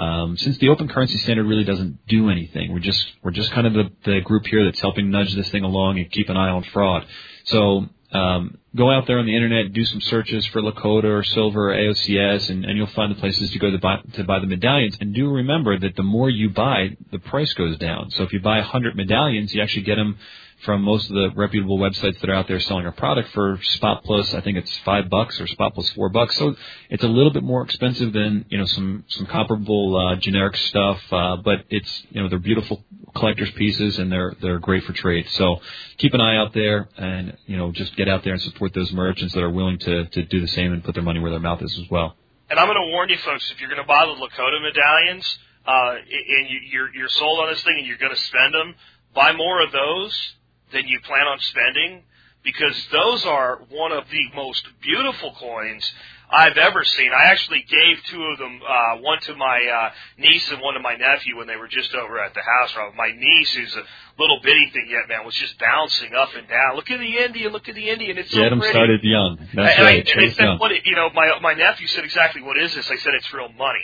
Um, 0.00 0.38
since 0.38 0.56
the 0.58 0.70
open 0.70 0.88
currency 0.88 1.18
standard 1.18 1.46
really 1.46 1.64
doesn't 1.64 2.06
do 2.06 2.30
anything, 2.30 2.72
we're 2.72 2.78
just 2.78 3.06
we're 3.22 3.32
just 3.32 3.52
kind 3.52 3.66
of 3.66 3.74
the, 3.74 3.90
the 4.04 4.20
group 4.22 4.46
here 4.46 4.64
that's 4.64 4.80
helping 4.80 5.10
nudge 5.10 5.34
this 5.34 5.50
thing 5.50 5.62
along 5.62 5.98
and 5.98 6.10
keep 6.10 6.30
an 6.30 6.38
eye 6.38 6.48
on 6.48 6.62
fraud. 6.64 7.06
So 7.44 7.84
um, 8.12 8.56
go 8.74 8.90
out 8.90 9.06
there 9.06 9.18
on 9.18 9.26
the 9.26 9.36
internet, 9.36 9.74
do 9.74 9.84
some 9.84 10.00
searches 10.00 10.46
for 10.46 10.62
Lakota 10.62 11.04
or 11.04 11.22
silver 11.22 11.72
or 11.72 11.76
AOCS, 11.76 12.48
and, 12.48 12.64
and 12.64 12.78
you'll 12.78 12.86
find 12.88 13.14
the 13.14 13.20
places 13.20 13.50
to 13.50 13.58
go 13.58 13.70
to 13.70 13.78
buy 13.78 13.98
to 14.14 14.24
buy 14.24 14.38
the 14.40 14.46
medallions. 14.46 14.96
And 15.00 15.14
do 15.14 15.30
remember 15.30 15.78
that 15.78 15.94
the 15.96 16.02
more 16.02 16.30
you 16.30 16.48
buy, 16.48 16.96
the 17.12 17.18
price 17.18 17.52
goes 17.52 17.76
down. 17.76 18.10
So 18.10 18.22
if 18.22 18.32
you 18.32 18.40
buy 18.40 18.56
100 18.56 18.96
medallions, 18.96 19.54
you 19.54 19.62
actually 19.62 19.82
get 19.82 19.96
them 19.96 20.16
from 20.64 20.82
most 20.82 21.08
of 21.08 21.14
the 21.14 21.30
reputable 21.34 21.78
websites 21.78 22.20
that 22.20 22.28
are 22.28 22.34
out 22.34 22.48
there 22.48 22.60
selling 22.60 22.86
our 22.86 22.92
product 22.92 23.30
for 23.32 23.58
spot 23.62 24.04
plus 24.04 24.34
I 24.34 24.40
think 24.40 24.58
it's 24.58 24.76
five 24.78 25.08
bucks 25.08 25.40
or 25.40 25.46
spot 25.46 25.74
plus 25.74 25.88
four 25.90 26.08
bucks. 26.08 26.36
So 26.36 26.54
it's 26.88 27.02
a 27.02 27.08
little 27.08 27.32
bit 27.32 27.42
more 27.42 27.62
expensive 27.62 28.12
than 28.12 28.44
you 28.48 28.58
know 28.58 28.66
some 28.66 29.04
some 29.08 29.26
comparable 29.26 29.96
uh, 29.96 30.16
generic 30.16 30.56
stuff, 30.56 31.00
uh, 31.12 31.36
but 31.36 31.64
it's 31.70 32.02
you 32.10 32.22
know 32.22 32.28
they're 32.28 32.38
beautiful 32.38 32.84
collector's 33.14 33.50
pieces 33.52 33.98
and 33.98 34.10
they're 34.10 34.34
they're 34.40 34.58
great 34.58 34.84
for 34.84 34.92
trade. 34.92 35.26
So 35.30 35.60
keep 35.98 36.14
an 36.14 36.20
eye 36.20 36.36
out 36.36 36.52
there 36.52 36.88
and 36.96 37.36
you 37.46 37.56
know 37.56 37.72
just 37.72 37.96
get 37.96 38.08
out 38.08 38.24
there 38.24 38.34
and 38.34 38.42
support 38.42 38.74
those 38.74 38.92
merchants 38.92 39.34
that 39.34 39.42
are 39.42 39.50
willing 39.50 39.78
to 39.78 40.06
to 40.06 40.24
do 40.24 40.40
the 40.40 40.48
same 40.48 40.72
and 40.72 40.84
put 40.84 40.94
their 40.94 41.04
money 41.04 41.20
where 41.20 41.30
their 41.30 41.40
mouth 41.40 41.62
is 41.62 41.78
as 41.78 41.90
well. 41.90 42.16
And 42.50 42.58
I'm 42.58 42.66
going 42.66 42.82
to 42.82 42.90
warn 42.90 43.08
you 43.08 43.16
folks, 43.18 43.48
if 43.52 43.60
you're 43.60 43.70
going 43.70 43.80
to 43.80 43.86
buy 43.86 44.06
the 44.06 44.18
Lakota 44.18 44.60
medallions, 44.60 45.38
uh, 45.64 45.94
and 45.94 46.50
you, 46.50 46.58
you're, 46.72 46.92
you're 46.92 47.08
sold 47.08 47.38
on 47.38 47.48
this 47.48 47.62
thing 47.62 47.78
and 47.78 47.86
you're 47.86 47.96
going 47.96 48.12
to 48.12 48.20
spend 48.20 48.54
them, 48.54 48.74
buy 49.14 49.32
more 49.32 49.62
of 49.62 49.70
those 49.70 50.34
than 50.72 50.86
you 50.88 51.00
plan 51.00 51.26
on 51.26 51.38
spending 51.40 52.02
because 52.42 52.76
those 52.92 53.24
are 53.26 53.60
one 53.70 53.92
of 53.92 54.04
the 54.10 54.24
most 54.34 54.66
beautiful 54.82 55.34
coins. 55.38 55.92
I've 56.32 56.56
ever 56.56 56.84
seen. 56.84 57.10
I 57.12 57.32
actually 57.32 57.64
gave 57.68 58.04
two 58.04 58.22
of 58.22 58.38
them, 58.38 58.60
uh, 58.62 58.98
one 59.00 59.18
to 59.22 59.34
my 59.34 59.58
uh, 59.66 59.90
niece 60.16 60.48
and 60.52 60.60
one 60.62 60.74
to 60.74 60.80
my 60.80 60.94
nephew 60.94 61.36
when 61.36 61.48
they 61.48 61.56
were 61.56 61.66
just 61.66 61.92
over 61.92 62.20
at 62.22 62.34
the 62.34 62.40
house. 62.40 62.72
My 62.96 63.10
niece, 63.10 63.52
who's 63.52 63.74
a 63.74 63.82
little 64.16 64.38
bitty 64.40 64.70
thing 64.72 64.86
yet, 64.88 65.08
man, 65.08 65.26
was 65.26 65.34
just 65.34 65.58
bouncing 65.58 66.14
up 66.14 66.28
and 66.38 66.46
down. 66.46 66.76
Look 66.76 66.88
at 66.88 67.00
the 67.00 67.16
Indian, 67.18 67.52
look 67.52 67.68
at 67.68 67.74
the 67.74 67.90
Indian. 67.90 68.16
It's 68.16 68.30
so 68.30 68.38
Get 68.42 68.50
them 68.50 68.60
pretty. 68.60 68.72
started 68.74 69.00
young. 69.02 69.38
That's 69.38 69.76
and 69.76 69.84
right. 69.84 70.06
I, 70.06 70.10
and 70.12 70.22
they 70.22 70.30
said, 70.34 70.44
young. 70.44 70.58
what, 70.60 70.70
you 70.86 70.94
know, 70.94 71.10
my 71.12 71.36
my 71.42 71.54
nephew 71.54 71.88
said 71.88 72.04
exactly 72.04 72.42
what 72.42 72.56
is 72.56 72.76
this? 72.76 72.88
I 72.88 72.96
said 72.98 73.14
it's 73.14 73.32
real 73.34 73.48
money. 73.50 73.82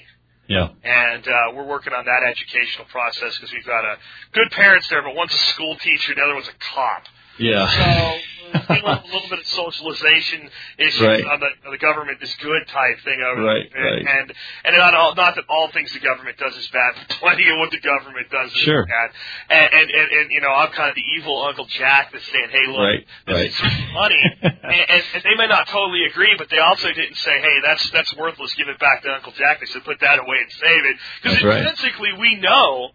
Yeah. 0.48 0.68
And 0.84 1.26
uh, 1.26 1.52
we're 1.54 1.66
working 1.66 1.92
on 1.92 2.04
that 2.04 2.22
educational 2.28 2.86
process 2.86 3.36
because 3.36 3.52
we've 3.52 3.66
got 3.66 3.84
a 3.84 3.96
good 4.32 4.50
parents 4.52 4.88
there, 4.88 5.02
but 5.02 5.14
one's 5.14 5.34
a 5.34 5.38
school 5.38 5.76
teacher, 5.76 6.14
the 6.14 6.22
other 6.22 6.34
one's 6.34 6.48
a 6.48 6.74
cop. 6.74 7.04
Yeah. 7.38 7.66
So 7.68 8.18
we're 8.54 8.92
a 8.92 9.04
little 9.12 9.28
bit 9.28 9.40
of 9.40 9.46
socialization 9.46 10.48
issues 10.78 11.02
Right. 11.02 11.24
on 11.26 11.40
the, 11.40 11.50
on 11.66 11.72
the 11.72 11.78
government 11.78 12.22
is 12.22 12.34
good 12.36 12.66
type 12.68 13.00
thing 13.04 13.20
over 13.20 13.42
Right, 13.42 13.68
there. 13.72 13.84
right. 13.84 14.06
And 14.06 14.32
and 14.64 14.76
not 14.78 14.94
all, 14.94 15.14
not 15.14 15.34
that 15.34 15.44
all 15.48 15.68
things 15.72 15.92
the 15.92 15.98
government 15.98 16.38
does 16.38 16.56
is 16.56 16.66
bad, 16.68 16.94
but 16.96 17.16
plenty 17.18 17.48
of 17.50 17.58
what 17.58 17.70
the 17.70 17.80
government 17.80 18.30
does 18.30 18.52
is 18.52 18.58
Sure. 18.58 18.86
bad. 18.86 19.10
And, 19.50 19.74
and 19.74 19.90
and 19.90 20.08
and 20.12 20.30
you 20.30 20.40
know 20.40 20.50
I'm 20.52 20.70
kind 20.70 20.88
of 20.88 20.94
the 20.94 21.04
evil 21.18 21.42
Uncle 21.42 21.66
Jack 21.66 22.12
that's 22.12 22.24
saying, 22.30 22.48
hey 22.50 22.66
look, 22.68 22.78
Right, 22.78 23.06
this 23.26 23.60
right. 23.60 23.72
is 23.72 23.92
money, 23.92 24.22
and, 24.42 24.54
and, 24.88 25.02
and 25.14 25.22
they 25.24 25.34
may 25.36 25.48
not 25.48 25.66
totally 25.68 26.04
agree, 26.04 26.34
but 26.38 26.48
they 26.48 26.58
also 26.58 26.88
didn't 26.92 27.16
say, 27.16 27.40
hey 27.40 27.60
that's 27.64 27.90
that's 27.90 28.14
worthless, 28.16 28.54
give 28.54 28.68
it 28.68 28.78
back 28.78 29.02
to 29.02 29.10
Uncle 29.10 29.32
Jack. 29.32 29.60
They 29.60 29.66
said 29.66 29.84
put 29.84 30.00
that 30.00 30.18
away 30.20 30.38
and 30.40 30.52
save 30.52 30.84
it 30.86 30.96
because 31.22 31.34
That's 31.38 31.44
right. 31.44 31.58
intrinsically 31.58 32.12
we 32.18 32.36
know 32.36 32.90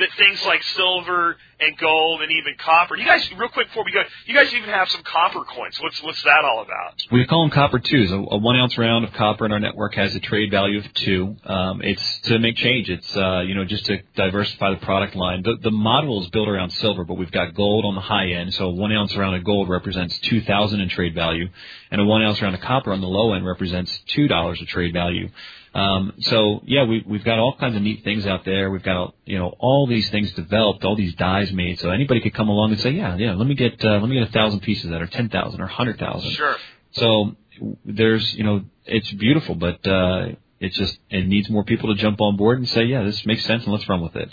that 0.00 0.08
things 0.18 0.44
like 0.44 0.62
silver 0.62 1.36
and 1.60 1.76
gold 1.78 2.22
and 2.22 2.30
even 2.30 2.54
copper. 2.58 2.96
You 2.96 3.04
guys, 3.04 3.28
real 3.36 3.48
quick 3.48 3.68
before 3.68 3.84
we 3.84 3.92
go, 3.92 4.02
you 4.26 4.34
guys 4.34 4.52
even 4.54 4.68
have 4.68 4.88
some 4.90 5.02
copper 5.02 5.44
coins. 5.44 5.80
What's 5.80 6.02
what's 6.02 6.22
that 6.22 6.44
all 6.44 6.62
about? 6.62 6.94
We 7.10 7.26
call 7.26 7.42
them 7.42 7.50
copper 7.50 7.78
twos. 7.78 8.12
A, 8.12 8.16
a 8.16 8.38
one 8.38 8.56
ounce 8.56 8.76
round 8.78 9.04
of 9.04 9.12
copper 9.12 9.46
in 9.46 9.52
our 9.52 9.60
network 9.60 9.94
has 9.94 10.14
a 10.14 10.20
trade 10.20 10.50
value 10.50 10.78
of 10.78 10.92
two. 10.94 11.36
Um, 11.44 11.80
it's 11.82 12.20
to 12.20 12.38
make 12.38 12.56
change. 12.56 12.88
It's 12.88 13.16
uh, 13.16 13.40
you 13.40 13.54
know 13.54 13.64
just 13.64 13.86
to 13.86 13.98
diversify 14.14 14.70
the 14.70 14.76
product 14.76 15.16
line. 15.16 15.42
The, 15.42 15.56
the 15.60 15.70
model 15.70 16.22
is 16.22 16.30
built 16.30 16.48
around 16.48 16.70
silver, 16.70 17.04
but 17.04 17.14
we've 17.14 17.30
got 17.32 17.54
gold 17.54 17.84
on 17.84 17.94
the 17.94 18.00
high 18.00 18.28
end. 18.28 18.54
So 18.54 18.66
a 18.66 18.70
one 18.70 18.92
ounce 18.92 19.16
round 19.16 19.36
of 19.36 19.44
gold 19.44 19.68
represents 19.68 20.18
two 20.20 20.40
thousand 20.42 20.80
in 20.80 20.88
trade 20.88 21.14
value, 21.14 21.48
and 21.90 22.00
a 22.00 22.04
one 22.04 22.22
ounce 22.22 22.40
round 22.40 22.54
of 22.54 22.60
copper 22.60 22.92
on 22.92 23.00
the 23.00 23.08
low 23.08 23.34
end 23.34 23.46
represents 23.46 23.98
two 24.06 24.28
dollars 24.28 24.60
of 24.60 24.68
trade 24.68 24.92
value. 24.92 25.28
Um, 25.74 26.14
so 26.20 26.62
yeah, 26.64 26.84
we, 26.84 27.04
we've 27.06 27.24
got 27.24 27.38
all 27.38 27.56
kinds 27.58 27.76
of 27.76 27.82
neat 27.82 28.02
things 28.04 28.26
out 28.26 28.44
there. 28.44 28.70
We've 28.70 28.82
got 28.82 29.14
you 29.24 29.38
know 29.38 29.54
all 29.58 29.86
these 29.86 30.08
things 30.10 30.32
developed, 30.32 30.84
all 30.84 30.96
these 30.96 31.14
dies 31.14 31.52
made. 31.52 31.78
So 31.80 31.90
anybody 31.90 32.20
could 32.20 32.34
come 32.34 32.48
along 32.48 32.72
and 32.72 32.80
say, 32.80 32.90
yeah, 32.90 33.16
yeah, 33.16 33.34
let 33.34 33.46
me 33.46 33.54
get 33.54 33.84
uh, 33.84 33.98
let 33.98 34.08
me 34.08 34.18
get 34.18 34.28
a 34.28 34.32
thousand 34.32 34.60
pieces 34.60 34.86
of 34.86 34.90
that, 34.92 35.02
or 35.02 35.06
ten 35.06 35.28
thousand, 35.28 35.60
or 35.60 35.66
hundred 35.66 35.98
thousand. 35.98 36.30
Sure. 36.32 36.56
So 36.92 37.36
there's, 37.84 38.34
you 38.34 38.44
know, 38.44 38.64
it's 38.84 39.10
beautiful, 39.12 39.54
but 39.54 39.86
uh, 39.86 40.28
it's 40.60 40.76
just 40.76 40.98
it 41.10 41.26
needs 41.26 41.50
more 41.50 41.64
people 41.64 41.94
to 41.94 42.00
jump 42.00 42.20
on 42.20 42.36
board 42.36 42.58
and 42.58 42.68
say, 42.68 42.84
yeah, 42.84 43.02
this 43.02 43.24
makes 43.26 43.44
sense, 43.44 43.64
and 43.64 43.72
let's 43.72 43.88
run 43.88 44.00
with 44.00 44.16
it. 44.16 44.30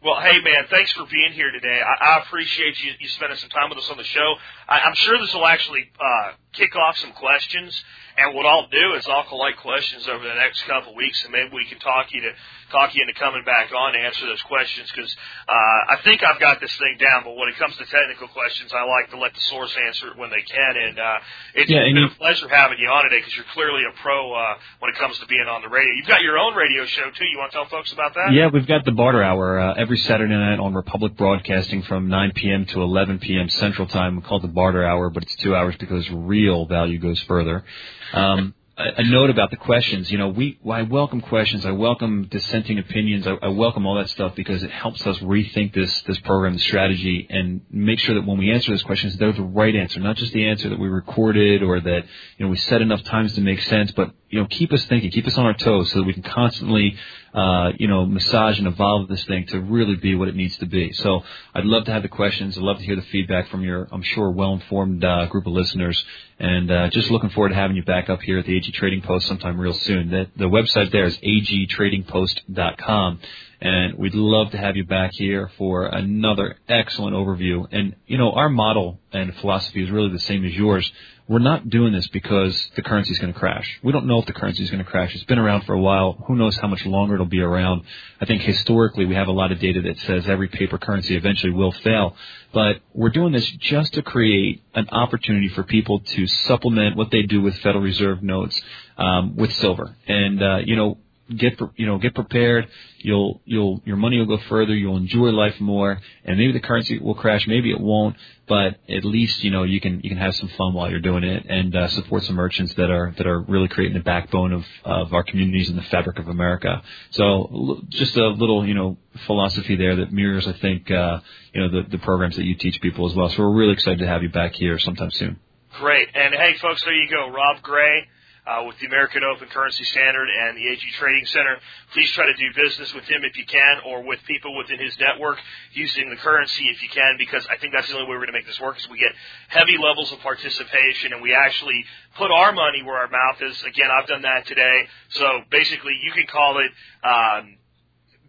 Well, 0.00 0.20
hey 0.20 0.40
man, 0.44 0.64
thanks 0.70 0.92
for 0.92 1.04
being 1.10 1.32
here 1.32 1.50
today. 1.50 1.80
I, 1.82 2.04
I 2.04 2.22
appreciate 2.22 2.80
you, 2.84 2.92
you 3.00 3.08
spending 3.08 3.36
some 3.36 3.50
time 3.50 3.68
with 3.68 3.78
us 3.78 3.90
on 3.90 3.96
the 3.96 4.04
show. 4.04 4.34
I, 4.68 4.80
I'm 4.80 4.94
sure 4.94 5.18
this 5.18 5.34
will 5.34 5.46
actually 5.46 5.90
uh, 5.98 6.32
kick 6.52 6.76
off 6.76 6.96
some 6.98 7.12
questions. 7.12 7.82
And 8.18 8.34
what 8.34 8.46
I'll 8.46 8.66
do 8.66 8.94
is 8.94 9.06
I'll 9.08 9.24
collect 9.24 9.58
questions 9.58 10.08
over 10.08 10.26
the 10.26 10.34
next 10.34 10.62
couple 10.66 10.90
of 10.90 10.96
weeks, 10.96 11.22
and 11.22 11.32
maybe 11.32 11.50
we 11.54 11.66
can 11.66 11.78
talk 11.78 12.12
you 12.12 12.20
to 12.22 12.32
talk 12.70 12.94
you 12.94 13.02
into 13.02 13.14
coming 13.18 13.44
back 13.44 13.70
on 13.74 13.92
to 13.92 13.98
answer 13.98 14.26
those 14.26 14.42
questions. 14.42 14.90
Because 14.94 15.14
uh, 15.48 15.52
I 15.92 15.96
think 16.04 16.22
I've 16.24 16.40
got 16.40 16.60
this 16.60 16.74
thing 16.78 16.96
down, 16.98 17.24
but 17.24 17.36
when 17.36 17.48
it 17.48 17.56
comes 17.56 17.76
to 17.76 17.84
technical 17.86 18.28
questions, 18.28 18.72
I 18.72 18.84
like 18.84 19.10
to 19.10 19.18
let 19.18 19.34
the 19.34 19.40
source 19.40 19.74
answer 19.86 20.08
it 20.08 20.16
when 20.18 20.30
they 20.30 20.42
can. 20.42 20.72
And 20.76 20.98
uh, 20.98 21.18
it's 21.54 21.70
Yeah, 21.70 21.80
and 21.84 21.94
been 21.94 22.02
you- 22.04 22.08
a 22.08 22.20
pleasure 22.20 22.48
having 22.48 22.78
you 22.78 22.88
on 22.88 23.04
today 23.04 23.18
because 23.20 23.34
you're 23.36 23.48
clearly 23.52 23.82
a 23.84 23.92
pro 24.02 24.32
uh, 24.32 24.54
when 24.80 24.90
it 24.92 24.96
comes 24.98 25.18
to 25.18 25.26
being 25.26 25.46
on 25.48 25.62
the 25.62 25.68
radio. 25.68 25.92
You've 25.94 26.06
got 26.08 26.22
your 26.22 26.38
own 26.38 26.54
radio 26.54 26.84
show 26.86 27.10
too. 27.10 27.24
You 27.26 27.38
want 27.38 27.52
to 27.52 27.58
tell 27.58 27.68
folks 27.68 27.92
about 27.92 28.14
that? 28.14 28.32
Yeah, 28.32 28.48
we've 28.52 28.66
got 28.66 28.84
the 28.84 28.92
barter 28.92 29.22
hour 29.22 29.58
uh, 29.58 29.74
every 29.74 29.98
Saturday 29.98 30.34
night 30.34 30.58
on 30.58 30.74
Republic 30.74 31.16
Broadcasting 31.16 31.82
from 31.82 32.08
9 32.08 32.32
p.m. 32.34 32.66
to 32.66 32.82
11 32.82 33.18
p.m. 33.20 33.48
Central 33.48 33.86
Time. 33.88 34.16
We 34.16 34.22
call 34.22 34.38
it 34.38 34.42
the 34.42 34.48
barter 34.48 34.84
hour, 34.84 35.10
but 35.10 35.22
it's 35.22 35.36
two 35.36 35.54
hours 35.54 35.74
because 35.78 36.08
real 36.10 36.66
value 36.66 36.98
goes 36.98 37.20
further. 37.22 37.64
Um, 38.12 38.54
a, 38.78 39.02
note 39.02 39.30
about 39.30 39.50
the 39.50 39.56
questions. 39.56 40.10
You 40.10 40.18
know, 40.18 40.28
we 40.28 40.58
I 40.70 40.82
welcome 40.82 41.20
questions. 41.20 41.66
I 41.66 41.72
welcome 41.72 42.28
dissenting 42.30 42.78
opinions. 42.78 43.26
I, 43.26 43.36
I 43.42 43.48
welcome 43.48 43.86
all 43.86 43.96
that 43.96 44.08
stuff 44.10 44.34
because 44.34 44.62
it 44.62 44.70
helps 44.70 45.04
us 45.06 45.18
rethink 45.18 45.74
this 45.74 46.02
this 46.02 46.18
program, 46.20 46.54
the 46.54 46.60
strategy, 46.60 47.26
and 47.28 47.60
make 47.70 47.98
sure 47.98 48.14
that 48.14 48.26
when 48.26 48.38
we 48.38 48.52
answer 48.52 48.70
those 48.70 48.82
questions, 48.84 49.16
they're 49.16 49.32
the 49.32 49.42
right 49.42 49.74
answer, 49.74 50.00
not 50.00 50.16
just 50.16 50.32
the 50.32 50.46
answer 50.46 50.68
that 50.68 50.78
we 50.78 50.88
recorded 50.88 51.62
or 51.62 51.80
that 51.80 52.04
you 52.36 52.44
know 52.44 52.50
we 52.50 52.56
said 52.56 52.80
enough 52.80 53.02
times 53.02 53.34
to 53.34 53.40
make 53.40 53.60
sense, 53.62 53.90
but 53.92 54.12
you 54.28 54.40
know 54.40 54.46
keep 54.46 54.72
us 54.72 54.84
thinking, 54.86 55.10
keep 55.10 55.26
us 55.26 55.36
on 55.36 55.44
our 55.44 55.54
toes, 55.54 55.90
so 55.90 55.98
that 55.98 56.04
we 56.04 56.12
can 56.12 56.22
constantly 56.22 56.96
uh, 57.38 57.72
you 57.78 57.86
know 57.86 58.04
massage 58.04 58.58
and 58.58 58.66
evolve 58.66 59.08
this 59.08 59.24
thing 59.24 59.46
to 59.46 59.60
really 59.60 59.94
be 59.94 60.16
what 60.16 60.28
it 60.28 60.34
needs 60.34 60.58
to 60.58 60.66
be. 60.66 60.92
So 60.92 61.22
I'd 61.54 61.64
love 61.64 61.84
to 61.84 61.92
have 61.92 62.02
the 62.02 62.08
questions. 62.08 62.58
I'd 62.58 62.64
love 62.64 62.78
to 62.78 62.84
hear 62.84 62.96
the 62.96 63.02
feedback 63.02 63.48
from 63.48 63.62
your, 63.62 63.86
I'm 63.92 64.02
sure, 64.02 64.30
well-informed 64.30 65.04
uh, 65.04 65.26
group 65.26 65.46
of 65.46 65.52
listeners. 65.52 66.04
And 66.40 66.70
uh, 66.70 66.90
just 66.90 67.10
looking 67.10 67.30
forward 67.30 67.50
to 67.50 67.54
having 67.54 67.76
you 67.76 67.84
back 67.84 68.10
up 68.10 68.20
here 68.22 68.38
at 68.38 68.46
the 68.46 68.56
AG 68.56 68.70
Trading 68.72 69.02
Post 69.02 69.28
sometime 69.28 69.58
real 69.58 69.74
soon. 69.74 70.10
The, 70.10 70.26
the 70.36 70.44
website 70.44 70.90
there 70.90 71.04
is 71.04 71.16
agtradingpost.com. 71.18 73.20
And 73.60 73.98
we'd 73.98 74.14
love 74.14 74.52
to 74.52 74.58
have 74.58 74.76
you 74.76 74.84
back 74.84 75.10
here 75.14 75.50
for 75.58 75.86
another 75.86 76.56
excellent 76.68 77.16
overview. 77.16 77.66
And, 77.72 77.96
you 78.06 78.16
know, 78.16 78.32
our 78.32 78.48
model 78.48 79.00
and 79.12 79.34
philosophy 79.36 79.82
is 79.82 79.90
really 79.90 80.12
the 80.12 80.20
same 80.20 80.44
as 80.44 80.54
yours. 80.54 80.90
We're 81.28 81.40
not 81.40 81.68
doing 81.68 81.92
this 81.92 82.06
because 82.08 82.70
the 82.74 82.80
currency 82.80 83.12
is 83.12 83.18
going 83.18 83.34
to 83.34 83.38
crash. 83.38 83.78
We 83.82 83.92
don't 83.92 84.06
know 84.06 84.18
if 84.18 84.24
the 84.24 84.32
currency 84.32 84.62
is 84.64 84.70
going 84.70 84.82
to 84.82 84.90
crash. 84.90 85.14
It's 85.14 85.24
been 85.24 85.38
around 85.38 85.64
for 85.64 85.74
a 85.74 85.78
while. 85.78 86.24
Who 86.26 86.36
knows 86.36 86.56
how 86.56 86.68
much 86.68 86.86
longer 86.86 87.14
it'll 87.14 87.26
be 87.26 87.42
around? 87.42 87.82
I 88.18 88.24
think 88.24 88.40
historically 88.40 89.04
we 89.04 89.14
have 89.14 89.28
a 89.28 89.32
lot 89.32 89.52
of 89.52 89.60
data 89.60 89.82
that 89.82 89.98
says 90.00 90.26
every 90.26 90.48
paper 90.48 90.78
currency 90.78 91.16
eventually 91.16 91.52
will 91.52 91.72
fail. 91.72 92.16
But 92.54 92.80
we're 92.94 93.10
doing 93.10 93.32
this 93.32 93.46
just 93.46 93.92
to 93.94 94.02
create 94.02 94.62
an 94.74 94.88
opportunity 94.88 95.48
for 95.48 95.64
people 95.64 96.00
to 96.00 96.26
supplement 96.26 96.96
what 96.96 97.10
they 97.10 97.22
do 97.22 97.42
with 97.42 97.54
Federal 97.56 97.84
Reserve 97.84 98.22
notes 98.22 98.58
um, 98.96 99.36
with 99.36 99.52
silver. 99.52 99.94
And 100.06 100.42
uh, 100.42 100.58
you 100.64 100.76
know, 100.76 100.96
get 101.36 101.60
you 101.76 101.86
know 101.86 101.98
get 101.98 102.14
prepared. 102.14 102.68
You'll 102.98 103.40
you'll 103.44 103.82
your 103.84 103.96
money 103.96 104.18
will 104.18 104.36
go 104.36 104.42
further. 104.48 104.74
You'll 104.74 104.96
enjoy 104.96 105.28
life 105.28 105.60
more. 105.60 106.00
And 106.24 106.38
maybe 106.38 106.52
the 106.52 106.60
currency 106.60 106.98
will 106.98 107.14
crash. 107.14 107.46
Maybe 107.46 107.70
it 107.70 107.80
won't. 107.80 108.16
But 108.46 108.76
at 108.88 109.04
least 109.04 109.44
you 109.44 109.50
know 109.50 109.64
you 109.64 109.80
can 109.80 110.00
you 110.00 110.08
can 110.08 110.18
have 110.18 110.34
some 110.34 110.48
fun 110.56 110.72
while 110.72 110.90
you're 110.90 111.00
doing 111.00 111.24
it 111.24 111.44
and 111.48 111.74
uh, 111.76 111.88
support 111.88 112.24
some 112.24 112.36
merchants 112.36 112.74
that 112.74 112.90
are 112.90 113.14
that 113.18 113.26
are 113.26 113.40
really 113.40 113.68
creating 113.68 113.96
the 113.96 114.02
backbone 114.02 114.52
of 114.52 114.64
of 114.84 115.12
our 115.12 115.22
communities 115.22 115.68
and 115.68 115.78
the 115.78 115.82
fabric 115.82 116.18
of 116.18 116.28
America. 116.28 116.82
So 117.10 117.82
just 117.88 118.16
a 118.16 118.28
little 118.28 118.66
you 118.66 118.74
know 118.74 118.96
philosophy 119.26 119.76
there 119.76 119.96
that 119.96 120.12
mirrors 120.12 120.46
I 120.46 120.52
think 120.54 120.90
uh, 120.90 121.20
you 121.52 121.60
know 121.60 121.82
the 121.82 121.88
the 121.88 121.98
programs 121.98 122.36
that 122.36 122.44
you 122.44 122.54
teach 122.54 122.80
people 122.80 123.08
as 123.08 123.14
well. 123.14 123.28
So 123.28 123.42
we're 123.42 123.56
really 123.56 123.74
excited 123.74 123.98
to 123.98 124.06
have 124.06 124.22
you 124.22 124.30
back 124.30 124.54
here 124.54 124.78
sometime 124.78 125.10
soon. 125.10 125.38
Great. 125.78 126.08
And 126.14 126.34
hey, 126.34 126.56
folks, 126.56 126.82
there 126.84 126.94
you 126.94 127.08
go. 127.10 127.30
Rob 127.30 127.62
Gray 127.62 128.08
uh, 128.48 128.64
with 128.64 128.78
the 128.78 128.86
American 128.86 129.22
Open 129.24 129.48
Currency 129.48 129.84
Standard 129.84 130.28
and 130.30 130.56
the 130.56 130.68
AG 130.68 130.80
Trading 130.98 131.26
Center. 131.26 131.56
Please 131.92 132.10
try 132.12 132.24
to 132.26 132.34
do 132.34 132.48
business 132.56 132.94
with 132.94 133.04
him 133.04 133.22
if 133.24 133.36
you 133.36 133.44
can, 133.44 133.76
or 133.84 134.02
with 134.02 134.20
people 134.26 134.56
within 134.56 134.78
his 134.78 134.98
network 134.98 135.38
using 135.72 136.08
the 136.08 136.16
currency 136.16 136.64
if 136.68 136.82
you 136.82 136.88
can, 136.88 137.16
because 137.18 137.46
I 137.50 137.58
think 137.58 137.74
that's 137.74 137.88
the 137.88 137.94
only 137.94 138.06
way 138.06 138.16
we're 138.16 138.26
going 138.26 138.32
to 138.32 138.38
make 138.38 138.46
this 138.46 138.60
work. 138.60 138.78
Is 138.78 138.88
we 138.88 138.98
get 138.98 139.12
heavy 139.48 139.76
levels 139.76 140.10
of 140.12 140.20
participation 140.20 141.12
and 141.12 141.20
we 141.20 141.34
actually 141.34 141.84
put 142.16 142.30
our 142.30 142.52
money 142.52 142.82
where 142.82 142.96
our 142.96 143.08
mouth 143.08 143.42
is. 143.42 143.62
Again, 143.64 143.90
I've 143.92 144.08
done 144.08 144.22
that 144.22 144.46
today. 144.46 144.88
So 145.10 145.42
basically, 145.50 145.98
you 146.02 146.12
can 146.12 146.26
call 146.26 146.58
it. 146.58 146.70
Um, 147.04 147.56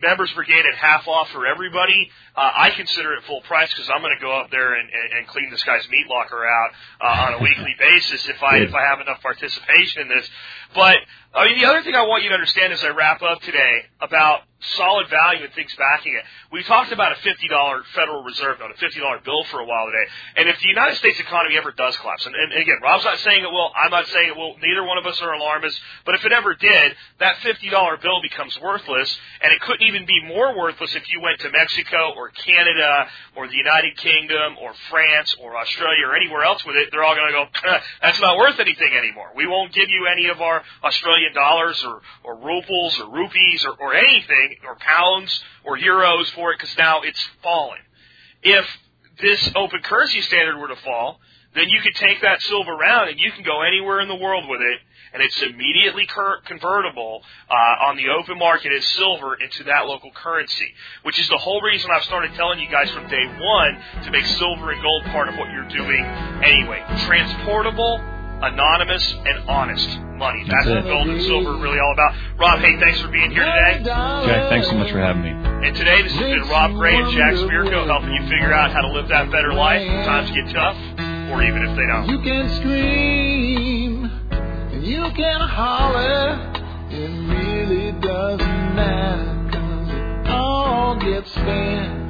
members 0.02 0.32
brigade 0.34 0.66
at 0.66 0.78
half 0.78 1.08
off 1.08 1.30
for 1.30 1.46
everybody. 1.46 2.10
Uh, 2.36 2.52
I 2.56 2.70
consider 2.72 3.14
it 3.14 3.24
full 3.26 3.42
price 3.42 3.70
because 3.74 3.90
I'm 3.94 4.02
going 4.02 4.16
to 4.18 4.22
go 4.22 4.32
up 4.32 4.50
there 4.52 4.74
and, 4.74 4.90
and, 4.90 5.20
and 5.20 5.28
clean 5.28 5.50
this 5.52 5.64
guy's 5.64 5.88
meat 5.90 6.08
locker 6.10 6.46
out 6.46 6.70
uh, 7.02 7.26
on 7.28 7.34
a 7.36 7.44
weekly 7.44 7.76
basis 7.80 8.28
if 8.28 8.42
I 8.42 8.58
if 8.58 8.74
I 8.74 8.86
have 8.86 9.00
enough 9.00 9.22
participation 9.22 10.04
in 10.04 10.10
this. 10.10 10.30
But 10.74 10.98
I 11.34 11.46
mean, 11.46 11.60
the 11.60 11.68
other 11.68 11.84
thing 11.84 11.96
I 11.96 12.04
want 12.04 12.24
you 12.24 12.30
to 12.30 12.36
understand 12.36 12.74
as 12.74 12.84
I 12.84 12.90
wrap 12.90 13.22
up 13.22 13.42
today 13.42 13.84
about 14.02 14.42
solid 14.76 15.08
value 15.10 15.44
and 15.46 15.54
things 15.54 15.74
backing 15.78 16.14
it. 16.14 16.24
We 16.52 16.64
talked 16.64 16.92
about 16.92 17.14
a 17.14 17.16
$50 17.16 17.84
Federal 17.96 18.24
Reserve 18.24 18.60
note, 18.60 18.72
a 18.72 18.80
$50 18.84 19.24
bill 19.24 19.44
for 19.46 19.60
a 19.62 19.66
while 19.66 19.86
today. 19.88 20.08
And 20.36 20.50
if 20.50 20.60
the 20.60 20.68
United 20.68 20.98
States 20.98 21.20
economy 21.20 21.58
ever 21.58 21.72
does 21.72 21.96
collapse, 21.98 22.26
and, 22.26 22.36
and 22.36 22.54
again, 22.54 22.78
Rob's 22.84 23.06
not 23.06 23.20
saying 23.20 23.44
it 23.44 23.52
will, 23.52 23.72
I'm 23.76 23.92
not 23.92 24.08
saying 24.08 24.30
it 24.30 24.36
will, 24.36 24.58
neither 24.62 24.84
one 24.84 24.98
of 24.98 25.06
us 25.06 25.22
are 25.22 25.34
alarmists, 25.34 25.80
but 26.06 26.16
if 26.16 26.26
it 26.26 26.32
ever 26.32 26.56
did, 26.56 26.96
that 27.20 27.38
$50 27.38 28.02
bill 28.02 28.22
becomes 28.22 28.60
worthless, 28.60 29.18
and 29.42 29.54
it 29.54 29.62
couldn't 29.62 29.88
even 29.88 30.06
be 30.06 30.22
more 30.28 30.58
worthless 30.58 30.94
if 30.96 31.10
you 31.12 31.22
went 31.22 31.40
to 31.40 31.50
Mexico 31.50 32.14
or 32.16 32.30
Canada 32.30 33.08
or 33.36 33.48
the 33.48 33.56
United 33.56 33.96
Kingdom 33.98 34.58
or 34.62 34.74
France 34.90 35.36
or 35.42 35.58
Australia 35.58 36.08
or 36.08 36.16
anywhere 36.16 36.44
else 36.44 36.66
with 36.66 36.76
it. 36.76 36.90
They're 36.92 37.04
all 37.04 37.16
going 37.16 37.32
to 37.32 37.34
go, 37.34 37.78
that's 38.02 38.20
not 38.20 38.38
worth 38.38 38.60
anything 38.60 38.94
anymore. 38.94 39.32
We 39.36 39.48
won't 39.48 39.72
give 39.74 39.90
you 39.90 40.08
any 40.08 40.28
of 40.28 40.42
our 40.42 40.64
Australian 40.84 41.34
dollars 41.34 41.82
or, 41.84 42.02
or 42.24 42.36
rubles 42.38 43.00
or 43.00 43.10
rupees 43.10 43.66
or, 43.66 43.74
or 43.80 43.94
anything 43.94 44.49
or 44.66 44.76
pounds 44.76 45.40
or 45.64 45.78
euros 45.78 46.30
for 46.32 46.52
it 46.52 46.60
because 46.60 46.76
now 46.78 47.02
it's 47.02 47.24
fallen. 47.44 47.80
If 48.42 48.66
this 49.22 49.52
open 49.56 49.82
currency 49.82 50.22
standard 50.22 50.58
were 50.58 50.70
to 50.70 50.76
fall, 50.78 51.20
then 51.56 51.68
you 51.68 51.82
could 51.82 51.96
take 51.96 52.22
that 52.22 52.42
silver 52.44 52.74
round 52.74 53.10
and 53.10 53.20
you 53.20 53.32
can 53.32 53.44
go 53.44 53.62
anywhere 53.62 54.02
in 54.02 54.08
the 54.08 54.16
world 54.16 54.46
with 54.48 54.62
it, 54.62 54.80
and 55.14 55.24
it's 55.24 55.42
immediately 55.42 56.06
cur- 56.06 56.42
convertible 56.46 57.24
uh, 57.50 57.88
on 57.90 57.98
the 57.98 58.08
open 58.10 58.38
market 58.38 58.72
as 58.72 58.86
silver 58.86 59.36
into 59.36 59.64
that 59.64 59.88
local 59.88 60.12
currency, 60.12 60.72
which 61.02 61.20
is 61.20 61.28
the 61.28 61.38
whole 61.38 61.60
reason 61.62 61.90
I've 61.92 62.04
started 62.04 62.34
telling 62.36 62.60
you 62.60 62.70
guys 62.70 62.92
from 62.92 63.10
day 63.10 63.26
one 63.42 64.04
to 64.04 64.12
make 64.12 64.26
silver 64.26 64.72
and 64.72 64.82
gold 64.82 65.04
part 65.06 65.28
of 65.28 65.36
what 65.38 65.50
you're 65.52 65.68
doing 65.70 66.06
anyway. 66.44 66.84
Transportable, 67.08 68.00
anonymous, 68.42 69.14
and 69.26 69.50
honest 69.50 70.00
money. 70.20 70.44
That's, 70.48 70.66
That's 70.66 70.84
what 70.86 70.92
gold 70.92 71.10
and 71.10 71.22
silver 71.24 71.52
are 71.52 71.58
really 71.62 71.80
all 71.80 71.94
about. 71.94 72.14
Rob, 72.38 72.60
hey, 72.60 72.78
thanks 72.80 73.00
for 73.02 73.08
being 73.08 73.32
here 73.32 73.46
today. 73.46 73.84
Jack, 73.84 74.50
thanks 74.50 74.68
so 74.68 74.76
much 74.76 74.92
for 74.92 75.00
having 75.00 75.24
me. 75.24 75.30
And 75.32 75.76
today, 75.76 76.02
this 76.02 76.12
has 76.14 76.22
been 76.22 76.48
Rob 76.50 76.74
Gray 76.74 76.96
and 76.96 77.12
Jack 77.12 77.34
Spirko 77.34 77.86
helping 77.88 78.14
you 78.14 78.22
figure 78.24 78.54
out 78.54 78.72
how 78.72 78.82
to 78.82 78.90
live 78.92 79.08
that 79.10 79.32
better 79.32 79.54
life 79.54 79.82
when 79.82 80.06
times 80.06 80.30
get 80.32 80.50
tough, 80.54 80.76
or 81.32 81.44
even 81.44 81.64
if 81.68 81.76
they 81.76 81.86
don't. 81.88 82.08
You 82.10 82.20
can 82.20 82.50
scream 82.60 84.06
and 84.32 84.84
you 84.84 85.04
can 85.16 85.42
holler. 85.42 86.38
It 86.92 87.12
really 87.30 87.92
doesn't 87.94 88.76
matter 88.76 89.50
'cause 89.52 89.90
it 89.90 90.30
all 90.32 90.96
gets 90.96 91.32
spent. 91.32 92.09